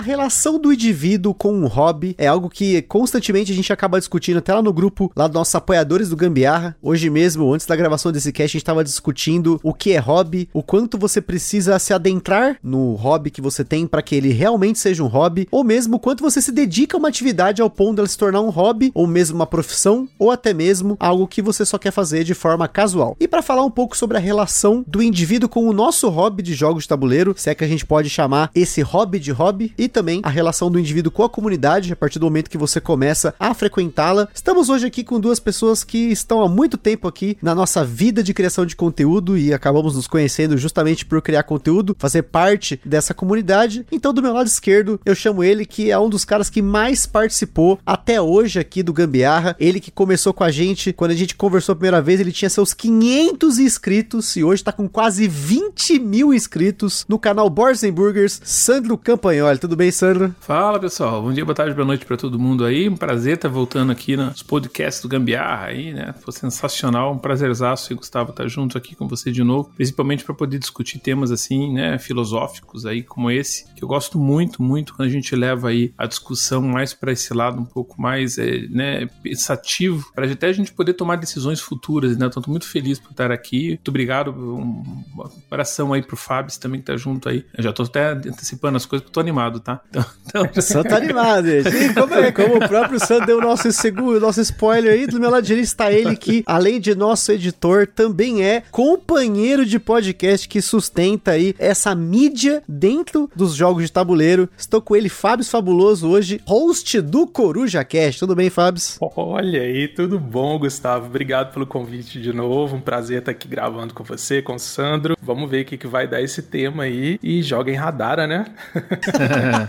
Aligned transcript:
A 0.00 0.02
relação 0.02 0.58
do 0.58 0.72
indivíduo 0.72 1.34
com 1.34 1.52
um 1.52 1.66
hobby 1.66 2.14
é 2.16 2.26
algo 2.26 2.48
que 2.48 2.80
constantemente 2.80 3.52
a 3.52 3.54
gente 3.54 3.70
acaba 3.70 3.98
discutindo 3.98 4.38
até 4.38 4.54
lá 4.54 4.62
no 4.62 4.72
grupo 4.72 5.12
lá 5.14 5.26
dos 5.26 5.34
nossos 5.34 5.54
apoiadores 5.54 6.08
do 6.08 6.16
Gambiarra. 6.16 6.74
Hoje 6.80 7.10
mesmo, 7.10 7.52
antes 7.52 7.66
da 7.66 7.76
gravação 7.76 8.10
desse 8.10 8.32
cast, 8.32 8.44
a 8.44 8.56
gente 8.56 8.62
estava 8.62 8.82
discutindo 8.82 9.60
o 9.62 9.74
que 9.74 9.92
é 9.92 9.98
hobby, 9.98 10.48
o 10.54 10.62
quanto 10.62 10.96
você 10.96 11.20
precisa 11.20 11.78
se 11.78 11.92
adentrar 11.92 12.56
no 12.62 12.94
hobby 12.94 13.30
que 13.30 13.42
você 13.42 13.62
tem 13.62 13.86
para 13.86 14.00
que 14.00 14.14
ele 14.14 14.32
realmente 14.32 14.78
seja 14.78 15.04
um 15.04 15.06
hobby, 15.06 15.46
ou 15.50 15.62
mesmo 15.62 15.98
quanto 15.98 16.22
você 16.22 16.40
se 16.40 16.50
dedica 16.50 16.96
a 16.96 16.98
uma 16.98 17.08
atividade 17.08 17.60
ao 17.60 17.68
ponto 17.68 17.96
dela 17.96 18.08
se 18.08 18.16
tornar 18.16 18.40
um 18.40 18.48
hobby, 18.48 18.90
ou 18.94 19.06
mesmo 19.06 19.36
uma 19.36 19.46
profissão, 19.46 20.08
ou 20.18 20.30
até 20.30 20.54
mesmo 20.54 20.96
algo 20.98 21.28
que 21.28 21.42
você 21.42 21.62
só 21.66 21.76
quer 21.76 21.90
fazer 21.90 22.24
de 22.24 22.32
forma 22.32 22.66
casual. 22.66 23.18
E 23.20 23.28
para 23.28 23.42
falar 23.42 23.66
um 23.66 23.70
pouco 23.70 23.94
sobre 23.94 24.16
a 24.16 24.20
relação 24.20 24.82
do 24.86 25.02
indivíduo 25.02 25.46
com 25.46 25.68
o 25.68 25.74
nosso 25.74 26.08
hobby 26.08 26.42
de 26.42 26.54
jogos 26.54 26.84
de 26.84 26.88
tabuleiro, 26.88 27.34
se 27.36 27.50
é 27.50 27.54
que 27.54 27.64
a 27.64 27.68
gente 27.68 27.84
pode 27.84 28.08
chamar 28.08 28.50
esse 28.54 28.80
hobby 28.80 29.18
de 29.18 29.30
hobby, 29.30 29.74
e 29.76 29.89
também 29.90 30.20
a 30.22 30.30
relação 30.30 30.70
do 30.70 30.78
indivíduo 30.78 31.12
com 31.12 31.22
a 31.22 31.28
comunidade 31.28 31.92
a 31.92 31.96
partir 31.96 32.18
do 32.18 32.26
momento 32.26 32.48
que 32.48 32.58
você 32.58 32.80
começa 32.80 33.34
a 33.38 33.52
frequentá-la. 33.52 34.28
Estamos 34.34 34.68
hoje 34.68 34.86
aqui 34.86 35.04
com 35.04 35.20
duas 35.20 35.38
pessoas 35.38 35.84
que 35.84 36.10
estão 36.10 36.42
há 36.42 36.48
muito 36.48 36.78
tempo 36.78 37.06
aqui 37.06 37.36
na 37.42 37.54
nossa 37.54 37.84
vida 37.84 38.22
de 38.22 38.32
criação 38.32 38.64
de 38.64 38.76
conteúdo 38.76 39.36
e 39.36 39.52
acabamos 39.52 39.96
nos 39.96 40.06
conhecendo 40.06 40.56
justamente 40.56 41.04
por 41.04 41.20
criar 41.20 41.42
conteúdo, 41.42 41.96
fazer 41.98 42.22
parte 42.22 42.80
dessa 42.84 43.12
comunidade. 43.12 43.84
Então, 43.90 44.14
do 44.14 44.22
meu 44.22 44.32
lado 44.32 44.46
esquerdo, 44.46 45.00
eu 45.04 45.14
chamo 45.14 45.44
ele 45.44 45.66
que 45.66 45.90
é 45.90 45.98
um 45.98 46.08
dos 46.08 46.24
caras 46.24 46.48
que 46.48 46.62
mais 46.62 47.06
participou 47.06 47.78
até 47.84 48.20
hoje 48.20 48.58
aqui 48.58 48.82
do 48.82 48.92
Gambiarra. 48.92 49.56
Ele 49.58 49.80
que 49.80 49.90
começou 49.90 50.32
com 50.32 50.44
a 50.44 50.50
gente 50.50 50.92
quando 50.92 51.10
a 51.10 51.16
gente 51.16 51.34
conversou 51.34 51.72
a 51.72 51.76
primeira 51.76 52.00
vez, 52.00 52.20
ele 52.20 52.32
tinha 52.32 52.48
seus 52.48 52.72
500 52.72 53.58
inscritos 53.58 54.36
e 54.36 54.44
hoje 54.44 54.62
tá 54.62 54.72
com 54.72 54.88
quase 54.88 55.26
20 55.26 55.98
mil 55.98 56.32
inscritos 56.32 57.04
no 57.08 57.18
canal 57.18 57.48
Boards 57.50 57.82
Burgers, 57.90 58.40
Sandro 58.44 58.96
Campagnoli. 58.96 59.58
Tudo 59.58 59.76
bem, 59.80 59.90
Sandro? 59.90 60.34
Fala 60.40 60.78
pessoal, 60.78 61.22
bom 61.22 61.32
dia, 61.32 61.42
boa 61.42 61.54
tarde, 61.54 61.74
boa 61.74 61.86
noite 61.86 62.04
para 62.04 62.14
todo 62.14 62.38
mundo 62.38 62.66
aí. 62.66 62.86
Um 62.86 62.96
prazer 62.98 63.36
estar 63.36 63.48
voltando 63.48 63.90
aqui 63.90 64.14
nos 64.14 64.42
podcasts 64.42 65.00
do 65.00 65.08
Gambiarra 65.08 65.68
aí, 65.68 65.94
né? 65.94 66.12
Foi 66.20 66.34
sensacional, 66.34 67.14
um 67.14 67.16
prazerzaço, 67.16 67.96
Gustavo, 67.96 68.28
estar 68.28 68.46
junto 68.46 68.76
aqui 68.76 68.94
com 68.94 69.08
você 69.08 69.32
de 69.32 69.42
novo, 69.42 69.72
principalmente 69.74 70.22
para 70.22 70.34
poder 70.34 70.58
discutir 70.58 70.98
temas 70.98 71.30
assim, 71.30 71.72
né, 71.72 71.98
filosóficos 71.98 72.84
aí 72.84 73.02
como 73.02 73.30
esse, 73.30 73.72
que 73.72 73.82
eu 73.82 73.88
gosto 73.88 74.18
muito, 74.18 74.62
muito 74.62 74.92
quando 74.92 75.08
a 75.08 75.10
gente 75.10 75.34
leva 75.34 75.70
aí 75.70 75.94
a 75.96 76.04
discussão 76.04 76.60
mais 76.60 76.92
para 76.92 77.12
esse 77.12 77.32
lado 77.32 77.58
um 77.58 77.64
pouco 77.64 77.98
mais, 77.98 78.36
é, 78.36 78.66
né, 78.68 79.06
pensativo, 79.22 80.12
para 80.14 80.30
até 80.30 80.48
a 80.48 80.52
gente 80.52 80.74
poder 80.74 80.92
tomar 80.92 81.16
decisões 81.16 81.58
futuras, 81.58 82.18
né? 82.18 82.26
Então, 82.26 82.42
tô 82.42 82.50
muito 82.50 82.68
feliz 82.68 82.98
por 82.98 83.12
estar 83.12 83.32
aqui. 83.32 83.68
Muito 83.68 83.88
obrigado, 83.88 84.30
um 84.30 85.24
abração 85.46 85.94
aí 85.94 86.02
pro 86.02 86.18
Fábio 86.18 86.52
também 86.60 86.80
que 86.80 86.86
tá 86.86 86.98
junto 86.98 87.30
aí. 87.30 87.46
Eu 87.56 87.64
já 87.64 87.72
tô 87.72 87.84
até 87.84 88.10
antecipando 88.10 88.76
as 88.76 88.84
coisas, 88.84 89.04
porque 89.04 89.14
tô 89.14 89.20
animado, 89.20 89.58
tá? 89.58 89.69
Então, 90.30 90.44
então... 90.44 90.48
O 90.56 90.62
Sam 90.62 90.82
tá 90.84 90.96
animado, 90.96 91.46
gente. 91.46 91.94
Como, 91.94 92.14
é, 92.14 92.32
como 92.32 92.56
o 92.56 92.68
próprio 92.68 93.04
Sam 93.04 93.20
deu 93.26 93.38
o 93.38 93.40
nosso 93.40 93.72
seguro, 93.72 94.20
nosso 94.20 94.40
spoiler 94.40 94.92
aí, 94.92 95.06
do 95.06 95.18
meu 95.18 95.28
lado 95.28 95.44
direito 95.44 95.66
está 95.66 95.92
ele 95.92 96.16
que, 96.16 96.44
além 96.46 96.80
de 96.80 96.94
nosso 96.94 97.32
editor, 97.32 97.86
também 97.86 98.44
é 98.44 98.62
companheiro 98.70 99.66
de 99.66 99.78
podcast 99.78 100.48
que 100.48 100.62
sustenta 100.62 101.32
aí 101.32 101.54
essa 101.58 101.94
mídia 101.94 102.62
dentro 102.68 103.28
dos 103.34 103.54
jogos 103.54 103.82
de 103.82 103.92
tabuleiro. 103.92 104.48
Estou 104.56 104.80
com 104.80 104.94
ele, 104.94 105.08
Fábio 105.08 105.44
Fabuloso, 105.44 106.08
hoje, 106.08 106.40
host 106.46 107.00
do 107.00 107.26
Coruja 107.26 107.82
Cast. 107.82 108.20
Tudo 108.20 108.36
bem, 108.36 108.50
Fábio? 108.50 108.80
Olha 109.00 109.62
aí, 109.62 109.88
tudo 109.88 110.18
bom, 110.18 110.58
Gustavo? 110.58 111.06
Obrigado 111.06 111.52
pelo 111.52 111.66
convite 111.66 112.20
de 112.20 112.32
novo. 112.32 112.76
Um 112.76 112.80
prazer 112.80 113.18
estar 113.18 113.32
aqui 113.32 113.48
gravando 113.48 113.94
com 113.94 114.04
você, 114.04 114.40
com 114.40 114.54
o 114.54 114.58
Sandro. 114.58 115.16
Vamos 115.20 115.50
ver 115.50 115.62
o 115.62 115.64
que, 115.64 115.76
que 115.76 115.86
vai 115.86 116.06
dar 116.06 116.22
esse 116.22 116.42
tema 116.42 116.84
aí. 116.84 117.18
E 117.22 117.42
joga 117.42 117.70
em 117.72 117.74
Radara, 117.74 118.26
né? 118.26 118.46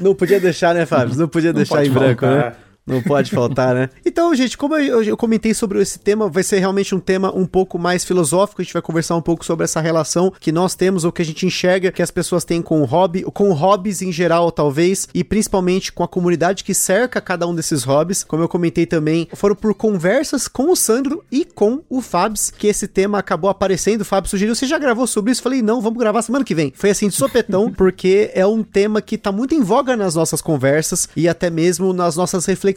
Não 0.00 0.14
podia 0.14 0.40
deixar, 0.40 0.74
né, 0.74 0.84
Fábio? 0.86 1.16
Não 1.16 1.28
podia 1.28 1.52
Não 1.52 1.56
deixar 1.56 1.84
em 1.84 1.90
branco, 1.90 2.26
faltar. 2.26 2.50
né? 2.50 2.56
Não 2.86 3.02
pode 3.02 3.30
faltar, 3.32 3.74
né? 3.74 3.90
Então, 4.06 4.34
gente, 4.34 4.56
como 4.56 4.76
eu, 4.76 5.02
eu, 5.02 5.16
comentei 5.16 5.52
sobre 5.52 5.80
esse 5.82 5.98
tema, 5.98 6.28
vai 6.28 6.42
ser 6.42 6.58
realmente 6.58 6.94
um 6.94 7.00
tema 7.00 7.34
um 7.36 7.44
pouco 7.44 7.78
mais 7.78 8.04
filosófico. 8.04 8.62
A 8.62 8.64
gente 8.64 8.72
vai 8.72 8.80
conversar 8.80 9.16
um 9.16 9.20
pouco 9.20 9.44
sobre 9.44 9.64
essa 9.64 9.80
relação 9.80 10.32
que 10.40 10.50
nós 10.50 10.74
temos, 10.74 11.04
ou 11.04 11.12
que 11.12 11.20
a 11.20 11.24
gente 11.24 11.44
enxerga 11.44 11.92
que 11.92 12.00
as 12.00 12.10
pessoas 12.10 12.44
têm 12.44 12.62
com 12.62 12.80
o 12.80 12.84
hobby, 12.84 13.24
com 13.24 13.52
hobbies 13.52 14.00
em 14.00 14.12
geral, 14.12 14.50
talvez, 14.50 15.08
e 15.12 15.22
principalmente 15.24 15.92
com 15.92 16.02
a 16.02 16.08
comunidade 16.08 16.64
que 16.64 16.72
cerca 16.72 17.20
cada 17.20 17.46
um 17.46 17.54
desses 17.54 17.82
hobbies. 17.82 18.24
Como 18.24 18.42
eu 18.42 18.48
comentei 18.48 18.86
também, 18.86 19.28
foram 19.34 19.56
por 19.56 19.74
conversas 19.74 20.48
com 20.48 20.70
o 20.70 20.76
Sandro 20.76 21.22
e 21.30 21.44
com 21.44 21.82
o 21.90 22.00
Fabs 22.00 22.50
que 22.50 22.68
esse 22.68 22.86
tema 22.86 23.18
acabou 23.18 23.50
aparecendo. 23.50 24.00
O 24.02 24.04
Fábio 24.04 24.30
sugeriu: 24.30 24.54
você 24.54 24.66
já 24.66 24.78
gravou 24.78 25.06
sobre 25.06 25.32
isso? 25.32 25.42
Falei, 25.42 25.60
não, 25.60 25.80
vamos 25.80 25.98
gravar 25.98 26.22
semana 26.22 26.44
que 26.44 26.54
vem. 26.54 26.72
Foi 26.74 26.90
assim, 26.90 27.08
de 27.08 27.14
sopetão, 27.14 27.70
porque 27.76 28.30
é 28.32 28.46
um 28.46 28.62
tema 28.62 29.02
que 29.02 29.18
tá 29.18 29.30
muito 29.32 29.54
em 29.54 29.62
voga 29.62 29.96
nas 29.96 30.14
nossas 30.14 30.40
conversas 30.40 31.08
e 31.16 31.28
até 31.28 31.50
mesmo 31.50 31.92
nas 31.92 32.16
nossas 32.16 32.46
reflexões 32.46 32.75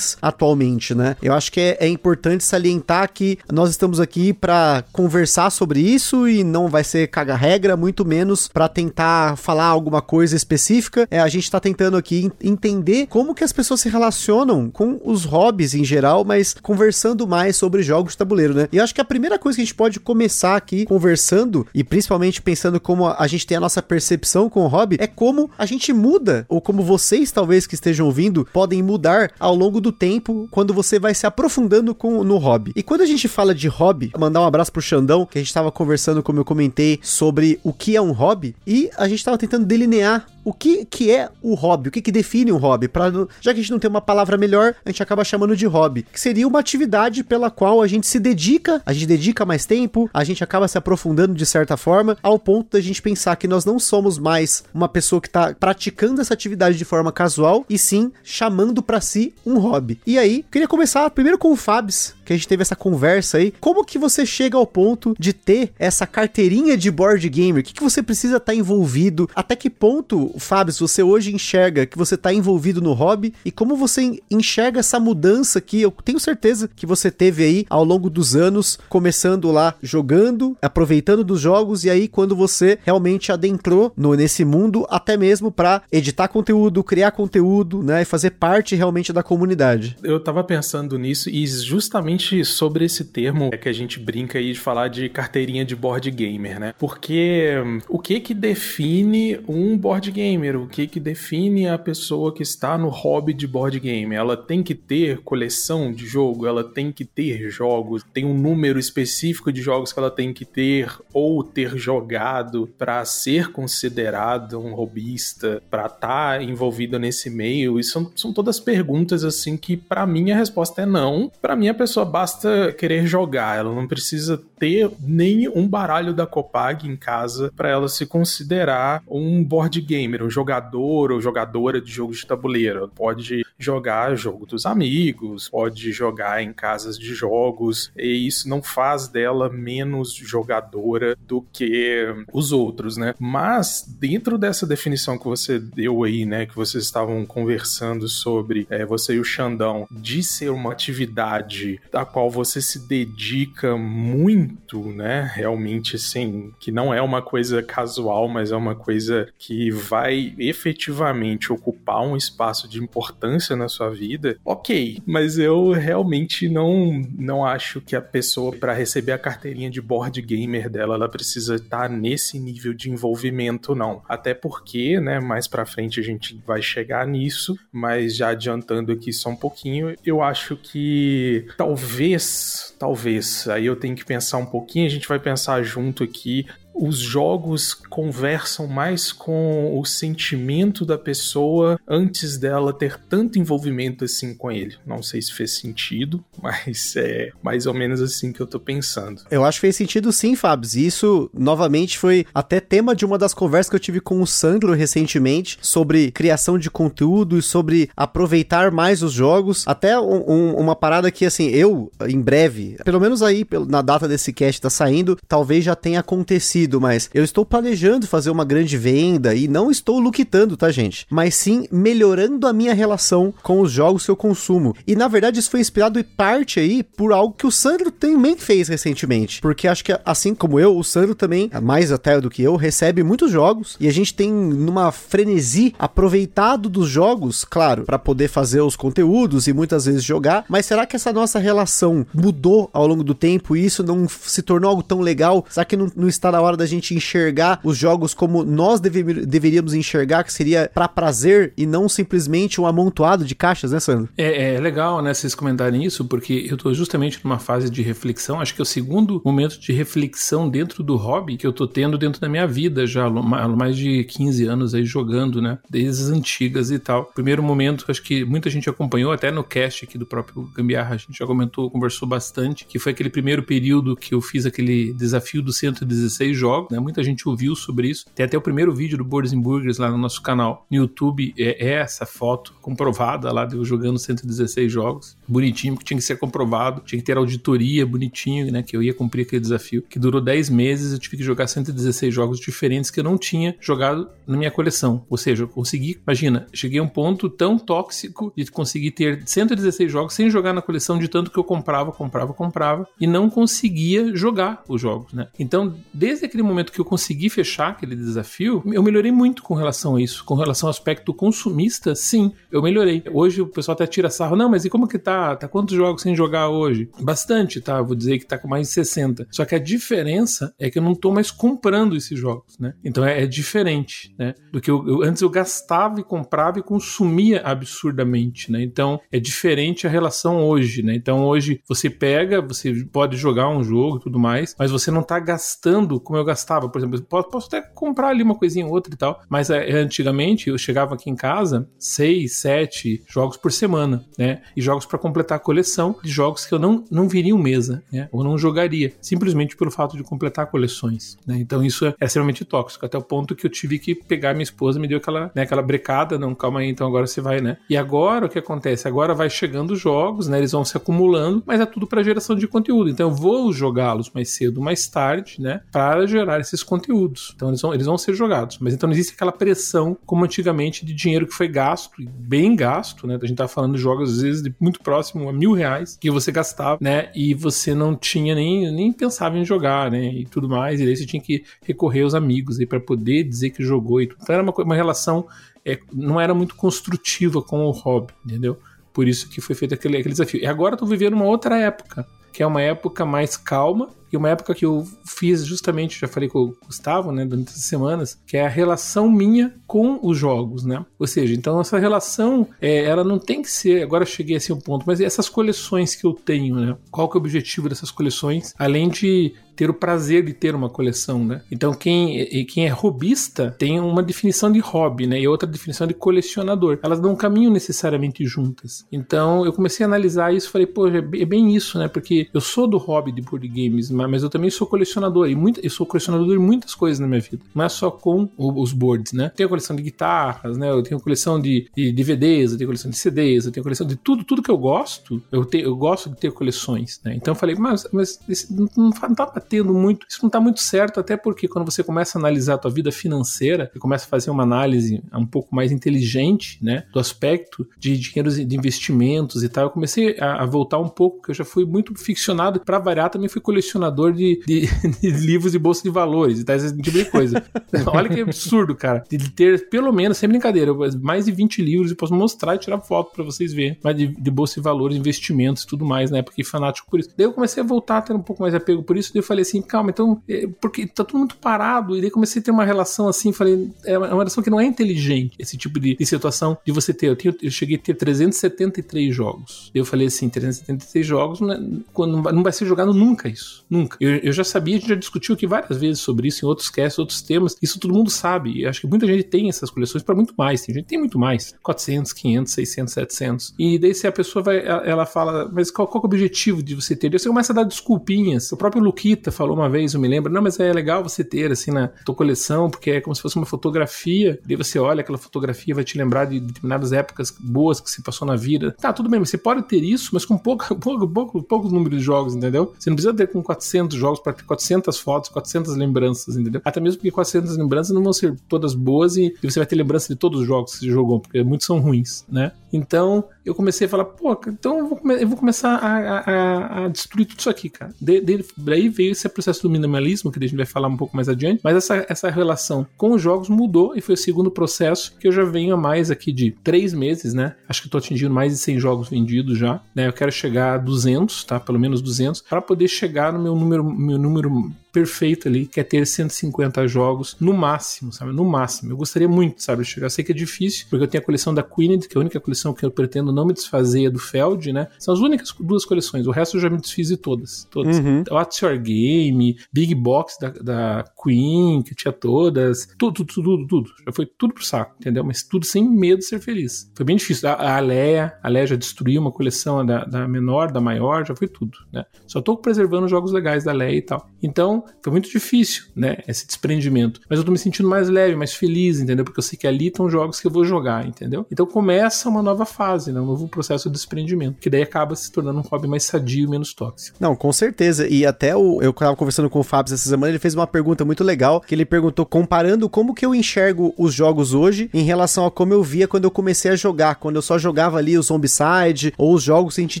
atualmente, 0.20 0.94
né? 0.94 1.16
Eu 1.22 1.32
acho 1.32 1.50
que 1.52 1.60
é, 1.60 1.76
é 1.80 1.88
importante 1.88 2.44
salientar 2.44 3.10
que 3.12 3.38
nós 3.50 3.70
estamos 3.70 4.00
aqui 4.00 4.32
para 4.32 4.84
conversar 4.92 5.50
sobre 5.50 5.80
isso 5.80 6.28
e 6.28 6.42
não 6.44 6.68
vai 6.68 6.84
ser 6.84 7.08
caga-regra, 7.08 7.76
muito 7.76 8.04
menos 8.04 8.48
para 8.48 8.68
tentar 8.68 9.36
falar 9.36 9.66
alguma 9.66 10.02
coisa 10.02 10.36
específica. 10.36 11.06
É, 11.10 11.20
a 11.20 11.28
gente 11.28 11.44
está 11.44 11.60
tentando 11.60 11.96
aqui 11.96 12.30
entender 12.42 13.06
como 13.08 13.34
que 13.34 13.44
as 13.44 13.52
pessoas 13.52 13.80
se 13.80 13.88
relacionam 13.88 14.70
com 14.70 15.00
os 15.04 15.24
hobbies 15.24 15.74
em 15.74 15.84
geral, 15.84 16.24
mas 16.24 16.54
conversando 16.60 17.26
mais 17.26 17.56
sobre 17.56 17.82
jogos 17.82 18.12
de 18.12 18.18
tabuleiro, 18.18 18.54
né? 18.54 18.68
E 18.72 18.76
eu 18.76 18.84
acho 18.84 18.94
que 18.94 19.00
a 19.00 19.04
primeira 19.04 19.38
coisa 19.38 19.56
que 19.56 19.62
a 19.62 19.64
gente 19.64 19.74
pode 19.74 20.00
começar 20.00 20.56
aqui 20.56 20.84
conversando, 20.86 21.66
e 21.74 21.82
principalmente 21.84 22.42
pensando 22.42 22.80
como 22.80 23.06
a 23.06 23.26
gente 23.26 23.46
tem 23.46 23.56
a 23.56 23.60
nossa 23.60 23.82
percepção 23.82 24.48
com 24.48 24.64
o 24.64 24.68
hobby, 24.68 24.96
é 25.00 25.06
como 25.06 25.50
a 25.58 25.66
gente 25.66 25.92
muda, 25.92 26.44
ou 26.48 26.60
como 26.60 26.82
vocês 26.82 27.30
talvez 27.30 27.66
que 27.66 27.74
estejam 27.74 28.06
ouvindo 28.06 28.46
podem 28.52 28.82
mudar 28.82 29.30
longo 29.54 29.80
do 29.80 29.92
tempo 29.92 30.48
quando 30.50 30.74
você 30.74 30.98
vai 30.98 31.14
se 31.14 31.26
aprofundando 31.26 31.94
com, 31.94 32.22
no 32.24 32.36
hobby. 32.36 32.72
E 32.74 32.82
quando 32.82 33.02
a 33.02 33.06
gente 33.06 33.28
fala 33.28 33.54
de 33.54 33.68
hobby, 33.68 34.10
mandar 34.18 34.40
um 34.40 34.46
abraço 34.46 34.72
pro 34.72 34.82
Xandão, 34.82 35.26
que 35.26 35.38
a 35.38 35.42
gente 35.42 35.52
tava 35.52 35.70
conversando, 35.70 36.22
como 36.22 36.38
eu 36.38 36.44
comentei, 36.44 36.98
sobre 37.02 37.58
o 37.62 37.72
que 37.72 37.96
é 37.96 38.02
um 38.02 38.12
hobby, 38.12 38.54
e 38.66 38.90
a 38.96 39.08
gente 39.08 39.24
tava 39.24 39.38
tentando 39.38 39.66
delinear 39.66 40.26
o 40.44 40.52
que, 40.52 40.84
que 40.84 41.10
é 41.10 41.28
o 41.42 41.54
hobby, 41.54 41.88
o 41.88 41.92
que, 41.92 42.00
que 42.00 42.12
define 42.12 42.52
um 42.52 42.56
hobby. 42.56 42.88
Pra, 42.88 43.10
já 43.40 43.52
que 43.52 43.60
a 43.60 43.62
gente 43.62 43.70
não 43.70 43.78
tem 43.78 43.90
uma 43.90 44.00
palavra 44.00 44.36
melhor, 44.36 44.74
a 44.84 44.90
gente 44.90 45.02
acaba 45.02 45.24
chamando 45.24 45.56
de 45.56 45.66
hobby, 45.66 46.06
que 46.12 46.20
seria 46.20 46.46
uma 46.46 46.60
atividade 46.60 47.22
pela 47.24 47.50
qual 47.50 47.82
a 47.82 47.86
gente 47.86 48.06
se 48.06 48.18
dedica, 48.18 48.82
a 48.84 48.92
gente 48.92 49.06
dedica 49.06 49.44
mais 49.44 49.66
tempo, 49.66 50.08
a 50.12 50.24
gente 50.24 50.42
acaba 50.42 50.68
se 50.68 50.78
aprofundando 50.78 51.34
de 51.34 51.46
certa 51.46 51.76
forma, 51.76 52.16
ao 52.22 52.38
ponto 52.38 52.76
da 52.76 52.80
gente 52.80 53.02
pensar 53.02 53.36
que 53.36 53.48
nós 53.48 53.64
não 53.64 53.78
somos 53.78 54.18
mais 54.18 54.64
uma 54.72 54.88
pessoa 54.88 55.20
que 55.20 55.28
está 55.28 55.54
praticando 55.54 56.20
essa 56.20 56.34
atividade 56.34 56.76
de 56.76 56.84
forma 56.84 57.12
casual, 57.12 57.64
e 57.68 57.78
sim 57.78 58.12
chamando 58.22 58.82
para 58.82 59.00
si 59.00 59.34
um 59.44 59.58
hobby. 59.58 60.00
E 60.06 60.18
aí, 60.18 60.44
queria 60.50 60.68
começar 60.68 61.08
primeiro 61.10 61.38
com 61.38 61.52
o 61.52 61.56
Fabs, 61.56 62.14
que 62.24 62.32
a 62.32 62.36
gente 62.36 62.48
teve 62.48 62.62
essa 62.62 62.76
conversa 62.76 63.38
aí. 63.38 63.52
Como 63.60 63.84
que 63.84 63.98
você 63.98 64.24
chega 64.24 64.56
ao 64.56 64.66
ponto 64.66 65.14
de 65.18 65.32
ter 65.32 65.72
essa 65.78 66.06
carteirinha 66.06 66.76
de 66.76 66.90
board 66.90 67.28
gamer? 67.28 67.60
O 67.60 67.64
que, 67.64 67.74
que 67.74 67.82
você 67.82 68.02
precisa 68.02 68.36
estar 68.36 68.52
tá 68.52 68.54
envolvido? 68.54 69.28
Até 69.34 69.56
que 69.56 69.68
ponto 69.68 70.29
Fábio, 70.38 70.72
você 70.72 71.02
hoje 71.02 71.34
enxerga 71.34 71.86
que 71.86 71.98
você 71.98 72.14
está 72.14 72.32
envolvido 72.32 72.80
no 72.80 72.92
hobby 72.92 73.34
e 73.44 73.50
como 73.50 73.76
você 73.76 74.20
enxerga 74.30 74.80
essa 74.80 75.00
mudança 75.00 75.60
que 75.60 75.80
eu 75.80 75.90
tenho 76.04 76.20
certeza 76.20 76.68
que 76.74 76.86
você 76.86 77.10
teve 77.10 77.44
aí 77.44 77.66
ao 77.68 77.84
longo 77.84 78.08
dos 78.08 78.36
anos, 78.36 78.78
começando 78.88 79.50
lá 79.50 79.74
jogando, 79.82 80.56
aproveitando 80.62 81.24
dos 81.24 81.40
jogos 81.40 81.84
e 81.84 81.90
aí 81.90 82.08
quando 82.08 82.36
você 82.36 82.78
realmente 82.84 83.32
adentrou 83.32 83.92
no, 83.96 84.14
nesse 84.14 84.44
mundo 84.44 84.86
até 84.88 85.16
mesmo 85.16 85.50
para 85.50 85.82
editar 85.90 86.28
conteúdo, 86.28 86.82
criar 86.82 87.10
conteúdo, 87.10 87.82
né, 87.82 88.02
e 88.02 88.04
fazer 88.04 88.30
parte 88.30 88.74
realmente 88.74 89.12
da 89.12 89.22
comunidade. 89.22 89.96
Eu 90.02 90.20
tava 90.20 90.42
pensando 90.44 90.98
nisso 90.98 91.28
e 91.30 91.46
justamente 91.46 92.44
sobre 92.44 92.84
esse 92.84 93.04
termo 93.04 93.50
é 93.52 93.56
que 93.56 93.68
a 93.68 93.72
gente 93.72 93.98
brinca 93.98 94.38
aí 94.38 94.52
de 94.52 94.58
falar 94.58 94.88
de 94.88 95.08
carteirinha 95.08 95.64
de 95.64 95.74
board 95.74 96.10
gamer, 96.10 96.60
né? 96.60 96.74
Porque 96.78 97.54
hum, 97.64 97.78
o 97.88 97.98
que 97.98 98.20
que 98.20 98.34
define 98.34 99.40
um 99.48 99.76
board 99.76 100.10
gamer 100.10 100.19
gamer, 100.20 100.60
o 100.60 100.66
que 100.66 100.86
que 100.86 101.00
define 101.00 101.66
a 101.66 101.78
pessoa 101.78 102.34
que 102.34 102.42
está 102.42 102.76
no 102.76 102.90
hobby 102.90 103.32
de 103.32 103.46
board 103.46 103.80
game? 103.80 104.14
Ela 104.14 104.36
tem 104.36 104.62
que 104.62 104.74
ter 104.74 105.22
coleção 105.22 105.90
de 105.90 106.06
jogo, 106.06 106.46
ela 106.46 106.62
tem 106.62 106.92
que 106.92 107.06
ter 107.06 107.48
jogos, 107.48 108.04
tem 108.12 108.26
um 108.26 108.34
número 108.34 108.78
específico 108.78 109.50
de 109.50 109.62
jogos 109.62 109.94
que 109.94 109.98
ela 109.98 110.10
tem 110.10 110.32
que 110.34 110.44
ter 110.44 110.94
ou 111.14 111.42
ter 111.42 111.78
jogado 111.78 112.68
para 112.76 113.02
ser 113.06 113.50
considerado 113.50 114.60
um 114.60 114.74
hobbyista, 114.74 115.62
para 115.70 115.86
estar 115.86 116.38
tá 116.38 116.42
envolvido 116.42 116.98
nesse 116.98 117.30
meio. 117.30 117.80
Isso 117.80 117.92
são, 117.92 118.12
são 118.14 118.32
todas 118.32 118.60
perguntas 118.60 119.24
assim 119.24 119.56
que 119.56 119.74
para 119.74 120.06
mim 120.06 120.30
a 120.32 120.36
resposta 120.36 120.82
é 120.82 120.86
não. 120.86 121.32
Para 121.40 121.56
mim 121.56 121.68
a 121.68 121.74
pessoa 121.74 122.04
basta 122.04 122.74
querer 122.76 123.06
jogar, 123.06 123.58
ela 123.58 123.74
não 123.74 123.88
precisa 123.88 124.42
ter 124.60 124.90
nem 125.00 125.48
um 125.48 125.66
baralho 125.66 126.12
da 126.12 126.26
Copag 126.26 126.86
em 126.86 126.96
casa 126.96 127.50
para 127.56 127.70
ela 127.70 127.88
se 127.88 128.04
considerar 128.04 129.02
um 129.08 129.42
board 129.42 129.80
gamer, 129.80 130.22
um 130.22 130.30
jogador 130.30 131.10
ou 131.10 131.20
jogadora 131.20 131.80
de 131.80 131.90
jogos 131.90 132.18
de 132.18 132.26
tabuleiro. 132.26 132.90
Pode 132.94 133.42
jogar 133.58 134.14
jogo 134.14 134.44
dos 134.44 134.66
amigos, 134.66 135.48
pode 135.48 135.90
jogar 135.92 136.42
em 136.42 136.52
casas 136.52 136.98
de 136.98 137.14
jogos, 137.14 137.90
e 137.96 138.26
isso 138.26 138.48
não 138.48 138.62
faz 138.62 139.08
dela 139.08 139.48
menos 139.48 140.12
jogadora 140.12 141.16
do 141.26 141.42
que 141.52 142.06
os 142.32 142.52
outros, 142.52 142.96
né? 142.96 143.14
Mas 143.18 143.84
dentro 143.98 144.36
dessa 144.36 144.66
definição 144.66 145.18
que 145.18 145.24
você 145.24 145.58
deu 145.58 146.04
aí, 146.04 146.26
né, 146.26 146.44
que 146.44 146.54
vocês 146.54 146.84
estavam 146.84 147.24
conversando 147.24 148.08
sobre 148.08 148.66
é, 148.68 148.84
você 148.84 149.14
e 149.14 149.20
o 149.20 149.24
Xandão, 149.24 149.86
de 149.90 150.22
ser 150.22 150.50
uma 150.50 150.72
atividade 150.72 151.80
a 151.92 152.04
qual 152.04 152.30
você 152.30 152.60
se 152.60 152.86
dedica 152.86 153.76
muito, 153.76 154.49
né? 154.92 155.30
Realmente, 155.34 155.96
assim, 155.96 156.52
que 156.60 156.70
não 156.70 156.92
é 156.92 157.02
uma 157.02 157.22
coisa 157.22 157.62
casual, 157.62 158.28
mas 158.28 158.52
é 158.52 158.56
uma 158.56 158.74
coisa 158.74 159.28
que 159.38 159.70
vai 159.70 160.34
efetivamente 160.38 161.52
ocupar 161.52 162.02
um 162.02 162.16
espaço 162.16 162.68
de 162.68 162.82
importância 162.82 163.56
na 163.56 163.68
sua 163.68 163.90
vida. 163.90 164.36
Ok, 164.44 165.02
mas 165.06 165.38
eu 165.38 165.72
realmente 165.72 166.48
não, 166.48 167.02
não 167.16 167.44
acho 167.44 167.80
que 167.80 167.96
a 167.96 168.00
pessoa, 168.00 168.52
para 168.52 168.72
receber 168.72 169.12
a 169.12 169.18
carteirinha 169.18 169.70
de 169.70 169.80
board 169.80 170.20
gamer 170.22 170.68
dela, 170.68 170.94
ela 170.94 171.08
precisa 171.08 171.56
estar 171.56 171.88
tá 171.88 171.88
nesse 171.88 172.38
nível 172.38 172.74
de 172.74 172.90
envolvimento, 172.90 173.74
não. 173.74 174.02
Até 174.08 174.34
porque, 174.34 175.00
né, 175.00 175.20
mais 175.20 175.46
pra 175.46 175.66
frente 175.66 176.00
a 176.00 176.02
gente 176.02 176.40
vai 176.46 176.62
chegar 176.62 177.06
nisso, 177.06 177.58
mas 177.72 178.16
já 178.16 178.28
adiantando 178.30 178.92
aqui 178.92 179.12
só 179.12 179.30
um 179.30 179.36
pouquinho, 179.36 179.94
eu 180.04 180.22
acho 180.22 180.56
que 180.56 181.46
talvez, 181.56 182.74
talvez, 182.78 183.48
aí 183.48 183.66
eu 183.66 183.76
tenho 183.76 183.94
que 183.94 184.04
pensar 184.04 184.38
um 184.40 184.46
pouquinho, 184.46 184.86
a 184.86 184.90
gente 184.90 185.08
vai 185.08 185.18
pensar 185.18 185.62
junto 185.62 186.02
aqui 186.02 186.46
os 186.80 186.98
jogos 186.98 187.74
conversam 187.74 188.66
mais 188.66 189.12
com 189.12 189.78
o 189.78 189.84
sentimento 189.84 190.86
da 190.86 190.96
pessoa 190.96 191.78
antes 191.86 192.38
dela 192.38 192.72
ter 192.72 192.98
tanto 192.98 193.38
envolvimento 193.38 194.04
assim 194.04 194.34
com 194.34 194.50
ele. 194.50 194.76
Não 194.86 195.02
sei 195.02 195.20
se 195.20 195.32
fez 195.32 195.58
sentido, 195.58 196.24
mas 196.42 196.94
é 196.96 197.32
mais 197.42 197.66
ou 197.66 197.74
menos 197.74 198.00
assim 198.00 198.32
que 198.32 198.40
eu 198.40 198.46
tô 198.46 198.58
pensando. 198.58 199.22
Eu 199.30 199.44
acho 199.44 199.58
que 199.58 199.66
fez 199.66 199.76
sentido 199.76 200.10
sim, 200.10 200.34
Fabs. 200.34 200.74
Isso, 200.74 201.30
novamente, 201.34 201.98
foi 201.98 202.24
até 202.32 202.60
tema 202.60 202.96
de 202.96 203.04
uma 203.04 203.18
das 203.18 203.34
conversas 203.34 203.68
que 203.68 203.76
eu 203.76 203.80
tive 203.80 204.00
com 204.00 204.22
o 204.22 204.26
Sandro 204.26 204.72
recentemente 204.72 205.58
sobre 205.60 206.10
criação 206.10 206.58
de 206.58 206.70
conteúdo 206.70 207.36
e 207.36 207.42
sobre 207.42 207.90
aproveitar 207.94 208.70
mais 208.70 209.02
os 209.02 209.12
jogos. 209.12 209.64
Até 209.66 210.00
um, 210.00 210.24
um, 210.26 210.54
uma 210.54 210.74
parada 210.74 211.10
que, 211.10 211.26
assim, 211.26 211.48
eu, 211.48 211.92
em 212.08 212.20
breve, 212.20 212.78
pelo 212.84 213.00
menos 213.00 213.22
aí 213.22 213.46
na 213.68 213.82
data 213.82 214.08
desse 214.08 214.32
cast 214.32 214.62
tá 214.62 214.70
saindo, 214.70 215.18
talvez 215.28 215.64
já 215.64 215.74
tenha 215.74 216.00
acontecido 216.00 216.69
mas 216.78 217.08
eu 217.14 217.24
estou 217.24 217.46
planejando 217.46 218.06
fazer 218.06 218.28
uma 218.28 218.44
grande 218.44 218.76
venda 218.76 219.34
e 219.34 219.48
não 219.48 219.70
estou 219.70 219.98
luquitando, 219.98 220.58
tá, 220.58 220.70
gente? 220.70 221.06
Mas 221.08 221.34
sim 221.34 221.66
melhorando 221.72 222.46
a 222.46 222.52
minha 222.52 222.74
relação 222.74 223.32
com 223.42 223.62
os 223.62 223.72
jogos 223.72 224.04
que 224.04 224.10
eu 224.10 224.16
consumo. 224.16 224.76
E 224.86 224.94
na 224.94 225.08
verdade 225.08 225.38
isso 225.38 225.50
foi 225.50 225.60
inspirado 225.60 225.98
em 225.98 226.02
parte 226.02 226.60
aí 226.60 226.82
por 226.82 227.12
algo 227.12 227.34
que 227.34 227.46
o 227.46 227.50
Sandro 227.50 227.90
também 227.90 228.36
fez 228.36 228.68
recentemente. 228.68 229.40
Porque 229.40 229.66
acho 229.66 229.82
que 229.82 229.98
assim 230.04 230.34
como 230.34 230.60
eu, 230.60 230.76
o 230.76 230.84
Sandro 230.84 231.14
também, 231.14 231.50
mais 231.62 231.90
até 231.90 232.20
do 232.20 232.28
que 232.28 232.42
eu, 232.42 232.56
recebe 232.56 233.02
muitos 233.02 233.30
jogos 233.30 233.76
e 233.80 233.88
a 233.88 233.92
gente 233.92 234.12
tem 234.12 234.30
numa 234.30 234.92
frenesi 234.92 235.74
aproveitado 235.78 236.68
dos 236.68 236.88
jogos, 236.88 237.44
claro, 237.44 237.84
para 237.84 237.98
poder 237.98 238.28
fazer 238.28 238.60
os 238.60 238.76
conteúdos 238.76 239.46
e 239.46 239.52
muitas 239.54 239.86
vezes 239.86 240.04
jogar. 240.04 240.44
Mas 240.46 240.66
será 240.66 240.84
que 240.84 240.96
essa 240.96 241.12
nossa 241.12 241.38
relação 241.38 242.06
mudou 242.12 242.68
ao 242.72 242.86
longo 242.86 243.02
do 243.02 243.14
tempo 243.14 243.56
e 243.56 243.64
isso 243.64 243.82
não 243.82 244.06
se 244.08 244.42
tornou 244.42 244.68
algo 244.68 244.82
tão 244.82 245.00
legal? 245.00 245.46
Será 245.48 245.64
que 245.64 245.76
não, 245.76 245.90
não 245.96 246.08
está 246.08 246.30
na 246.30 246.40
hora 246.40 246.50
hora 246.50 246.56
da 246.60 246.66
gente 246.66 246.94
enxergar 246.94 247.58
os 247.64 247.76
jogos 247.76 248.14
como 248.14 248.44
nós 248.44 248.80
deve, 248.80 249.26
deveríamos 249.26 249.74
enxergar, 249.74 250.22
que 250.24 250.32
seria 250.32 250.70
para 250.72 250.86
prazer 250.86 251.52
e 251.56 251.66
não 251.66 251.88
simplesmente 251.88 252.60
um 252.60 252.66
amontoado 252.66 253.24
de 253.24 253.34
caixas, 253.34 253.72
né, 253.72 253.80
Sandro? 253.80 254.08
É, 254.16 254.54
é, 254.54 254.60
legal, 254.60 255.02
né, 255.02 255.12
vocês 255.12 255.34
comentarem 255.34 255.84
isso, 255.84 256.04
porque 256.04 256.46
eu 256.48 256.56
tô 256.56 256.72
justamente 256.74 257.20
numa 257.24 257.38
fase 257.38 257.70
de 257.70 257.82
reflexão, 257.82 258.40
acho 258.40 258.54
que 258.54 258.60
é 258.60 258.62
o 258.62 258.66
segundo 258.66 259.20
momento 259.24 259.58
de 259.58 259.72
reflexão 259.72 260.48
dentro 260.48 260.82
do 260.82 260.96
hobby 260.96 261.36
que 261.36 261.46
eu 261.46 261.52
tô 261.52 261.66
tendo 261.66 261.96
dentro 261.96 262.20
da 262.20 262.28
minha 262.28 262.46
vida 262.46 262.86
já, 262.86 263.08
mais 263.08 263.76
de 263.76 264.04
15 264.04 264.44
anos 264.46 264.74
aí 264.74 264.84
jogando, 264.84 265.40
né, 265.40 265.58
desde 265.68 266.02
as 266.02 266.10
antigas 266.10 266.70
e 266.70 266.78
tal. 266.78 267.06
Primeiro 267.06 267.42
momento, 267.42 267.86
acho 267.88 268.02
que 268.02 268.24
muita 268.24 268.50
gente 268.50 268.68
acompanhou, 268.68 269.12
até 269.12 269.30
no 269.30 269.42
cast 269.42 269.84
aqui 269.84 269.96
do 269.96 270.06
próprio 270.06 270.50
Gambiarra, 270.54 270.94
a 270.94 270.98
gente 270.98 271.18
já 271.18 271.26
comentou, 271.26 271.70
conversou 271.70 272.06
bastante, 272.06 272.66
que 272.66 272.78
foi 272.78 272.92
aquele 272.92 273.10
primeiro 273.10 273.42
período 273.42 273.96
que 273.96 274.14
eu 274.14 274.20
fiz 274.20 274.44
aquele 274.44 274.92
desafio 274.92 275.42
do 275.42 275.52
116 275.52 276.36
jogos, 276.40 276.70
né? 276.70 276.80
Muita 276.80 277.02
gente 277.02 277.28
ouviu 277.28 277.54
sobre 277.54 277.88
isso. 277.88 278.06
Tem 278.14 278.24
até 278.24 278.36
o 278.36 278.40
primeiro 278.40 278.74
vídeo 278.74 278.98
do 278.98 279.04
Boards 279.04 279.32
Burgers 279.34 279.78
lá 279.78 279.90
no 279.90 279.98
nosso 279.98 280.22
canal 280.22 280.66
no 280.70 280.76
YouTube. 280.76 281.34
É, 281.38 281.68
é 281.68 281.72
essa 281.74 282.06
foto 282.06 282.54
comprovada 282.60 283.30
lá 283.32 283.44
de 283.44 283.56
eu 283.56 283.64
jogando 283.64 283.98
116 283.98 284.72
jogos. 284.72 285.16
Bonitinho, 285.28 285.74
porque 285.74 285.86
tinha 285.86 285.98
que 285.98 286.04
ser 286.04 286.16
comprovado. 286.16 286.82
Tinha 286.84 286.98
que 286.98 287.04
ter 287.04 287.16
auditoria 287.16 287.86
bonitinho, 287.86 288.50
né? 288.50 288.62
Que 288.62 288.76
eu 288.76 288.82
ia 288.82 288.94
cumprir 288.94 289.22
aquele 289.22 289.40
desafio. 289.40 289.82
Que 289.82 289.98
durou 289.98 290.20
10 290.20 290.50
meses. 290.50 290.92
Eu 290.92 290.98
tive 290.98 291.18
que 291.18 291.22
jogar 291.22 291.46
116 291.46 292.12
jogos 292.12 292.40
diferentes 292.40 292.90
que 292.90 292.98
eu 292.98 293.04
não 293.04 293.18
tinha 293.18 293.54
jogado 293.60 294.08
na 294.26 294.36
minha 294.36 294.50
coleção. 294.50 295.04
Ou 295.08 295.16
seja, 295.16 295.44
eu 295.44 295.48
consegui, 295.48 296.00
imagina, 296.02 296.46
cheguei 296.52 296.78
a 296.78 296.82
um 296.82 296.88
ponto 296.88 297.28
tão 297.28 297.58
tóxico 297.58 298.32
de 298.36 298.50
conseguir 298.50 298.92
ter 298.92 299.22
116 299.26 299.90
jogos 299.90 300.14
sem 300.14 300.30
jogar 300.30 300.52
na 300.52 300.62
coleção 300.62 300.98
de 300.98 301.08
tanto 301.08 301.30
que 301.30 301.38
eu 301.38 301.44
comprava, 301.44 301.92
comprava, 301.92 302.32
comprava 302.32 302.86
e 303.00 303.06
não 303.06 303.28
conseguia 303.28 304.14
jogar 304.14 304.62
os 304.68 304.80
jogos, 304.80 305.12
né? 305.12 305.28
Então, 305.38 305.74
desde 305.92 306.24
aquele 306.30 306.42
momento 306.42 306.72
que 306.72 306.80
eu 306.80 306.84
consegui 306.84 307.28
fechar 307.28 307.70
aquele 307.70 307.94
desafio, 307.94 308.62
eu 308.72 308.82
melhorei 308.82 309.12
muito 309.12 309.42
com 309.42 309.54
relação 309.54 309.96
a 309.96 310.02
isso. 310.02 310.24
Com 310.24 310.34
relação 310.34 310.68
ao 310.68 310.70
aspecto 310.70 311.12
consumista, 311.12 311.94
sim, 311.94 312.32
eu 312.50 312.62
melhorei. 312.62 313.02
Hoje 313.12 313.42
o 313.42 313.46
pessoal 313.46 313.74
até 313.74 313.86
tira 313.86 314.08
sarro, 314.08 314.36
não, 314.36 314.48
mas 314.48 314.64
e 314.64 314.70
como 314.70 314.88
que 314.88 314.98
tá? 314.98 315.36
Tá 315.36 315.48
quantos 315.48 315.76
jogos 315.76 316.02
sem 316.02 316.14
jogar 316.14 316.48
hoje? 316.48 316.88
Bastante, 317.00 317.60
tá? 317.60 317.82
vou 317.82 317.96
dizer 317.96 318.18
que 318.18 318.26
tá 318.26 318.38
com 318.38 318.48
mais 318.48 318.68
de 318.68 318.74
60. 318.74 319.26
Só 319.30 319.44
que 319.44 319.54
a 319.54 319.58
diferença 319.58 320.54
é 320.58 320.70
que 320.70 320.78
eu 320.78 320.82
não 320.82 320.94
tô 320.94 321.10
mais 321.10 321.30
comprando 321.30 321.96
esses 321.96 322.18
jogos, 322.18 322.58
né? 322.58 322.74
Então 322.84 323.04
é, 323.04 323.22
é 323.22 323.26
diferente, 323.26 324.14
né? 324.18 324.34
Do 324.52 324.60
que 324.60 324.70
eu, 324.70 324.86
eu, 324.86 325.02
antes 325.02 325.22
eu 325.22 325.28
gastava 325.28 326.00
e 326.00 326.04
comprava 326.04 326.58
e 326.58 326.62
consumia 326.62 327.42
absurdamente, 327.44 328.52
né? 328.52 328.62
Então 328.62 329.00
é 329.10 329.18
diferente 329.18 329.86
a 329.86 329.90
relação 329.90 330.44
hoje, 330.44 330.82
né? 330.82 330.94
Então 330.94 331.24
hoje 331.24 331.60
você 331.68 331.90
pega, 331.90 332.40
você 332.40 332.72
pode 332.92 333.16
jogar 333.16 333.48
um 333.48 333.62
jogo 333.64 333.96
e 333.96 334.00
tudo 334.00 334.18
mais, 334.18 334.54
mas 334.58 334.70
você 334.70 334.90
não 334.90 335.02
tá 335.02 335.18
gastando 335.18 336.00
como 336.00 336.19
eu 336.20 336.24
gastava, 336.24 336.68
por 336.68 336.78
exemplo, 336.78 337.00
posso 337.02 337.46
até 337.48 337.60
comprar 337.60 338.08
ali 338.08 338.22
uma 338.22 338.34
coisinha 338.34 338.66
ou 338.66 338.72
outra 338.72 338.94
e 338.94 338.96
tal, 338.96 339.20
mas 339.28 339.50
é, 339.50 339.72
antigamente 339.72 340.48
eu 340.48 340.58
chegava 340.58 340.94
aqui 340.94 341.10
em 341.10 341.16
casa 341.16 341.68
seis, 341.78 342.36
sete 342.36 343.02
jogos 343.08 343.36
por 343.36 343.50
semana, 343.50 344.04
né? 344.18 344.42
E 344.56 344.62
jogos 344.62 344.86
para 344.86 344.98
completar 344.98 345.36
a 345.36 345.40
coleção 345.40 345.96
de 346.02 346.10
jogos 346.10 346.46
que 346.46 346.54
eu 346.54 346.58
não, 346.58 346.84
não 346.90 347.08
viria 347.08 347.34
mesa, 347.40 347.82
né? 347.92 348.08
Ou 348.12 348.22
não 348.22 348.38
jogaria, 348.38 348.92
simplesmente 349.00 349.56
pelo 349.56 349.70
fato 349.70 349.96
de 349.96 350.02
completar 350.02 350.46
coleções, 350.46 351.16
né? 351.26 351.38
Então 351.38 351.64
isso 351.64 351.86
é, 351.86 351.94
é 352.00 352.04
extremamente 352.04 352.44
tóxico, 352.44 352.86
até 352.86 352.98
o 352.98 353.02
ponto 353.02 353.34
que 353.34 353.46
eu 353.46 353.50
tive 353.50 353.78
que 353.78 353.94
pegar 353.94 354.32
minha 354.32 354.42
esposa, 354.42 354.78
me 354.78 354.86
deu 354.86 354.98
aquela, 354.98 355.30
né, 355.34 355.42
aquela 355.42 355.62
brecada, 355.62 356.18
não, 356.18 356.34
calma 356.34 356.60
aí, 356.60 356.68
então 356.68 356.86
agora 356.86 357.06
você 357.06 357.20
vai, 357.20 357.40
né? 357.40 357.56
E 357.68 357.76
agora 357.76 358.26
o 358.26 358.28
que 358.28 358.38
acontece? 358.38 358.86
Agora 358.86 359.14
vai 359.14 359.30
chegando 359.30 359.72
os 359.72 359.80
jogos, 359.80 360.28
né? 360.28 360.38
Eles 360.38 360.52
vão 360.52 360.64
se 360.64 360.76
acumulando, 360.76 361.42
mas 361.46 361.60
é 361.60 361.66
tudo 361.66 361.86
para 361.86 362.02
geração 362.02 362.36
de 362.36 362.46
conteúdo. 362.46 362.90
Então 362.90 363.08
eu 363.08 363.14
vou 363.14 363.52
jogá-los 363.52 364.10
mais 364.10 364.30
cedo, 364.30 364.60
mais 364.60 364.86
tarde, 364.88 365.40
né? 365.40 365.60
Para 365.72 366.06
gerar 366.10 366.40
esses 366.40 366.62
conteúdos. 366.62 367.32
Então 367.34 367.48
eles 367.48 367.60
vão, 367.60 367.74
eles 367.74 367.86
vão 367.86 367.96
ser 367.96 368.14
jogados. 368.14 368.58
Mas 368.58 368.74
então 368.74 368.88
não 368.88 368.94
existe 368.94 369.14
aquela 369.14 369.32
pressão 369.32 369.96
como 370.04 370.24
antigamente 370.24 370.84
de 370.84 370.92
dinheiro 370.92 371.26
que 371.26 371.34
foi 371.34 371.48
gasto, 371.48 371.90
bem 371.98 372.54
gasto, 372.54 373.06
né? 373.06 373.18
A 373.20 373.26
gente 373.26 373.36
tá 373.36 373.48
falando 373.48 373.74
de 373.74 373.80
jogos 373.80 374.10
às 374.16 374.22
vezes 374.22 374.42
de 374.42 374.54
muito 374.60 374.80
próximo 374.80 375.28
a 375.28 375.32
mil 375.32 375.52
reais 375.52 375.96
que 376.00 376.10
você 376.10 376.30
gastava, 376.30 376.78
né? 376.80 377.10
E 377.14 377.34
você 377.34 377.74
não 377.74 377.94
tinha 377.94 378.34
nem, 378.34 378.72
nem 378.72 378.92
pensava 378.92 379.38
em 379.38 379.44
jogar, 379.44 379.90
né? 379.90 380.12
E 380.12 380.26
tudo 380.26 380.48
mais. 380.48 380.80
E 380.80 380.84
aí 380.84 380.96
você 380.96 381.06
tinha 381.06 381.22
que 381.22 381.44
recorrer 381.64 382.02
aos 382.02 382.14
amigos 382.14 382.58
aí 382.58 382.66
para 382.66 382.80
poder 382.80 383.24
dizer 383.24 383.50
que 383.50 383.62
jogou 383.62 384.00
e 384.00 384.06
tudo. 384.06 384.18
Então 384.22 384.34
era 384.34 384.42
uma, 384.42 384.52
uma 384.52 384.74
relação 384.74 385.26
é, 385.64 385.78
não 385.92 386.20
era 386.20 386.34
muito 386.34 386.54
construtiva 386.54 387.42
com 387.42 387.64
o 387.66 387.70
hobby, 387.70 388.12
entendeu? 388.24 388.58
Por 388.92 389.06
isso 389.06 389.28
que 389.28 389.40
foi 389.40 389.54
feito 389.54 389.74
aquele, 389.74 389.96
aquele 389.98 390.12
desafio. 390.12 390.40
E 390.40 390.46
agora 390.46 390.74
eu 390.74 390.78
tô 390.78 390.86
vivendo 390.86 391.14
uma 391.14 391.26
outra 391.26 391.58
época, 391.58 392.06
que 392.32 392.42
é 392.42 392.46
uma 392.46 392.60
época 392.60 393.04
mais 393.04 393.36
calma, 393.36 393.88
e 394.12 394.16
uma 394.16 394.28
época 394.28 394.54
que 394.54 394.64
eu 394.64 394.86
fiz 395.04 395.44
justamente, 395.44 396.00
já 396.00 396.08
falei 396.08 396.28
com 396.28 396.38
o 396.40 396.56
Gustavo, 396.66 397.12
né, 397.12 397.24
durante 397.24 397.50
essas 397.50 397.64
semanas, 397.64 398.18
que 398.26 398.36
é 398.36 398.44
a 398.44 398.48
relação 398.48 399.10
minha 399.10 399.54
com 399.66 399.98
os 400.02 400.18
jogos, 400.18 400.64
né? 400.64 400.84
Ou 400.98 401.06
seja, 401.06 401.34
então 401.34 401.60
essa 401.60 401.78
relação, 401.78 402.46
é, 402.60 402.84
ela 402.84 403.04
não 403.04 403.18
tem 403.18 403.42
que 403.42 403.50
ser, 403.50 403.82
agora 403.82 404.04
cheguei 404.04 404.34
a 404.34 404.38
esse 404.38 404.54
ponto, 404.62 404.84
mas 404.86 405.00
essas 405.00 405.28
coleções 405.28 405.94
que 405.94 406.06
eu 406.06 406.12
tenho, 406.12 406.56
né? 406.56 406.76
Qual 406.90 407.08
que 407.08 407.16
é 407.16 407.18
o 407.18 407.20
objetivo 407.20 407.68
dessas 407.68 407.90
coleções? 407.90 408.54
Além 408.58 408.88
de 408.88 409.32
ter 409.60 409.68
o 409.68 409.74
prazer 409.74 410.24
de 410.24 410.32
ter 410.32 410.54
uma 410.54 410.70
coleção, 410.70 411.22
né? 411.22 411.42
Então 411.52 411.74
quem, 411.74 412.46
quem 412.46 412.64
é 412.64 412.70
robista 412.70 413.54
tem 413.58 413.78
uma 413.78 414.02
definição 414.02 414.50
de 414.50 414.58
hobby, 414.58 415.06
né? 415.06 415.20
E 415.20 415.28
outra 415.28 415.46
definição 415.46 415.86
de 415.86 415.92
colecionador. 415.92 416.78
Elas 416.82 416.98
não 416.98 417.14
caminham 417.14 417.52
necessariamente 417.52 418.24
juntas. 418.24 418.86
Então 418.90 419.44
eu 419.44 419.52
comecei 419.52 419.84
a 419.84 419.86
analisar 419.86 420.32
isso 420.32 420.50
falei, 420.50 420.66
pô, 420.66 420.88
é 420.88 421.02
bem 421.02 421.54
isso, 421.54 421.78
né? 421.78 421.88
Porque 421.88 422.28
eu 422.32 422.40
sou 422.40 422.66
do 422.66 422.78
hobby 422.78 423.12
de 423.12 423.20
board 423.20 423.46
games, 423.48 423.90
mas 424.06 424.22
eu 424.22 424.30
também 424.30 424.50
sou 424.50 424.66
colecionador. 424.66 425.28
E 425.28 425.34
muito, 425.34 425.60
eu 425.62 425.70
sou 425.70 425.86
colecionador 425.86 426.28
de 426.28 426.38
muitas 426.38 426.74
coisas 426.74 426.98
na 426.98 427.06
minha 427.06 427.20
vida. 427.20 427.42
Não 427.54 427.64
é 427.64 427.68
só 427.68 427.90
com 427.90 428.28
os 428.36 428.72
boards, 428.72 429.12
né? 429.12 429.30
Tenho 429.34 429.46
a 429.46 429.50
coleção 429.50 429.74
de 429.76 429.82
guitarras, 429.82 430.56
né? 430.56 430.70
Eu 430.70 430.82
tenho 430.82 431.00
coleção 431.00 431.40
de, 431.40 431.68
de 431.74 431.92
DVDs, 431.92 432.52
eu 432.52 432.58
tenho 432.58 432.68
coleção 432.68 432.90
de 432.90 432.96
CDs, 432.96 433.46
eu 433.46 433.52
tenho 433.52 433.64
coleção 433.64 433.86
de 433.86 433.96
tudo, 433.96 434.24
tudo 434.24 434.42
que 434.42 434.50
eu 434.50 434.58
gosto. 434.58 435.22
Eu, 435.30 435.44
te, 435.44 435.58
eu 435.60 435.76
gosto 435.76 436.10
de 436.10 436.16
ter 436.16 436.32
coleções, 436.32 437.00
né? 437.04 437.14
Então 437.14 437.32
eu 437.32 437.36
falei, 437.36 437.54
mas, 437.56 437.86
mas 437.92 438.18
não, 438.50 438.68
não, 438.76 438.90
tá 438.90 439.26
batendo 439.26 439.72
muito, 439.72 440.06
isso 440.08 440.20
não 440.22 440.30
tá 440.30 440.40
muito 440.40 440.60
certo, 440.60 441.00
até 441.00 441.16
porque 441.16 441.48
quando 441.48 441.70
você 441.70 441.82
começa 441.82 442.18
a 442.18 442.20
analisar 442.20 442.54
a 442.54 442.58
tua 442.58 442.70
vida 442.70 442.92
financeira 442.92 443.70
e 443.74 443.78
começa 443.78 444.06
a 444.06 444.08
fazer 444.08 444.30
uma 444.30 444.42
análise 444.42 445.02
um 445.12 445.26
pouco 445.26 445.54
mais 445.54 445.72
inteligente, 445.72 446.58
né? 446.62 446.84
Do 446.92 446.98
aspecto 446.98 447.68
de 447.78 447.96
dinheiro 447.98 448.30
de 448.30 448.56
investimentos 448.56 449.42
e 449.42 449.48
tal, 449.48 449.64
eu 449.64 449.70
comecei 449.70 450.16
a, 450.18 450.42
a 450.42 450.46
voltar 450.46 450.78
um 450.78 450.88
pouco, 450.88 451.18
porque 451.18 451.30
eu 451.32 451.34
já 451.34 451.44
fui 451.44 451.64
muito 451.64 451.94
ficcionado. 451.94 452.60
Para 452.60 452.78
variar, 452.78 453.10
também 453.10 453.28
fui 453.28 453.40
colecionador 453.40 453.89
de, 453.90 454.40
de, 454.46 454.68
de, 455.00 455.10
livros 455.10 455.52
de 455.52 455.58
bolsa 455.58 455.82
de 455.82 455.90
valores 455.90 456.40
e 456.40 456.44
tal, 456.44 456.56
esse 456.56 456.76
tipo 456.76 456.98
de 456.98 457.04
coisa. 457.06 457.42
Olha 457.86 458.08
que 458.08 458.20
absurdo, 458.20 458.74
cara. 458.74 459.04
De 459.08 459.30
ter, 459.30 459.68
pelo 459.68 459.92
menos, 459.92 460.18
sem 460.18 460.28
brincadeira, 460.28 460.72
mais 461.00 461.26
de 461.26 461.32
20 461.32 461.62
livros 461.62 461.90
e 461.90 461.94
posso 461.94 462.14
mostrar 462.14 462.54
e 462.54 462.58
tirar 462.58 462.80
foto 462.80 463.12
para 463.14 463.24
vocês 463.24 463.52
verem. 463.52 463.78
Mas 463.82 463.96
de, 463.96 464.06
de 464.06 464.30
bolsa 464.30 464.54
de 464.56 464.60
valores, 464.60 464.96
investimentos 464.96 465.62
e 465.62 465.66
tudo 465.66 465.84
mais, 465.84 466.10
né? 466.10 466.22
Porque 466.22 466.44
fanático 466.44 466.90
por 466.90 467.00
isso. 467.00 467.10
Daí 467.16 467.26
eu 467.26 467.32
comecei 467.32 467.62
a 467.62 467.66
voltar 467.66 467.98
a 467.98 468.02
ter 468.02 468.12
um 468.12 468.22
pouco 468.22 468.42
mais 468.42 468.54
apego 468.54 468.82
por 468.82 468.96
isso. 468.96 469.12
Daí 469.12 469.20
eu 469.20 469.26
falei 469.26 469.42
assim, 469.42 469.62
calma, 469.62 469.90
então, 469.90 470.22
é, 470.28 470.46
porque 470.60 470.86
tá 470.86 471.04
tudo 471.04 471.18
muito 471.18 471.36
parado. 471.36 471.96
E 471.96 472.00
daí 472.00 472.10
comecei 472.10 472.40
a 472.40 472.44
ter 472.44 472.50
uma 472.50 472.64
relação 472.64 473.08
assim, 473.08 473.32
falei, 473.32 473.70
é 473.84 473.96
uma 473.96 474.08
relação 474.08 474.42
que 474.42 474.50
não 474.50 474.60
é 474.60 474.64
inteligente, 474.64 475.36
esse 475.38 475.56
tipo 475.56 475.78
de, 475.80 475.96
de 475.96 476.06
situação 476.06 476.56
de 476.64 476.72
você 476.72 476.92
ter. 476.92 477.06
Eu, 477.06 477.16
tinha, 477.16 477.34
eu 477.42 477.50
cheguei 477.50 477.76
a 477.76 477.78
ter 477.78 477.94
373 477.94 479.14
jogos. 479.14 479.70
Eu 479.74 479.84
falei 479.84 480.06
assim, 480.06 480.28
373 480.28 481.06
jogos, 481.06 481.40
né, 481.40 481.58
não 481.96 482.42
vai 482.42 482.52
ser 482.52 482.66
jogado 482.66 482.92
nunca 482.92 483.28
isso. 483.28 483.64
Nunca. 483.68 483.79
Eu, 484.00 484.16
eu 484.16 484.32
já 484.32 484.44
sabia, 484.44 484.76
a 484.76 484.78
gente 484.78 484.88
já 484.88 484.94
discutiu 484.94 485.34
aqui 485.34 485.46
várias 485.46 485.78
vezes 485.78 486.00
sobre 486.00 486.28
isso 486.28 486.44
em 486.44 486.48
outros 486.48 486.68
casts, 486.68 486.98
outros 486.98 487.22
temas. 487.22 487.56
Isso 487.60 487.78
todo 487.78 487.94
mundo 487.94 488.10
sabe. 488.10 488.66
Acho 488.66 488.82
que 488.82 488.86
muita 488.86 489.06
gente 489.06 489.24
tem 489.24 489.48
essas 489.48 489.70
coleções 489.70 490.02
para 490.02 490.14
muito 490.14 490.34
mais. 490.36 490.62
Tem 490.62 490.74
gente 490.74 490.86
tem 490.86 490.98
muito 490.98 491.18
mais. 491.18 491.54
400, 491.62 492.12
500, 492.12 492.52
600, 492.52 492.94
700. 492.94 493.54
E 493.58 493.78
daí 493.78 493.94
se 493.94 494.06
a 494.06 494.12
pessoa 494.12 494.42
vai, 494.42 494.64
ela 494.66 495.06
fala, 495.06 495.50
mas 495.52 495.70
qual, 495.70 495.86
qual 495.86 496.02
é 496.02 496.04
o 496.04 496.06
objetivo 496.06 496.62
de 496.62 496.74
você 496.74 496.96
ter? 496.96 497.10
Você 497.10 497.28
começa 497.28 497.52
a 497.52 497.56
dar 497.56 497.64
desculpinhas. 497.64 498.50
O 498.52 498.56
próprio 498.56 498.82
Luquita 498.82 499.30
falou 499.30 499.56
uma 499.56 499.68
vez, 499.68 499.94
eu 499.94 500.00
me 500.00 500.08
lembro, 500.08 500.32
não, 500.32 500.42
mas 500.42 500.58
é 500.60 500.72
legal 500.72 501.02
você 501.02 501.24
ter 501.24 501.50
assim 501.50 501.70
na 501.70 501.88
tua 501.88 502.14
coleção, 502.14 502.70
porque 502.70 502.90
é 502.90 503.00
como 503.00 503.14
se 503.14 503.22
fosse 503.22 503.36
uma 503.36 503.46
fotografia. 503.46 504.38
Daí 504.44 504.56
você 504.56 504.78
olha 504.78 505.00
aquela 505.00 505.18
fotografia, 505.18 505.74
vai 505.74 505.84
te 505.84 505.96
lembrar 505.96 506.26
de 506.26 506.40
determinadas 506.40 506.92
épocas 506.92 507.30
boas 507.38 507.80
que 507.80 507.90
se 507.90 508.02
passou 508.02 508.26
na 508.26 508.36
vida. 508.36 508.74
Tá, 508.80 508.92
tudo 508.92 509.08
bem, 509.08 509.20
você 509.20 509.38
pode 509.38 509.62
ter 509.62 509.82
isso, 509.82 510.10
mas 510.12 510.24
com 510.24 510.36
pouco, 510.38 510.74
pouco, 510.76 511.08
pouco, 511.08 511.42
pouco 511.42 511.68
número 511.68 511.96
de 511.96 512.02
jogos, 512.02 512.34
entendeu? 512.34 512.72
Você 512.78 512.90
não 512.90 512.96
precisa 512.96 513.14
ter 513.14 513.28
com 513.28 513.42
400 513.42 513.69
jogos 513.78 514.20
para 514.20 514.32
ter 514.32 514.44
400 514.44 514.98
fotos, 514.98 515.30
400 515.30 515.76
lembranças, 515.76 516.36
entendeu? 516.36 516.60
Até 516.64 516.80
mesmo 516.80 516.98
porque 516.98 517.10
400 517.10 517.56
lembranças 517.56 517.94
não 517.94 518.02
vão 518.02 518.12
ser 518.12 518.36
todas 518.48 518.74
boas 518.74 519.16
e, 519.16 519.34
e 519.42 519.50
você 519.50 519.58
vai 519.58 519.66
ter 519.66 519.76
lembrança 519.76 520.08
de 520.08 520.18
todos 520.18 520.40
os 520.40 520.46
jogos 520.46 520.72
que 520.72 520.78
você 520.80 520.90
jogou, 520.90 521.20
porque 521.20 521.42
muitos 521.42 521.66
são 521.66 521.78
ruins, 521.78 522.24
né? 522.28 522.52
Então, 522.72 523.24
eu 523.44 523.54
comecei 523.54 523.86
a 523.86 523.90
falar, 523.90 524.04
pô, 524.04 524.38
então 524.46 524.78
eu 524.78 524.88
vou, 524.88 525.00
eu 525.12 525.28
vou 525.28 525.36
começar 525.36 525.76
a, 525.76 526.18
a, 526.18 526.84
a, 526.84 526.88
destruir 526.88 527.26
tudo 527.26 527.40
isso 527.40 527.50
aqui, 527.50 527.68
cara. 527.68 527.92
De, 528.00 528.20
de, 528.20 528.44
daí 528.56 528.88
veio 528.88 529.12
esse 529.12 529.28
processo 529.28 529.62
do 529.62 529.70
minimalismo, 529.70 530.30
que 530.30 530.38
a 530.38 530.42
gente 530.42 530.56
vai 530.56 530.66
falar 530.66 530.88
um 530.88 530.96
pouco 530.96 531.16
mais 531.16 531.28
adiante, 531.28 531.60
mas 531.64 531.76
essa, 531.76 532.06
essa 532.08 532.30
relação 532.30 532.86
com 532.96 533.12
os 533.12 533.22
jogos 533.22 533.48
mudou 533.48 533.94
e 533.96 534.00
foi 534.00 534.14
o 534.14 534.18
segundo 534.18 534.50
processo 534.50 535.16
que 535.18 535.26
eu 535.26 535.32
já 535.32 535.44
venho 535.44 535.74
a 535.74 535.76
mais 535.76 536.10
aqui 536.10 536.32
de 536.32 536.52
três 536.62 536.94
meses, 536.94 537.34
né? 537.34 537.56
Acho 537.68 537.82
que 537.82 537.88
estou 537.88 537.98
atingindo 537.98 538.32
mais 538.32 538.52
de 538.52 538.58
100 538.58 538.78
jogos 538.78 539.08
vendidos 539.08 539.58
já, 539.58 539.80
né? 539.94 540.06
Eu 540.06 540.12
quero 540.12 540.30
chegar 540.30 540.74
a 540.74 540.78
200, 540.78 541.44
tá? 541.44 541.58
Pelo 541.58 541.78
menos 541.78 542.00
200, 542.00 542.42
para 542.42 542.62
poder 542.62 542.88
chegar 542.88 543.32
no 543.32 543.42
meu 543.42 543.49
número, 543.54 543.84
meu 543.84 544.18
número 544.18 544.72
perfeito 544.92 545.48
ali, 545.48 545.66
que 545.66 545.80
é 545.80 545.84
ter 545.84 546.06
150 546.06 546.86
jogos 546.86 547.36
no 547.40 547.52
máximo, 547.52 548.12
sabe? 548.12 548.32
No 548.32 548.44
máximo. 548.44 548.92
Eu 548.92 548.96
gostaria 548.96 549.28
muito, 549.28 549.62
sabe? 549.62 549.84
Chegar. 549.84 550.06
Eu 550.06 550.10
sei 550.10 550.24
que 550.24 550.32
é 550.32 550.34
difícil, 550.34 550.86
porque 550.88 551.04
eu 551.04 551.08
tenho 551.08 551.22
a 551.22 551.24
coleção 551.24 551.54
da 551.54 551.62
Queen, 551.62 551.98
que 551.98 552.16
é 552.16 552.18
a 552.18 552.20
única 552.20 552.40
coleção 552.40 552.72
que 552.72 552.84
eu 552.84 552.90
pretendo 552.90 553.32
não 553.32 553.46
me 553.46 553.52
desfazer 553.52 554.06
é 554.06 554.10
do 554.10 554.18
Feld, 554.18 554.72
né? 554.72 554.88
São 554.98 555.14
as 555.14 555.20
únicas 555.20 555.54
duas 555.58 555.84
coleções. 555.84 556.26
O 556.26 556.30
resto 556.30 556.56
eu 556.56 556.60
já 556.60 556.70
me 556.70 556.78
desfiz 556.78 557.08
de 557.08 557.16
todas. 557.16 557.66
Todas. 557.70 557.98
Uhum. 557.98 558.24
What's 558.30 558.58
Your 558.60 558.78
Game, 558.78 559.56
Big 559.72 559.94
Box 559.94 560.36
da, 560.40 560.48
da 560.50 561.04
Queen, 561.22 561.82
que 561.82 561.94
tinha 561.94 562.12
todas. 562.12 562.88
Tudo, 562.98 563.24
tudo, 563.24 563.42
tudo, 563.42 563.66
tudo. 563.66 563.90
Já 564.06 564.12
foi 564.12 564.26
tudo 564.26 564.54
pro 564.54 564.64
saco, 564.64 564.96
entendeu? 564.98 565.24
Mas 565.24 565.42
tudo 565.42 565.64
sem 565.64 565.88
medo 565.88 566.18
de 566.18 566.26
ser 566.26 566.40
feliz. 566.40 566.90
Foi 566.94 567.04
bem 567.04 567.16
difícil. 567.16 567.48
A, 567.48 567.76
a 567.76 567.80
Leia, 567.80 568.34
a 568.42 568.48
Leia 568.48 568.66
já 568.66 568.76
destruiu 568.76 569.20
uma 569.20 569.32
coleção 569.32 569.84
da, 569.84 570.04
da 570.04 570.28
menor, 570.28 570.70
da 570.70 570.80
maior, 570.80 571.26
já 571.26 571.34
foi 571.34 571.48
tudo, 571.48 571.78
né? 571.92 572.04
Só 572.26 572.40
tô 572.40 572.56
preservando 572.56 573.08
jogos 573.08 573.32
legais 573.32 573.64
da 573.64 573.72
Leia 573.72 573.96
e 573.96 574.02
tal. 574.02 574.28
Então, 574.42 574.79
foi 575.02 575.12
muito 575.12 575.30
difícil, 575.30 575.84
né? 575.94 576.18
Esse 576.26 576.46
desprendimento. 576.46 577.20
Mas 577.28 577.38
eu 577.38 577.44
tô 577.44 577.52
me 577.52 577.58
sentindo 577.58 577.88
mais 577.88 578.08
leve, 578.08 578.36
mais 578.36 578.54
feliz, 578.54 579.00
entendeu? 579.00 579.24
Porque 579.24 579.38
eu 579.38 579.42
sei 579.42 579.58
que 579.58 579.66
ali 579.66 579.88
estão 579.88 580.08
jogos 580.08 580.40
que 580.40 580.46
eu 580.46 580.50
vou 580.50 580.64
jogar, 580.64 581.06
entendeu? 581.06 581.46
Então 581.50 581.66
começa 581.66 582.28
uma 582.28 582.42
nova 582.42 582.64
fase, 582.64 583.12
né? 583.12 583.20
Um 583.20 583.26
novo 583.26 583.48
processo 583.48 583.88
de 583.88 583.94
desprendimento. 583.94 584.58
Que 584.60 584.70
daí 584.70 584.82
acaba 584.82 585.14
se 585.14 585.30
tornando 585.30 585.58
um 585.58 585.62
hobby 585.62 585.88
mais 585.88 586.04
sadio, 586.04 586.48
menos 586.48 586.74
tóxico. 586.74 587.16
Não, 587.20 587.36
com 587.36 587.52
certeza. 587.52 588.08
E 588.08 588.26
até 588.26 588.56
o, 588.56 588.80
eu 588.82 588.92
tava 588.92 589.16
conversando 589.16 589.50
com 589.50 589.60
o 589.60 589.64
Fábio 589.64 589.94
essa 589.94 590.08
semana, 590.08 590.30
ele 590.30 590.38
fez 590.38 590.54
uma 590.54 590.66
pergunta 590.66 591.04
muito 591.04 591.24
legal, 591.24 591.60
que 591.60 591.74
ele 591.74 591.84
perguntou 591.84 592.24
comparando 592.26 592.88
como 592.88 593.14
que 593.14 593.24
eu 593.24 593.34
enxergo 593.34 593.94
os 593.96 594.14
jogos 594.14 594.54
hoje 594.54 594.90
em 594.92 595.02
relação 595.02 595.46
a 595.46 595.50
como 595.50 595.72
eu 595.72 595.82
via 595.82 596.08
quando 596.08 596.24
eu 596.24 596.30
comecei 596.30 596.70
a 596.70 596.76
jogar, 596.76 597.16
quando 597.16 597.36
eu 597.36 597.42
só 597.42 597.58
jogava 597.58 597.98
ali 597.98 598.18
o 598.18 598.22
Zombicide 598.22 599.12
ou 599.16 599.34
os 599.34 599.42
jogos 599.42 599.74
que 599.74 599.80
a 599.80 599.84
gente 599.84 600.00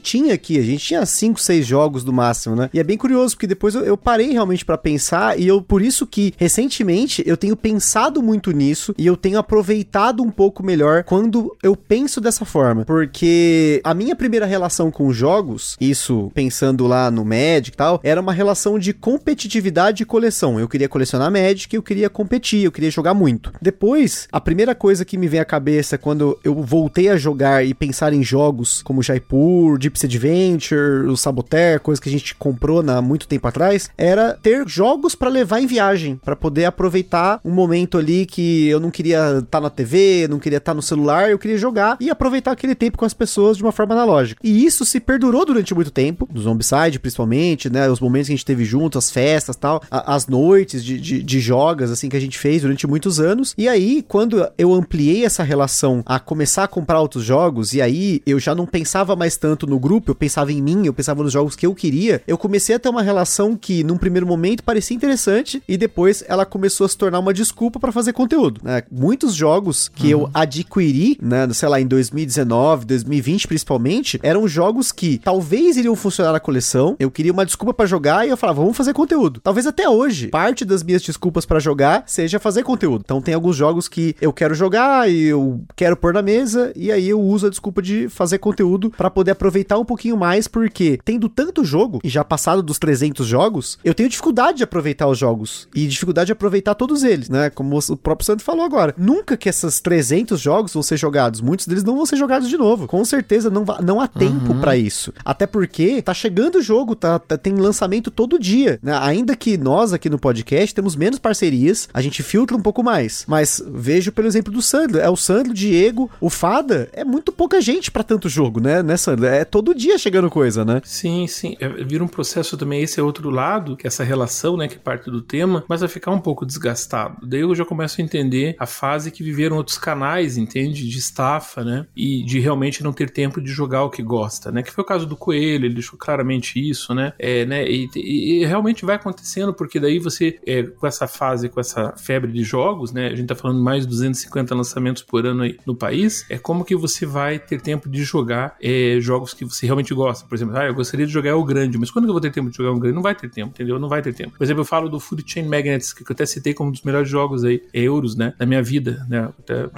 tinha 0.00 0.34
aqui. 0.34 0.58
A 0.58 0.62
gente 0.62 0.84
tinha 0.84 1.04
5, 1.04 1.40
6 1.40 1.66
jogos 1.66 2.04
do 2.04 2.12
máximo, 2.12 2.56
né? 2.56 2.70
E 2.72 2.80
é 2.80 2.84
bem 2.84 2.96
curioso, 2.96 3.34
porque 3.34 3.46
depois 3.46 3.74
eu, 3.74 3.82
eu 3.82 3.96
parei 3.96 4.30
realmente 4.30 4.64
para 4.70 4.78
pensar 4.78 5.36
e 5.36 5.48
eu 5.48 5.60
por 5.60 5.82
isso 5.82 6.06
que 6.06 6.32
recentemente 6.36 7.24
eu 7.26 7.36
tenho 7.36 7.56
pensado 7.56 8.22
muito 8.22 8.52
nisso 8.52 8.94
e 8.96 9.04
eu 9.04 9.16
tenho 9.16 9.36
aproveitado 9.36 10.22
um 10.22 10.30
pouco 10.30 10.62
melhor 10.62 11.02
quando 11.02 11.56
eu 11.60 11.74
penso 11.74 12.20
dessa 12.20 12.44
forma, 12.44 12.84
porque 12.84 13.80
a 13.82 13.92
minha 13.92 14.14
primeira 14.14 14.46
relação 14.46 14.88
com 14.88 15.12
jogos, 15.12 15.76
isso 15.80 16.30
pensando 16.34 16.86
lá 16.86 17.10
no 17.10 17.24
Magic 17.24 17.70
e 17.70 17.76
tal, 17.76 18.00
era 18.04 18.20
uma 18.20 18.32
relação 18.32 18.78
de 18.78 18.92
competitividade 18.92 20.04
e 20.04 20.06
coleção. 20.06 20.60
Eu 20.60 20.68
queria 20.68 20.88
colecionar 20.88 21.32
Magic, 21.32 21.74
eu 21.74 21.82
queria 21.82 22.08
competir, 22.08 22.62
eu 22.62 22.70
queria 22.70 22.92
jogar 22.92 23.12
muito. 23.12 23.52
Depois, 23.60 24.28
a 24.30 24.40
primeira 24.40 24.72
coisa 24.72 25.04
que 25.04 25.18
me 25.18 25.26
vem 25.26 25.40
à 25.40 25.44
cabeça 25.44 25.98
quando 25.98 26.38
eu 26.44 26.54
voltei 26.62 27.08
a 27.08 27.16
jogar 27.16 27.66
e 27.66 27.74
pensar 27.74 28.12
em 28.12 28.22
jogos 28.22 28.82
como 28.82 29.02
Jaipur, 29.02 29.78
Gypsy 29.80 30.06
Adventure, 30.06 31.08
o 31.08 31.16
Saboteur, 31.16 31.80
coisa 31.80 32.00
que 32.00 32.08
a 32.08 32.12
gente 32.12 32.36
comprou 32.36 32.88
há 32.88 33.02
muito 33.02 33.26
tempo 33.26 33.48
atrás, 33.48 33.90
era 33.98 34.38
ter 34.40 34.59
jogos 34.66 35.14
para 35.14 35.28
levar 35.28 35.60
em 35.60 35.66
viagem, 35.66 36.16
para 36.24 36.36
poder 36.36 36.64
aproveitar 36.64 37.40
um 37.44 37.50
momento 37.50 37.98
ali 37.98 38.26
que 38.26 38.68
eu 38.68 38.80
não 38.80 38.90
queria 38.90 39.38
estar 39.38 39.42
tá 39.42 39.60
na 39.60 39.70
TV, 39.70 40.26
não 40.28 40.38
queria 40.38 40.58
estar 40.58 40.72
tá 40.72 40.74
no 40.76 40.82
celular, 40.82 41.30
eu 41.30 41.38
queria 41.38 41.58
jogar 41.58 41.96
e 42.00 42.10
aproveitar 42.10 42.52
aquele 42.52 42.74
tempo 42.74 42.98
com 42.98 43.04
as 43.04 43.14
pessoas 43.14 43.56
de 43.56 43.62
uma 43.62 43.72
forma 43.72 43.94
analógica. 43.94 44.40
E 44.44 44.64
isso 44.64 44.84
se 44.84 45.00
perdurou 45.00 45.44
durante 45.44 45.74
muito 45.74 45.90
tempo, 45.90 46.28
no 46.32 46.40
Zombicide 46.40 46.98
principalmente, 46.98 47.70
né, 47.70 47.90
os 47.90 48.00
momentos 48.00 48.28
que 48.28 48.32
a 48.32 48.36
gente 48.36 48.44
teve 48.44 48.64
junto, 48.64 48.98
as 48.98 49.10
festas 49.10 49.56
tal, 49.56 49.82
a, 49.90 50.14
as 50.14 50.26
noites 50.26 50.84
de, 50.84 51.00
de, 51.00 51.22
de 51.22 51.40
jogas, 51.40 51.90
assim, 51.90 52.08
que 52.08 52.16
a 52.16 52.20
gente 52.20 52.38
fez 52.38 52.62
durante 52.62 52.86
muitos 52.86 53.20
anos. 53.20 53.54
E 53.56 53.68
aí, 53.68 54.04
quando 54.06 54.46
eu 54.56 54.72
ampliei 54.74 55.24
essa 55.24 55.42
relação 55.42 56.02
a 56.06 56.18
começar 56.18 56.64
a 56.64 56.68
comprar 56.68 57.00
outros 57.00 57.24
jogos, 57.24 57.72
e 57.74 57.82
aí 57.82 58.22
eu 58.26 58.38
já 58.38 58.54
não 58.54 58.66
pensava 58.66 59.16
mais 59.16 59.36
tanto 59.36 59.66
no 59.66 59.78
grupo, 59.78 60.10
eu 60.10 60.14
pensava 60.14 60.52
em 60.52 60.60
mim, 60.60 60.86
eu 60.86 60.92
pensava 60.92 61.22
nos 61.22 61.32
jogos 61.32 61.56
que 61.56 61.66
eu 61.66 61.74
queria, 61.74 62.22
eu 62.26 62.38
comecei 62.38 62.74
a 62.74 62.78
ter 62.78 62.88
uma 62.88 63.02
relação 63.02 63.56
que, 63.56 63.82
num 63.84 63.96
primeiro 63.96 64.26
momento, 64.26 64.49
parecia 64.58 64.96
interessante, 64.96 65.62
e 65.68 65.76
depois 65.76 66.24
ela 66.26 66.44
começou 66.44 66.84
a 66.84 66.88
se 66.88 66.96
tornar 66.96 67.18
uma 67.18 67.34
desculpa 67.34 67.78
para 67.78 67.92
fazer 67.92 68.12
conteúdo. 68.12 68.60
Né? 68.62 68.82
Muitos 68.90 69.34
jogos 69.34 69.88
que 69.88 70.14
uhum. 70.14 70.22
eu 70.22 70.30
adquiri, 70.32 71.18
né, 71.20 71.48
sei 71.52 71.68
lá, 71.68 71.80
em 71.80 71.86
2019, 71.86 72.86
2020 72.86 73.48
principalmente, 73.48 74.18
eram 74.22 74.46
jogos 74.46 74.92
que 74.92 75.18
talvez 75.18 75.76
iriam 75.76 75.96
funcionar 75.96 76.32
na 76.32 76.40
coleção, 76.40 76.96
eu 76.98 77.10
queria 77.10 77.32
uma 77.32 77.46
desculpa 77.46 77.72
para 77.72 77.86
jogar 77.86 78.26
e 78.26 78.30
eu 78.30 78.36
falava, 78.36 78.60
vamos 78.60 78.76
fazer 78.76 78.92
conteúdo. 78.92 79.40
Talvez 79.40 79.66
até 79.66 79.88
hoje, 79.88 80.28
parte 80.28 80.64
das 80.64 80.82
minhas 80.82 81.02
desculpas 81.02 81.44
para 81.44 81.58
jogar 81.58 82.04
seja 82.06 82.38
fazer 82.38 82.62
conteúdo. 82.62 83.02
Então 83.04 83.20
tem 83.20 83.34
alguns 83.34 83.56
jogos 83.56 83.88
que 83.88 84.14
eu 84.20 84.32
quero 84.32 84.54
jogar 84.54 85.10
e 85.10 85.24
eu 85.24 85.60
quero 85.76 85.96
pôr 85.96 86.12
na 86.12 86.22
mesa, 86.22 86.72
e 86.74 86.90
aí 86.90 87.08
eu 87.08 87.20
uso 87.20 87.46
a 87.46 87.50
desculpa 87.50 87.82
de 87.82 88.08
fazer 88.08 88.38
conteúdo 88.38 88.90
para 88.90 89.10
poder 89.10 89.32
aproveitar 89.32 89.78
um 89.78 89.84
pouquinho 89.84 90.16
mais, 90.16 90.48
porque 90.48 90.98
tendo 91.04 91.28
tanto 91.28 91.64
jogo, 91.64 92.00
e 92.02 92.08
já 92.08 92.24
passado 92.24 92.62
dos 92.62 92.78
300 92.78 93.26
jogos, 93.26 93.78
eu 93.84 93.94
tenho 93.94 94.08
dificuldade 94.08 94.39
de 94.52 94.64
aproveitar 94.64 95.06
os 95.06 95.18
jogos 95.18 95.68
e 95.74 95.86
dificuldade 95.86 96.26
de 96.26 96.32
aproveitar 96.32 96.74
todos 96.74 97.04
eles, 97.04 97.28
né? 97.28 97.50
Como 97.50 97.78
o 97.78 97.96
próprio 97.96 98.26
Santo 98.26 98.42
falou 98.42 98.64
agora. 98.64 98.94
Nunca 98.96 99.36
que 99.36 99.48
esses 99.48 99.80
300 99.80 100.40
jogos 100.40 100.72
vão 100.72 100.82
ser 100.82 100.96
jogados, 100.96 101.40
muitos 101.40 101.66
deles 101.66 101.84
não 101.84 101.96
vão 101.96 102.06
ser 102.06 102.16
jogados 102.16 102.48
de 102.48 102.56
novo. 102.56 102.86
Com 102.86 103.04
certeza 103.04 103.50
não, 103.50 103.64
não 103.82 104.00
há 104.00 104.08
tempo 104.08 104.52
uhum. 104.52 104.60
para 104.60 104.76
isso. 104.76 105.12
Até 105.24 105.46
porque 105.46 106.00
tá 106.02 106.14
chegando 106.14 106.56
o 106.56 106.62
jogo, 106.62 106.94
tá, 106.94 107.18
tá, 107.18 107.36
tem 107.36 107.54
lançamento 107.54 108.10
todo 108.10 108.38
dia, 108.38 108.78
né? 108.82 108.96
Ainda 109.00 109.36
que 109.36 109.56
nós 109.58 109.92
aqui 109.92 110.08
no 110.08 110.18
podcast 110.18 110.74
temos 110.74 110.96
menos 110.96 111.18
parcerias, 111.18 111.88
a 111.92 112.00
gente 112.00 112.22
filtra 112.22 112.56
um 112.56 112.62
pouco 112.62 112.82
mais. 112.82 113.24
Mas 113.28 113.62
vejo 113.70 114.12
pelo 114.12 114.28
exemplo 114.28 114.52
do 114.52 114.62
Sandro, 114.62 114.98
é 114.98 115.08
o 115.08 115.16
Sandro, 115.16 115.52
Diego, 115.52 116.10
o 116.20 116.30
Fada, 116.30 116.88
é 116.92 117.04
muito 117.04 117.32
pouca 117.32 117.60
gente 117.60 117.90
para 117.90 118.02
tanto 118.02 118.28
jogo, 118.28 118.60
né, 118.60 118.82
né, 118.82 118.96
Sandro? 118.96 119.26
É 119.26 119.44
todo 119.44 119.74
dia 119.74 119.98
chegando 119.98 120.30
coisa, 120.30 120.64
né? 120.64 120.80
Sim, 120.84 121.26
sim. 121.26 121.56
É, 121.60 121.68
vira 121.68 122.02
um 122.02 122.08
processo 122.08 122.56
também. 122.56 122.82
esse 122.82 122.98
é 123.00 123.02
outro 123.02 123.30
lado, 123.30 123.76
que 123.76 123.86
essa 123.86 124.04
relação, 124.04 124.29
né, 124.56 124.68
que 124.68 124.76
é 124.76 124.78
parte 124.78 125.10
do 125.10 125.20
tema, 125.20 125.64
mas 125.68 125.80
vai 125.80 125.88
ficar 125.88 126.10
um 126.10 126.20
pouco 126.20 126.46
desgastado. 126.46 127.26
Daí 127.26 127.40
eu 127.40 127.54
já 127.54 127.64
começo 127.64 128.00
a 128.00 128.04
entender 128.04 128.56
a 128.58 128.66
fase 128.66 129.10
que 129.10 129.22
viveram 129.22 129.56
outros 129.56 129.78
canais, 129.78 130.36
entende? 130.36 130.88
De 130.88 130.98
estafa, 130.98 131.64
né? 131.64 131.86
E 131.96 132.22
de 132.24 132.38
realmente 132.40 132.82
não 132.82 132.92
ter 132.92 133.10
tempo 133.10 133.40
de 133.40 133.50
jogar 133.50 133.84
o 133.84 133.90
que 133.90 134.02
gosta, 134.02 134.50
né? 134.50 134.62
Que 134.62 134.72
foi 134.72 134.82
o 134.82 134.86
caso 134.86 135.06
do 135.06 135.16
Coelho, 135.16 135.66
ele 135.66 135.74
deixou 135.74 135.98
claramente 135.98 136.58
isso, 136.58 136.94
né? 136.94 137.12
É, 137.18 137.44
né? 137.44 137.68
E, 137.68 137.88
e, 137.96 138.42
e 138.42 138.46
realmente 138.46 138.84
vai 138.84 138.96
acontecendo, 138.96 139.52
porque 139.52 139.80
daí 139.80 139.98
você, 139.98 140.38
é, 140.46 140.62
com 140.62 140.86
essa 140.86 141.06
fase, 141.06 141.48
com 141.48 141.60
essa 141.60 141.94
febre 141.96 142.32
de 142.32 142.42
jogos, 142.42 142.92
né? 142.92 143.08
A 143.08 143.14
gente 143.14 143.28
tá 143.28 143.34
falando 143.34 143.62
mais 143.62 143.84
de 143.84 143.88
250 143.88 144.54
lançamentos 144.54 145.02
por 145.02 145.26
ano 145.26 145.42
aí 145.42 145.58
no 145.66 145.74
país, 145.74 146.24
é 146.28 146.38
como 146.38 146.64
que 146.64 146.76
você 146.76 147.06
vai 147.06 147.38
ter 147.38 147.60
tempo 147.60 147.88
de 147.88 148.02
jogar 148.02 148.56
é, 148.60 148.98
jogos 149.00 149.34
que 149.34 149.44
você 149.44 149.66
realmente 149.66 149.94
gosta. 149.94 150.26
Por 150.26 150.34
exemplo, 150.34 150.56
ah, 150.56 150.66
eu 150.66 150.74
gostaria 150.74 151.06
de 151.06 151.12
jogar 151.12 151.36
o 151.36 151.44
grande, 151.44 151.78
mas 151.78 151.90
quando 151.90 152.06
eu 152.06 152.12
vou 152.12 152.20
ter 152.20 152.30
tempo 152.30 152.50
de 152.50 152.56
jogar 152.56 152.72
um 152.72 152.78
grande? 152.78 152.94
Não 152.94 153.02
vai 153.02 153.14
ter 153.14 153.28
tempo, 153.30 153.50
entendeu? 153.50 153.78
Não 153.78 153.88
vai 153.88 154.02
ter 154.02 154.09
tempo. 154.12 154.36
Por 154.36 154.44
exemplo, 154.44 154.62
eu 154.62 154.64
falo 154.64 154.88
do 154.88 155.00
Food 155.00 155.24
Chain 155.26 155.46
Magnets, 155.46 155.92
que 155.92 156.02
eu 156.02 156.06
até 156.10 156.26
citei 156.26 156.54
como 156.54 156.70
um 156.70 156.72
dos 156.72 156.82
melhores 156.82 157.08
jogos 157.08 157.44
aí, 157.44 157.62
euros, 157.72 158.16
né? 158.16 158.34
Da 158.38 158.46
minha 158.46 158.62
vida, 158.62 159.06
né? 159.08 159.28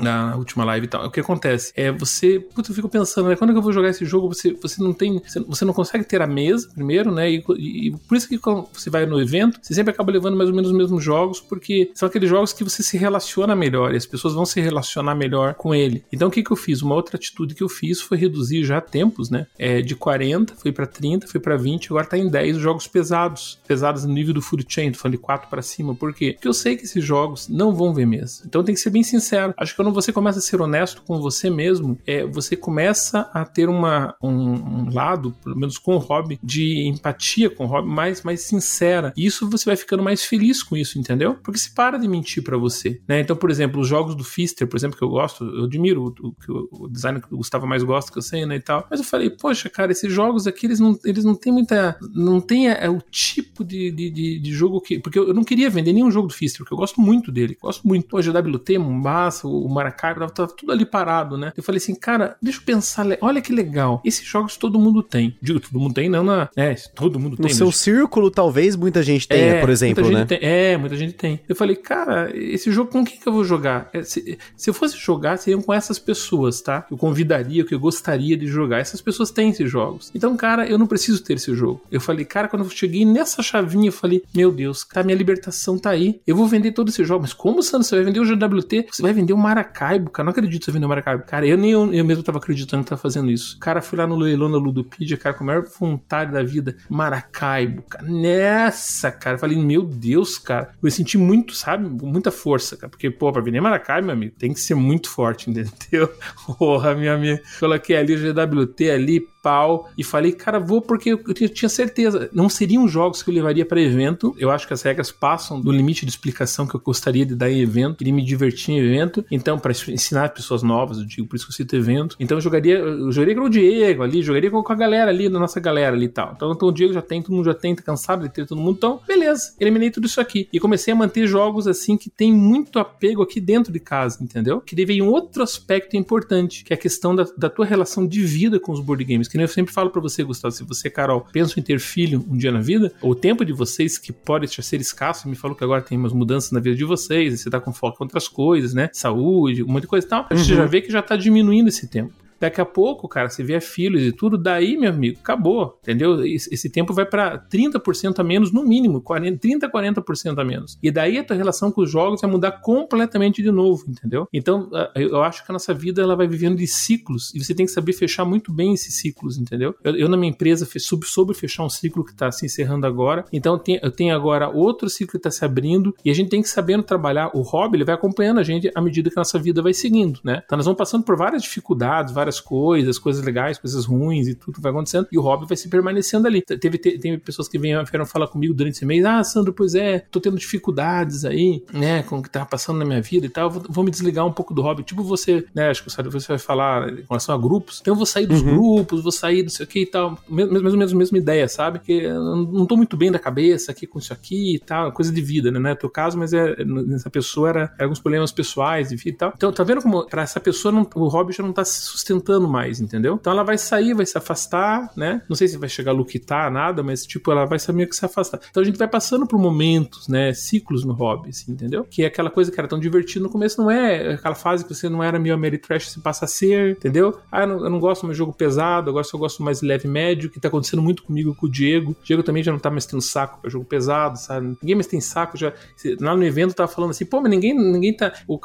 Na 0.01 0.37
última 0.37 0.65
live 0.65 0.87
e 0.87 0.89
tal. 0.89 1.07
O 1.07 1.11
que 1.11 1.21
acontece? 1.21 1.73
É 1.77 1.91
você. 1.91 2.41
Putz, 2.41 2.69
eu 2.69 2.75
fico 2.75 2.89
pensando, 2.89 3.29
né? 3.29 3.37
Quando 3.37 3.51
é 3.51 3.53
que 3.53 3.59
eu 3.59 3.63
vou 3.63 3.73
jogar 3.73 3.89
esse 3.89 4.05
jogo? 4.05 4.29
Você, 4.29 4.53
você 4.61 4.83
não 4.83 4.93
tem. 4.93 5.23
Você 5.47 5.65
não 5.65 5.73
consegue 5.73 6.05
ter 6.05 6.21
a 6.23 6.27
mesa 6.27 6.69
primeiro, 6.75 7.13
né? 7.13 7.31
E, 7.31 7.45
e 7.59 7.91
por 8.09 8.17
isso 8.17 8.29
que 8.29 8.39
quando 8.39 8.69
você 8.73 8.91
vai 8.91 9.07
no 9.07 9.21
evento, 9.21 9.59
você 9.63 9.75
sempre 9.75 9.93
acaba 9.93 10.13
levando 10.13 10.37
mais 10.37 10.49
ou 10.49 10.55
menos 10.55 10.71
os 10.71 10.77
mesmos 10.77 11.03
jogos, 11.03 11.41
porque 11.41 11.91
são 11.95 12.09
aqueles 12.09 12.29
jogos 12.29 12.53
que 12.53 12.65
você 12.65 12.83
se 12.83 12.97
relaciona 12.97 13.55
melhor 13.55 13.93
e 13.93 13.97
as 13.97 14.07
pessoas 14.07 14.35
vão 14.35 14.45
se 14.45 14.61
relacionar 14.61 15.15
melhor 15.15 15.55
com 15.55 15.75
ele. 15.75 16.05
Então 16.13 16.29
o 16.29 16.31
que, 16.31 16.43
que 16.43 16.51
eu 16.51 16.57
fiz? 16.57 16.83
Uma 16.83 16.95
outra 16.95 17.17
atitude 17.17 17.55
que 17.55 17.63
eu 17.63 17.69
fiz 17.69 18.01
foi 18.01 18.19
reduzir 18.19 18.65
já 18.65 18.81
tempos, 18.81 19.31
né? 19.31 19.47
É, 19.59 19.81
de 19.81 19.95
40, 19.95 20.55
fui 20.57 20.73
para 20.73 20.87
30, 20.87 21.27
fui 21.27 21.41
para 21.41 21.57
20, 21.57 21.87
agora 21.87 22.07
tá 22.07 22.19
em 22.19 22.29
10 22.29 22.57
jogos 22.59 22.87
pesados. 22.87 23.59
Pesados 23.67 24.05
no 24.05 24.13
nível 24.23 24.35
do 24.35 24.43
Food 24.43 24.65
Chain, 24.69 24.93
falando 24.93 25.17
de 25.17 25.23
4 25.23 25.49
para 25.49 25.63
cima. 25.63 25.95
Por 25.95 26.15
quê? 26.15 26.33
Porque 26.33 26.49
eu 26.49 26.55
sei 26.55 26.77
que 26.77 26.85
esses 26.85 27.05
jogos 27.05 27.49
não 27.49 27.75
vão 27.75 27.93
ver 27.93 28.07
mesa. 28.07 28.43
Então 28.47 28.65
tem 28.65 28.75
que 28.75 28.81
ser 28.81 28.91
bem 28.91 29.03
sincero. 29.03 29.55
Acho 29.57 29.73
que 29.73 29.77
quando 29.77 29.93
você 29.93 30.13
começa 30.13 30.39
a 30.39 30.43
ser 30.43 30.61
honesto 30.61 31.03
com 31.03 31.21
você 31.21 31.51
mesmo, 31.51 31.99
é, 32.07 32.25
você 32.25 32.57
começa 32.57 33.31
a 33.33 33.45
ter 33.45 33.69
uma, 33.69 34.15
um, 34.23 34.31
um 34.31 34.95
lado, 34.95 35.35
pelo 35.43 35.57
menos 35.57 35.79
com 35.79 35.97
o 35.97 35.99
hobby, 35.99 36.39
de 36.43 36.87
empatia 36.87 37.51
com 37.51 37.65
o 37.65 37.67
hobby 37.67 37.89
mais, 37.89 38.23
mais 38.23 38.43
sincera. 38.43 39.13
E 39.17 39.27
isso 39.27 39.49
você 39.49 39.67
vai 39.67 39.77
ficando 39.77 40.03
mais 40.03 40.25
feliz 40.25 40.63
com 40.63 40.77
isso, 40.77 40.99
entendeu? 40.99 41.35
Porque 41.43 41.59
se 41.59 41.75
para 41.75 41.99
de 41.99 42.09
mentir 42.09 42.43
para 42.43 42.57
você. 42.57 43.01
Né? 43.09 43.21
Então, 43.21 43.37
por 43.37 43.51
exemplo, 43.51 43.81
os 43.81 43.89
jogos 43.89 44.15
do 44.15 44.25
Fister, 44.25 44.67
por 44.67 44.77
exemplo, 44.77 44.97
que 44.97 45.05
eu 45.05 45.09
gosto, 45.09 45.45
eu 45.45 45.65
admiro 45.65 46.15
o, 46.21 46.35
o, 46.49 46.85
o 46.85 46.89
design 46.89 47.21
que 47.21 47.33
o 47.33 47.37
Gustavo 47.37 47.67
mais 47.67 47.83
gosta, 47.83 48.13
que 48.13 48.19
eu 48.19 48.23
sei, 48.23 48.47
né, 48.47 48.57
e 48.57 48.61
tal. 48.61 48.87
Mas 48.91 49.01
eu 49.01 49.07
falei, 49.07 49.31
poxa, 49.31 49.69
cara, 49.69 49.93
esses 49.93 50.13
jogos 50.13 50.47
aqui, 50.47 50.67
eles 50.67 50.81
não, 50.81 50.99
eles 51.05 51.25
não 51.25 51.35
têm 51.35 51.53
muita. 51.53 51.97
Não 52.15 52.41
tem 52.41 52.69
é, 52.69 52.89
o 52.89 53.01
tipo 53.01 53.65
de, 53.65 53.91
de, 53.91 54.11
de, 54.13 54.39
de, 54.39 54.53
jogo 54.53 54.81
que. 54.81 54.99
Porque 54.99 55.19
eu, 55.19 55.33
não 55.35 55.45
queria 55.45 55.71
vender 55.71 55.93
nenhum 55.93 56.11
jogo 56.11 56.29
do 56.29 56.35
Fister, 56.35 56.59
porque 56.61 56.75
eu 56.75 56.79
gosto 56.79 57.01
muito 57.01 57.33
dele. 57.33 57.57
Gosto 57.61 57.87
muito. 57.87 58.07
Pô, 58.07 58.21
GWT, 58.21 58.79
Mombasa, 58.79 59.47
o 59.47 59.69
Maracaibo, 59.69 60.21
tava, 60.21 60.33
tava 60.33 60.53
tudo 60.57 60.73
ali 60.73 60.85
parado, 60.85 61.37
né? 61.37 61.53
Eu 61.57 61.63
falei 61.63 61.79
assim, 61.79 61.95
cara, 61.95 62.37
deixa 62.41 62.59
eu 62.59 62.65
pensar, 62.65 63.07
olha 63.21 63.41
que 63.41 63.53
legal. 63.53 64.01
Esses 64.05 64.27
jogos 64.27 64.57
todo 64.57 64.79
mundo 64.79 65.03
tem. 65.03 65.37
Digo, 65.41 65.61
todo 65.61 65.79
mundo 65.79 65.95
tem, 65.95 66.09
não 66.09 66.25
na. 66.25 66.49
É, 66.57 66.75
todo 66.95 67.19
mundo 67.19 67.37
tem. 67.37 67.47
No 67.47 67.55
seu 67.55 67.73
círculo, 67.73 68.31
talvez 68.31 68.77
muita 68.77 69.03
gente 69.03 69.27
tenha, 69.27 69.55
é, 69.55 69.61
por 69.61 69.71
exemplo, 69.71 70.11
né? 70.11 70.25
Tem, 70.25 70.39
é, 70.41 70.77
muita 70.77 70.97
gente 70.97 71.15
tem. 71.15 71.41
Eu 71.49 71.57
falei, 71.57 71.77
cara, 71.77 72.31
esse 72.35 72.71
jogo 72.71 72.91
com 72.91 73.05
quem 73.05 73.19
que 73.19 73.27
eu 73.27 73.33
vou 73.33 73.45
jogar? 73.45 73.89
É, 73.93 74.03
se, 74.03 74.39
se 74.57 74.71
eu 74.71 74.75
fosse 74.75 74.97
jogar, 74.99 75.37
seriam 75.39 75.63
com 75.63 75.73
essas 75.73 75.99
pessoas, 75.99 76.61
tá? 76.61 76.87
Eu 76.91 76.97
convidaria, 76.97 77.65
que 77.65 77.75
eu 77.75 77.81
gostaria 77.81 78.37
de 78.37 78.47
jogar. 78.47 78.79
Essas 78.79 79.01
pessoas 79.01 79.31
têm 79.31 79.51
esses 79.51 79.71
jogos. 79.71 80.11
Então, 80.15 80.37
cara, 80.37 80.67
eu 80.67 80.79
não 80.79 80.87
preciso 80.87 81.23
ter 81.23 81.35
esse 81.35 81.55
jogo. 81.55 81.81
Eu 81.91 82.01
falei, 82.01 82.25
cara, 82.25 82.49
quando 82.49 82.65
eu 82.65 82.71
cheguei 82.71 83.05
nessa 83.05 83.43
chavinha, 83.43 83.89
eu 83.89 83.93
falei, 84.03 84.23
meu 84.35 84.53
Deus, 84.53 84.85
tá, 84.85 85.03
minha 85.03 85.17
libertação 85.17 85.79
tá 85.79 85.91
aí. 85.91 86.21
Eu 86.27 86.37
vou 86.37 86.47
vender 86.47 86.73
todo 86.73 86.89
esse 86.89 87.05
jogo. 87.05 87.23
Mas 87.23 87.33
como, 87.33 87.63
Sandro, 87.63 87.87
você 87.87 87.97
vai 87.97 88.05
vender 88.05 88.21
o 88.21 88.25
GWT? 88.25 88.89
Você 88.91 89.03
vai 89.03 89.13
vender 89.13 89.33
o 89.33 89.39
Maracaibo, 89.39 90.11
cara. 90.11 90.25
Não 90.25 90.33
acredito 90.33 90.61
que 90.61 90.65
você 90.67 90.73
vendeu 90.73 90.87
o 90.87 90.89
Maracaibo. 90.89 91.25
Cara, 91.25 91.47
eu 91.47 91.57
nem 91.57 91.71
eu, 91.71 91.93
eu 91.95 92.05
mesmo 92.05 92.23
tava 92.23 92.39
acreditando 92.39 92.83
que 92.83 92.91
tava 92.91 93.01
fazendo 93.01 93.31
isso. 93.31 93.59
Cara, 93.59 93.81
fui 93.81 93.99
lá 93.99 94.07
no 94.07 94.17
leilão 94.17 94.51
da 94.51 94.59
Ludopedia, 94.59 95.17
cara, 95.17 95.35
com 95.35 95.45
a 95.45 95.47
maior 95.47 95.65
vontade 95.79 96.33
da 96.33 96.43
vida. 96.43 96.77
Maracaibo, 96.89 97.83
cara. 97.83 98.05
Nessa, 98.07 99.11
cara. 99.11 99.39
Falei, 99.39 99.57
meu 99.57 99.83
Deus, 99.83 100.39
cara. 100.39 100.75
Eu 100.83 100.91
senti 100.91 101.17
muito, 101.17 101.55
sabe? 101.55 101.89
Muita 102.05 102.31
força, 102.31 102.77
cara. 102.77 102.91
Porque, 102.91 103.11
pô, 103.11 103.33
pra 103.33 103.41
vender 103.41 103.61
Maracaibo, 103.61 104.07
meu 104.07 104.17
amigo, 104.17 104.35
tem 104.37 104.53
que 104.53 104.61
ser 104.61 104.75
muito 104.75 105.09
forte, 105.09 105.49
entendeu? 105.51 106.13
Porra, 106.59 106.95
minha 106.95 107.15
amiga. 107.15 107.41
Coloquei 107.61 107.97
ali 107.97 108.15
o 108.15 108.35
GWT 108.35 108.91
ali, 108.91 109.27
pau 109.43 109.91
e 109.99 110.05
falei, 110.05 110.33
cara, 110.33 110.59
vou 110.59 110.81
porque 110.81 111.11
eu 111.11 111.49
tinha 111.49 111.69
certeza. 111.69 112.31
Não 112.33 112.49
seriam 112.49 112.87
jogos 112.87 113.23
que 113.23 113.31
eu 113.31 113.35
levaria 113.35 113.67
para 113.67 113.81
evento. 113.81 114.35
Eu 114.39 114.51
acho 114.51 114.67
que 114.67 114.73
as 114.73 114.83
regras 114.83 115.11
passam 115.11 115.61
do 115.61 115.73
limite 115.73 116.07
de 116.07 116.13
explicação 116.13 116.67
que 116.67 116.75
eu 116.75 116.81
gostaria 116.81 117.27
de 117.27 117.35
dar 117.35 117.51
em 117.51 117.61
evento. 117.61 117.97
Queria 117.97 118.13
me 118.13 118.25
divertir 118.25 118.75
em 118.75 118.79
evento. 118.79 119.25
Então, 119.31 119.59
para 119.59 119.73
ensinar 119.73 120.29
pessoas 120.31 120.63
novas, 120.63 120.99
eu 120.99 121.05
digo, 121.05 121.27
por 121.27 121.37
isso 121.37 121.47
que 121.47 121.53
eu 121.53 121.57
cito 121.57 121.75
evento. 121.75 122.17
Então, 122.21 122.37
eu 122.37 122.41
jogaria, 122.41 122.79
eu 122.79 123.11
jogaria 123.11 123.35
com 123.35 123.43
o 123.43 123.51
Diego 123.51 124.03
ali, 124.03 124.23
jogaria 124.23 124.51
com 124.51 124.73
a 124.73 124.75
galera 124.75 125.11
ali, 125.11 125.29
da 125.29 125.39
nossa 125.39 125.59
galera 125.59 125.97
ali 125.97 126.07
e 126.07 126.09
tal. 126.09 126.33
Então, 126.37 126.53
então, 126.53 126.69
o 126.69 126.73
Diego 126.73 126.93
já 126.93 127.03
tem, 127.03 127.21
todo 127.21 127.35
mundo 127.35 127.45
já 127.45 127.55
tem, 127.55 127.75
tá 127.75 127.83
cansado 127.83 128.23
de 128.23 128.33
ter 128.33 128.47
todo 128.47 128.61
mundo. 128.61 128.77
Então, 128.77 129.01
beleza, 129.07 129.55
eliminei 129.59 129.91
tudo 129.91 130.07
isso 130.07 130.21
aqui. 130.21 130.49
E 130.53 130.61
comecei 130.61 130.93
a 130.93 130.97
manter 130.97 131.27
jogos 131.27 131.67
assim 131.67 131.97
que 131.97 132.09
tem 132.09 132.33
muito 132.33 132.79
apego 132.79 133.23
aqui 133.23 133.41
dentro 133.41 133.73
de 133.73 133.81
casa, 133.81 134.23
entendeu? 134.23 134.61
Que 134.61 134.77
daí 134.77 134.85
vem 134.85 135.03
um 135.03 135.09
outro 135.09 135.43
aspecto 135.43 135.97
importante, 135.97 136.65
que 136.65 136.73
é 136.73 136.77
a 136.77 136.79
questão 136.79 137.15
da, 137.15 137.25
da 137.37 137.51
tua 137.51 137.67
relação 137.67 138.07
de 138.07 138.23
vida 138.23 138.61
com 138.61 138.73
os 138.73 138.81
board 138.81 139.05
games 139.05 139.29
que 139.33 139.39
nem 139.39 139.45
eu 139.45 139.49
sempre 139.49 139.73
falo 139.73 139.89
para 139.89 140.01
você, 140.01 140.23
Gustavo, 140.23 140.53
se 140.53 140.63
você, 140.63 140.91
Carol, 140.91 141.27
pensa 141.33 141.59
em 141.59 141.63
ter 141.63 141.81
filho 141.81 142.23
um 142.29 142.37
dia 142.37 142.53
na 142.53 142.61
vida, 142.61 142.93
o 143.01 143.15
tempo 143.15 143.47
de 143.47 143.53
vocês 143.55 143.97
que 143.97 144.13
pode 144.13 144.47
ser 144.63 144.79
escasso, 144.79 145.27
me 145.27 145.35
falou 145.35 145.57
que 145.57 145.65
agora 145.65 145.81
tem 145.81 145.97
umas 145.97 146.13
mudanças 146.13 146.53
na 146.53 146.61
vida 146.61 146.77
de 146.77 146.85
vocês, 146.85 147.41
você 147.41 147.49
tá 147.49 147.59
com 147.59 147.73
foco 147.73 147.97
em 148.03 148.05
outras 148.05 148.29
coisas, 148.29 148.75
né? 148.75 148.91
Saúde, 148.93 149.63
um 149.63 149.69
monte 149.69 149.83
de 149.83 149.89
coisa 149.89 150.07
e 150.07 150.11
tal. 150.11 150.27
A 150.29 150.35
gente 150.35 150.51
uhum. 150.51 150.59
já 150.59 150.67
vê 150.67 150.83
que 150.83 150.93
já 150.93 151.01
tá 151.01 151.17
diminuindo 151.17 151.69
esse 151.69 151.89
tempo. 151.89 152.13
Daqui 152.43 152.61
a 152.61 152.65
pouco, 152.65 153.07
cara, 153.07 153.31
você 153.31 153.45
vê 153.45 153.61
filhos 153.61 154.03
e 154.03 154.11
tudo, 154.11 154.37
daí, 154.37 154.77
meu 154.77 154.91
amigo, 154.91 155.21
acabou, 155.21 155.79
entendeu? 155.81 156.25
Esse 156.27 156.69
tempo 156.69 156.93
vai 156.93 157.07
para 157.07 157.39
30% 157.39 158.19
a 158.19 158.25
menos, 158.25 158.51
no 158.51 158.65
mínimo, 158.65 159.01
40, 159.01 159.39
30, 159.39 159.71
40% 159.71 160.39
a 160.41 160.45
menos. 160.45 160.77
E 160.83 160.91
daí 160.91 161.19
a 161.19 161.25
tua 161.25 161.37
relação 161.37 161.71
com 161.71 161.83
os 161.83 161.91
jogos 161.91 162.21
vai 162.21 162.29
mudar 162.29 162.51
completamente 162.61 163.41
de 163.45 163.53
novo, 163.53 163.85
entendeu? 163.89 164.27
Então, 164.33 164.69
eu 164.97 165.23
acho 165.23 165.47
que 165.47 165.53
a 165.53 165.55
nossa 165.55 165.73
vida 165.73 166.03
ela 166.03 166.17
vai 166.17 166.27
vivendo 166.27 166.57
de 166.57 166.67
ciclos 166.67 167.33
e 167.33 167.39
você 167.39 167.55
tem 167.55 167.65
que 167.65 167.71
saber 167.71 167.93
fechar 167.93 168.25
muito 168.25 168.53
bem 168.53 168.75
esses 168.75 168.97
ciclos, 168.97 169.39
entendeu? 169.39 169.73
Eu, 169.85 169.95
eu 169.95 170.09
na 170.09 170.17
minha 170.17 170.31
empresa, 170.31 170.67
soube, 170.81 171.07
soube 171.07 171.35
fechar 171.35 171.63
um 171.63 171.71
ciclo 171.71 172.05
que 172.05 172.11
está 172.11 172.33
se 172.33 172.45
encerrando 172.45 172.89
agora, 172.89 173.25
então 173.33 173.57
tenho, 173.57 173.79
eu 173.85 173.91
tenho 173.93 174.17
agora 174.17 174.49
outro 174.49 174.91
ciclo 174.91 175.13
que 175.13 175.17
está 175.19 175.31
se 175.31 175.45
abrindo 175.45 175.95
e 176.05 176.11
a 176.11 176.15
gente 176.15 176.29
tem 176.29 176.43
que 176.43 176.49
sabendo 176.49 176.83
trabalhar. 176.83 177.31
O 177.35 177.43
hobby, 177.43 177.77
ele 177.77 177.85
vai 177.85 177.95
acompanhando 177.95 178.41
a 178.41 178.43
gente 178.43 178.69
à 178.75 178.81
medida 178.81 179.11
que 179.11 179.17
a 179.17 179.21
nossa 179.21 179.39
vida 179.39 179.63
vai 179.63 179.73
seguindo, 179.73 180.19
né? 180.25 180.43
Então 180.45 180.57
nós 180.57 180.67
vamos 180.67 180.79
passando 180.79 181.05
por 181.05 181.17
várias 181.17 181.43
dificuldades, 181.43 182.13
várias 182.13 182.32
várias 182.33 182.41
coisas, 182.41 182.99
coisas 182.99 183.25
legais, 183.25 183.59
coisas 183.59 183.85
ruins 183.85 184.29
e 184.29 184.35
tudo 184.35 184.61
vai 184.61 184.73
acontecendo, 184.73 185.07
e 185.13 185.19
o 185.19 185.23
hobby 185.23 185.47
vai 185.47 185.57
se 185.57 185.69
permanecendo 185.69 186.27
ali. 186.27 186.43
Teve, 186.43 186.79
teve 186.79 187.19
pessoas 187.19 187.49
que 187.49 187.59
vieram, 187.59 187.85
vieram 187.85 188.07
falar 188.07 188.29
comigo 188.29 188.55
durante 188.55 188.75
esse 188.75 188.87
mês, 188.87 189.05
ah, 189.05 189.23
Sandro, 189.23 189.53
pois 189.53 189.75
é, 189.75 189.99
tô 190.11 190.21
tendo 190.21 190.37
dificuldades 190.37 191.25
aí, 191.25 191.63
né, 191.73 192.03
com 192.03 192.19
o 192.19 192.23
que 192.23 192.31
tá 192.31 192.45
passando 192.45 192.79
na 192.79 192.85
minha 192.85 193.03
vida 193.03 193.27
e 193.27 193.29
tal, 193.29 193.51
vou, 193.51 193.63
vou 193.69 193.85
me 193.85 193.91
desligar 193.91 194.27
um 194.27 194.33
pouco 194.33 194.55
do 194.55 194.63
hobby. 194.63 194.83
Tipo 194.83 195.03
você, 195.03 195.45
né, 195.55 195.69
acho 195.69 195.85
que 195.85 195.91
você 195.91 196.29
vai 196.29 196.39
falar 196.39 196.89
em 196.89 197.05
relação 197.09 197.35
a 197.35 197.39
grupos, 197.39 197.81
então 197.81 197.93
eu 197.93 197.97
vou 197.97 198.07
sair 198.07 198.27
dos 198.27 198.41
uhum. 198.43 198.55
grupos, 198.55 199.03
vou 199.03 199.13
sair 199.13 199.43
do 199.43 199.51
sei 199.51 199.67
o 199.67 199.69
que 199.69 199.83
e 199.83 199.87
tal, 199.87 200.19
mesmo, 200.29 200.61
mesmo, 200.63 200.99
mesma 200.99 201.19
ideia, 201.19 201.49
sabe? 201.49 201.81
Que 201.81 201.93
eu 202.05 202.23
não 202.23 202.67
tô 202.67 202.77
muito 202.77 202.97
bem 202.97 203.11
da 203.11 203.19
cabeça 203.19 203.73
aqui 203.73 203.87
com 203.87 203.99
isso 203.99 204.13
aqui 204.13 204.57
e 204.57 204.59
tal, 204.59 204.93
coisa 204.93 205.13
de 205.13 205.21
vida, 205.21 205.51
né, 205.51 205.59
não 205.59 205.71
é 205.71 205.75
teu 205.75 205.91
caso, 205.91 206.19
mas 206.19 206.33
é, 206.33 206.57
essa 206.95 207.11
pessoa 207.11 207.49
era, 207.49 207.61
era 207.77 207.85
alguns 207.85 208.01
problemas 208.01 208.33
pessoais, 208.33 208.93
e 208.93 209.13
tal. 209.13 209.33
Então, 209.37 209.53
tá 209.53 209.65
vendo 209.65 209.83
como 209.83 210.07
para 210.07 210.23
essa 210.23 210.39
pessoa 210.39 210.71
não, 210.71 210.89
o 210.95 211.09
hobby 211.09 211.33
já 211.33 211.43
não 211.43 211.53
tá 211.53 211.65
se 211.65 211.81
sustentando 211.81 212.22
mais, 212.49 212.81
entendeu? 212.81 213.15
Então 213.21 213.33
ela 213.33 213.43
vai 213.43 213.59
sair, 213.59 213.95
vai 213.95 214.07
se 214.07 214.17
afastar, 214.17 214.91
né? 214.97 215.23
Não 215.29 215.37
sei 215.37 215.49
se 215.49 215.57
vai 215.59 215.69
chegar 215.69 215.93
a 215.93 215.95
luquitar, 215.95 216.51
nada, 216.51 216.83
mas 216.83 217.07
tipo, 217.07 217.31
ela 217.31 217.45
vai 217.45 217.59
saber 217.59 217.87
que 217.87 217.97
se 217.97 218.05
afastar. 218.05 218.41
Então 218.51 218.63
a 218.63 218.67
gente 218.67 218.79
vai 218.79 218.89
passando 218.89 219.27
por 219.27 219.39
momentos, 219.39 220.09
né? 220.09 220.33
Ciclos 220.33 220.85
no 220.85 220.93
hobby, 220.93 221.31
assim, 221.31 221.53
entendeu? 221.53 221.85
Que 221.89 222.03
é 222.03 222.07
aquela 222.07 222.31
coisa 222.31 222.51
que 222.51 222.59
era 222.59 222.69
tão 222.69 222.79
divertido 222.79 223.25
no 223.25 223.31
começo, 223.31 223.61
não 223.61 223.71
é 223.71 224.15
aquela 224.15 224.35
fase 224.35 224.65
que 224.65 224.75
você 224.75 224.89
não 224.89 225.03
era 225.03 225.19
meio 225.19 225.35
Ameritrash, 225.35 225.91
se 225.91 226.01
passa 226.01 226.25
a 226.25 226.29
ser, 226.29 226.73
entendeu? 226.73 227.19
Ah, 227.31 227.43
eu 227.43 227.47
não, 227.47 227.65
eu 227.65 227.71
não 227.71 227.81
gosto 227.81 228.07
mais 228.07 228.17
jogo 228.17 228.33
pesado, 228.33 228.91
agora 228.91 229.05
só 229.05 229.19
gosto 229.19 229.43
mais 229.43 229.63
leve 229.63 229.89
médio, 229.89 230.31
que 230.31 230.41
tá 230.41 230.49
acontecendo 230.49 230.83
muito 230.83 231.03
comigo 231.03 231.35
com 231.35 231.47
o 231.47 231.51
Diego. 231.51 231.93
O 231.93 232.05
Diego 232.05 232.23
também 232.23 232.43
já 232.43 232.53
não 232.53 232.59
tá 232.59 232.71
mais 232.71 232.87
tendo 232.87 233.03
saco 233.03 233.41
pra 233.41 233.51
jogo 233.51 233.65
pesado, 233.65 234.19
sabe? 234.19 234.57
Ninguém 234.63 234.75
mais 234.75 234.87
tem 234.87 235.01
saco, 235.01 235.37
já. 235.37 235.53
Lá 236.01 236.15
no 236.15 236.25
evento 236.25 236.55
tava 236.55 236.71
falando 236.71 236.91
assim, 236.91 237.05
pô, 237.05 237.21
mas 237.21 237.31
ninguém, 237.31 237.55
ninguém 237.55 237.95
tá. 237.95 238.13
O, 238.27 238.39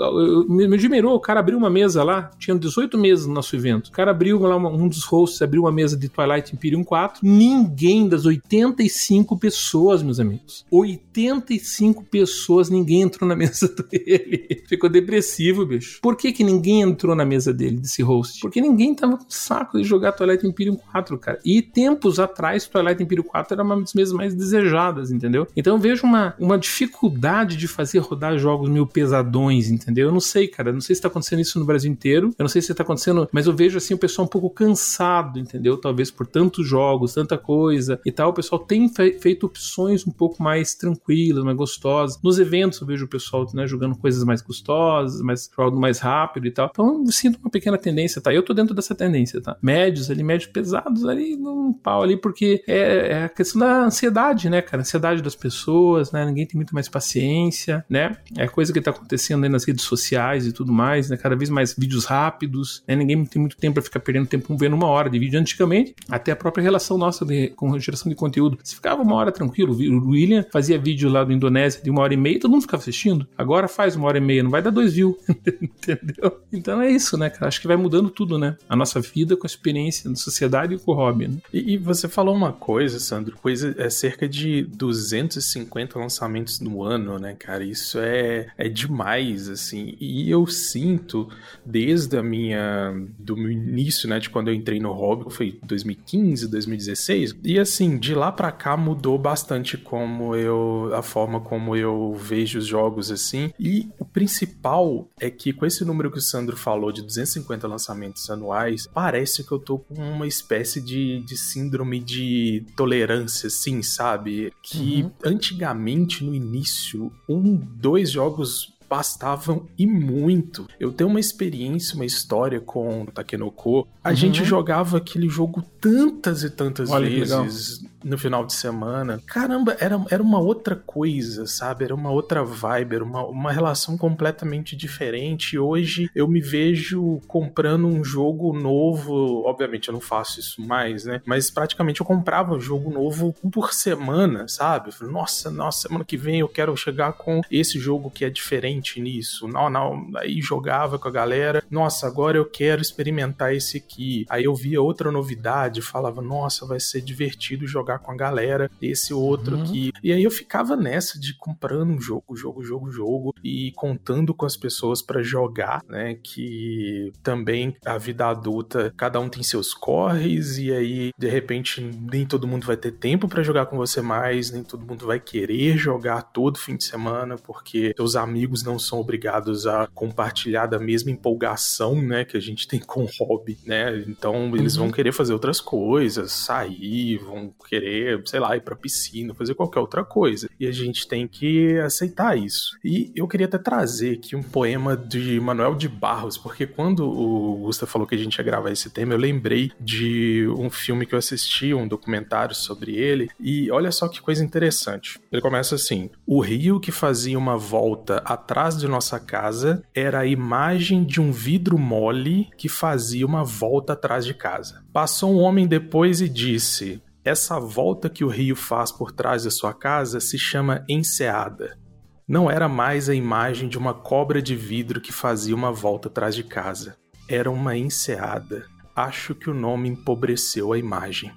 me, 0.48 0.68
me 0.68 0.76
admirou, 0.76 1.16
o 1.16 1.20
cara 1.20 1.40
abriu 1.40 1.58
uma 1.58 1.70
mesa 1.70 2.04
lá, 2.04 2.32
tinha 2.38 2.58
18 2.58 2.98
mesas 2.98 3.26
no 3.28 3.34
nosso 3.34 3.56
evento 3.56 3.67
evento. 3.68 3.88
O 3.88 3.92
cara 3.92 4.12
abriu 4.12 4.40
lá, 4.40 4.56
um 4.58 4.88
dos 4.88 5.04
hosts 5.04 5.42
abriu 5.42 5.64
uma 5.64 5.72
mesa 5.72 5.98
de 5.98 6.10
Twilight 6.10 6.54
Imperium 6.54 6.84
4, 6.84 7.22
ninguém 7.24 8.08
das 8.08 8.26
85 8.26 9.38
pessoas, 9.38 10.02
meus 10.02 10.20
amigos, 10.20 10.66
85 10.72 12.04
pessoas, 12.06 12.70
ninguém 12.70 13.02
entrou 13.02 13.28
na 13.28 13.36
mesa 13.38 13.68
dele. 13.90 14.64
Ficou 14.68 14.90
depressivo, 14.90 15.66
bicho. 15.66 16.00
Por 16.02 16.16
que 16.16 16.32
que 16.32 16.44
ninguém 16.44 16.82
entrou 16.82 17.16
na 17.16 17.26
mesa 17.26 17.54
dele, 17.54 17.78
desse 17.78 18.02
host? 18.02 18.40
Porque 18.42 18.62
ninguém 18.62 18.96
tava 18.96 19.18
com 19.18 19.26
saco 19.30 19.78
de 19.78 19.84
jogar 19.84 20.14
Twilight 20.14 20.46
Imperium 20.46 20.76
4, 20.76 21.18
cara. 21.18 21.40
E 21.44 21.62
tempos 21.62 22.20
atrás, 22.20 22.68
Twilight 22.68 23.02
Imperium 23.02 23.24
4 23.24 23.54
era 23.54 23.64
uma 23.64 23.80
das 23.80 23.94
mesas 23.94 24.14
mais 24.14 24.34
desejadas, 24.34 25.12
entendeu? 25.12 25.48
Então 25.56 25.76
eu 25.76 25.80
vejo 25.80 26.06
uma, 26.06 26.36
uma 26.40 26.58
dificuldade 26.58 27.58
de 27.58 27.68
fazer 27.68 28.00
rodar 28.00 28.38
jogos 28.38 28.70
meio 28.70 28.86
pesadões, 28.86 29.70
entendeu? 29.70 30.08
Eu 30.08 30.14
não 30.14 30.20
sei, 30.20 30.48
cara. 30.48 30.70
Eu 30.70 30.74
não 30.74 30.82
sei 30.82 30.96
se 30.96 31.02
tá 31.02 31.08
acontecendo 31.08 31.42
isso 31.42 31.60
no 31.60 31.66
Brasil 31.66 31.92
inteiro. 31.92 32.34
Eu 32.38 32.44
não 32.44 32.50
sei 32.50 32.62
se 32.62 32.74
tá 32.74 32.84
acontecendo, 32.84 33.28
mas 33.32 33.47
eu 33.48 33.56
vejo 33.56 33.78
assim 33.78 33.94
o 33.94 33.98
pessoal 33.98 34.26
um 34.26 34.30
pouco 34.30 34.50
cansado, 34.50 35.40
entendeu? 35.40 35.78
Talvez 35.78 36.12
por 36.12 36.28
tantos 36.28 36.68
jogos, 36.68 37.14
tanta 37.14 37.38
coisa 37.38 38.00
e 38.06 38.12
tal. 38.12 38.30
O 38.30 38.34
pessoal 38.34 38.60
tem 38.60 38.88
fe 38.90 39.18
feito 39.20 39.46
opções 39.46 40.06
um 40.06 40.12
pouco 40.12 40.42
mais 40.42 40.76
tranquilas, 40.76 41.44
mais 41.44 41.58
gostosas. 41.58 42.20
Nos 42.22 42.40
eventos 42.40 42.80
eu 42.82 42.88
vejo 42.88 43.06
o 43.06 43.08
pessoal 43.08 43.46
né, 43.54 43.66
jogando 43.68 43.96
coisas 43.98 44.24
mais 44.24 44.42
gostosas, 44.42 45.22
mais 45.22 45.50
jogando 45.56 45.80
mais 45.80 46.00
rápido 46.00 46.48
e 46.48 46.52
tal. 46.52 46.70
Então 46.72 47.04
eu 47.06 47.12
sinto 47.12 47.40
uma 47.40 47.50
pequena 47.50 47.78
tendência, 47.78 48.22
tá? 48.22 48.34
Eu 48.34 48.44
tô 48.44 48.54
dentro 48.54 48.76
dessa 48.76 48.94
tendência, 48.94 49.42
tá? 49.42 49.58
Médios 49.62 50.10
ali, 50.12 50.24
médios 50.24 50.50
pesados 50.52 51.06
ali, 51.06 51.36
num 51.36 51.74
pau 51.74 52.04
ali, 52.04 52.18
porque 52.18 52.64
é, 52.68 53.12
é 53.12 53.24
a 53.26 53.30
questão 53.30 53.60
da 53.60 53.86
ansiedade, 53.86 54.50
né, 54.50 54.62
cara? 54.62 54.82
Ansiedade 54.82 55.22
das 55.22 55.36
pessoas, 55.36 56.12
né? 56.12 56.26
Ninguém 56.26 56.46
tem 56.46 56.56
muito 56.56 56.74
mais 56.74 56.90
paciência, 56.90 57.86
né? 57.90 58.18
É 58.36 58.48
coisa 58.48 58.74
que 58.74 58.82
tá 58.82 58.92
acontecendo 58.92 59.44
aí 59.44 59.50
nas 59.50 59.64
redes 59.64 59.84
sociais 59.86 60.46
e 60.46 60.52
tudo 60.52 60.72
mais, 60.72 61.10
né? 61.10 61.18
Cada 61.18 61.36
vez 61.36 61.50
mais 61.50 61.74
vídeos 61.78 62.06
rápidos, 62.06 62.84
né? 62.88 62.96
Ninguém 62.96 63.26
tem 63.26 63.37
muito 63.40 63.58
tempo 63.58 63.76
pra 63.76 63.84
ficar 63.84 64.00
perdendo 64.00 64.28
tempo 64.28 64.56
vendo 64.58 64.76
uma 64.76 64.88
hora 64.88 65.10
de 65.10 65.20
vídeo. 65.20 65.40
Antigamente, 65.40 65.96
até 66.10 66.32
a 66.32 66.36
própria 66.36 66.64
relação 66.64 66.98
nossa 66.98 67.26
de, 67.26 67.50
com 67.50 67.78
geração 67.80 68.10
de 68.10 68.16
conteúdo. 68.16 68.58
Você 68.64 68.76
ficava 68.76 69.02
uma 69.02 69.16
hora 69.16 69.32
tranquilo. 69.32 69.74
O 69.74 70.10
William 70.10 70.46
fazia 70.52 70.78
vídeo 70.78 71.10
lá 71.10 71.24
do 71.24 71.34
Indonésia 71.34 71.82
de 71.82 71.90
uma 71.90 72.02
hora 72.02 72.14
e 72.14 72.18
meia, 72.18 72.40
todo 72.40 72.52
mundo 72.52 72.62
ficava 72.62 72.82
assistindo. 72.82 73.28
Agora 73.38 73.68
faz 73.68 73.96
uma 73.96 74.08
hora 74.08 74.18
e 74.18 74.22
meia, 74.22 74.44
não 74.44 74.50
vai 74.50 74.62
dar 74.62 74.70
dois 74.70 74.94
views. 74.94 75.16
Entendeu? 75.62 76.42
Então 76.52 76.82
é 76.82 76.90
isso, 76.90 77.18
né, 77.18 77.30
cara? 77.30 77.48
Acho 77.48 77.62
que 77.62 77.68
vai 77.68 77.78
mudando 77.78 78.10
tudo, 78.10 78.38
né? 78.38 78.58
A 78.68 78.76
nossa 78.76 79.00
vida 79.00 79.36
com 79.36 79.46
a 79.46 79.50
experiência 79.50 80.10
da 80.10 80.16
sociedade 80.16 80.76
e 80.76 80.80
com 80.80 80.92
o 80.92 80.96
hobby, 80.96 81.28
né? 81.28 81.38
E, 81.54 81.74
e 81.74 81.78
você 81.78 82.08
falou 82.08 82.36
uma 82.36 82.52
coisa, 82.52 83.00
Sandro, 83.00 83.38
coisa 83.38 83.76
é 83.78 83.90
cerca 83.90 84.28
de 84.28 84.64
250 84.64 86.00
lançamentos 86.00 86.60
no 86.60 86.84
ano, 86.84 87.20
né, 87.20 87.36
cara? 87.38 87.64
Isso 87.64 88.00
é, 88.00 88.48
é 88.58 88.70
demais, 88.70 89.50
assim. 89.50 89.96
E 90.00 90.30
eu 90.30 90.46
sinto, 90.48 91.30
desde 91.66 92.18
a 92.18 92.24
minha. 92.24 92.96
Do 93.28 93.36
meu 93.36 93.52
início, 93.52 94.08
né, 94.08 94.20
de 94.20 94.30
quando 94.30 94.48
eu 94.48 94.54
entrei 94.54 94.80
no 94.80 94.94
hobby, 94.94 95.26
foi 95.30 95.60
2015, 95.64 96.48
2016. 96.48 97.36
E 97.44 97.60
assim, 97.60 97.98
de 97.98 98.16
lá 98.16 98.32
para 98.32 98.52
cá 98.54 98.78
mudou 98.78 99.18
bastante 99.18 99.78
como 99.78 100.34
eu. 100.34 100.90
a 100.94 101.02
forma 101.02 101.42
como 101.42 101.76
eu 101.76 102.14
vejo 102.14 102.58
os 102.58 102.66
jogos, 102.66 103.12
assim. 103.12 103.52
E 103.60 103.90
o 104.00 104.06
principal 104.06 105.10
é 105.20 105.30
que 105.30 105.52
com 105.52 105.66
esse 105.66 105.84
número 105.84 106.10
que 106.10 106.20
o 106.20 106.22
Sandro 106.22 106.56
falou 106.56 106.92
de 106.92 107.02
250 107.02 107.68
lançamentos 107.68 108.30
anuais, 108.30 108.88
parece 108.94 109.44
que 109.44 109.52
eu 109.52 109.60
tô 109.60 109.80
com 109.80 109.96
uma 109.96 110.26
espécie 110.26 110.80
de, 110.80 111.20
de 111.20 111.36
síndrome 111.36 112.00
de 112.00 112.66
tolerância, 112.78 113.48
assim, 113.48 113.82
sabe? 113.84 114.54
Que 114.64 115.04
uhum. 115.04 115.12
antigamente, 115.26 116.24
no 116.24 116.34
início, 116.34 117.12
um, 117.28 117.56
dois 117.56 118.10
jogos 118.10 118.77
bastavam 118.90 119.68
e 119.78 119.86
muito. 119.86 120.68
Eu 120.80 120.92
tenho 120.92 121.10
uma 121.10 121.20
experiência, 121.20 121.96
uma 121.96 122.06
história 122.06 122.60
com 122.60 123.04
o 123.04 123.06
Takenoko. 123.08 123.88
A 124.04 124.10
uhum. 124.10 124.16
gente 124.16 124.44
jogava 124.44 124.98
aquele 124.98 125.28
jogo 125.30 125.64
tantas 125.80 126.44
e 126.44 126.50
tantas 126.50 126.90
Olha, 126.90 127.10
vezes 127.10 127.84
no 128.08 128.18
final 128.18 128.46
de 128.46 128.54
semana. 128.54 129.22
Caramba, 129.26 129.76
era, 129.80 130.04
era 130.10 130.24
uma 130.24 130.40
outra 130.40 130.76
coisa, 130.76 131.46
sabe? 131.46 131.84
Era 131.84 131.94
uma 131.94 132.10
outra 132.10 132.44
vibe, 132.44 132.96
era 132.96 133.04
uma, 133.04 133.26
uma 133.26 133.52
relação 133.52 133.98
completamente 133.98 134.76
diferente. 134.76 135.58
Hoje 135.58 136.10
eu 136.16 136.28
me 136.28 136.40
vejo 136.40 137.20
comprando 137.28 137.86
um 137.86 138.04
jogo 138.04 138.58
novo. 138.58 139.44
Obviamente 139.46 139.90
eu 139.90 139.94
não 139.94 140.02
faço 140.02 140.40
isso 140.40 140.62
mais, 140.62 141.06
né? 141.06 141.22
Mas 141.26 141.52
praticamente 141.52 142.00
eu 142.00 142.06
comprava 142.06 142.56
um 142.56 142.60
jogo 142.60 142.90
novo 142.90 143.36
por 143.52 143.74
semana, 143.74 144.48
sabe? 144.48 144.92
Nossa, 145.02 145.52
nossa, 145.52 145.88
semana 145.88 146.06
que 146.06 146.18
vem 146.18 146.40
eu 146.40 146.48
quero 146.48 146.76
chegar 146.78 147.14
com 147.14 147.42
esse 147.52 147.78
jogo 147.80 148.10
que 148.10 148.24
é 148.24 148.30
diferente 148.30 149.02
nisso. 149.02 149.48
Não, 149.48 149.70
não. 149.70 150.10
Aí 150.16 150.42
jogava 150.42 150.98
com 150.98 151.08
a 151.08 151.12
galera. 151.12 151.64
Nossa, 151.70 152.08
agora 152.08 152.38
eu 152.38 152.46
quero 152.46 152.82
experimentar 152.82 153.54
esse 153.54 153.78
aqui. 153.78 154.26
Aí 154.30 154.46
eu 154.46 154.56
via 154.56 154.82
outra 154.82 155.12
novidade, 155.12 155.82
falava, 155.82 156.22
nossa, 156.22 156.66
vai 156.66 156.80
ser 156.80 157.02
divertido 157.02 157.68
jogar 157.68 157.97
jogar 157.98 158.00
com 158.00 158.12
a 158.12 158.16
galera, 158.16 158.70
esse 158.82 159.14
outro 159.14 159.56
uhum. 159.56 159.64
aqui. 159.64 159.92
E 160.04 160.14
aí 160.14 160.24
eu 160.24 160.32
ficava 160.32 160.76
nessa 160.76 161.20
de 161.20 161.36
comprando 161.38 161.92
um 161.92 162.00
jogo, 162.00 162.36
jogo, 162.36 162.64
jogo, 162.64 162.92
jogo 162.92 163.36
e 163.44 163.72
contando 163.76 164.34
com 164.34 164.46
as 164.46 164.56
pessoas 164.56 165.02
para 165.02 165.22
jogar, 165.22 165.84
né? 165.90 166.16
Que 166.16 167.12
também 167.24 167.76
a 167.86 167.98
vida 167.98 168.28
adulta, 168.28 168.94
cada 168.96 169.20
um 169.20 169.30
tem 169.30 169.44
seus 169.44 169.74
corres 169.74 170.58
e 170.58 170.72
aí 170.72 171.12
de 171.18 171.28
repente 171.28 171.82
nem 171.82 172.26
todo 172.26 172.48
mundo 172.48 172.66
vai 172.66 172.78
ter 172.78 172.92
tempo 172.92 173.28
para 173.28 173.44
jogar 173.44 173.66
com 173.66 173.78
você 173.78 174.02
mais, 174.02 174.52
nem 174.52 174.64
todo 174.64 174.86
mundo 174.86 175.06
vai 175.06 175.20
querer 175.20 175.78
jogar 175.78 176.22
todo 176.22 176.60
fim 176.60 176.76
de 176.76 176.84
semana 176.84 177.36
porque 177.38 177.94
seus 177.96 178.16
amigos 178.16 178.64
não 178.64 178.78
são 178.78 179.00
obrigados 179.00 179.66
a 179.66 179.88
compartilhar 179.94 180.68
da 180.68 180.80
mesma 180.80 181.12
empolgação, 181.12 182.02
né, 182.02 182.26
que 182.26 182.38
a 182.38 182.40
gente 182.40 182.68
tem 182.68 182.80
com 182.80 183.04
o 183.04 183.10
hobby, 183.20 183.58
né? 183.66 184.04
Então 184.08 184.56
eles 184.56 184.76
uhum. 184.76 184.86
vão 184.86 184.92
querer 184.92 185.12
fazer 185.12 185.34
outras 185.34 185.60
coisas, 185.60 186.32
sair, 186.32 187.18
vão 187.18 187.54
querer 187.68 187.77
querer, 187.78 188.22
sei 188.26 188.40
lá, 188.40 188.56
ir 188.56 188.62
pra 188.62 188.76
piscina, 188.76 189.34
fazer 189.34 189.54
qualquer 189.54 189.80
outra 189.80 190.04
coisa. 190.04 190.50
E 190.60 190.66
a 190.68 190.72
gente 190.72 191.08
tem 191.08 191.28
que 191.28 191.78
aceitar 191.80 192.38
isso. 192.38 192.78
E 192.84 193.12
eu 193.16 193.28
queria 193.28 193.46
até 193.46 193.58
trazer 193.58 194.16
aqui 194.16 194.36
um 194.36 194.44
poema 194.44 194.98
de 194.98 195.40
Manuel 195.40 195.76
de 195.76 195.88
Barros, 195.88 196.38
porque 196.38 196.66
quando 196.66 197.08
o 197.08 197.58
Gustavo 197.66 197.92
falou 197.92 198.08
que 198.08 198.16
a 198.16 198.18
gente 198.18 198.36
ia 198.36 198.44
gravar 198.44 198.72
esse 198.72 198.90
tema, 198.90 199.14
eu 199.14 199.18
lembrei 199.18 199.72
de 199.80 200.48
um 200.58 200.70
filme 200.70 201.06
que 201.06 201.14
eu 201.14 201.20
assisti, 201.20 201.74
um 201.74 201.88
documentário 201.88 202.56
sobre 202.56 202.96
ele, 202.96 203.30
e 203.40 203.70
olha 203.72 203.92
só 203.92 204.08
que 204.08 204.22
coisa 204.22 204.44
interessante. 204.44 205.20
Ele 205.32 205.42
começa 205.42 205.76
assim: 205.76 206.10
O 206.26 206.42
rio 206.42 206.80
que 206.80 206.92
fazia 206.92 207.38
uma 207.38 207.58
volta 207.58 208.18
atrás 208.26 208.78
de 208.78 208.88
nossa 208.88 209.20
casa 209.20 209.84
era 209.94 210.20
a 210.20 210.26
imagem 210.26 211.04
de 211.04 211.22
um 211.22 211.32
vidro 211.32 211.78
mole 211.78 212.50
que 212.58 212.70
fazia 212.70 213.26
uma 213.26 213.44
volta 213.44 213.94
atrás 213.94 214.26
de 214.26 214.34
casa. 214.34 214.84
Passou 214.92 215.34
um 215.34 215.40
homem 215.40 215.68
depois 215.68 216.22
e 216.22 216.30
disse: 216.30 217.02
essa 217.28 217.60
volta 217.60 218.10
que 218.10 218.24
o 218.24 218.30
rio 218.30 218.56
faz 218.56 218.90
por 218.90 219.12
trás 219.12 219.44
da 219.44 219.52
sua 219.52 219.74
casa 219.74 220.22
se 220.22 220.40
chama 220.40 220.86
enseada. 220.88 221.78
Não 222.26 222.50
era 222.50 222.70
mais 222.70 223.10
a 223.10 223.16
imagem 223.16 223.68
de 223.68 223.78
uma 223.78 223.94
cobra 223.94 224.42
de 224.42 224.56
vidro 224.56 225.02
que 225.02 225.12
fazia 225.12 225.54
uma 225.54 225.72
volta 225.72 226.08
atrás 226.08 226.34
de 226.34 226.44
casa. 226.44 226.98
Era 227.28 227.52
uma 227.52 227.76
enseada. 227.76 228.66
Acho 228.96 229.36
que 229.36 229.50
o 229.50 229.54
nome 229.54 229.90
empobreceu 229.90 230.72
a 230.72 230.78
imagem. 230.78 231.32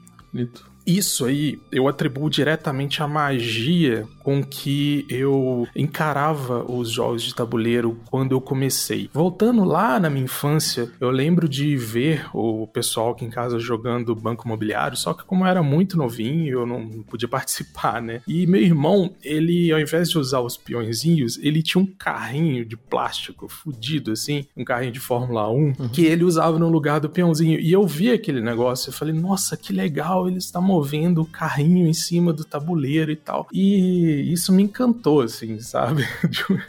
Isso 0.86 1.24
aí 1.24 1.58
eu 1.70 1.88
atribuo 1.88 2.28
diretamente 2.28 3.02
à 3.02 3.08
magia 3.08 4.06
com 4.22 4.42
que 4.42 5.06
eu 5.08 5.66
encarava 5.74 6.64
os 6.70 6.90
jogos 6.90 7.22
de 7.22 7.34
tabuleiro 7.34 7.98
quando 8.10 8.32
eu 8.32 8.40
comecei. 8.40 9.10
Voltando 9.12 9.64
lá 9.64 9.98
na 9.98 10.10
minha 10.10 10.24
infância, 10.24 10.90
eu 11.00 11.10
lembro 11.10 11.48
de 11.48 11.76
ver 11.76 12.26
o 12.34 12.66
pessoal 12.66 13.10
aqui 13.10 13.24
em 13.24 13.30
casa 13.30 13.58
jogando 13.58 14.14
Banco 14.14 14.46
Imobiliário, 14.46 14.96
só 14.96 15.14
que 15.14 15.24
como 15.24 15.44
eu 15.44 15.48
era 15.48 15.62
muito 15.62 15.96
novinho, 15.96 16.60
eu 16.60 16.66
não 16.66 17.02
podia 17.02 17.26
participar, 17.28 18.00
né? 18.00 18.22
E 18.26 18.46
meu 18.46 18.60
irmão, 18.60 19.14
ele, 19.22 19.72
ao 19.72 19.80
invés 19.80 20.10
de 20.10 20.18
usar 20.18 20.40
os 20.40 20.56
peõezinhos, 20.56 21.38
ele 21.38 21.62
tinha 21.62 21.82
um 21.82 21.86
carrinho 21.86 22.64
de 22.64 22.76
plástico 22.76 23.48
fudido, 23.48 24.12
assim, 24.12 24.46
um 24.56 24.64
carrinho 24.64 24.92
de 24.92 25.00
Fórmula 25.00 25.50
1, 25.50 25.54
uhum. 25.54 25.88
que 25.88 26.04
ele 26.04 26.24
usava 26.24 26.58
no 26.58 26.68
lugar 26.68 27.00
do 27.00 27.08
peãozinho. 27.08 27.58
E 27.58 27.72
eu 27.72 27.86
vi 27.86 28.10
aquele 28.10 28.40
negócio, 28.40 28.90
eu 28.90 28.92
falei, 28.92 29.14
nossa, 29.14 29.56
que 29.56 29.72
legal, 29.72 30.28
ele 30.28 30.38
está 30.38 30.60
movendo 30.70 31.22
o 31.22 31.26
carrinho 31.26 31.86
em 31.86 31.92
cima 31.92 32.32
do 32.32 32.44
tabuleiro 32.44 33.10
e 33.10 33.16
tal. 33.16 33.48
E 33.52 34.32
isso 34.32 34.52
me 34.52 34.62
encantou, 34.62 35.20
assim, 35.20 35.58
sabe? 35.60 36.06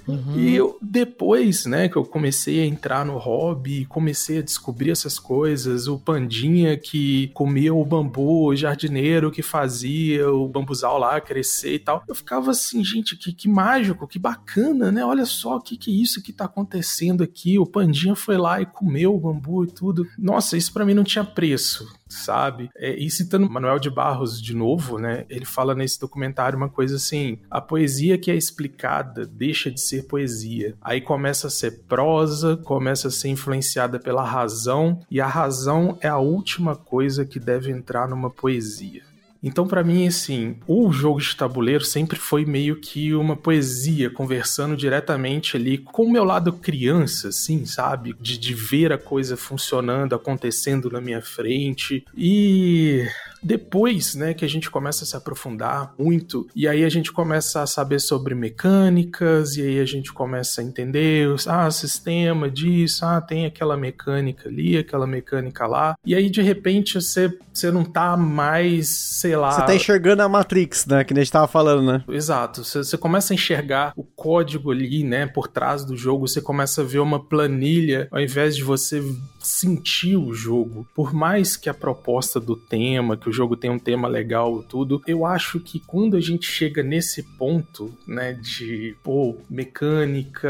Uhum. 0.07 0.37
E 0.37 0.55
eu, 0.55 0.77
depois, 0.81 1.65
né, 1.65 1.87
que 1.87 1.95
eu 1.95 2.03
comecei 2.03 2.61
a 2.61 2.65
entrar 2.65 3.05
no 3.05 3.17
hobby, 3.17 3.85
comecei 3.85 4.39
a 4.39 4.41
descobrir 4.41 4.91
essas 4.91 5.19
coisas, 5.19 5.87
o 5.87 5.97
pandinha 5.97 6.77
que 6.77 7.29
comia 7.33 7.73
o 7.73 7.85
bambu, 7.85 8.47
o 8.47 8.55
jardineiro 8.55 9.31
que 9.31 9.41
fazia 9.41 10.29
o 10.31 10.47
bambuzal 10.47 10.97
lá 10.97 11.19
crescer 11.21 11.75
e 11.75 11.79
tal, 11.79 12.03
eu 12.07 12.15
ficava 12.15 12.51
assim, 12.51 12.83
gente, 12.83 13.15
que, 13.15 13.31
que 13.31 13.47
mágico, 13.47 14.07
que 14.07 14.19
bacana, 14.19 14.91
né? 14.91 15.05
Olha 15.05 15.25
só 15.25 15.57
o 15.57 15.61
que, 15.61 15.77
que 15.77 15.91
é 15.91 15.93
isso 15.93 16.21
que 16.21 16.33
tá 16.33 16.45
acontecendo 16.45 17.23
aqui. 17.23 17.59
O 17.59 17.65
pandinha 17.65 18.15
foi 18.15 18.37
lá 18.37 18.61
e 18.61 18.65
comeu 18.65 19.15
o 19.15 19.19
bambu 19.19 19.63
e 19.63 19.67
tudo. 19.67 20.07
Nossa, 20.17 20.57
isso 20.57 20.73
para 20.73 20.85
mim 20.85 20.93
não 20.93 21.03
tinha 21.03 21.23
preço 21.23 22.00
sabe? 22.11 22.69
É, 22.75 22.95
e 22.95 23.09
citando 23.09 23.49
Manuel 23.49 23.79
de 23.79 23.89
Barros 23.89 24.41
de 24.41 24.55
novo, 24.55 24.97
né? 24.97 25.25
Ele 25.29 25.45
fala 25.45 25.73
nesse 25.73 25.99
documentário 25.99 26.57
uma 26.57 26.69
coisa 26.69 26.95
assim: 26.95 27.39
a 27.49 27.61
poesia 27.61 28.17
que 28.17 28.31
é 28.31 28.35
explicada 28.35 29.25
deixa 29.25 29.71
de 29.71 29.79
ser 29.79 30.07
poesia. 30.07 30.75
Aí 30.81 31.01
começa 31.01 31.47
a 31.47 31.51
ser 31.51 31.83
prosa, 31.87 32.57
começa 32.57 33.07
a 33.07 33.11
ser 33.11 33.29
influenciada 33.29 33.99
pela 33.99 34.23
razão, 34.23 34.99
e 35.09 35.19
a 35.19 35.27
razão 35.27 35.97
é 36.01 36.07
a 36.07 36.17
última 36.17 36.75
coisa 36.75 37.25
que 37.25 37.39
deve 37.39 37.71
entrar 37.71 38.07
numa 38.07 38.29
poesia. 38.29 39.10
Então, 39.43 39.67
para 39.67 39.83
mim, 39.83 40.07
assim, 40.07 40.57
o 40.67 40.91
jogo 40.91 41.19
de 41.19 41.35
tabuleiro 41.35 41.83
sempre 41.83 42.17
foi 42.19 42.45
meio 42.45 42.75
que 42.75 43.13
uma 43.13 43.35
poesia, 43.35 44.09
conversando 44.09 44.77
diretamente 44.77 45.57
ali 45.57 45.77
com 45.77 46.03
o 46.03 46.11
meu 46.11 46.23
lado 46.23 46.53
criança, 46.53 47.29
assim, 47.29 47.65
sabe? 47.65 48.15
De, 48.19 48.37
de 48.37 48.53
ver 48.53 48.91
a 48.91 48.97
coisa 48.97 49.35
funcionando, 49.35 50.13
acontecendo 50.13 50.89
na 50.91 51.01
minha 51.01 51.21
frente. 51.21 52.05
E 52.15 53.07
depois, 53.43 54.13
né, 54.13 54.33
que 54.33 54.45
a 54.45 54.47
gente 54.47 54.69
começa 54.69 55.03
a 55.03 55.07
se 55.07 55.15
aprofundar 55.15 55.93
muito, 55.97 56.47
e 56.55 56.67
aí 56.67 56.83
a 56.83 56.89
gente 56.89 57.11
começa 57.11 57.63
a 57.63 57.67
saber 57.67 57.99
sobre 57.99 58.35
mecânicas, 58.35 59.57
e 59.57 59.63
aí 59.63 59.79
a 59.79 59.85
gente 59.85 60.13
começa 60.13 60.61
a 60.61 60.63
entender, 60.63 61.27
ah, 61.47 61.71
sistema 61.71 62.49
disso, 62.49 63.03
ah, 63.03 63.19
tem 63.19 63.45
aquela 63.45 63.75
mecânica 63.75 64.47
ali, 64.47 64.77
aquela 64.77 65.07
mecânica 65.07 65.65
lá, 65.65 65.95
e 66.05 66.13
aí 66.13 66.29
de 66.29 66.41
repente 66.41 67.01
você, 67.01 67.35
você 67.51 67.71
não 67.71 67.83
tá 67.83 68.15
mais, 68.15 68.87
sei 69.31 69.35
lá... 69.37 69.51
Você 69.51 69.65
tá 69.65 69.75
enxergando 69.75 70.21
a 70.21 70.29
Matrix, 70.29 70.85
né, 70.85 71.03
que 71.03 71.13
a 71.13 71.17
gente 71.17 71.31
tava 71.31 71.47
falando, 71.47 71.91
né? 71.91 72.03
Exato, 72.09 72.63
você, 72.63 72.79
você 72.79 72.97
começa 72.97 73.33
a 73.33 73.35
enxergar 73.35 73.93
o 73.95 74.03
código 74.03 74.71
ali, 74.71 75.03
né, 75.03 75.25
por 75.25 75.47
trás 75.47 75.85
do 75.85 75.95
jogo, 75.95 76.27
você 76.27 76.41
começa 76.41 76.81
a 76.81 76.85
ver 76.85 76.99
uma 76.99 77.19
planilha, 77.19 78.07
ao 78.11 78.19
invés 78.19 78.55
de 78.55 78.63
você 78.63 79.01
sentir 79.39 80.17
o 80.17 80.33
jogo. 80.33 80.85
Por 80.93 81.13
mais 81.13 81.55
que 81.57 81.69
a 81.69 81.73
proposta 81.73 82.39
do 82.39 82.55
tema, 82.55 83.17
que 83.17 83.29
o 83.29 83.33
jogo 83.33 83.55
tenha 83.55 83.73
um 83.73 83.79
tema 83.79 84.07
legal, 84.07 84.61
tudo, 84.63 85.01
eu 85.07 85.25
acho 85.25 85.59
que 85.59 85.79
quando 85.79 86.17
a 86.17 86.21
gente 86.21 86.45
chega 86.45 86.83
nesse 86.83 87.23
ponto, 87.23 87.93
né, 88.07 88.33
de 88.33 88.95
pô, 89.03 89.37
mecânica, 89.49 90.49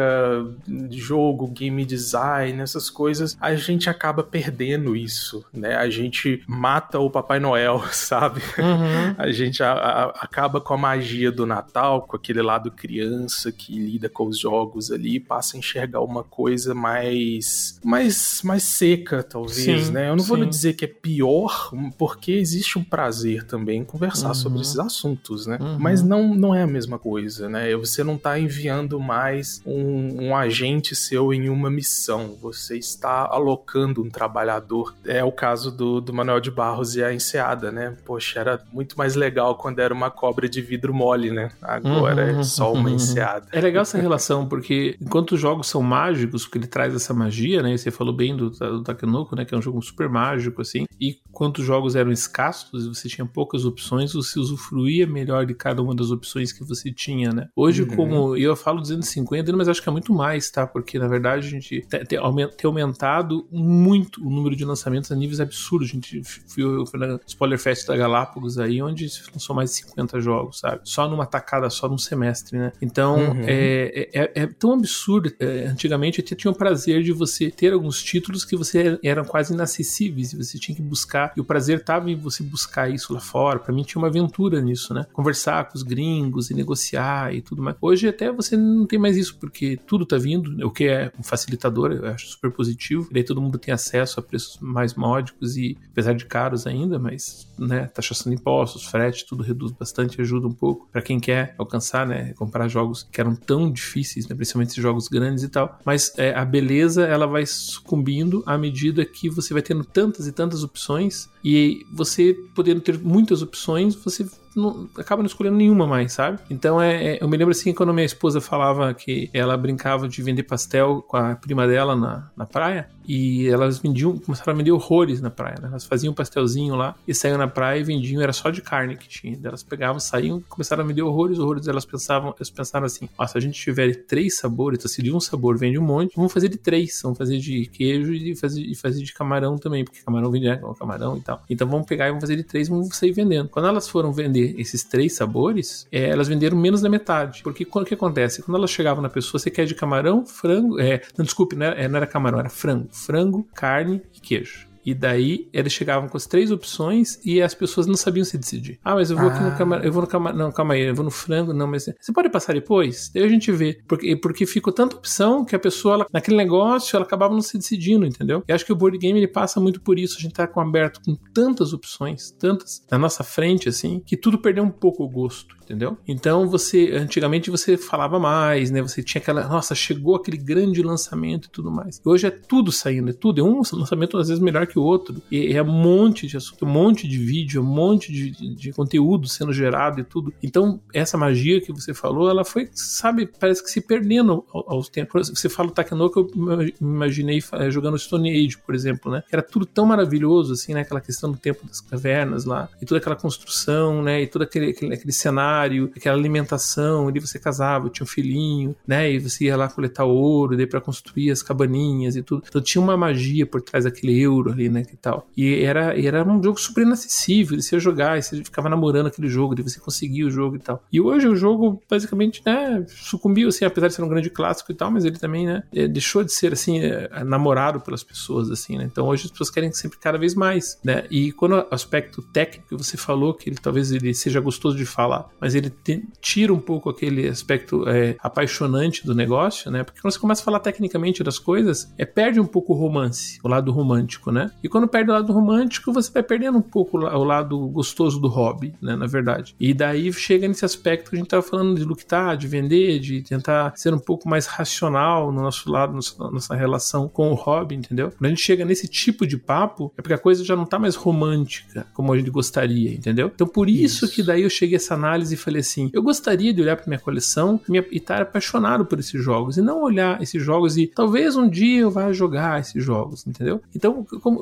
jogo, 0.89 1.48
game 1.48 1.86
design, 1.86 2.62
essas 2.62 2.89
coisas, 2.89 3.38
a 3.39 3.54
gente 3.56 3.89
acaba 3.89 4.24
perdendo 4.24 4.96
isso, 4.96 5.46
né? 5.54 5.76
A 5.76 5.89
gente 5.89 6.44
mata 6.48 7.00
o 7.00 7.10
Papai 7.10 7.39
Noel, 7.39 7.84
sabe? 7.91 8.41
Uhum. 8.72 9.16
A 9.18 9.32
gente 9.32 9.62
a, 9.64 9.72
a, 9.74 10.06
acaba 10.22 10.62
com 10.62 10.74
a 10.74 10.78
magia 10.78 11.32
do 11.32 11.46
Natal, 11.46 12.04
com 12.04 12.16
aquele 12.16 12.42
lado 12.42 12.72
criança 12.72 13.52
que 13.52 13.78
lida 13.78 14.10
com 14.10 14.28
os 14.28 14.40
jogos 14.40 14.92
ali, 14.92 15.20
passa 15.20 15.56
a 15.56 15.60
enxergar 15.60 16.02
uma 16.02 16.24
coisa 16.24 16.74
mais 16.74 17.80
mais 17.84 18.42
mais 18.44 18.64
seca, 18.64 19.24
talvez, 19.24 19.86
sim, 19.86 19.92
né? 19.92 20.10
Eu 20.10 20.16
não 20.16 20.24
sim. 20.24 20.30
vou 20.30 20.46
dizer 20.46 20.74
que 20.74 20.86
é 20.86 20.88
pior, 20.88 21.72
porque 21.98 22.32
existe 22.32 22.78
um 22.78 22.84
prazer 22.84 23.44
também 23.44 23.80
em 23.80 23.86
conversar 23.86 24.30
uhum. 24.30 24.34
sobre 24.34 24.62
esses 24.62 24.80
assuntos, 24.80 25.46
né? 25.46 25.58
Uhum. 25.60 25.78
Mas 25.80 26.02
não, 26.02 26.34
não 26.34 26.56
é 26.56 26.64
a 26.64 26.68
mesma 26.68 26.98
coisa, 26.98 27.50
né? 27.50 27.76
Você 27.76 28.04
não 28.04 28.16
está 28.16 28.40
enviando 28.40 29.00
mais 29.00 29.62
um, 29.66 30.28
um, 30.28 30.36
agente 30.36 30.96
seu 30.96 31.34
em 31.34 31.50
uma 31.50 31.70
missão, 31.70 32.38
você 32.42 32.78
está 32.78 33.26
alocando 33.26 34.04
um 34.04 34.10
trabalhador. 34.10 34.94
É 35.06 35.24
o 35.24 35.32
caso 35.32 35.72
do, 35.72 36.02
do 36.02 36.14
Manuel 36.14 36.40
de 36.40 36.52
Barros 36.52 36.96
e 36.96 37.04
a 37.04 37.14
Enseada, 37.14 37.72
né? 37.72 37.96
Poxa, 38.06 38.40
era 38.40 38.61
muito 38.71 38.97
mais 38.97 39.15
legal 39.15 39.56
quando 39.56 39.80
era 39.80 39.93
uma 39.93 40.10
cobra 40.10 40.47
de 40.47 40.62
vidro 40.62 40.93
mole, 40.93 41.32
né? 41.32 41.52
Agora 41.62 42.21
é 42.21 42.34
uhum. 42.34 42.39
é 42.39 42.43
só 42.43 42.74
uma 42.74 42.89
enseada. 42.89 43.47
É 43.52 43.62
legal 43.62 43.82
essa 43.84 43.97
relação, 43.97 44.47
porque 44.47 44.97
enquanto 45.02 45.34
os 45.34 45.39
jogos 45.39 45.67
são 45.67 45.82
mágicos, 45.82 46.43
porque 46.45 46.58
ele 46.58 46.67
traz 46.67 46.93
essa 46.93 47.13
magia, 47.13 47.62
né? 47.62 47.76
Você 47.76 47.91
falou 47.91 48.15
bem 48.15 48.36
do, 48.36 48.50
do 48.50 48.84
Takenoko, 48.84 49.36
né? 49.36 49.45
Que 49.45 49.54
é 49.54 49.58
um 49.58 49.62
jogo 49.62 49.82
super 49.82 50.10
mágico, 50.10 50.62
assim. 50.62 50.86
E 51.00 51.19
quanto 51.32 51.60
os 51.60 51.65
jogos 51.65 51.95
eram 51.95 52.12
escassos, 52.12 52.88
você 52.88 53.08
tinha 53.08 53.26
poucas 53.26 53.65
opções, 53.65 54.13
você 54.13 54.39
usufruía 54.39 55.08
melhor 55.08 55.45
de 55.45 55.54
cada 55.54 55.82
uma 55.82 55.95
das 55.95 56.12
opções 56.12 56.52
que 56.52 56.63
você 56.63 56.91
tinha, 56.91 57.32
né? 57.32 57.50
Hoje, 57.56 57.84
uhum. 57.84 57.95
como 57.95 58.38
eu 58.38 58.56
falo 58.56 58.80
250, 58.80 59.56
mas 59.56 59.67
acho 59.67 59.82
que 59.82 59.89
é 59.89 59.91
muito 59.91 60.13
mais, 60.13 60.50
tá? 60.52 60.67
Porque 60.67 61.00
na 61.00 61.08
verdade 61.08 61.47
a 61.47 61.50
gente 61.50 61.86
tem 62.08 62.19
aumentado 62.63 63.47
muito 63.52 64.26
o 64.26 64.30
número 64.30 64.56
de 64.56 64.65
lançamentos 64.65 65.12
a 65.12 65.15
níveis 65.15 65.39
absurdos. 65.39 65.89
A 65.89 65.93
gente 65.93 66.21
foi, 66.24 66.86
foi 66.86 67.00
na 67.00 67.19
Spoiler 67.26 67.60
Fest 67.60 67.88
da 67.88 67.97
Galápagos 67.97 68.51
aí, 68.58 68.82
onde 68.82 69.08
lançou 69.34 69.56
mais 69.56 69.72
de 69.72 69.78
50 69.78 70.20
jogos, 70.20 70.60
sabe? 70.60 70.82
Só 70.84 71.08
numa 71.08 71.26
tacada, 71.26 71.70
só 71.70 71.88
num 71.88 71.98
semestre, 71.98 72.58
né? 72.58 72.72
Então 72.82 73.18
uhum. 73.18 73.44
é, 73.46 74.10
é, 74.14 74.32
é, 74.36 74.48
tão 74.48 74.74
absurdo. 74.74 75.32
É, 75.40 75.68
antigamente 75.68 76.20
eu 76.20 76.38
tinha 76.38 76.52
o 76.52 76.56
prazer 76.56 77.04
de 77.04 77.12
você 77.12 77.50
ter 77.50 77.74
alguns 77.74 78.02
títulos 78.02 78.46
que 78.46 78.56
você 78.56 79.00
eram 79.04 79.24
quase 79.26 79.54
inacessíveis 79.54 80.34
e 80.34 80.38
você 80.38 80.58
tinha 80.58 80.76
que 80.76 80.82
buscar. 80.82 81.34
E 81.36 81.42
o 81.42 81.44
prazer 81.44 81.80
estava 81.80 82.10
em 82.10 82.16
você 82.16 82.44
buscar 82.44 82.90
isso 82.90 83.14
lá 83.14 83.20
fora. 83.20 83.60
Para 83.60 83.74
mim 83.74 83.84
tinha 83.84 84.02
uma 84.02 84.08
aventura 84.08 84.62
nisso, 84.62 84.94
né? 84.94 85.06
Conversar 85.14 85.70
com 85.70 85.76
os 85.76 85.84
gringos 85.84 86.50
e 86.50 86.54
negociar 86.54 87.34
e 87.34 87.42
tudo 87.42 87.62
mais. 87.62 87.76
Hoje 87.82 88.08
até 88.08 88.32
você 88.32 88.56
não 88.58 88.86
tem 88.86 89.00
mais 89.00 89.18
isso, 89.18 89.38
porque 89.38 89.78
tudo 89.86 90.06
tá 90.06 90.18
vindo, 90.18 90.66
o 90.66 90.72
que 90.72 90.86
é 90.86 91.12
um 91.20 91.24
facilitador, 91.24 91.92
eu 91.92 92.06
acho 92.08 92.28
super 92.28 92.52
positivo. 92.52 93.08
E 93.12 93.18
aí 93.18 93.24
todo 93.24 93.42
mundo 93.42 93.58
tem 93.58 93.74
acesso 93.74 94.20
a 94.20 94.24
preços 94.24 94.58
mais 94.60 94.94
módicos 94.94 95.58
e 95.58 95.78
apesar 95.92 96.14
de 96.14 96.26
caros 96.26 96.66
ainda, 96.66 97.00
mas, 97.00 97.48
né, 97.58 97.88
taxação 97.88 98.34
de 98.34 98.40
impostos, 98.41 98.86
frete, 98.86 99.25
tudo 99.25 99.43
reduz 99.43 99.71
bastante, 99.71 100.19
ajuda 100.19 100.47
um 100.47 100.54
pouco 100.54 100.88
para 100.91 101.01
quem 101.01 101.19
quer 101.19 101.54
alcançar, 101.58 102.06
né, 102.08 102.34
comprar 102.34 102.67
jogos 102.67 103.08
que 103.12 103.21
eram 103.21 103.36
tão 103.36 103.71
difíceis, 103.71 104.27
né, 104.27 104.36
principalmente 104.36 104.82
jogos 104.82 105.08
grandes 105.08 105.43
e 105.43 105.49
tal. 105.49 105.80
Mas 105.86 106.12
é, 106.17 106.34
a 106.34 106.43
beleza, 106.43 107.04
ela 107.04 107.27
vai 107.27 107.45
sucumbindo 107.45 108.43
à 108.45 108.58
medida 108.58 109.06
que 109.06 109.30
você 109.30 109.54
vai 109.54 109.62
tendo 109.62 109.86
tantas 109.86 110.27
e 110.27 110.32
tantas 110.32 110.63
opções 110.63 111.30
e 111.43 111.86
você 111.93 112.36
podendo 112.56 112.82
ter 112.82 112.99
muitas 112.99 113.41
opções, 113.41 113.95
você 113.95 114.27
não, 114.56 114.90
acaba 114.98 115.22
não 115.22 115.28
escolhendo 115.28 115.58
nenhuma 115.58 115.88
mais, 115.88 116.14
sabe? 116.14 116.40
Então 116.50 116.82
é, 116.82 117.16
é, 117.16 117.24
eu 117.24 117.28
me 117.28 117.38
lembro 117.38 117.52
assim 117.52 117.74
quando 117.74 117.94
minha 117.94 118.06
esposa 118.06 118.42
falava 118.42 118.94
que 118.94 119.30
ela 119.34 119.56
brincava 119.58 120.08
de 120.08 120.22
vender 120.22 120.44
pastel 120.44 121.04
com 121.08 121.18
a 121.18 121.36
prima 121.36 121.68
dela 121.68 121.96
na, 121.96 122.30
na 122.36 122.46
praia 122.46 122.90
e 123.08 123.48
elas 123.48 123.80
vendiam, 123.80 124.18
começaram 124.18 124.54
a 124.54 124.56
vender 124.56 124.72
horrores 124.72 125.22
na 125.22 125.30
praia, 125.30 125.56
né? 125.62 125.68
Elas 125.70 125.86
faziam 125.86 126.12
um 126.12 126.16
pastelzinho 126.16 126.76
lá 126.76 126.96
e 127.08 127.14
saíam 127.14 127.38
na 127.38 127.48
praia 127.48 127.80
e 127.80 127.84
vendiam, 127.84 128.22
era 128.22 128.34
só 128.34 128.50
de 128.50 128.62
carne 128.62 128.96
que 128.96 129.08
tinha. 129.08 129.38
Elas 129.44 129.64
pegavam, 129.64 130.00
saíam, 130.00 130.42
começaram 130.48 130.84
a 130.84 130.88
vender 130.88 131.02
horrores, 131.02 131.40
horrores. 131.40 131.68
Elas 131.68 131.86
pensavam, 131.86 132.34
elas 132.38 132.50
pensaram 132.50 132.86
assim: 132.86 133.10
ó, 133.18 133.26
se 133.26 133.38
a 133.38 133.42
gente 133.42 133.60
tiver 133.60 134.06
três 134.06 134.38
sabores, 134.38 134.80
então 134.80 134.90
se 134.90 135.02
de 135.02 135.12
um 135.12 135.20
sabor 135.20 135.58
vende 135.58 135.78
um 135.78 135.84
monte, 135.84 136.16
vamos 136.16 136.32
fazer 136.32 136.50
de 136.50 136.58
três, 136.58 137.00
vamos 137.04 137.18
fazer 137.18 137.38
de 137.38 137.66
queijo 137.68 138.14
e 138.14 138.36
fazer, 138.36 138.62
e 138.62 138.76
fazer 138.76 139.04
de 139.04 139.14
camarão 139.14 139.58
também, 139.58 139.84
porque 139.84 140.02
camarão 140.02 140.32
vende 140.32 140.48
né, 140.48 140.62
camarão 140.78 141.18
e 141.18 141.22
tal. 141.22 141.44
Então 141.50 141.68
vamos 141.68 141.88
pegar 141.88 142.06
e 142.06 142.10
vamos 142.10 142.24
fazer 142.24 142.36
de 142.36 142.44
três, 142.44 142.70
vamos 142.70 142.96
sair 142.96 143.12
vendendo. 143.12 143.50
Quando 143.50 143.68
elas 143.68 143.88
foram 143.88 144.12
vender 144.12 144.40
esses 144.58 144.84
três 144.84 145.15
sabores, 145.15 145.88
é, 145.91 146.10
elas 146.10 146.27
venderam 146.27 146.58
menos 146.58 146.82
da 146.82 146.89
metade, 146.89 147.41
porque 147.43 147.67
o 147.69 147.86
que 147.86 147.93
acontece? 147.93 148.41
Quando 148.41 148.58
elas 148.58 148.71
chegavam 148.71 149.01
na 149.01 149.10
pessoa, 149.10 149.39
você 149.39 149.49
quer 149.49 149.65
de 149.65 149.75
camarão, 149.75 150.25
frango, 150.25 150.80
é, 150.80 151.01
não 151.17 151.25
desculpe, 151.25 151.56
não 151.56 151.65
era, 151.65 151.88
não 151.88 151.97
era 151.97 152.08
camarão, 152.08 152.39
era 152.39 152.49
frango 152.49 152.89
frango, 152.91 153.47
carne 153.54 154.01
e 154.15 154.19
queijo. 154.19 154.71
E 154.86 154.94
daí 154.94 155.50
eles 155.54 155.72
chegavam 155.74 156.10
com 156.10 156.17
as 156.17 156.26
três 156.26 156.52
opções 156.52 157.20
e 157.26 157.41
as 157.41 157.54
pessoas 157.54 157.88
não 157.88 157.96
sabiam 157.96 158.26
se 158.26 158.38
decidir. 158.38 158.80
Ah, 158.84 158.96
mas 158.96 159.12
eu 159.12 159.17
vou 159.17 159.30
ah. 159.30 159.34
aqui 159.34 159.44
no 159.44 159.50
ah. 159.50 159.56
camarão, 159.56 159.84
eu 159.84 159.91
vou 159.91 160.02
no 160.02 160.08
camarão, 160.08 160.38
não, 160.38 160.52
calma 160.52 160.74
aí, 160.74 160.82
eu 160.82 160.96
vou 160.96 161.06
no 161.06 161.12
frango, 161.12 161.54
não, 161.54 161.67
mas 161.67 161.86
você 162.00 162.12
pode 162.12 162.30
passar 162.30 162.54
depois? 162.54 163.12
Daí 163.13 163.24
a 163.24 163.28
gente 163.28 163.52
vê. 163.52 163.80
Porque, 163.88 164.15
porque 164.15 164.46
ficou 164.46 164.74
tanta 164.74 164.96
opção 164.96 165.46
que 165.46 165.56
a 165.56 165.60
pessoa, 165.60 165.96
ela, 165.96 166.08
naquele 166.12 166.38
negócio, 166.38 166.96
ela 166.96 167.06
acabava 167.06 167.34
não 167.34 167.41
se 167.41 167.58
decidindo, 167.58 168.06
entendeu? 168.06 168.44
E 168.48 168.54
acho 168.54 168.65
que 168.65 168.74
o 168.74 168.76
board 168.76 168.98
game 168.98 169.20
ele 169.20 169.28
passa 169.28 169.60
muito 169.60 169.82
por 169.82 169.98
isso. 170.00 170.17
A 170.17 170.22
gente 170.22 170.34
tá 170.34 170.48
com 170.48 170.60
aberto 170.60 171.02
com 171.06 171.15
tantas 171.34 171.74
opções, 171.74 172.32
tantas 172.32 172.86
na 172.89 172.98
nossa 172.98 173.24
frente, 173.24 173.70
assim, 173.70 174.02
que 174.06 174.17
tudo 174.17 174.38
perdeu 174.38 174.63
um 174.63 174.72
pouco 174.72 175.04
o 175.04 175.10
gosto 175.10 175.62
entendeu? 175.72 175.98
Então 176.08 176.48
você, 176.48 176.91
antigamente 176.94 177.50
você 177.50 177.78
falava 177.78 178.20
mais, 178.20 178.70
né? 178.70 178.82
Você 178.82 179.02
tinha 179.02 179.22
aquela, 179.22 179.48
nossa, 179.48 179.74
chegou 179.74 180.15
aquele 180.15 180.38
grande 180.38 180.82
lançamento 180.84 181.46
e 181.46 181.50
tudo 181.50 181.72
mais. 181.72 182.02
Hoje 182.04 182.28
é 182.28 182.32
tudo 182.32 182.72
saindo, 182.72 183.10
é 183.10 183.13
tudo, 183.13 183.39
é 183.39 183.44
um 183.44 183.62
lançamento 183.74 184.17
às 184.17 184.28
vezes 184.28 184.44
melhor 184.44 184.67
que 184.67 184.71
o 184.78 184.84
outro, 184.84 185.22
e 185.32 185.56
é 185.56 185.62
um 185.62 185.72
monte 185.72 186.28
de 186.28 186.38
assunto, 186.38 186.66
um 186.66 186.70
monte 186.70 187.08
de 187.08 187.18
vídeo, 187.18 187.62
um 187.62 187.66
monte 187.66 188.12
de, 188.12 188.56
de, 188.56 188.72
conteúdo 188.72 189.28
sendo 189.28 189.54
gerado 189.54 190.00
e 190.00 190.04
tudo. 190.04 190.34
Então 190.42 190.80
essa 190.94 191.18
magia 191.18 191.62
que 191.62 191.72
você 191.72 191.94
falou, 191.94 192.30
ela 192.30 192.44
foi, 192.44 192.70
sabe, 192.74 193.30
parece 193.40 193.64
que 193.64 193.70
se 193.70 193.82
perdendo 193.82 194.46
aos 194.52 194.90
tempos. 194.90 195.30
Você 195.30 195.50
fala 195.50 195.70
o 195.70 195.72
Takanoka, 195.72 196.20
eu 196.20 196.30
me 196.36 196.74
imaginei 196.80 197.42
jogando 197.70 197.98
Stone 197.98 198.30
Age, 198.30 198.58
por 198.58 198.74
exemplo, 198.76 199.12
né? 199.12 199.24
Era 199.32 199.42
tudo 199.42 199.66
tão 199.66 199.86
maravilhoso, 199.86 200.54
assim, 200.54 200.74
né? 200.74 200.82
Aquela 200.82 201.02
questão 201.02 201.32
do 201.32 201.38
tempo 201.38 201.66
das 201.68 201.82
cavernas 201.82 202.46
lá, 202.46 202.70
e 202.82 202.86
toda 202.86 203.00
aquela 203.00 203.16
construção, 203.16 204.02
né? 204.02 204.22
E 204.22 204.28
todo 204.28 204.44
aquele, 204.44 204.72
aquele, 204.72 204.94
aquele 204.94 205.14
cenário 205.14 205.92
aquela 205.96 206.18
alimentação, 206.18 207.08
ali 207.08 207.20
você 207.20 207.40
casava, 207.40 207.90
tinha 207.90 208.04
um 208.04 208.08
filhinho, 208.08 208.76
né? 208.86 209.12
E 209.12 209.20
você 209.20 209.46
ia 209.46 209.58
lá 209.58 209.68
coletar 209.68 210.06
ouro, 210.06 210.56
daí 210.56 210.68
para 210.68 210.82
construir 210.82 211.32
as 211.32 211.42
cabaninhas 211.42 212.16
e 212.16 212.24
tudo. 212.24 212.44
Então 212.48 212.62
tinha 212.62 212.82
uma 212.82 212.98
magia 212.98 213.46
por 213.46 213.62
trás 213.62 213.86
daquele 213.86 214.20
euro 214.20 214.52
ali, 214.62 214.69
né, 214.69 214.84
que 214.84 214.95
tal. 214.95 215.28
E 215.36 215.63
era, 215.63 216.00
era 216.00 216.24
um 216.24 216.41
jogo 216.41 216.60
super 216.60 216.82
inacessível, 216.84 217.60
você 217.60 217.76
ia 217.76 217.80
jogar, 217.80 218.21
você 218.21 218.43
ficava 218.43 218.69
namorando 218.69 219.08
aquele 219.08 219.28
jogo, 219.28 219.56
de 219.56 219.63
você 219.63 219.80
conseguia 219.80 220.26
o 220.26 220.32
jogo 220.32 220.56
e 220.56 220.60
tal. 220.60 220.84
E 220.91 221.02
hoje 221.02 221.28
o 221.28 221.36
jogo, 221.36 221.82
basicamente, 221.89 222.41
né, 222.45 222.86
sucumbiu, 222.88 223.50
assim, 223.50 223.65
apesar 223.65 223.88
de 223.88 223.95
ser 223.95 224.04
um 224.04 224.08
grande 224.08 224.30
clássico 224.30 224.71
e 224.71 224.76
tal, 224.76 224.91
mas 224.91 225.06
ele 225.06 225.17
também, 225.17 225.47
né, 225.47 225.63
é, 225.74 225.88
deixou 225.88 226.24
de 226.24 226.32
ser, 226.32 226.54
assim, 226.54 226.80
é, 226.80 227.24
namorado 227.24 227.82
pelas 227.82 228.04
pessoas, 228.04 228.52
assim, 228.52 228.78
né. 228.78 228.84
Então 228.84 229.08
hoje 229.08 229.26
as 229.26 229.32
pessoas 229.32 229.50
querem 229.50 229.71
sempre 229.71 229.97
cada 229.97 230.17
vez 230.17 230.36
mais, 230.36 230.80
né. 230.84 231.06
E 231.10 231.32
quando 231.32 231.56
o 231.56 231.67
aspecto 231.71 232.21
técnico 232.21 232.69
que 232.69 232.78
você 232.78 232.97
falou, 232.97 233.34
que 233.34 233.50
ele 233.50 233.58
talvez 233.58 233.91
ele 233.91 234.13
seja 234.13 234.39
gostoso 234.39 234.78
de 234.78 234.86
falar, 234.86 235.30
mas 235.39 235.56
ele 235.56 235.69
te, 235.69 236.04
tira 236.19 236.54
um 236.54 236.60
pouco 236.60 236.89
aquele 236.89 237.28
aspecto 237.28 237.88
é, 237.88 238.15
apaixonante 238.19 239.06
do 239.06 239.15
negócio, 239.15 239.71
né, 239.71 239.84
porque 239.84 240.02
quando 240.02 240.13
você 240.13 240.19
começa 240.19 240.41
a 240.41 240.45
falar 240.45 240.60
tecnicamente 240.60 241.24
das 241.24 241.39
coisas, 241.39 241.91
é, 241.97 242.06
perde 242.06 242.39
um 242.39 242.45
pouco 242.45 242.74
o 242.74 242.76
romance, 242.76 243.39
o 243.43 243.47
lado 243.47 243.71
romântico, 243.71 244.32
né. 244.32 244.51
E 244.64 244.70
quando 244.70 244.88
perde 244.88 245.10
o 245.10 245.14
lado 245.14 245.32
romântico, 245.34 245.92
você 245.92 246.12
vai 246.12 246.24
perdendo 246.24 246.58
um 246.58 246.62
pouco 246.62 246.98
o 246.98 247.24
lado 247.24 247.58
gostoso 247.68 248.20
do 248.20 248.28
hobby, 248.28 248.74
né, 248.82 248.96
na 248.96 249.08
verdade. 249.08 249.56
E 249.60 249.74
daí 249.74 250.12
chega 250.14 250.48
nesse 250.48 250.66
aspecto 250.66 251.10
que 251.10 251.16
a 251.16 251.20
gente 251.20 251.28
estava 251.28 251.44
falando 251.44 251.76
de 251.78 251.84
lutar, 251.84 252.38
de 252.38 252.48
vender, 252.48 253.00
de 253.00 253.22
tentar 253.22 253.74
ser 253.76 253.94
um 253.94 254.00
pouco 254.00 254.28
mais 254.28 254.46
racional 254.46 255.32
no 255.32 255.42
nosso 255.42 255.70
lado, 255.70 255.94
na 255.94 256.32
nossa 256.32 256.56
relação 256.56 257.08
com 257.08 257.32
o 257.32 257.36
hobby, 257.36 257.76
entendeu? 257.76 258.12
Quando 258.12 258.26
a 258.26 258.30
gente 258.30 258.42
chega 258.42 258.66
nesse 258.66 258.88
tipo 258.88 259.26
de 259.26 259.38
papo, 259.38 259.92
é 259.98 260.02
porque 260.02 260.14
a 260.14 260.18
coisa 260.18 260.44
já 260.44 260.56
não 260.56 260.66
tá 260.66 260.78
mais 260.78 260.96
romântica 260.96 261.86
como 261.94 262.14
a 262.14 262.18
gente 262.18 262.30
gostaria, 262.30 262.94
entendeu? 262.94 263.32
Então 263.34 263.48
por 263.48 263.70
isso, 263.70 264.06
isso. 264.06 264.14
que 264.14 264.24
daí 264.24 264.44
eu 264.44 264.50
cheguei 264.50 264.76
a 264.76 264.78
essa 264.78 264.94
análise 264.94 265.34
e 265.34 265.38
falei 265.38 265.62
assim, 265.62 265.90
eu 265.94 266.02
gostaria 266.02 266.54
de 266.54 266.62
olhar 266.62 266.76
para 266.76 266.88
minha 266.88 267.00
coleção 267.00 267.60
e 267.70 267.98
estar 267.98 268.22
apaixonado 268.22 268.86
por 268.86 269.00
esses 269.00 269.22
jogos 269.22 269.58
e 269.58 269.62
não 269.62 269.82
olhar 269.82 270.22
esses 270.22 270.42
jogos 270.42 270.78
e 270.78 270.88
talvez 270.88 271.36
um 271.36 271.50
dia 271.50 271.82
eu 271.82 271.92
vá 271.92 272.12
jogar 272.12 272.60
esses 272.60 272.84
jogos, 272.84 273.26
entendeu? 273.26 273.62
Então, 273.76 274.06
como, 274.22 274.40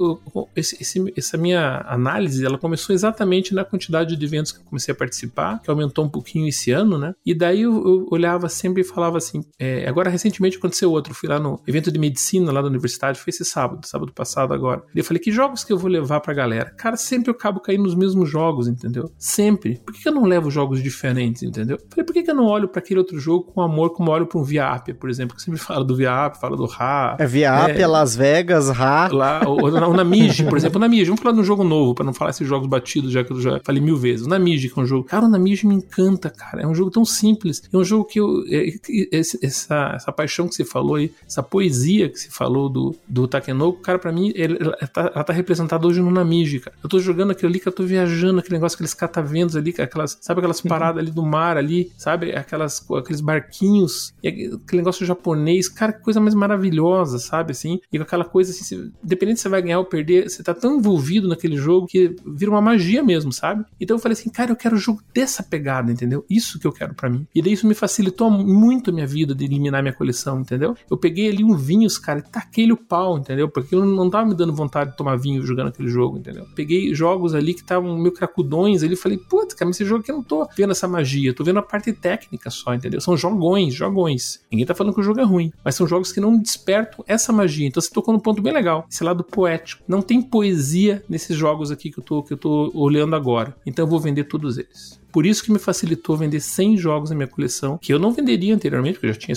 esse, 0.55 0.77
esse, 0.81 1.13
essa 1.17 1.37
minha 1.37 1.85
análise, 1.87 2.45
ela 2.45 2.57
começou 2.57 2.93
exatamente 2.93 3.53
na 3.53 3.63
quantidade 3.63 4.15
de 4.15 4.25
eventos 4.25 4.51
que 4.51 4.59
eu 4.59 4.63
comecei 4.63 4.91
a 4.91 4.95
participar, 4.95 5.59
que 5.59 5.69
aumentou 5.69 6.05
um 6.05 6.09
pouquinho 6.09 6.47
esse 6.47 6.71
ano, 6.71 6.97
né? 6.97 7.13
E 7.25 7.33
daí 7.33 7.61
eu, 7.61 7.73
eu 7.73 8.07
olhava 8.11 8.49
sempre 8.49 8.81
e 8.81 8.85
falava 8.85 9.17
assim, 9.17 9.43
é, 9.57 9.87
agora 9.87 10.09
recentemente 10.09 10.57
aconteceu 10.57 10.91
outro, 10.91 11.13
fui 11.13 11.29
lá 11.29 11.39
no 11.39 11.59
evento 11.67 11.91
de 11.91 11.99
medicina 11.99 12.51
lá 12.51 12.61
da 12.61 12.67
universidade, 12.67 13.19
foi 13.19 13.31
esse 13.31 13.45
sábado, 13.45 13.85
sábado 13.85 14.13
passado 14.13 14.53
agora. 14.53 14.83
E 14.95 14.99
eu 14.99 15.03
falei, 15.03 15.21
que 15.21 15.31
jogos 15.31 15.63
que 15.63 15.73
eu 15.73 15.77
vou 15.77 15.89
levar 15.89 16.19
pra 16.19 16.33
galera? 16.33 16.71
Cara, 16.77 16.97
sempre 16.97 17.29
eu 17.29 17.35
acabo 17.35 17.59
caindo 17.59 17.83
nos 17.83 17.95
mesmos 17.95 18.29
jogos, 18.29 18.67
entendeu? 18.67 19.11
Sempre. 19.17 19.79
Por 19.85 19.93
que, 19.93 20.07
eu 20.07 20.13
não 20.13 20.25
levo 20.25 20.49
jogos 20.49 20.81
diferentes, 20.81 21.43
entendeu? 21.43 21.77
Eu 21.77 21.87
falei, 21.89 22.05
por 22.05 22.13
que, 22.13 22.29
eu 22.29 22.35
não 22.35 22.45
olho 22.45 22.67
para 22.67 22.79
aquele 22.79 22.99
outro 22.99 23.19
jogo 23.19 23.51
com 23.51 23.61
amor 23.61 23.91
como 23.91 24.09
eu 24.09 24.13
olho 24.13 24.27
pra 24.27 24.39
um 24.39 24.43
Via 24.43 24.67
Appia, 24.67 24.95
por 24.95 25.09
exemplo? 25.09 25.35
Que 25.35 25.41
sempre 25.41 25.59
fala 25.61 25.83
do 25.83 25.95
Via 25.95 26.25
Appia, 26.25 26.39
fala 26.39 26.55
do 26.55 26.65
Ra. 26.65 27.15
É 27.19 27.25
Via 27.25 27.53
Appia, 27.53 27.83
é, 27.83 27.87
Las 27.87 28.15
Vegas, 28.15 28.69
Ra. 28.69 29.09
Lá, 29.11 29.41
ou, 29.45 29.61
ou, 29.61 29.73
ou 29.73 29.88
na 29.93 30.03
Miji, 30.03 30.43
por 30.45 30.57
exemplo, 30.57 30.79
na 30.79 30.87
Miji. 30.87 31.05
Vamos 31.05 31.21
falar 31.21 31.35
de 31.35 31.41
um 31.41 31.43
jogo 31.43 31.63
novo, 31.63 31.93
para 31.93 32.05
não 32.05 32.13
falar 32.13 32.31
esses 32.31 32.47
jogos 32.47 32.67
batidos, 32.67 33.11
já 33.11 33.23
que 33.23 33.31
eu 33.31 33.41
já 33.41 33.59
falei 33.63 33.81
mil 33.81 33.97
vezes. 33.97 34.25
O 34.25 34.29
Namiji, 34.29 34.69
que 34.69 34.79
é 34.79 34.83
um 34.83 34.85
jogo. 34.85 35.05
Cara, 35.05 35.25
o 35.25 35.29
Namiji 35.29 35.67
me 35.67 35.75
encanta, 35.75 36.29
cara. 36.29 36.61
É 36.61 36.67
um 36.67 36.75
jogo 36.75 36.91
tão 36.91 37.05
simples. 37.05 37.63
É 37.71 37.77
um 37.77 37.83
jogo 37.83 38.05
que 38.05 38.19
eu. 38.19 38.43
É, 38.47 38.69
essa, 39.11 39.93
essa 39.95 40.11
paixão 40.11 40.47
que 40.47 40.55
você 40.55 40.65
falou 40.65 40.95
aí, 40.95 41.11
essa 41.25 41.43
poesia 41.43 42.09
que 42.09 42.19
você 42.19 42.29
falou 42.29 42.69
do, 42.69 42.95
do 43.07 43.27
Takenoko, 43.27 43.81
cara, 43.81 43.99
para 43.99 44.11
mim, 44.11 44.31
ele, 44.35 44.57
ela, 44.59 44.75
tá, 44.87 45.11
ela 45.13 45.23
tá 45.23 45.33
representada 45.33 45.85
hoje 45.85 46.01
no 46.01 46.11
Namiji, 46.11 46.59
cara. 46.59 46.75
Eu 46.83 46.89
tô 46.89 46.99
jogando 46.99 47.31
aquilo 47.31 47.49
ali 47.49 47.59
que 47.59 47.67
eu 47.67 47.71
tô 47.71 47.83
viajando, 47.83 48.39
aquele 48.39 48.55
negócio, 48.55 48.75
aqueles 48.75 48.93
cataventos 48.93 49.55
ali, 49.55 49.73
aquelas, 49.77 50.17
sabe 50.21 50.39
aquelas 50.39 50.63
uhum. 50.63 50.69
paradas 50.69 51.01
ali 51.01 51.11
do 51.11 51.25
mar 51.25 51.57
ali, 51.57 51.91
sabe? 51.97 52.33
Aquelas, 52.33 52.85
aqueles 52.91 53.21
barquinhos, 53.21 54.13
aquele 54.19 54.59
negócio 54.73 55.05
japonês, 55.05 55.67
cara, 55.69 55.93
que 55.93 56.01
coisa 56.01 56.19
mais 56.19 56.35
maravilhosa, 56.35 57.19
sabe? 57.19 57.51
Assim, 57.51 57.79
e 57.91 57.97
aquela 57.97 58.25
coisa 58.25 58.51
assim, 58.51 58.63
se, 58.63 58.91
independente 59.03 59.37
se 59.37 59.43
você 59.43 59.49
vai 59.49 59.61
ganhar 59.61 59.78
ou 59.79 59.85
perder, 59.85 60.29
você 60.29 60.43
tá 60.43 60.53
tão 60.53 60.77
envolvido 60.77 61.27
naquele 61.27 61.57
jogo 61.57 61.87
que 61.87 62.15
vira 62.25 62.51
uma 62.51 62.61
magia 62.61 63.03
mesmo, 63.03 63.31
sabe? 63.31 63.65
Então 63.79 63.97
eu 63.97 64.01
falei 64.01 64.13
assim, 64.13 64.29
cara, 64.29 64.51
eu 64.51 64.55
quero 64.55 64.75
um 64.75 64.79
jogo 64.79 65.01
dessa 65.13 65.43
pegada, 65.43 65.91
entendeu? 65.91 66.25
Isso 66.29 66.59
que 66.59 66.67
eu 66.67 66.71
quero 66.71 66.93
para 66.93 67.09
mim. 67.09 67.27
E 67.33 67.41
daí 67.41 67.53
isso 67.53 67.67
me 67.67 67.73
facilitou 67.73 68.29
muito 68.29 68.89
a 68.89 68.93
minha 68.93 69.07
vida 69.07 69.33
de 69.35 69.45
eliminar 69.45 69.81
minha 69.81 69.93
coleção, 69.93 70.39
entendeu? 70.39 70.75
Eu 70.89 70.97
peguei 70.97 71.29
ali 71.29 71.43
um 71.43 71.55
vinhos, 71.55 71.97
cara, 71.97 72.19
e 72.19 72.23
taquei 72.23 72.69
o 72.71 72.77
pau, 72.77 73.17
entendeu? 73.17 73.49
Porque 73.49 73.73
eu 73.73 73.85
não 73.85 74.09
tava 74.09 74.27
me 74.27 74.35
dando 74.35 74.53
vontade 74.53 74.91
de 74.91 74.97
tomar 74.97 75.15
vinho 75.17 75.41
jogando 75.41 75.67
aquele 75.67 75.89
jogo, 75.89 76.17
entendeu? 76.17 76.45
Peguei 76.55 76.93
jogos 76.93 77.33
ali 77.33 77.53
que 77.53 77.61
estavam 77.61 77.97
meio 77.97 78.11
cracudões 78.11 78.83
ali, 78.83 78.95
falei, 78.95 79.17
putz, 79.17 79.53
cara, 79.53 79.67
mas 79.67 79.77
esse 79.77 79.85
jogo 79.85 80.01
aqui 80.01 80.11
eu 80.11 80.15
não 80.15 80.23
tô 80.23 80.47
vendo 80.55 80.71
essa 80.71 80.87
magia, 80.87 81.33
tô 81.33 81.43
vendo 81.43 81.59
a 81.59 81.63
parte 81.63 81.91
técnica 81.93 82.49
só, 82.49 82.73
entendeu? 82.73 82.99
São 83.01 83.15
jogões, 83.15 83.73
jogões. 83.73 84.41
Ninguém 84.51 84.65
tá 84.65 84.75
falando 84.75 84.93
que 84.93 84.99
o 84.99 85.03
jogo 85.03 85.19
é 85.19 85.23
ruim, 85.23 85.51
mas 85.63 85.75
são 85.75 85.87
jogos 85.87 86.11
que 86.11 86.19
não 86.19 86.37
despertam 86.37 87.03
essa 87.07 87.31
magia. 87.31 87.67
Então 87.67 87.81
você 87.81 87.89
tocou 87.89 88.13
num 88.13 88.19
ponto 88.19 88.41
bem 88.41 88.53
legal, 88.53 88.85
esse 88.89 89.03
lado 89.03 89.23
poético. 89.23 89.68
Não 89.87 90.01
tem 90.01 90.21
poesia 90.21 91.03
nesses 91.09 91.35
jogos 91.35 91.71
aqui 91.71 91.91
que 91.91 91.99
eu 91.99 92.03
tô, 92.03 92.23
que 92.23 92.33
eu 92.33 92.37
tô 92.37 92.71
olhando 92.73 93.15
agora. 93.15 93.55
Então 93.65 93.85
eu 93.85 93.89
vou 93.89 93.99
vender 93.99 94.25
todos 94.25 94.57
eles. 94.57 94.99
Por 95.11 95.25
isso 95.25 95.43
que 95.43 95.51
me 95.51 95.59
facilitou 95.59 96.17
vender 96.17 96.39
100 96.39 96.77
jogos 96.77 97.09
na 97.09 97.15
minha 97.15 97.27
coleção, 97.27 97.77
que 97.81 97.93
eu 97.93 97.99
não 97.99 98.11
venderia 98.11 98.53
anteriormente, 98.53 98.95
porque 98.95 99.07
eu 99.07 99.13
já 99.13 99.19
tinha, 99.19 99.35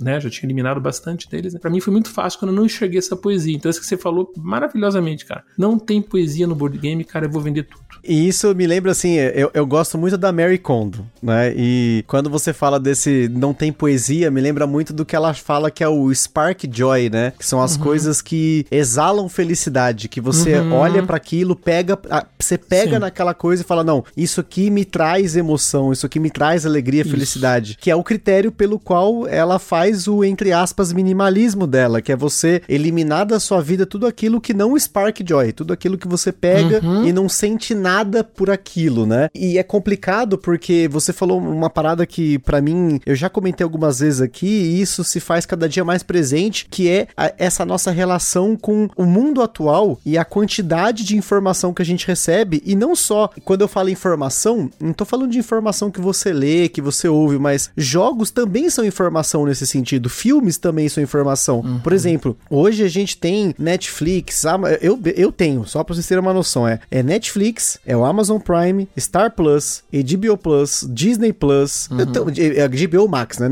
né, 0.00 0.20
já 0.20 0.30
tinha 0.30 0.46
eliminado 0.46 0.80
bastante 0.80 1.28
deles. 1.28 1.54
Né? 1.54 1.60
Para 1.60 1.70
mim 1.70 1.80
foi 1.80 1.92
muito 1.92 2.10
fácil 2.10 2.38
quando 2.38 2.50
eu 2.50 2.56
não 2.56 2.66
enxerguei 2.66 2.98
essa 2.98 3.16
poesia. 3.16 3.54
Então, 3.54 3.70
isso 3.70 3.80
que 3.80 3.86
você 3.86 3.96
falou 3.96 4.32
maravilhosamente, 4.36 5.24
cara. 5.24 5.44
Não 5.56 5.78
tem 5.78 6.00
poesia 6.02 6.46
no 6.46 6.54
board 6.54 6.78
game, 6.78 7.04
cara, 7.04 7.26
eu 7.26 7.30
vou 7.30 7.40
vender 7.42 7.64
tudo. 7.64 7.84
E 8.02 8.28
isso 8.28 8.54
me 8.54 8.66
lembra 8.66 8.92
assim, 8.92 9.14
eu, 9.14 9.50
eu 9.54 9.66
gosto 9.66 9.96
muito 9.96 10.18
da 10.18 10.30
Mary 10.30 10.58
Kondo, 10.58 11.06
né? 11.22 11.54
E 11.56 12.04
quando 12.06 12.28
você 12.28 12.52
fala 12.52 12.78
desse 12.78 13.30
não 13.32 13.54
tem 13.54 13.72
poesia, 13.72 14.30
me 14.30 14.40
lembra 14.40 14.66
muito 14.66 14.92
do 14.92 15.06
que 15.06 15.16
ela 15.16 15.32
fala 15.32 15.70
que 15.70 15.82
é 15.82 15.88
o 15.88 16.14
Spark 16.14 16.64
Joy, 16.70 17.08
né? 17.08 17.32
Que 17.38 17.46
são 17.46 17.62
as 17.62 17.76
uhum. 17.76 17.82
coisas 17.82 18.20
que 18.20 18.66
exalam 18.70 19.28
felicidade, 19.28 20.08
que 20.08 20.20
você 20.20 20.58
uhum. 20.58 20.74
olha 20.74 21.02
para 21.02 21.16
aquilo, 21.16 21.56
pega, 21.56 21.98
você 22.38 22.58
pega 22.58 22.94
Sim. 22.94 22.98
naquela 22.98 23.32
coisa 23.32 23.62
e 23.62 23.66
fala: 23.66 23.82
"Não, 23.82 24.04
isso 24.14 24.40
aqui 24.40 24.70
me 24.70 24.84
traz 24.84 25.03
emoção, 25.36 25.92
isso 25.92 26.06
aqui 26.06 26.20
me 26.20 26.30
traz 26.30 26.64
alegria, 26.64 27.02
isso. 27.02 27.10
felicidade", 27.10 27.76
que 27.80 27.90
é 27.90 27.96
o 27.96 28.02
critério 28.02 28.52
pelo 28.52 28.78
qual 28.78 29.26
ela 29.26 29.58
faz 29.58 30.06
o 30.06 30.22
entre 30.24 30.52
aspas 30.52 30.92
minimalismo 30.92 31.66
dela, 31.66 32.00
que 32.00 32.12
é 32.12 32.16
você 32.16 32.62
eliminar 32.68 33.26
da 33.26 33.40
sua 33.40 33.60
vida 33.60 33.86
tudo 33.86 34.06
aquilo 34.06 34.40
que 34.40 34.54
não 34.54 34.78
Spark 34.78 35.18
Joy, 35.26 35.52
tudo 35.52 35.72
aquilo 35.72 35.98
que 35.98 36.08
você 36.08 36.30
pega 36.30 36.80
uhum. 36.84 37.04
e 37.04 37.12
não 37.12 37.28
sente 37.28 37.74
nada 37.74 38.04
nada 38.04 38.22
por 38.22 38.50
aquilo, 38.50 39.06
né? 39.06 39.28
E 39.34 39.58
é 39.58 39.62
complicado 39.62 40.36
porque 40.36 40.88
você 40.90 41.12
falou 41.12 41.38
uma 41.38 41.70
parada 41.70 42.06
que 42.06 42.38
para 42.40 42.60
mim 42.60 43.00
eu 43.06 43.14
já 43.14 43.28
comentei 43.28 43.64
algumas 43.64 44.00
vezes 44.00 44.20
aqui 44.20 44.46
e 44.46 44.80
isso 44.80 45.02
se 45.02 45.18
faz 45.20 45.46
cada 45.46 45.68
dia 45.68 45.84
mais 45.84 46.02
presente, 46.02 46.66
que 46.70 46.88
é 46.88 47.08
a, 47.16 47.32
essa 47.38 47.64
nossa 47.64 47.90
relação 47.90 48.56
com 48.56 48.88
o 48.96 49.04
mundo 49.04 49.42
atual 49.42 49.98
e 50.04 50.18
a 50.18 50.24
quantidade 50.24 51.04
de 51.04 51.16
informação 51.16 51.72
que 51.72 51.82
a 51.82 51.84
gente 51.84 52.06
recebe 52.06 52.62
e 52.64 52.76
não 52.76 52.94
só 52.94 53.30
quando 53.44 53.62
eu 53.62 53.68
falo 53.68 53.88
informação, 53.88 54.70
não 54.94 54.96
tô 54.96 55.04
falando 55.04 55.32
de 55.32 55.38
informação 55.38 55.90
que 55.90 56.00
você 56.00 56.32
lê, 56.32 56.68
que 56.68 56.80
você 56.80 57.08
ouve, 57.08 57.36
mas 57.36 57.70
jogos 57.76 58.30
também 58.30 58.70
são 58.70 58.84
informação 58.84 59.44
nesse 59.44 59.66
sentido, 59.66 60.08
filmes 60.08 60.56
também 60.56 60.88
são 60.88 61.02
informação. 61.02 61.60
Uhum. 61.60 61.80
Por 61.80 61.92
exemplo, 61.92 62.36
hoje 62.48 62.84
a 62.84 62.88
gente 62.88 63.16
tem 63.16 63.54
Netflix, 63.58 64.44
eu, 64.80 64.98
eu 65.16 65.32
tenho, 65.32 65.66
só 65.66 65.82
pra 65.82 65.94
vocês 65.94 66.06
terem 66.06 66.22
uma 66.22 66.32
noção, 66.32 66.66
é, 66.66 66.78
é 66.90 67.02
Netflix, 67.02 67.78
é 67.84 67.96
o 67.96 68.04
Amazon 68.04 68.38
Prime, 68.38 68.88
Star 68.96 69.32
Plus, 69.32 69.82
HBO 69.92 70.38
Plus, 70.38 70.86
Disney 70.88 71.32
Plus, 71.32 71.88
uhum. 71.90 71.98
HBO 71.98 73.08
Max, 73.08 73.38
né? 73.38 73.48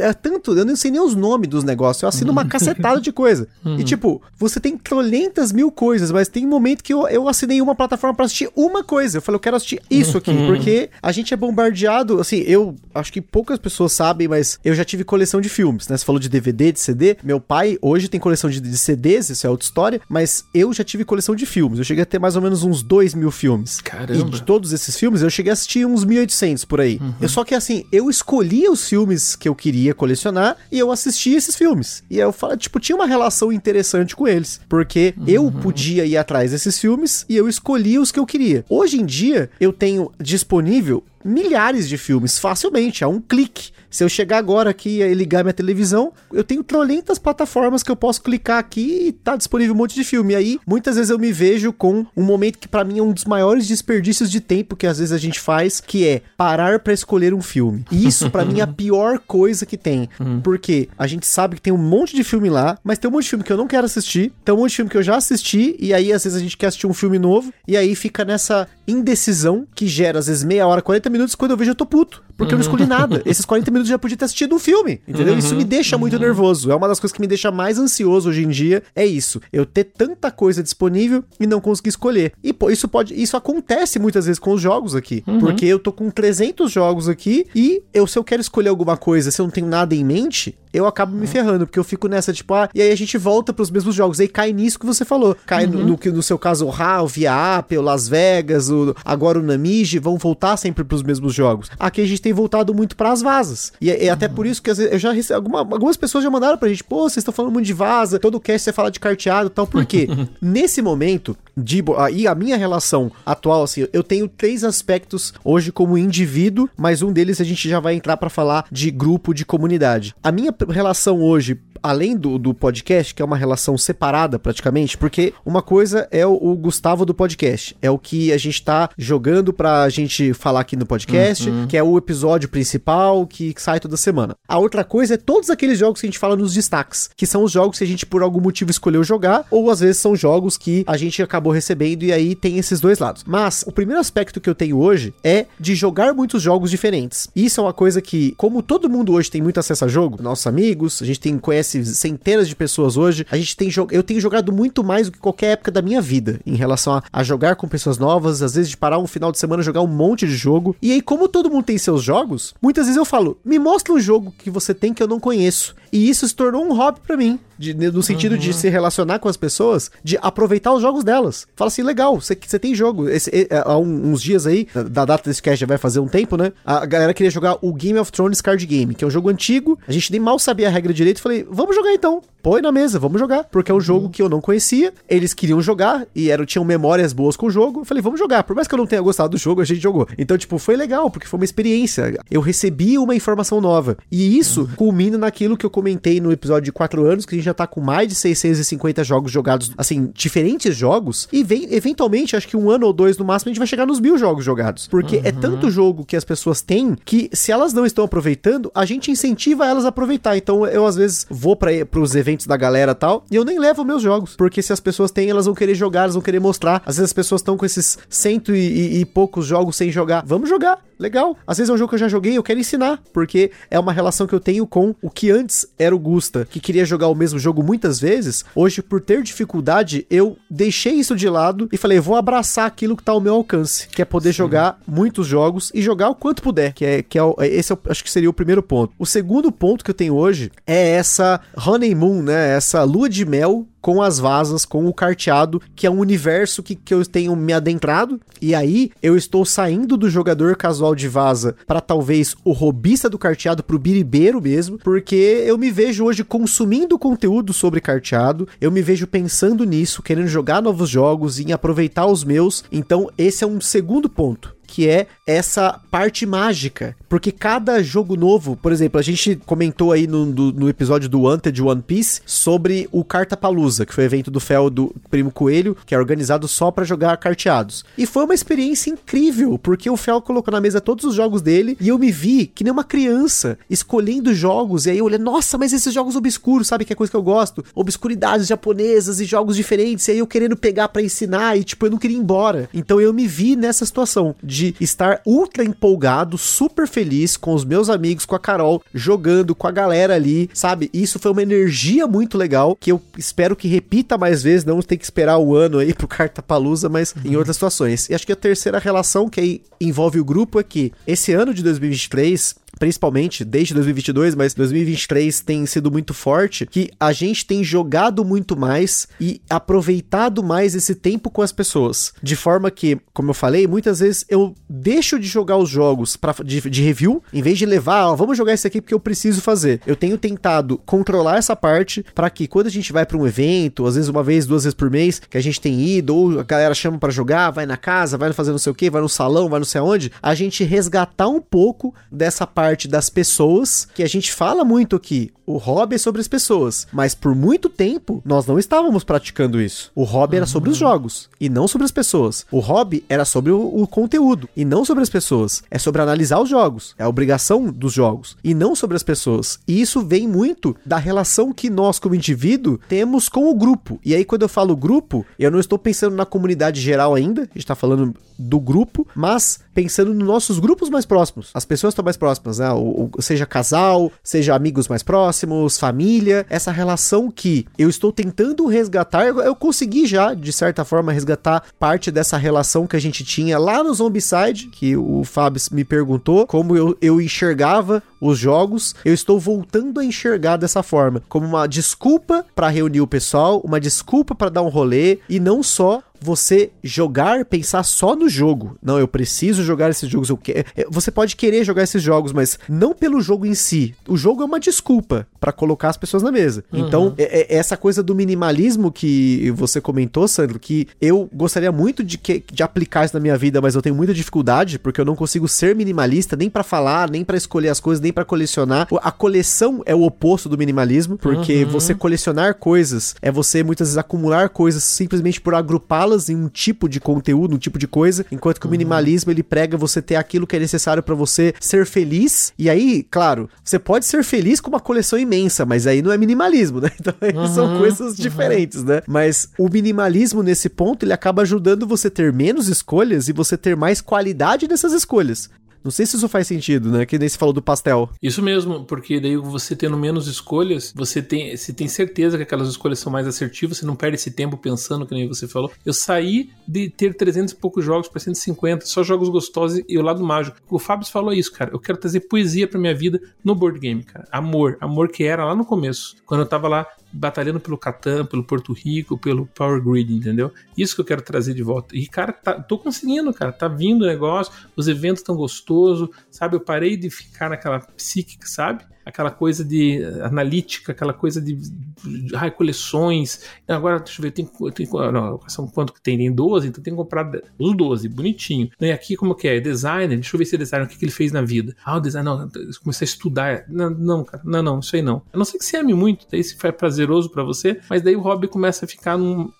é 0.00 0.12
tanto, 0.12 0.56
eu 0.56 0.64
não 0.64 0.76
sei 0.76 0.92
nem 0.92 1.00
os 1.00 1.16
nomes 1.16 1.48
dos 1.48 1.64
negócios, 1.64 2.04
eu 2.04 2.08
assino 2.08 2.30
uma 2.30 2.42
uhum. 2.42 2.48
cacetada 2.48 3.00
de 3.00 3.12
coisa. 3.12 3.48
Uhum. 3.64 3.78
E 3.78 3.84
tipo, 3.84 4.20
você 4.38 4.60
tem 4.60 4.76
trolentas 4.76 5.50
mil 5.50 5.70
coisas, 5.72 6.10
mas 6.10 6.28
tem 6.28 6.44
um 6.44 6.50
momento 6.50 6.84
que 6.84 6.92
eu, 6.92 7.08
eu 7.08 7.26
assinei 7.28 7.62
uma 7.62 7.74
plataforma 7.74 8.14
para 8.14 8.26
assistir 8.26 8.50
uma 8.54 8.84
coisa. 8.84 9.16
Eu 9.16 9.22
falei, 9.22 9.36
eu 9.36 9.40
quero 9.40 9.56
assistir 9.56 9.80
isso 9.90 10.18
aqui, 10.18 10.30
uhum. 10.30 10.46
Porque 10.84 10.90
a 11.02 11.12
gente 11.12 11.32
é 11.32 11.36
bombardeado, 11.36 12.20
assim, 12.20 12.38
eu 12.46 12.74
acho 12.94 13.12
que 13.12 13.20
poucas 13.20 13.58
pessoas 13.58 13.92
sabem, 13.92 14.28
mas 14.28 14.58
eu 14.64 14.74
já 14.74 14.84
tive 14.84 15.04
coleção 15.04 15.40
de 15.40 15.48
filmes, 15.48 15.88
né? 15.88 15.96
Você 15.96 16.04
falou 16.04 16.18
de 16.18 16.28
DVD, 16.28 16.72
de 16.72 16.80
CD. 16.80 17.16
Meu 17.22 17.40
pai 17.40 17.78
hoje 17.80 18.08
tem 18.08 18.20
coleção 18.20 18.50
de, 18.50 18.60
de 18.60 18.76
CDs, 18.78 19.30
isso 19.30 19.46
é 19.46 19.50
outra 19.50 19.64
história, 19.64 20.00
mas 20.08 20.44
eu 20.54 20.72
já 20.72 20.84
tive 20.84 21.04
coleção 21.04 21.34
de 21.34 21.46
filmes. 21.46 21.78
Eu 21.78 21.84
cheguei 21.84 22.02
a 22.02 22.06
ter 22.06 22.18
mais 22.18 22.36
ou 22.36 22.42
menos 22.42 22.62
uns 22.62 22.82
dois 22.82 23.14
mil 23.14 23.30
filmes. 23.30 23.80
Caramba. 23.80 24.14
E 24.14 24.30
de 24.30 24.42
todos 24.42 24.72
esses 24.72 24.96
filmes, 24.98 25.22
eu 25.22 25.30
cheguei 25.30 25.50
a 25.50 25.54
assistir 25.54 25.86
uns 25.86 26.04
1800 26.04 26.64
por 26.64 26.80
aí. 26.80 26.98
Uhum. 27.00 27.14
Eu, 27.20 27.28
só 27.28 27.44
que 27.44 27.54
assim, 27.54 27.84
eu 27.92 28.10
escolhia 28.10 28.70
os 28.70 28.88
filmes 28.88 29.36
que 29.36 29.48
eu 29.48 29.54
queria 29.54 29.94
colecionar 29.94 30.56
e 30.70 30.78
eu 30.78 30.90
assistia 30.90 31.36
esses 31.36 31.56
filmes. 31.56 32.02
E 32.10 32.18
eu 32.18 32.32
falo, 32.32 32.56
tipo, 32.56 32.80
tinha 32.80 32.96
uma 32.96 33.06
relação 33.06 33.52
interessante 33.52 34.14
com 34.16 34.26
eles, 34.26 34.60
porque 34.68 35.14
uhum. 35.16 35.24
eu 35.26 35.50
podia 35.50 36.04
ir 36.04 36.16
atrás 36.16 36.50
desses 36.50 36.78
filmes 36.78 37.24
e 37.28 37.36
eu 37.36 37.48
escolhia 37.48 38.00
os 38.00 38.10
que 38.10 38.18
eu 38.18 38.26
queria. 38.26 38.64
Hoje 38.68 39.00
em 39.00 39.04
dia, 39.04 39.50
eu 39.60 39.72
tenho 39.72 40.10
disponível 40.20 40.73
nível 40.74 41.02
milhares 41.24 41.88
de 41.88 41.96
filmes, 41.96 42.38
facilmente, 42.38 43.02
a 43.02 43.08
um 43.08 43.20
clique. 43.20 43.72
Se 43.90 44.02
eu 44.02 44.08
chegar 44.08 44.38
agora 44.38 44.70
aqui 44.70 45.00
e 45.00 45.14
ligar 45.14 45.44
minha 45.44 45.52
televisão, 45.52 46.12
eu 46.32 46.42
tenho 46.42 46.64
trolentas 46.64 47.16
plataformas 47.16 47.82
que 47.82 47.90
eu 47.90 47.94
posso 47.94 48.20
clicar 48.22 48.58
aqui 48.58 49.06
e 49.06 49.12
tá 49.12 49.36
disponível 49.36 49.72
um 49.72 49.78
monte 49.78 49.94
de 49.94 50.02
filme. 50.02 50.32
E 50.32 50.36
aí, 50.36 50.60
muitas 50.66 50.96
vezes 50.96 51.10
eu 51.10 51.18
me 51.18 51.32
vejo 51.32 51.72
com 51.72 52.04
um 52.16 52.22
momento 52.24 52.58
que 52.58 52.66
para 52.66 52.82
mim 52.82 52.98
é 52.98 53.02
um 53.02 53.12
dos 53.12 53.24
maiores 53.24 53.68
desperdícios 53.68 54.30
de 54.30 54.40
tempo 54.40 54.74
que 54.74 54.86
às 54.86 54.98
vezes 54.98 55.12
a 55.12 55.18
gente 55.18 55.38
faz, 55.38 55.80
que 55.80 56.06
é 56.06 56.22
parar 56.36 56.80
para 56.80 56.92
escolher 56.92 57.32
um 57.32 57.40
filme. 57.40 57.84
E 57.90 58.04
isso 58.04 58.28
para 58.30 58.44
mim 58.44 58.58
é 58.58 58.62
a 58.62 58.66
pior 58.74 59.20
coisa 59.20 59.64
que 59.64 59.76
tem, 59.76 60.08
uhum. 60.18 60.40
porque 60.40 60.88
a 60.98 61.06
gente 61.06 61.26
sabe 61.26 61.56
que 61.56 61.62
tem 61.62 61.72
um 61.72 61.78
monte 61.78 62.16
de 62.16 62.24
filme 62.24 62.50
lá, 62.50 62.76
mas 62.82 62.98
tem 62.98 63.08
um 63.08 63.12
monte 63.12 63.24
de 63.24 63.30
filme 63.30 63.44
que 63.44 63.52
eu 63.52 63.56
não 63.56 63.68
quero 63.68 63.86
assistir, 63.86 64.32
tem 64.44 64.54
um 64.54 64.58
monte 64.58 64.70
de 64.70 64.76
filme 64.76 64.90
que 64.90 64.96
eu 64.96 65.02
já 65.02 65.16
assisti 65.16 65.76
e 65.78 65.94
aí 65.94 66.12
às 66.12 66.24
vezes 66.24 66.36
a 66.36 66.42
gente 66.42 66.56
quer 66.56 66.66
assistir 66.66 66.88
um 66.88 66.94
filme 66.94 67.18
novo 67.18 67.52
e 67.66 67.76
aí 67.76 67.94
fica 67.94 68.24
nessa 68.24 68.66
indecisão 68.88 69.66
que 69.72 69.86
gera 69.86 70.18
às 70.18 70.26
vezes 70.26 70.42
meia 70.42 70.66
hora, 70.66 70.82
40 70.82 71.08
minutos, 71.14 71.34
quando 71.34 71.52
eu 71.52 71.56
vejo 71.56 71.70
eu 71.70 71.74
tô 71.74 71.86
puto. 71.86 72.22
Porque 72.36 72.52
eu 72.52 72.58
não 72.58 72.62
escolhi 72.62 72.86
nada. 72.86 73.22
Esses 73.24 73.44
40 73.44 73.70
minutos 73.70 73.88
já 73.88 73.98
podia 73.98 74.16
ter 74.16 74.24
assistido 74.24 74.54
um 74.54 74.58
filme, 74.58 75.00
entendeu? 75.06 75.32
Uhum, 75.32 75.38
isso 75.38 75.54
me 75.54 75.64
deixa 75.64 75.96
uhum. 75.96 76.00
muito 76.00 76.18
nervoso. 76.18 76.70
É 76.70 76.74
uma 76.74 76.88
das 76.88 76.98
coisas 76.98 77.14
que 77.14 77.20
me 77.20 77.26
deixa 77.26 77.50
mais 77.50 77.78
ansioso 77.78 78.28
hoje 78.28 78.42
em 78.42 78.48
dia, 78.48 78.82
é 78.94 79.06
isso. 79.06 79.40
Eu 79.52 79.64
ter 79.64 79.84
tanta 79.84 80.30
coisa 80.30 80.62
disponível 80.62 81.24
e 81.38 81.46
não 81.46 81.60
conseguir 81.60 81.90
escolher. 81.90 82.32
E 82.42 82.52
pô, 82.52 82.70
isso 82.70 82.88
pode, 82.88 83.14
isso 83.14 83.36
acontece 83.36 83.98
muitas 83.98 84.26
vezes 84.26 84.38
com 84.38 84.52
os 84.52 84.60
jogos 84.60 84.94
aqui, 84.94 85.22
uhum. 85.26 85.38
porque 85.38 85.64
eu 85.64 85.78
tô 85.78 85.92
com 85.92 86.10
300 86.10 86.70
jogos 86.70 87.08
aqui 87.08 87.46
e 87.54 87.82
eu 87.92 88.06
se 88.06 88.18
eu 88.18 88.24
quero 88.24 88.40
escolher 88.40 88.68
alguma 88.68 88.96
coisa, 88.96 89.30
se 89.30 89.40
eu 89.40 89.44
não 89.44 89.50
tenho 89.50 89.66
nada 89.66 89.94
em 89.94 90.04
mente, 90.04 90.56
eu 90.74 90.86
acabo 90.86 91.14
me 91.14 91.22
uhum. 91.22 91.26
ferrando, 91.26 91.66
porque 91.66 91.78
eu 91.78 91.84
fico 91.84 92.08
nessa, 92.08 92.32
tipo, 92.32 92.52
ah, 92.52 92.68
e 92.74 92.82
aí 92.82 92.90
a 92.90 92.96
gente 92.96 93.16
volta 93.16 93.52
pros 93.52 93.70
mesmos 93.70 93.94
jogos. 93.94 94.20
Aí 94.20 94.28
cai 94.28 94.52
nisso 94.52 94.78
que 94.78 94.84
você 94.84 95.04
falou. 95.04 95.36
Cai 95.46 95.64
uhum. 95.66 95.84
no, 95.86 95.98
que 95.98 96.10
no, 96.10 96.16
no, 96.16 96.22
seu 96.22 96.38
caso 96.38 96.66
o 96.66 96.70
HAL, 96.70 97.06
Via 97.06 97.56
Apple, 97.58 97.78
Las 97.78 98.08
Vegas, 98.08 98.70
o, 98.70 98.94
agora 99.04 99.38
o 99.38 99.42
Namiji, 99.42 99.98
vão 99.98 100.18
voltar 100.18 100.56
sempre 100.56 100.84
pros 100.84 101.02
mesmos 101.02 101.34
jogos. 101.34 101.70
Aqui 101.78 102.00
a 102.00 102.06
gente 102.06 102.20
tem 102.20 102.32
voltado 102.32 102.74
muito 102.74 102.96
para 102.96 103.12
as 103.12 103.22
vazas. 103.22 103.72
E 103.80 103.90
é, 103.90 104.06
é 104.06 104.10
até 104.10 104.28
por 104.28 104.46
isso 104.46 104.62
que 104.62 104.72
vezes, 104.72 104.92
eu 104.92 104.98
já 104.98 105.12
recebi. 105.12 105.34
Alguma, 105.34 105.60
algumas 105.60 105.96
pessoas 105.96 106.24
já 106.24 106.30
mandaram 106.30 106.58
pra 106.58 106.68
gente, 106.68 106.84
pô, 106.84 107.02
vocês 107.02 107.18
estão 107.18 107.32
falando 107.32 107.52
muito 107.52 107.66
de 107.66 107.72
vaza, 107.72 108.18
todo 108.18 108.40
cast 108.40 108.64
você 108.64 108.72
fala 108.72 108.90
de 108.90 109.00
carteado 109.00 109.48
e 109.48 109.50
tal. 109.50 109.66
Por 109.66 109.84
quê? 109.84 110.08
Nesse 110.40 110.82
momento, 110.82 111.36
de, 111.56 111.82
e 112.12 112.26
a 112.26 112.34
minha 112.34 112.56
relação 112.56 113.10
atual, 113.24 113.62
assim, 113.62 113.86
eu 113.92 114.02
tenho 114.02 114.28
três 114.28 114.64
aspectos 114.64 115.32
hoje 115.44 115.72
como 115.72 115.98
indivíduo, 115.98 116.68
mas 116.76 117.02
um 117.02 117.12
deles 117.12 117.40
a 117.40 117.44
gente 117.44 117.68
já 117.68 117.80
vai 117.80 117.94
entrar 117.94 118.16
para 118.16 118.30
falar 118.30 118.66
de 118.70 118.90
grupo, 118.90 119.34
de 119.34 119.44
comunidade. 119.44 120.14
A 120.22 120.32
minha 120.32 120.54
relação 120.68 121.20
hoje 121.20 121.60
além 121.84 122.16
do, 122.16 122.38
do 122.38 122.54
podcast, 122.54 123.14
que 123.14 123.20
é 123.20 123.24
uma 123.24 123.36
relação 123.36 123.76
separada 123.76 124.38
praticamente, 124.38 124.96
porque 124.96 125.34
uma 125.44 125.60
coisa 125.60 126.08
é 126.10 126.26
o, 126.26 126.32
o, 126.32 126.56
Gustavo 126.56 127.04
do 127.04 127.12
podcast, 127.12 127.76
é 127.82 127.90
o 127.90 127.98
que 127.98 128.32
a 128.32 128.38
gente 128.38 128.62
tá 128.62 128.88
jogando 128.96 129.52
pra 129.52 129.86
gente 129.90 130.32
falar 130.32 130.60
aqui 130.60 130.76
no 130.76 130.86
podcast, 130.86 131.50
uhum. 131.50 131.66
que 131.66 131.76
é 131.76 131.82
o 131.82 131.98
episódio 131.98 132.48
principal 132.48 133.26
que 133.26 133.54
sai 133.58 133.78
toda 133.78 133.98
semana. 133.98 134.34
A 134.48 134.58
outra 134.58 134.82
coisa 134.82 135.12
é 135.12 135.18
todos 135.18 135.50
aqueles 135.50 135.78
jogos 135.78 136.00
que 136.00 136.06
a 136.06 136.08
gente 136.08 136.18
fala 136.18 136.34
nos 136.34 136.54
destaques, 136.54 137.10
que 137.14 137.26
são 137.26 137.44
os 137.44 137.52
jogos 137.52 137.76
que 137.76 137.84
a 137.84 137.86
gente 137.86 138.06
por 138.06 138.22
algum 138.22 138.40
motivo 138.40 138.70
escolheu 138.70 139.04
jogar, 139.04 139.44
ou 139.50 139.70
às 139.70 139.80
vezes 139.80 139.98
são 139.98 140.16
jogos 140.16 140.56
que 140.56 140.84
a 140.86 140.96
gente 140.96 141.22
acabou 141.22 141.43
recebendo 141.50 142.02
e 142.02 142.12
aí 142.12 142.34
tem 142.34 142.58
esses 142.58 142.80
dois 142.80 142.98
lados. 142.98 143.24
Mas 143.26 143.64
o 143.66 143.72
primeiro 143.72 144.00
aspecto 144.00 144.40
que 144.40 144.48
eu 144.48 144.54
tenho 144.54 144.78
hoje 144.78 145.14
é 145.22 145.46
de 145.58 145.74
jogar 145.74 146.14
muitos 146.14 146.42
jogos 146.42 146.70
diferentes. 146.70 147.28
Isso 147.34 147.60
é 147.60 147.64
uma 147.64 147.72
coisa 147.72 148.00
que, 148.00 148.32
como 148.36 148.62
todo 148.62 148.88
mundo 148.88 149.12
hoje 149.12 149.30
tem 149.30 149.42
muito 149.42 149.60
acesso 149.60 149.84
a 149.84 149.88
jogo, 149.88 150.22
nossos 150.22 150.46
amigos, 150.46 151.02
a 151.02 151.06
gente 151.06 151.20
tem 151.20 151.38
conhece 151.38 151.84
centenas 151.84 152.48
de 152.48 152.56
pessoas 152.56 152.96
hoje. 152.96 153.26
A 153.30 153.36
gente 153.36 153.56
tem 153.56 153.70
eu 153.90 154.02
tenho 154.02 154.20
jogado 154.20 154.52
muito 154.52 154.84
mais 154.84 155.06
do 155.06 155.12
que 155.12 155.18
qualquer 155.18 155.52
época 155.52 155.70
da 155.70 155.82
minha 155.82 156.00
vida 156.00 156.40
em 156.46 156.54
relação 156.54 156.94
a, 156.94 157.02
a 157.12 157.22
jogar 157.22 157.56
com 157.56 157.66
pessoas 157.66 157.98
novas, 157.98 158.42
às 158.42 158.54
vezes 158.54 158.70
de 158.70 158.76
parar 158.76 158.98
um 158.98 159.06
final 159.06 159.32
de 159.32 159.38
semana 159.38 159.62
jogar 159.62 159.82
um 159.82 159.86
monte 159.86 160.26
de 160.26 160.36
jogo. 160.36 160.76
E 160.80 160.92
aí, 160.92 161.02
como 161.02 161.28
todo 161.28 161.50
mundo 161.50 161.64
tem 161.64 161.78
seus 161.78 162.02
jogos, 162.02 162.54
muitas 162.62 162.86
vezes 162.86 162.96
eu 162.96 163.04
falo: 163.04 163.38
"Me 163.44 163.58
mostra 163.58 163.92
um 163.92 164.00
jogo 164.00 164.34
que 164.38 164.50
você 164.50 164.72
tem 164.72 164.94
que 164.94 165.02
eu 165.02 165.08
não 165.08 165.20
conheço". 165.20 165.74
E 165.94 166.08
isso 166.08 166.26
se 166.26 166.34
tornou 166.34 166.64
um 166.64 166.74
hobby 166.74 166.98
para 167.06 167.16
mim, 167.16 167.38
de, 167.56 167.72
no 167.72 168.02
sentido 168.02 168.32
uhum. 168.32 168.38
de 168.38 168.52
se 168.52 168.68
relacionar 168.68 169.20
com 169.20 169.28
as 169.28 169.36
pessoas, 169.36 169.92
de 170.02 170.18
aproveitar 170.20 170.72
os 170.72 170.82
jogos 170.82 171.04
delas. 171.04 171.33
Fala 171.56 171.68
assim, 171.68 171.82
legal, 171.82 172.20
você, 172.20 172.36
você 172.40 172.58
tem 172.58 172.74
jogo. 172.74 173.08
Esse, 173.08 173.30
é, 173.50 173.62
há 173.64 173.76
uns 173.76 174.22
dias 174.22 174.46
aí, 174.46 174.66
da 174.90 175.04
data 175.04 175.28
desse 175.28 175.42
cast 175.42 175.60
já 175.60 175.66
vai 175.66 175.78
fazer 175.78 176.00
um 176.00 176.08
tempo, 176.08 176.36
né? 176.36 176.52
A 176.64 176.84
galera 176.86 177.14
queria 177.14 177.30
jogar 177.30 177.58
o 177.60 177.72
Game 177.72 177.98
of 177.98 178.10
Thrones 178.10 178.40
Card 178.40 178.64
Game, 178.66 178.94
que 178.94 179.04
é 179.04 179.06
um 179.06 179.10
jogo 179.10 179.28
antigo. 179.28 179.78
A 179.86 179.92
gente 179.92 180.10
nem 180.10 180.20
mal 180.20 180.38
sabia 180.38 180.68
a 180.68 180.70
regra 180.70 180.92
direito. 180.92 181.20
Falei, 181.20 181.46
vamos 181.48 181.74
jogar 181.74 181.92
então. 181.92 182.22
Põe 182.44 182.60
na 182.60 182.70
mesa, 182.70 182.98
vamos 182.98 183.18
jogar. 183.18 183.44
Porque 183.44 183.72
é 183.72 183.74
um 183.74 183.80
jogo 183.80 184.04
uhum. 184.04 184.10
que 184.10 184.20
eu 184.20 184.28
não 184.28 184.38
conhecia. 184.38 184.92
Eles 185.08 185.32
queriam 185.32 185.62
jogar 185.62 186.06
e 186.14 186.28
eram, 186.28 186.44
tinham 186.44 186.62
memórias 186.62 187.10
boas 187.14 187.38
com 187.38 187.46
o 187.46 187.50
jogo. 187.50 187.80
Eu 187.80 187.84
falei, 187.86 188.02
vamos 188.02 188.20
jogar. 188.20 188.42
Por 188.42 188.54
mais 188.54 188.68
que 188.68 188.74
eu 188.74 188.76
não 188.76 188.86
tenha 188.86 189.00
gostado 189.00 189.30
do 189.30 189.38
jogo, 189.38 189.62
a 189.62 189.64
gente 189.64 189.80
jogou. 189.80 190.06
Então, 190.18 190.36
tipo, 190.36 190.58
foi 190.58 190.76
legal, 190.76 191.10
porque 191.10 191.26
foi 191.26 191.38
uma 191.38 191.44
experiência. 191.46 192.22
Eu 192.30 192.42
recebi 192.42 192.98
uma 192.98 193.14
informação 193.14 193.62
nova. 193.62 193.96
E 194.12 194.36
isso 194.36 194.60
uhum. 194.60 194.76
culmina 194.76 195.16
naquilo 195.16 195.56
que 195.56 195.64
eu 195.64 195.70
comentei 195.70 196.20
no 196.20 196.30
episódio 196.30 196.64
de 196.66 196.72
4 196.72 197.06
anos, 197.06 197.24
que 197.24 197.34
a 197.34 197.38
gente 197.38 197.46
já 197.46 197.54
tá 197.54 197.66
com 197.66 197.80
mais 197.80 198.08
de 198.08 198.14
650 198.14 199.02
jogos 199.04 199.32
jogados, 199.32 199.72
assim, 199.78 200.10
diferentes 200.12 200.76
jogos. 200.76 201.26
E 201.32 201.42
vem, 201.42 201.66
eventualmente, 201.70 202.36
acho 202.36 202.46
que 202.46 202.58
um 202.58 202.68
ano 202.68 202.84
ou 202.84 202.92
dois 202.92 203.16
no 203.16 203.24
máximo, 203.24 203.48
a 203.48 203.52
gente 203.52 203.58
vai 203.58 203.66
chegar 203.66 203.86
nos 203.86 204.00
mil 204.00 204.18
jogos 204.18 204.44
jogados. 204.44 204.86
Porque 204.86 205.16
é 205.16 205.20
uhum. 205.20 205.26
é 205.28 205.32
tanto 205.32 205.70
jogo 205.70 206.04
que 206.04 206.14
as 206.14 206.24
pessoas 206.24 206.60
têm 206.60 206.94
que, 207.06 207.30
se 207.32 207.50
elas 207.50 207.72
não 207.72 207.86
estão 207.86 208.04
aproveitando, 208.04 208.70
a 208.74 208.84
gente 208.84 209.10
incentiva 209.10 209.66
elas 209.66 209.86
a 209.86 209.88
aproveitar. 209.88 210.36
Então, 210.36 210.66
eu 210.66 210.84
às 210.84 210.96
vezes 210.96 211.26
vou 211.30 211.56
para 211.56 211.72
os 211.98 212.14
eventos 212.14 212.33
da 212.46 212.56
galera 212.56 212.94
tal, 212.94 213.24
e 213.30 213.36
eu 213.36 213.44
nem 213.44 213.58
levo 213.58 213.84
meus 213.84 214.02
jogos. 214.02 214.36
Porque 214.36 214.62
se 214.62 214.72
as 214.72 214.80
pessoas 214.80 215.10
têm, 215.10 215.30
elas 215.30 215.46
vão 215.46 215.54
querer 215.54 215.74
jogar, 215.74 216.02
elas 216.02 216.14
vão 216.14 216.22
querer 216.22 216.40
mostrar. 216.40 216.82
Às 216.84 216.96
vezes 216.96 217.10
as 217.10 217.12
pessoas 217.12 217.40
estão 217.40 217.56
com 217.56 217.64
esses 217.64 217.98
cento 218.08 218.54
e, 218.54 218.58
e, 218.58 219.00
e 219.00 219.04
poucos 219.04 219.46
jogos 219.46 219.76
sem 219.76 219.90
jogar. 219.90 220.24
Vamos 220.26 220.48
jogar 220.48 220.82
legal. 220.98 221.36
Às 221.46 221.58
vezes 221.58 221.70
é 221.70 221.72
um 221.72 221.76
jogo 221.76 221.90
que 221.90 221.94
eu 221.96 221.98
já 221.98 222.08
joguei, 222.08 222.36
eu 222.36 222.42
quero 222.42 222.60
ensinar, 222.60 223.02
porque 223.12 223.50
é 223.70 223.78
uma 223.78 223.92
relação 223.92 224.26
que 224.26 224.34
eu 224.34 224.40
tenho 224.40 224.66
com 224.66 224.94
o 225.02 225.10
que 225.10 225.30
antes 225.30 225.66
era 225.78 225.94
o 225.94 225.98
Gusta, 225.98 226.46
que 226.48 226.60
queria 226.60 226.84
jogar 226.84 227.08
o 227.08 227.14
mesmo 227.14 227.38
jogo 227.38 227.62
muitas 227.62 228.00
vezes. 228.00 228.44
Hoje, 228.54 228.82
por 228.82 229.00
ter 229.00 229.22
dificuldade, 229.22 230.06
eu 230.10 230.36
deixei 230.48 230.94
isso 230.94 231.16
de 231.16 231.28
lado 231.28 231.68
e 231.72 231.76
falei, 231.76 231.98
vou 232.00 232.16
abraçar 232.16 232.66
aquilo 232.66 232.96
que 232.96 233.02
tá 233.02 233.12
ao 233.12 233.20
meu 233.20 233.34
alcance, 233.34 233.88
que 233.88 234.02
é 234.02 234.04
poder 234.04 234.32
Sim. 234.32 234.38
jogar 234.38 234.78
muitos 234.86 235.26
jogos 235.26 235.70
e 235.74 235.82
jogar 235.82 236.10
o 236.10 236.14
quanto 236.14 236.42
puder, 236.42 236.72
que 236.72 236.84
é 236.84 237.02
que 237.02 237.18
é 237.18 237.22
esse 237.40 237.72
é, 237.72 237.78
acho 237.88 238.04
que 238.04 238.10
seria 238.10 238.30
o 238.30 238.32
primeiro 238.32 238.62
ponto. 238.62 238.94
O 238.98 239.06
segundo 239.06 239.50
ponto 239.50 239.84
que 239.84 239.90
eu 239.90 239.94
tenho 239.94 240.14
hoje 240.14 240.50
é 240.66 240.90
essa 240.90 241.40
honeymoon, 241.66 242.22
né? 242.24 242.56
Essa 242.56 242.82
lua 242.82 243.08
de 243.08 243.24
mel 243.24 243.66
com 243.80 244.00
as 244.00 244.18
vasas, 244.18 244.64
com 244.64 244.86
o 244.86 244.94
carteado, 244.94 245.60
que 245.76 245.86
é 245.86 245.90
um 245.90 245.98
universo 245.98 246.62
que, 246.62 246.74
que 246.74 246.94
eu 246.94 247.04
tenho 247.04 247.36
me 247.36 247.52
adentrado. 247.52 248.18
E 248.40 248.54
aí 248.54 248.90
eu 249.02 249.14
estou 249.14 249.44
saindo 249.44 249.96
do 249.98 250.08
jogador 250.08 250.56
casual 250.56 250.94
de 250.94 251.06
vaza 251.06 251.54
para 251.66 251.82
talvez 251.82 252.34
o 252.42 252.52
robista 252.52 253.10
do 253.10 253.18
carteado 253.18 253.62
pro 253.62 253.78
biribeiro 253.78 254.40
mesmo, 254.40 254.78
porque 254.78 255.44
eu 255.46 255.58
me 255.58 255.70
vejo 255.70 256.04
hoje 256.06 256.24
consumindo 256.24 256.98
conteúdo 256.98 257.52
sobre 257.52 257.78
carteado, 257.78 258.48
eu 258.58 258.72
me 258.72 258.80
vejo 258.80 259.06
pensando 259.06 259.64
nisso, 259.64 260.02
querendo 260.02 260.28
jogar 260.28 260.62
novos 260.62 260.88
jogos 260.88 261.38
e 261.38 261.52
aproveitar 261.52 262.06
os 262.06 262.24
meus. 262.24 262.64
Então 262.72 263.10
esse 263.18 263.44
é 263.44 263.46
um 263.46 263.60
segundo 263.60 264.08
ponto 264.08 264.53
que 264.74 264.88
é 264.88 265.06
essa 265.24 265.80
parte 265.88 266.26
mágica. 266.26 266.96
Porque 267.08 267.30
cada 267.30 267.80
jogo 267.80 268.16
novo, 268.16 268.56
por 268.56 268.72
exemplo, 268.72 268.98
a 268.98 269.02
gente 269.04 269.36
comentou 269.46 269.92
aí 269.92 270.04
no, 270.04 270.26
do, 270.26 270.52
no 270.52 270.68
episódio 270.68 271.08
do 271.08 271.20
Wanted 271.20 271.62
One 271.62 271.80
Piece 271.80 272.20
sobre 272.26 272.88
o 272.90 273.04
Carta 273.04 273.36
Palusa, 273.36 273.86
que 273.86 273.94
foi 273.94 274.02
o 274.02 274.06
evento 274.06 274.32
do 274.32 274.40
Fel 274.40 274.68
do 274.68 274.92
Primo 275.08 275.30
Coelho, 275.30 275.76
que 275.86 275.94
é 275.94 275.98
organizado 275.98 276.48
só 276.48 276.72
para 276.72 276.82
jogar 276.82 277.16
carteados. 277.18 277.84
E 277.96 278.04
foi 278.04 278.24
uma 278.24 278.34
experiência 278.34 278.90
incrível, 278.90 279.56
porque 279.56 279.88
o 279.88 279.96
Fel 279.96 280.20
colocou 280.20 280.50
na 280.50 280.60
mesa 280.60 280.80
todos 280.80 281.04
os 281.04 281.14
jogos 281.14 281.40
dele 281.40 281.76
e 281.80 281.86
eu 281.86 281.96
me 281.96 282.10
vi 282.10 282.48
que 282.48 282.64
nem 282.64 282.72
uma 282.72 282.82
criança 282.82 283.56
escolhendo 283.70 284.34
jogos. 284.34 284.86
E 284.86 284.90
aí 284.90 284.98
eu 284.98 285.04
olhei, 285.04 285.20
nossa, 285.20 285.56
mas 285.56 285.72
esses 285.72 285.94
jogos 285.94 286.16
obscuros, 286.16 286.66
sabe 286.66 286.84
que 286.84 286.92
é 286.92 286.96
coisa 286.96 287.12
que 287.12 287.16
eu 287.16 287.22
gosto? 287.22 287.64
Obscuridades 287.76 288.48
japonesas 288.48 289.20
e 289.20 289.24
jogos 289.24 289.54
diferentes. 289.54 290.08
E 290.08 290.10
aí 290.10 290.18
eu 290.18 290.26
querendo 290.26 290.56
pegar 290.56 290.88
para 290.88 291.00
ensinar 291.00 291.56
e, 291.56 291.62
tipo, 291.62 291.86
eu 291.86 291.92
não 291.92 291.98
queria 291.98 292.16
ir 292.16 292.20
embora. 292.20 292.68
Então 292.74 293.00
eu 293.00 293.12
me 293.12 293.28
vi 293.28 293.54
nessa 293.54 293.86
situação 293.86 294.34
de 294.42 294.63
de 294.72 294.74
estar 294.80 295.20
ultra 295.26 295.64
empolgado, 295.64 296.38
super 296.38 296.86
feliz 296.86 297.36
com 297.36 297.54
os 297.54 297.64
meus 297.64 297.90
amigos, 297.90 298.24
com 298.24 298.34
a 298.34 298.38
Carol, 298.38 298.82
jogando 298.94 299.54
com 299.54 299.66
a 299.66 299.70
galera 299.70 300.14
ali, 300.14 300.48
sabe? 300.54 300.90
Isso 300.92 301.18
foi 301.18 301.32
uma 301.32 301.42
energia 301.42 302.06
muito 302.06 302.38
legal 302.38 302.76
que 302.78 302.92
eu 302.92 303.00
espero 303.18 303.56
que 303.56 303.68
repita 303.68 304.16
mais 304.16 304.42
vezes, 304.42 304.64
não 304.64 304.80
tem 304.80 304.96
que 304.96 305.04
esperar 305.04 305.38
o 305.38 305.54
ano 305.54 305.78
aí 305.78 305.92
pro 305.92 306.08
Carta 306.08 306.42
Palusa, 306.42 306.88
mas 306.88 307.12
uhum. 307.12 307.32
em 307.32 307.36
outras 307.36 307.56
situações. 307.56 308.08
E 308.08 308.14
acho 308.14 308.26
que 308.26 308.32
a 308.32 308.36
terceira 308.36 308.78
relação 308.78 309.28
que 309.28 309.40
aí 309.40 309.62
envolve 309.80 310.20
o 310.20 310.24
grupo 310.24 310.60
é 310.60 310.62
que 310.62 310.92
esse 311.06 311.32
ano 311.32 311.52
de 311.52 311.62
2023 311.62 312.63
principalmente 312.78 313.44
desde 313.44 313.74
2022, 313.74 314.34
mas 314.34 314.54
2023 314.54 315.40
tem 315.40 315.66
sido 315.66 315.90
muito 315.90 316.12
forte, 316.12 316.66
que 316.66 316.90
a 316.98 317.12
gente 317.12 317.46
tem 317.46 317.62
jogado 317.62 318.24
muito 318.24 318.56
mais 318.56 319.06
e 319.20 319.40
aproveitado 319.48 320.42
mais 320.42 320.74
esse 320.74 320.94
tempo 320.94 321.30
com 321.30 321.42
as 321.42 321.52
pessoas. 321.52 322.12
De 322.22 322.36
forma 322.36 322.70
que, 322.70 322.98
como 323.12 323.30
eu 323.30 323.34
falei, 323.34 323.66
muitas 323.66 324.00
vezes 324.00 324.24
eu 324.28 324.54
deixo 324.68 325.18
de 325.18 325.26
jogar 325.26 325.56
os 325.56 325.68
jogos 325.68 326.16
pra, 326.16 326.34
de, 326.44 326.60
de 326.60 326.82
review, 326.82 327.22
em 327.32 327.42
vez 327.42 327.58
de 327.58 327.66
levar, 327.66 328.08
ó, 328.08 328.16
vamos 328.16 328.36
jogar 328.36 328.52
esse 328.52 328.66
aqui 328.66 328.80
porque 328.80 328.94
eu 328.94 329.00
preciso 329.00 329.40
fazer. 329.40 329.80
Eu 329.86 329.96
tenho 329.96 330.18
tentado 330.18 330.78
controlar 330.84 331.38
essa 331.38 331.54
parte 331.54 332.04
para 332.14 332.28
que 332.30 332.46
quando 332.46 332.66
a 332.66 332.70
gente 332.70 332.92
vai 332.92 333.06
para 333.06 333.16
um 333.16 333.26
evento, 333.26 333.86
às 333.86 333.94
vezes 333.94 334.08
uma 334.08 334.22
vez, 334.22 334.46
duas 334.46 334.64
vezes 334.64 334.74
por 334.74 334.90
mês, 334.90 335.20
que 335.20 335.38
a 335.38 335.42
gente 335.42 335.60
tem 335.60 335.80
ido, 335.80 336.14
ou 336.14 336.40
a 336.40 336.42
galera 336.42 336.74
chama 336.74 336.98
para 336.98 337.12
jogar, 337.12 337.50
vai 337.50 337.66
na 337.66 337.76
casa, 337.76 338.18
vai 338.18 338.32
fazer 338.32 338.50
não 338.50 338.58
sei 338.58 338.72
o 338.72 338.74
que, 338.74 338.90
vai 338.90 339.00
no 339.00 339.08
salão, 339.08 339.48
vai 339.48 339.60
não 339.60 339.66
sei 339.66 339.80
aonde, 339.80 340.10
a 340.22 340.34
gente 340.34 340.64
resgatar 340.64 341.28
um 341.28 341.40
pouco 341.40 341.94
dessa 342.10 342.46
parte 342.46 342.63
das 342.88 343.10
pessoas 343.10 343.86
que 343.94 344.02
a 344.02 344.08
gente 344.08 344.32
fala 344.32 344.64
muito 344.64 344.96
aqui. 344.96 345.32
O 345.46 345.58
hobby 345.58 345.96
é 345.96 345.98
sobre 345.98 346.22
as 346.22 346.28
pessoas, 346.28 346.86
mas 346.90 347.14
por 347.14 347.34
muito 347.34 347.68
tempo 347.68 348.22
nós 348.24 348.46
não 348.46 348.58
estávamos 348.58 349.04
praticando 349.04 349.60
isso. 349.60 349.92
O 349.94 350.02
hobby 350.02 350.36
uhum. 350.36 350.38
era 350.38 350.46
sobre 350.46 350.70
os 350.70 350.76
jogos 350.76 351.28
e 351.38 351.50
não 351.50 351.68
sobre 351.68 351.84
as 351.84 351.90
pessoas. 351.90 352.46
O 352.50 352.60
hobby 352.60 353.04
era 353.10 353.26
sobre 353.26 353.52
o, 353.52 353.60
o, 353.60 353.86
conteúdo 353.86 354.48
e 354.56 354.64
não 354.64 354.86
sobre 354.86 355.02
as 355.02 355.10
pessoas. 355.10 355.62
É 355.70 355.78
sobre 355.78 356.00
analisar 356.00 356.40
os 356.40 356.48
jogos, 356.48 356.94
é 356.98 357.04
a 357.04 357.08
obrigação 357.08 357.70
dos 357.70 357.92
jogos 357.92 358.38
e 358.42 358.54
não 358.54 358.74
sobre 358.74 358.96
as 358.96 359.02
pessoas. 359.02 359.58
E 359.68 359.80
isso 359.80 360.00
vem 360.00 360.26
muito 360.26 360.74
da 360.84 360.96
relação 360.96 361.52
que 361.52 361.68
nós, 361.68 361.98
como 361.98 362.14
indivíduo, 362.14 362.80
temos 362.88 363.28
com 363.28 363.50
o 363.50 363.54
grupo. 363.54 364.00
E 364.02 364.14
aí, 364.14 364.24
quando 364.24 364.42
eu 364.42 364.48
falo 364.48 364.74
grupo, 364.74 365.26
eu 365.38 365.50
não 365.50 365.60
estou 365.60 365.78
pensando 365.78 366.16
na 366.16 366.24
comunidade 366.24 366.80
geral 366.80 367.14
ainda, 367.14 367.42
a 367.42 367.44
gente 367.44 367.58
está 367.58 367.74
falando 367.74 368.14
do 368.38 368.58
grupo, 368.58 369.06
mas 369.14 369.60
pensando 369.74 370.12
nos 370.12 370.26
nossos 370.26 370.58
grupos 370.58 370.88
mais 370.88 371.04
próximos. 371.04 371.50
As 371.54 371.64
pessoas 371.64 371.92
estão 371.92 372.04
mais 372.04 372.16
próximas, 372.16 372.53
né? 372.58 372.70
O, 372.70 373.10
o, 373.16 373.22
seja 373.22 373.46
casal, 373.46 374.10
seja 374.22 374.54
amigos 374.54 374.88
mais 374.88 375.02
próximos, 375.02 375.78
família. 375.78 376.46
Essa 376.48 376.70
relação 376.70 377.30
que 377.30 377.66
eu 377.78 377.88
estou 377.88 378.12
tentando 378.12 378.66
resgatar, 378.66 379.26
eu, 379.26 379.40
eu 379.40 379.54
consegui 379.54 380.06
já, 380.06 380.34
de 380.34 380.52
certa 380.52 380.84
forma, 380.84 381.12
resgatar 381.12 381.62
parte 381.78 382.10
dessa 382.10 382.36
relação 382.36 382.86
que 382.86 382.96
a 382.96 383.00
gente 383.00 383.24
tinha 383.24 383.58
lá 383.58 383.82
no 383.82 383.92
Zombicide, 383.94 384.68
que 384.68 384.96
o 384.96 385.24
Fábio 385.24 385.60
me 385.70 385.84
perguntou 385.84 386.46
como 386.46 386.76
eu, 386.76 386.96
eu 387.00 387.20
enxergava 387.20 388.02
os 388.20 388.38
jogos. 388.38 388.94
Eu 389.04 389.14
estou 389.14 389.38
voltando 389.38 390.00
a 390.00 390.04
enxergar 390.04 390.56
dessa 390.56 390.82
forma, 390.82 391.22
como 391.28 391.46
uma 391.46 391.66
desculpa 391.66 392.44
para 392.54 392.68
reunir 392.68 393.00
o 393.00 393.06
pessoal, 393.06 393.60
uma 393.64 393.80
desculpa 393.80 394.34
para 394.34 394.48
dar 394.48 394.62
um 394.62 394.68
rolê 394.68 395.18
e 395.28 395.38
não 395.38 395.62
só 395.62 396.02
você 396.24 396.70
jogar, 396.82 397.44
pensar 397.44 397.82
só 397.82 398.16
no 398.16 398.28
jogo. 398.28 398.78
Não, 398.82 398.98
eu 398.98 399.06
preciso 399.06 399.62
jogar 399.62 399.90
esses 399.90 400.08
jogos. 400.08 400.30
Eu 400.30 400.36
quero. 400.38 400.64
É, 400.74 400.86
você 400.90 401.10
pode 401.10 401.36
querer 401.36 401.62
jogar 401.64 401.82
esses 401.82 402.02
jogos, 402.02 402.32
mas 402.32 402.58
não 402.68 402.94
pelo 402.94 403.20
jogo 403.20 403.44
em 403.44 403.54
si. 403.54 403.94
O 404.08 404.16
jogo 404.16 404.42
é 404.42 404.46
uma 404.46 404.58
desculpa 404.58 405.26
para 405.44 405.52
colocar 405.52 405.90
as 405.90 405.98
pessoas 405.98 406.22
na 406.22 406.32
mesa. 406.32 406.64
Uhum. 406.72 406.86
Então, 406.86 407.14
é, 407.18 407.54
é, 407.54 407.56
essa 407.58 407.76
coisa 407.76 408.02
do 408.02 408.14
minimalismo 408.14 408.90
que 408.90 409.50
você 409.54 409.78
comentou, 409.78 410.26
Sandro, 410.26 410.58
que 410.58 410.88
eu 410.98 411.28
gostaria 411.34 411.70
muito 411.70 412.02
de, 412.02 412.16
que, 412.16 412.42
de 412.50 412.62
aplicar 412.62 413.04
isso 413.04 413.12
na 413.12 413.20
minha 413.20 413.36
vida, 413.36 413.60
mas 413.60 413.74
eu 413.74 413.82
tenho 413.82 413.94
muita 413.94 414.14
dificuldade 414.14 414.78
porque 414.78 414.98
eu 414.98 415.04
não 415.04 415.14
consigo 415.14 415.46
ser 415.46 415.76
minimalista 415.76 416.34
nem 416.34 416.48
para 416.48 416.62
falar, 416.62 417.10
nem 417.10 417.22
para 417.22 417.36
escolher 417.36 417.68
as 417.68 417.78
coisas, 417.78 418.00
nem 418.00 418.10
para 418.10 418.24
colecionar. 418.24 418.88
A 419.02 419.12
coleção 419.12 419.82
é 419.84 419.94
o 419.94 420.02
oposto 420.02 420.48
do 420.48 420.56
minimalismo, 420.56 421.18
porque 421.18 421.64
uhum. 421.64 421.70
você 421.70 421.94
colecionar 421.94 422.54
coisas 422.54 423.14
é 423.20 423.30
você 423.30 423.62
muitas 423.62 423.88
vezes 423.88 423.98
acumular 423.98 424.48
coisas 424.48 424.82
simplesmente 424.82 425.42
por 425.42 425.54
agrupá-las 425.54 426.30
em 426.30 426.36
um 426.36 426.48
tipo 426.48 426.88
de 426.88 427.00
conteúdo, 427.00 427.54
um 427.54 427.58
tipo 427.58 427.78
de 427.78 427.86
coisa, 427.86 428.24
enquanto 428.32 428.58
que 428.58 428.66
uhum. 428.66 428.70
o 428.70 428.72
minimalismo 428.72 429.30
ele 429.30 429.42
prega 429.42 429.76
você 429.76 430.00
ter 430.00 430.16
aquilo 430.16 430.46
que 430.46 430.56
é 430.56 430.58
necessário 430.58 431.02
para 431.02 431.14
você 431.14 431.52
ser 431.60 431.84
feliz. 431.84 432.50
E 432.58 432.70
aí, 432.70 433.06
claro, 433.10 433.50
você 433.62 433.78
pode 433.78 434.06
ser 434.06 434.24
feliz 434.24 434.58
com 434.58 434.70
uma 434.70 434.80
coleção 434.80 435.18
imensa, 435.18 435.33
mas 435.64 435.86
aí 435.86 436.02
não 436.02 436.12
é 436.12 436.18
minimalismo, 436.18 436.80
né? 436.80 436.90
Então 437.24 437.42
uhum. 437.42 437.54
são 437.54 437.78
coisas 437.78 438.16
diferentes, 438.16 438.80
uhum. 438.80 438.86
né? 438.86 439.02
Mas 439.06 439.48
o 439.58 439.68
minimalismo 439.68 440.42
nesse 440.42 440.68
ponto 440.68 441.04
ele 441.04 441.12
acaba 441.12 441.42
ajudando 441.42 441.86
você 441.86 442.10
ter 442.10 442.32
menos 442.32 442.68
escolhas 442.68 443.28
e 443.28 443.32
você 443.32 443.56
ter 443.56 443.76
mais 443.76 444.00
qualidade 444.00 444.68
nessas 444.68 444.92
escolhas. 444.92 445.50
Não 445.84 445.90
sei 445.90 446.06
se 446.06 446.16
isso 446.16 446.28
faz 446.28 446.46
sentido, 446.46 446.90
né? 446.90 447.04
Que 447.04 447.18
nem 447.18 447.28
se 447.28 447.36
falou 447.36 447.52
do 447.52 447.60
pastel. 447.60 448.08
Isso 448.22 448.42
mesmo, 448.42 448.84
porque 448.84 449.20
daí 449.20 449.36
você 449.36 449.76
tendo 449.76 449.98
menos 449.98 450.26
escolhas, 450.26 450.92
você 450.96 451.22
tem, 451.22 451.54
você 451.54 451.74
tem 451.74 451.86
certeza 451.86 452.38
que 452.38 452.42
aquelas 452.42 452.68
escolhas 452.68 452.98
são 452.98 453.12
mais 453.12 453.26
assertivas, 453.26 453.76
você 453.76 453.86
não 453.86 453.94
perde 453.94 454.16
esse 454.16 454.30
tempo 454.30 454.56
pensando, 454.56 455.06
que 455.06 455.14
nem 455.14 455.28
você 455.28 455.46
falou. 455.46 455.70
Eu 455.84 455.92
saí 455.92 456.48
de 456.66 456.88
ter 456.88 457.14
300 457.14 457.52
e 457.52 457.56
poucos 457.56 457.84
jogos 457.84 458.08
para 458.08 458.18
150, 458.18 458.86
só 458.86 459.02
jogos 459.02 459.28
gostosos 459.28 459.82
e 459.86 459.98
o 459.98 460.02
lado 460.02 460.24
mágico. 460.24 460.56
O 460.70 460.78
Fábio 460.78 461.06
falou 461.06 461.34
isso, 461.34 461.52
cara. 461.52 461.70
Eu 461.72 461.78
quero 461.78 461.98
trazer 461.98 462.20
poesia 462.20 462.66
pra 462.66 462.80
minha 462.80 462.94
vida 462.94 463.20
no 463.44 463.54
board 463.54 463.78
game, 463.78 464.02
cara. 464.02 464.26
Amor, 464.32 464.78
amor 464.80 465.10
que 465.10 465.24
era 465.24 465.44
lá 465.44 465.54
no 465.54 465.66
começo, 465.66 466.16
quando 466.24 466.40
eu 466.40 466.46
tava 466.46 466.66
lá 466.66 466.86
batalhando 467.14 467.60
pelo 467.60 467.78
Catan, 467.78 468.26
pelo 468.26 468.44
Porto 468.44 468.72
Rico, 468.72 469.16
pelo 469.16 469.46
Power 469.46 469.82
Grid, 469.82 470.12
entendeu? 470.12 470.52
Isso 470.76 470.94
que 470.94 471.00
eu 471.00 471.04
quero 471.04 471.22
trazer 471.22 471.54
de 471.54 471.62
volta. 471.62 471.96
E, 471.96 472.06
cara, 472.06 472.32
tá, 472.32 472.60
tô 472.60 472.76
conseguindo, 472.78 473.32
cara. 473.32 473.52
Tá 473.52 473.68
vindo 473.68 474.02
o 474.02 474.06
negócio, 474.06 474.52
os 474.76 474.88
eventos 474.88 475.22
tão 475.22 475.36
gostoso, 475.36 476.10
sabe? 476.30 476.56
Eu 476.56 476.60
parei 476.60 476.96
de 476.96 477.08
ficar 477.08 477.48
naquela 477.48 477.78
psíquica, 477.78 478.46
sabe? 478.46 478.84
Aquela 479.04 479.30
coisa 479.30 479.64
de 479.64 480.02
analítica, 480.22 480.92
aquela 480.92 481.12
coisa 481.12 481.40
de, 481.40 481.54
de, 481.54 482.22
de 482.28 482.50
coleções. 482.52 483.44
Agora, 483.68 483.98
deixa 483.98 484.20
eu 484.20 484.22
ver, 484.24 484.30
tem, 484.30 484.48
tem 484.74 484.88
não, 485.12 485.40
são 485.48 485.66
quanto 485.66 485.92
que 485.92 486.00
tem? 486.00 486.16
Tem 486.16 486.32
12, 486.32 486.68
então 486.68 486.82
tem 486.82 486.92
que 486.92 486.96
comprar 486.96 487.30
um 487.58 487.74
12, 487.74 488.08
bonitinho. 488.08 488.70
E 488.80 488.90
aqui, 488.90 489.16
como 489.16 489.34
que 489.34 489.48
é? 489.48 489.60
Designer, 489.60 490.16
deixa 490.16 490.34
eu 490.34 490.38
ver 490.38 490.44
se 490.44 490.54
é 490.54 490.58
designer, 490.58 490.86
o 490.86 490.88
que, 490.88 490.98
que 490.98 491.04
ele 491.04 491.12
fez 491.12 491.32
na 491.32 491.42
vida. 491.42 491.76
Ah, 491.84 491.96
o 491.96 492.00
design, 492.00 492.24
não, 492.24 492.48
comecei 492.82 493.04
a 493.04 493.08
estudar. 493.08 493.64
Não, 493.68 493.90
não, 493.90 494.24
cara, 494.24 494.42
não, 494.44 494.62
não, 494.62 494.78
isso 494.80 494.96
aí 494.96 495.02
não. 495.02 495.22
A 495.32 495.36
não 495.36 495.44
ser 495.44 495.58
que 495.58 495.64
você 495.64 495.76
ame 495.76 495.94
muito, 495.94 496.26
daí 496.30 496.42
se 496.42 496.56
faz 496.56 496.74
prazeroso 496.74 497.30
para 497.30 497.42
você, 497.42 497.80
mas 497.88 498.02
daí 498.02 498.16
o 498.16 498.20
hobby 498.20 498.48
começa 498.48 498.84
a 498.84 498.88
ficar 498.88 499.18
num. 499.18 499.50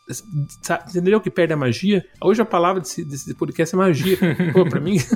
Sabe, 0.62 0.90
entendeu 0.90 1.20
que 1.20 1.30
perde 1.30 1.53
a 1.53 1.57
magia? 1.57 2.05
Hoje 2.22 2.40
a 2.40 2.45
palavra 2.45 2.80
desse, 2.80 3.05
desse 3.05 3.34
podcast 3.34 3.74
é 3.74 3.78
magia. 3.78 4.16
Pô, 4.53 4.64
pra 4.64 4.80
mim. 4.80 4.99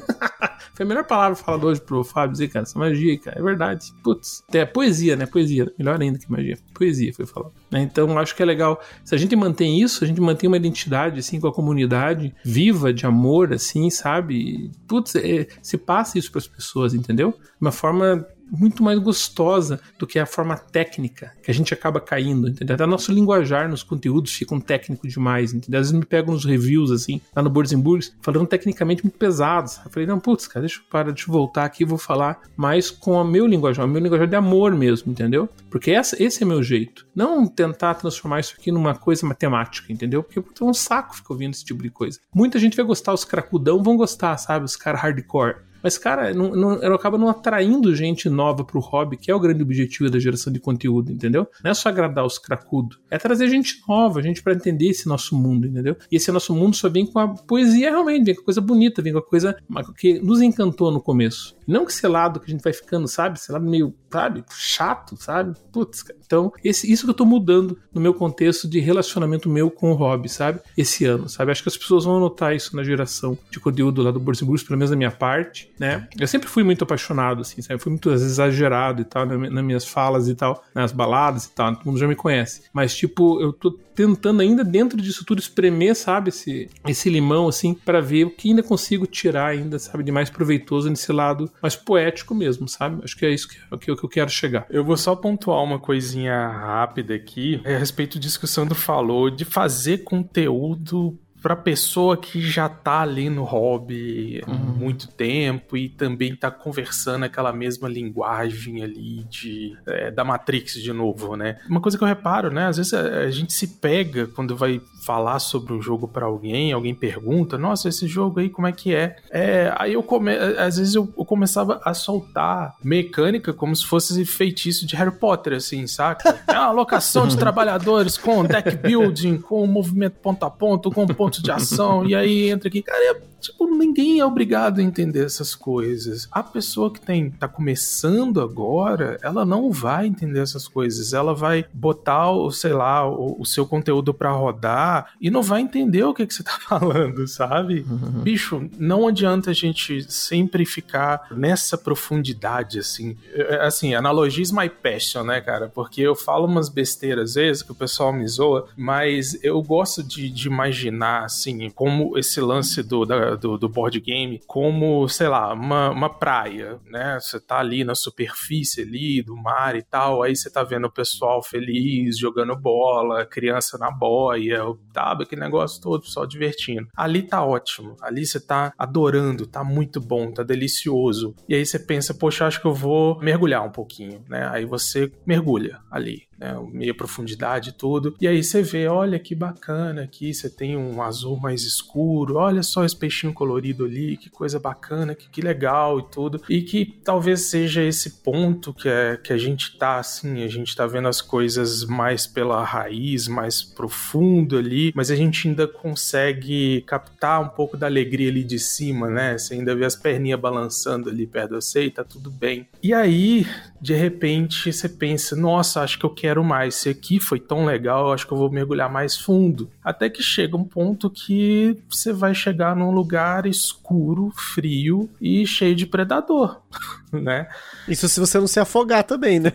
Foi 0.78 0.84
a 0.84 0.88
melhor 0.88 1.04
palavra 1.04 1.34
falada 1.34 1.66
hoje 1.66 1.80
pro 1.80 2.04
Fábio 2.04 2.32
dizer, 2.32 2.48
cara, 2.48 2.62
essa 2.62 2.78
magia, 2.78 3.18
cara, 3.18 3.36
é 3.36 3.42
verdade. 3.42 3.92
Putz, 4.00 4.17
é 4.52 4.64
poesia, 4.64 5.16
né? 5.16 5.26
Poesia. 5.26 5.72
Melhor 5.78 6.00
ainda 6.00 6.18
que 6.18 6.30
magia. 6.30 6.58
Poesia, 6.74 7.12
foi 7.12 7.26
falado. 7.26 7.52
Né? 7.70 7.82
Então, 7.82 8.18
acho 8.18 8.34
que 8.34 8.42
é 8.42 8.46
legal. 8.46 8.80
Se 9.04 9.14
a 9.14 9.18
gente 9.18 9.34
mantém 9.36 9.80
isso, 9.80 10.04
a 10.04 10.06
gente 10.06 10.20
mantém 10.20 10.48
uma 10.48 10.56
identidade, 10.56 11.18
assim, 11.18 11.40
com 11.40 11.48
a 11.48 11.52
comunidade 11.52 12.34
viva, 12.44 12.92
de 12.92 13.06
amor, 13.06 13.52
assim, 13.52 13.90
sabe? 13.90 14.70
Putz, 14.86 15.14
é, 15.16 15.46
se 15.62 15.76
passa 15.76 16.18
isso 16.18 16.30
para 16.30 16.38
as 16.38 16.46
pessoas, 16.46 16.94
entendeu? 16.94 17.34
Uma 17.60 17.72
forma 17.72 18.26
muito 18.50 18.82
mais 18.82 18.98
gostosa 18.98 19.80
do 19.98 20.06
que 20.06 20.18
a 20.18 20.26
forma 20.26 20.56
técnica 20.56 21.32
que 21.42 21.50
a 21.50 21.54
gente 21.54 21.72
acaba 21.74 22.00
caindo, 22.00 22.48
entendeu? 22.48 22.74
Até 22.74 22.86
nosso 22.86 23.12
linguajar 23.12 23.68
nos 23.68 23.82
conteúdos 23.82 24.32
fica 24.32 24.54
um 24.54 24.60
técnico 24.60 25.06
demais, 25.06 25.52
entendeu? 25.52 25.80
Às 25.80 25.88
vezes 25.88 25.98
me 25.98 26.06
pego 26.06 26.32
nos 26.32 26.44
reviews, 26.44 26.90
assim, 26.90 27.20
lá 27.34 27.42
no 27.42 27.50
Burgers, 27.50 28.14
falando 28.20 28.46
tecnicamente 28.46 29.02
muito 29.04 29.18
pesados. 29.18 29.80
Eu 29.84 29.90
falei, 29.90 30.06
não, 30.06 30.18
putz, 30.18 30.46
cara, 30.46 30.60
deixa 30.60 30.80
eu 30.80 30.84
parar, 30.90 31.10
eu 31.10 31.14
voltar 31.26 31.64
aqui 31.64 31.82
e 31.82 31.86
vou 31.86 31.98
falar 31.98 32.40
mais 32.56 32.90
com 32.90 33.12
o 33.12 33.24
meu 33.24 33.46
linguajar, 33.46 33.84
o 33.84 33.88
meu 33.88 34.02
linguajar 34.02 34.26
de 34.26 34.36
amor 34.36 34.74
mesmo, 34.74 35.12
entendeu? 35.12 35.48
Porque 35.70 35.90
essa, 35.90 36.20
esse 36.22 36.42
é 36.42 36.46
meu 36.46 36.62
jeito. 36.62 37.06
Não 37.14 37.46
tentar 37.46 37.94
transformar 37.94 38.40
isso 38.40 38.54
aqui 38.58 38.72
numa 38.72 38.94
coisa 38.94 39.26
matemática, 39.26 39.92
entendeu? 39.92 40.22
Porque 40.22 40.38
é 40.38 40.64
um 40.64 40.74
saco 40.74 41.16
ficar 41.16 41.34
ouvindo 41.34 41.52
esse 41.52 41.64
tipo 41.64 41.82
de 41.82 41.90
coisa. 41.90 42.18
Muita 42.34 42.58
gente 42.58 42.76
vai 42.76 42.84
gostar, 42.84 43.12
os 43.12 43.24
cracudão 43.24 43.82
vão 43.82 43.96
gostar, 43.96 44.36
sabe? 44.38 44.64
Os 44.64 44.76
caras 44.76 45.00
hardcore. 45.00 45.67
Mas, 45.82 45.96
cara, 45.98 46.32
não, 46.34 46.50
não, 46.50 46.94
acaba 46.94 47.18
não 47.18 47.28
atraindo 47.28 47.94
gente 47.94 48.28
nova 48.28 48.64
pro 48.64 48.80
hobby, 48.80 49.16
que 49.16 49.30
é 49.30 49.34
o 49.34 49.40
grande 49.40 49.62
objetivo 49.62 50.10
da 50.10 50.18
geração 50.18 50.52
de 50.52 50.60
conteúdo, 50.60 51.12
entendeu? 51.12 51.46
Não 51.62 51.70
é 51.70 51.74
só 51.74 51.88
agradar 51.88 52.24
os 52.24 52.38
cracudos, 52.38 52.98
é 53.10 53.18
trazer 53.18 53.48
gente 53.48 53.80
nova, 53.88 54.22
gente 54.22 54.42
para 54.42 54.54
entender 54.54 54.88
esse 54.88 55.08
nosso 55.08 55.36
mundo, 55.36 55.66
entendeu? 55.66 55.96
E 56.10 56.16
esse 56.16 56.30
nosso 56.32 56.54
mundo 56.54 56.76
só 56.76 56.88
vem 56.88 57.06
com 57.06 57.18
a 57.18 57.28
poesia 57.28 57.90
realmente, 57.90 58.24
vem 58.24 58.34
com 58.34 58.42
a 58.42 58.44
coisa 58.44 58.60
bonita, 58.60 59.02
vem 59.02 59.12
com 59.12 59.18
a 59.18 59.22
coisa 59.22 59.56
que 59.96 60.18
nos 60.20 60.40
encantou 60.40 60.90
no 60.90 61.00
começo. 61.00 61.56
Não 61.66 61.84
que 61.84 61.92
esse 61.92 62.06
lado 62.06 62.40
que 62.40 62.46
a 62.46 62.50
gente 62.50 62.62
vai 62.62 62.72
ficando, 62.72 63.06
sabe? 63.06 63.38
Esse 63.38 63.52
lado 63.52 63.68
meio, 63.68 63.94
sabe, 64.10 64.42
chato, 64.50 65.16
sabe? 65.16 65.54
Putz, 65.70 66.02
cara. 66.02 66.18
Então, 66.24 66.52
esse, 66.64 66.90
isso 66.90 67.04
que 67.04 67.10
eu 67.10 67.14
tô 67.14 67.24
mudando 67.24 67.78
no 67.92 68.00
meu 68.00 68.14
contexto 68.14 68.68
de 68.68 68.80
relacionamento 68.80 69.48
meu 69.48 69.70
com 69.70 69.90
o 69.92 69.94
hobby, 69.94 70.28
sabe? 70.28 70.60
Esse 70.76 71.04
ano, 71.04 71.28
sabe? 71.28 71.50
Acho 71.50 71.62
que 71.62 71.68
as 71.68 71.76
pessoas 71.76 72.04
vão 72.04 72.20
notar 72.20 72.54
isso 72.54 72.74
na 72.76 72.82
geração 72.82 73.36
de 73.50 73.60
conteúdo 73.60 74.02
lá 74.02 74.10
do 74.10 74.20
Borsiburgos, 74.20 74.62
pelo 74.62 74.78
menos 74.78 74.90
da 74.90 74.96
minha 74.96 75.10
parte, 75.10 75.67
né? 75.78 76.08
Eu 76.18 76.26
sempre 76.26 76.48
fui 76.48 76.62
muito 76.62 76.84
apaixonado, 76.84 77.42
assim, 77.42 77.62
sabe? 77.62 77.74
Eu 77.74 77.78
fui 77.78 77.90
muito 77.90 78.10
exagerado 78.10 79.02
e 79.02 79.04
tal, 79.04 79.26
nas 79.26 79.64
minhas 79.64 79.84
falas 79.84 80.28
e 80.28 80.34
tal, 80.34 80.62
nas 80.74 80.92
baladas 80.92 81.46
e 81.46 81.54
tal, 81.54 81.74
todo 81.76 81.86
mundo 81.86 81.98
já 81.98 82.06
me 82.08 82.16
conhece. 82.16 82.62
Mas, 82.72 82.94
tipo, 82.94 83.40
eu 83.40 83.52
tô 83.52 83.78
tentando 83.98 84.40
ainda 84.40 84.62
dentro 84.62 85.00
disso 85.00 85.24
tudo 85.24 85.40
espremer, 85.40 85.94
sabe, 85.96 86.28
esse, 86.28 86.70
esse 86.86 87.10
limão, 87.10 87.48
assim, 87.48 87.74
para 87.74 88.00
ver 88.00 88.24
o 88.24 88.30
que 88.30 88.48
ainda 88.48 88.62
consigo 88.62 89.06
tirar 89.06 89.48
ainda, 89.48 89.78
sabe, 89.78 90.04
de 90.04 90.12
mais 90.12 90.30
proveitoso 90.30 90.88
nesse 90.88 91.10
lado 91.10 91.50
mais 91.60 91.74
poético 91.74 92.34
mesmo, 92.34 92.68
sabe? 92.68 93.02
Acho 93.02 93.16
que 93.16 93.26
é 93.26 93.30
isso 93.30 93.48
que, 93.48 93.56
é 93.56 93.76
que, 93.76 93.96
que 93.96 94.04
eu 94.04 94.08
quero 94.08 94.30
chegar. 94.30 94.66
Eu 94.70 94.84
vou 94.84 94.96
só 94.96 95.16
pontuar 95.16 95.64
uma 95.64 95.80
coisinha 95.80 96.46
rápida 96.46 97.14
aqui 97.14 97.60
a 97.64 97.78
respeito 97.78 98.18
disso 98.18 98.38
que 98.38 98.44
o 98.44 98.48
Sandro 98.48 98.74
falou, 98.74 99.30
de 99.30 99.44
fazer 99.44 99.98
conteúdo 99.98 101.18
pra 101.42 101.54
pessoa 101.54 102.16
que 102.16 102.40
já 102.40 102.68
tá 102.68 103.00
ali 103.00 103.30
no 103.30 103.44
hobby 103.44 104.42
há 104.46 104.50
uhum. 104.50 104.56
muito 104.56 105.08
tempo 105.08 105.76
e 105.76 105.88
também 105.88 106.34
tá 106.34 106.50
conversando 106.50 107.24
aquela 107.24 107.52
mesma 107.52 107.88
linguagem 107.88 108.82
ali 108.82 109.24
de 109.24 109.76
é, 109.86 110.10
da 110.10 110.24
Matrix 110.24 110.74
de 110.74 110.92
novo, 110.92 111.36
né? 111.36 111.58
Uma 111.68 111.80
coisa 111.80 111.96
que 111.96 112.04
eu 112.04 112.08
reparo, 112.08 112.50
né? 112.50 112.66
Às 112.66 112.76
vezes 112.76 112.94
a, 112.94 113.00
a 113.00 113.30
gente 113.30 113.52
se 113.52 113.66
pega 113.78 114.26
quando 114.26 114.56
vai 114.56 114.80
falar 115.04 115.38
sobre 115.38 115.72
o 115.72 115.80
jogo 115.80 116.08
para 116.08 116.26
alguém, 116.26 116.72
alguém 116.72 116.94
pergunta, 116.94 117.56
nossa, 117.56 117.88
esse 117.88 118.06
jogo 118.06 118.40
aí 118.40 118.50
como 118.50 118.66
é 118.66 118.72
que 118.72 118.94
é? 118.94 119.16
é 119.30 119.72
aí 119.76 119.94
eu 119.94 120.02
come... 120.02 120.32
às 120.34 120.76
vezes 120.76 120.94
eu, 120.94 121.12
eu, 121.16 121.24
começava 121.24 121.80
a 121.84 121.94
soltar 121.94 122.74
mecânica 122.82 123.52
como 123.52 123.74
se 123.74 123.86
fosse 123.86 124.24
feitiço 124.24 124.86
de 124.86 124.96
Harry 124.96 125.12
Potter, 125.12 125.54
assim, 125.54 125.86
saca? 125.86 126.38
É 126.48 126.52
uma 126.52 126.68
alocação 126.68 127.28
de 127.28 127.36
trabalhadores 127.36 128.16
com 128.16 128.44
deck 128.44 128.76
building, 128.76 129.38
com 129.38 129.66
movimento 129.66 130.18
ponto 130.20 130.44
a 130.44 130.50
ponto, 130.50 130.90
com 130.90 131.06
ponto 131.06 131.27
de 131.30 131.50
ação, 131.50 132.06
e 132.06 132.14
aí 132.14 132.50
entra 132.50 132.68
aqui, 132.68 132.82
cara, 132.82 133.02
é 133.04 133.16
tipo, 133.40 133.66
ninguém 133.66 134.20
é 134.20 134.24
obrigado 134.24 134.80
a 134.80 134.82
entender 134.82 135.24
essas 135.24 135.54
coisas. 135.54 136.28
A 136.30 136.42
pessoa 136.42 136.92
que 136.92 137.00
tem 137.00 137.30
tá 137.30 137.48
começando 137.48 138.40
agora, 138.40 139.18
ela 139.22 139.44
não 139.44 139.70
vai 139.70 140.06
entender 140.06 140.40
essas 140.40 140.66
coisas. 140.66 141.12
Ela 141.12 141.34
vai 141.34 141.64
botar 141.72 142.30
o, 142.30 142.50
sei 142.50 142.72
lá, 142.72 143.08
o, 143.08 143.36
o 143.40 143.46
seu 143.46 143.66
conteúdo 143.66 144.12
para 144.12 144.30
rodar 144.30 145.12
e 145.20 145.30
não 145.30 145.42
vai 145.42 145.60
entender 145.60 146.04
o 146.04 146.14
que, 146.14 146.26
que 146.26 146.34
você 146.34 146.42
tá 146.42 146.58
falando, 146.68 147.26
sabe? 147.26 147.84
Uhum. 147.88 148.22
Bicho, 148.22 148.68
não 148.78 149.06
adianta 149.06 149.50
a 149.50 149.54
gente 149.54 150.10
sempre 150.10 150.64
ficar 150.64 151.28
nessa 151.30 151.76
profundidade, 151.76 152.78
assim. 152.78 153.16
É, 153.32 153.66
assim, 153.66 153.94
analogia 153.94 154.42
is 154.42 154.52
my 154.52 154.68
passion, 154.68 155.24
né, 155.24 155.40
cara? 155.40 155.68
Porque 155.68 156.00
eu 156.00 156.14
falo 156.14 156.46
umas 156.46 156.68
besteiras 156.68 157.18
às 157.18 157.34
vezes 157.34 157.62
que 157.62 157.72
o 157.72 157.74
pessoal 157.74 158.12
me 158.12 158.26
zoa, 158.26 158.68
mas 158.76 159.38
eu 159.42 159.60
gosto 159.62 160.02
de, 160.02 160.30
de 160.30 160.46
imaginar, 160.48 161.24
assim, 161.24 161.68
como 161.70 162.16
esse 162.16 162.40
lance 162.40 162.82
do, 162.82 163.04
da, 163.04 163.27
do, 163.36 163.58
do 163.58 163.68
board 163.68 164.00
game 164.00 164.40
como, 164.46 165.08
sei 165.08 165.28
lá, 165.28 165.52
uma, 165.52 165.90
uma 165.90 166.10
praia, 166.10 166.80
né? 166.86 167.18
Você 167.20 167.40
tá 167.40 167.58
ali 167.58 167.84
na 167.84 167.94
superfície 167.94 168.82
ali 168.82 169.22
do 169.22 169.36
mar 169.36 169.76
e 169.76 169.82
tal, 169.82 170.22
aí 170.22 170.34
você 170.34 170.50
tá 170.50 170.62
vendo 170.62 170.86
o 170.86 170.92
pessoal 170.92 171.42
feliz, 171.42 172.18
jogando 172.18 172.56
bola, 172.56 173.26
criança 173.26 173.78
na 173.78 173.90
boia, 173.90 174.62
tá, 174.92 175.12
aquele 175.12 175.40
negócio 175.40 175.80
todo, 175.80 176.06
só 176.06 176.24
divertindo. 176.24 176.88
Ali 176.96 177.22
tá 177.22 177.44
ótimo, 177.44 177.96
ali 178.00 178.26
você 178.26 178.40
tá 178.40 178.72
adorando, 178.78 179.46
tá 179.46 179.64
muito 179.64 180.00
bom, 180.00 180.32
tá 180.32 180.42
delicioso. 180.42 181.34
E 181.48 181.54
aí 181.54 181.64
você 181.64 181.78
pensa, 181.78 182.14
poxa, 182.14 182.46
acho 182.46 182.60
que 182.60 182.66
eu 182.66 182.74
vou 182.74 183.18
mergulhar 183.20 183.64
um 183.64 183.72
pouquinho, 183.72 184.24
né? 184.28 184.48
Aí 184.52 184.64
você 184.64 185.10
mergulha 185.26 185.80
ali 185.90 186.27
né, 186.38 186.56
meia 186.72 186.94
profundidade 186.94 187.70
e 187.70 187.72
tudo. 187.72 188.14
E 188.20 188.28
aí 188.28 188.42
você 188.42 188.62
vê, 188.62 188.86
olha 188.86 189.18
que 189.18 189.34
bacana 189.34 190.02
aqui, 190.02 190.32
você 190.32 190.48
tem 190.48 190.76
um 190.76 191.02
azul 191.02 191.38
mais 191.38 191.62
escuro, 191.62 192.36
olha 192.36 192.62
só 192.62 192.84
esse 192.84 192.96
peixinho 192.96 193.32
colorido 193.32 193.84
ali, 193.84 194.16
que 194.16 194.30
coisa 194.30 194.58
bacana, 194.58 195.14
que, 195.14 195.28
que 195.28 195.40
legal 195.40 195.98
e 195.98 196.02
tudo. 196.10 196.40
E 196.48 196.62
que 196.62 196.86
talvez 197.04 197.42
seja 197.42 197.82
esse 197.82 198.22
ponto 198.22 198.72
que, 198.72 198.88
é, 198.88 199.16
que 199.16 199.32
a 199.32 199.38
gente 199.38 199.76
tá 199.76 199.98
assim, 199.98 200.42
a 200.42 200.48
gente 200.48 200.74
tá 200.74 200.86
vendo 200.86 201.08
as 201.08 201.20
coisas 201.20 201.84
mais 201.84 202.26
pela 202.26 202.62
raiz, 202.62 203.26
mais 203.26 203.62
profundo 203.62 204.56
ali, 204.56 204.92
mas 204.94 205.10
a 205.10 205.16
gente 205.16 205.48
ainda 205.48 205.66
consegue 205.66 206.82
captar 206.82 207.42
um 207.42 207.48
pouco 207.48 207.76
da 207.76 207.86
alegria 207.86 208.28
ali 208.28 208.44
de 208.44 208.58
cima, 208.58 209.08
né? 209.08 209.36
Você 209.36 209.54
ainda 209.54 209.74
vê 209.74 209.84
as 209.84 209.96
perninhas 209.96 210.40
balançando 210.40 211.08
ali 211.08 211.26
perto 211.26 211.50
de 211.50 211.54
você 211.56 211.84
e 211.84 211.90
tá 211.90 212.04
tudo 212.04 212.30
bem. 212.30 212.68
E 212.82 212.94
aí, 212.94 213.46
de 213.80 213.94
repente, 213.94 214.72
você 214.72 214.88
pensa, 214.88 215.36
nossa, 215.36 215.82
acho 215.82 215.98
que 215.98 216.04
eu 216.04 216.10
quero 216.10 216.42
mais. 216.42 216.74
Se 216.74 216.88
aqui 216.88 217.20
foi 217.20 217.38
tão 217.38 217.64
legal, 217.64 218.12
acho 218.12 218.26
que 218.26 218.32
eu 218.32 218.38
vou 218.38 218.50
mergulhar 218.50 218.90
mais 218.90 219.16
fundo. 219.16 219.70
Até 219.82 220.10
que 220.10 220.22
chega 220.22 220.56
um 220.56 220.64
ponto 220.64 221.08
que 221.08 221.76
você 221.88 222.12
vai 222.12 222.34
chegar 222.34 222.74
num 222.74 222.90
lugar 222.90 223.46
escuro, 223.46 224.32
frio 224.34 225.08
e 225.20 225.46
cheio 225.46 225.74
de 225.74 225.86
predador, 225.86 226.60
né? 227.22 227.48
Isso 227.86 228.08
se 228.08 228.20
você 228.20 228.38
não 228.38 228.46
se 228.46 228.60
afogar 228.60 229.04
também, 229.04 229.40
né? 229.40 229.52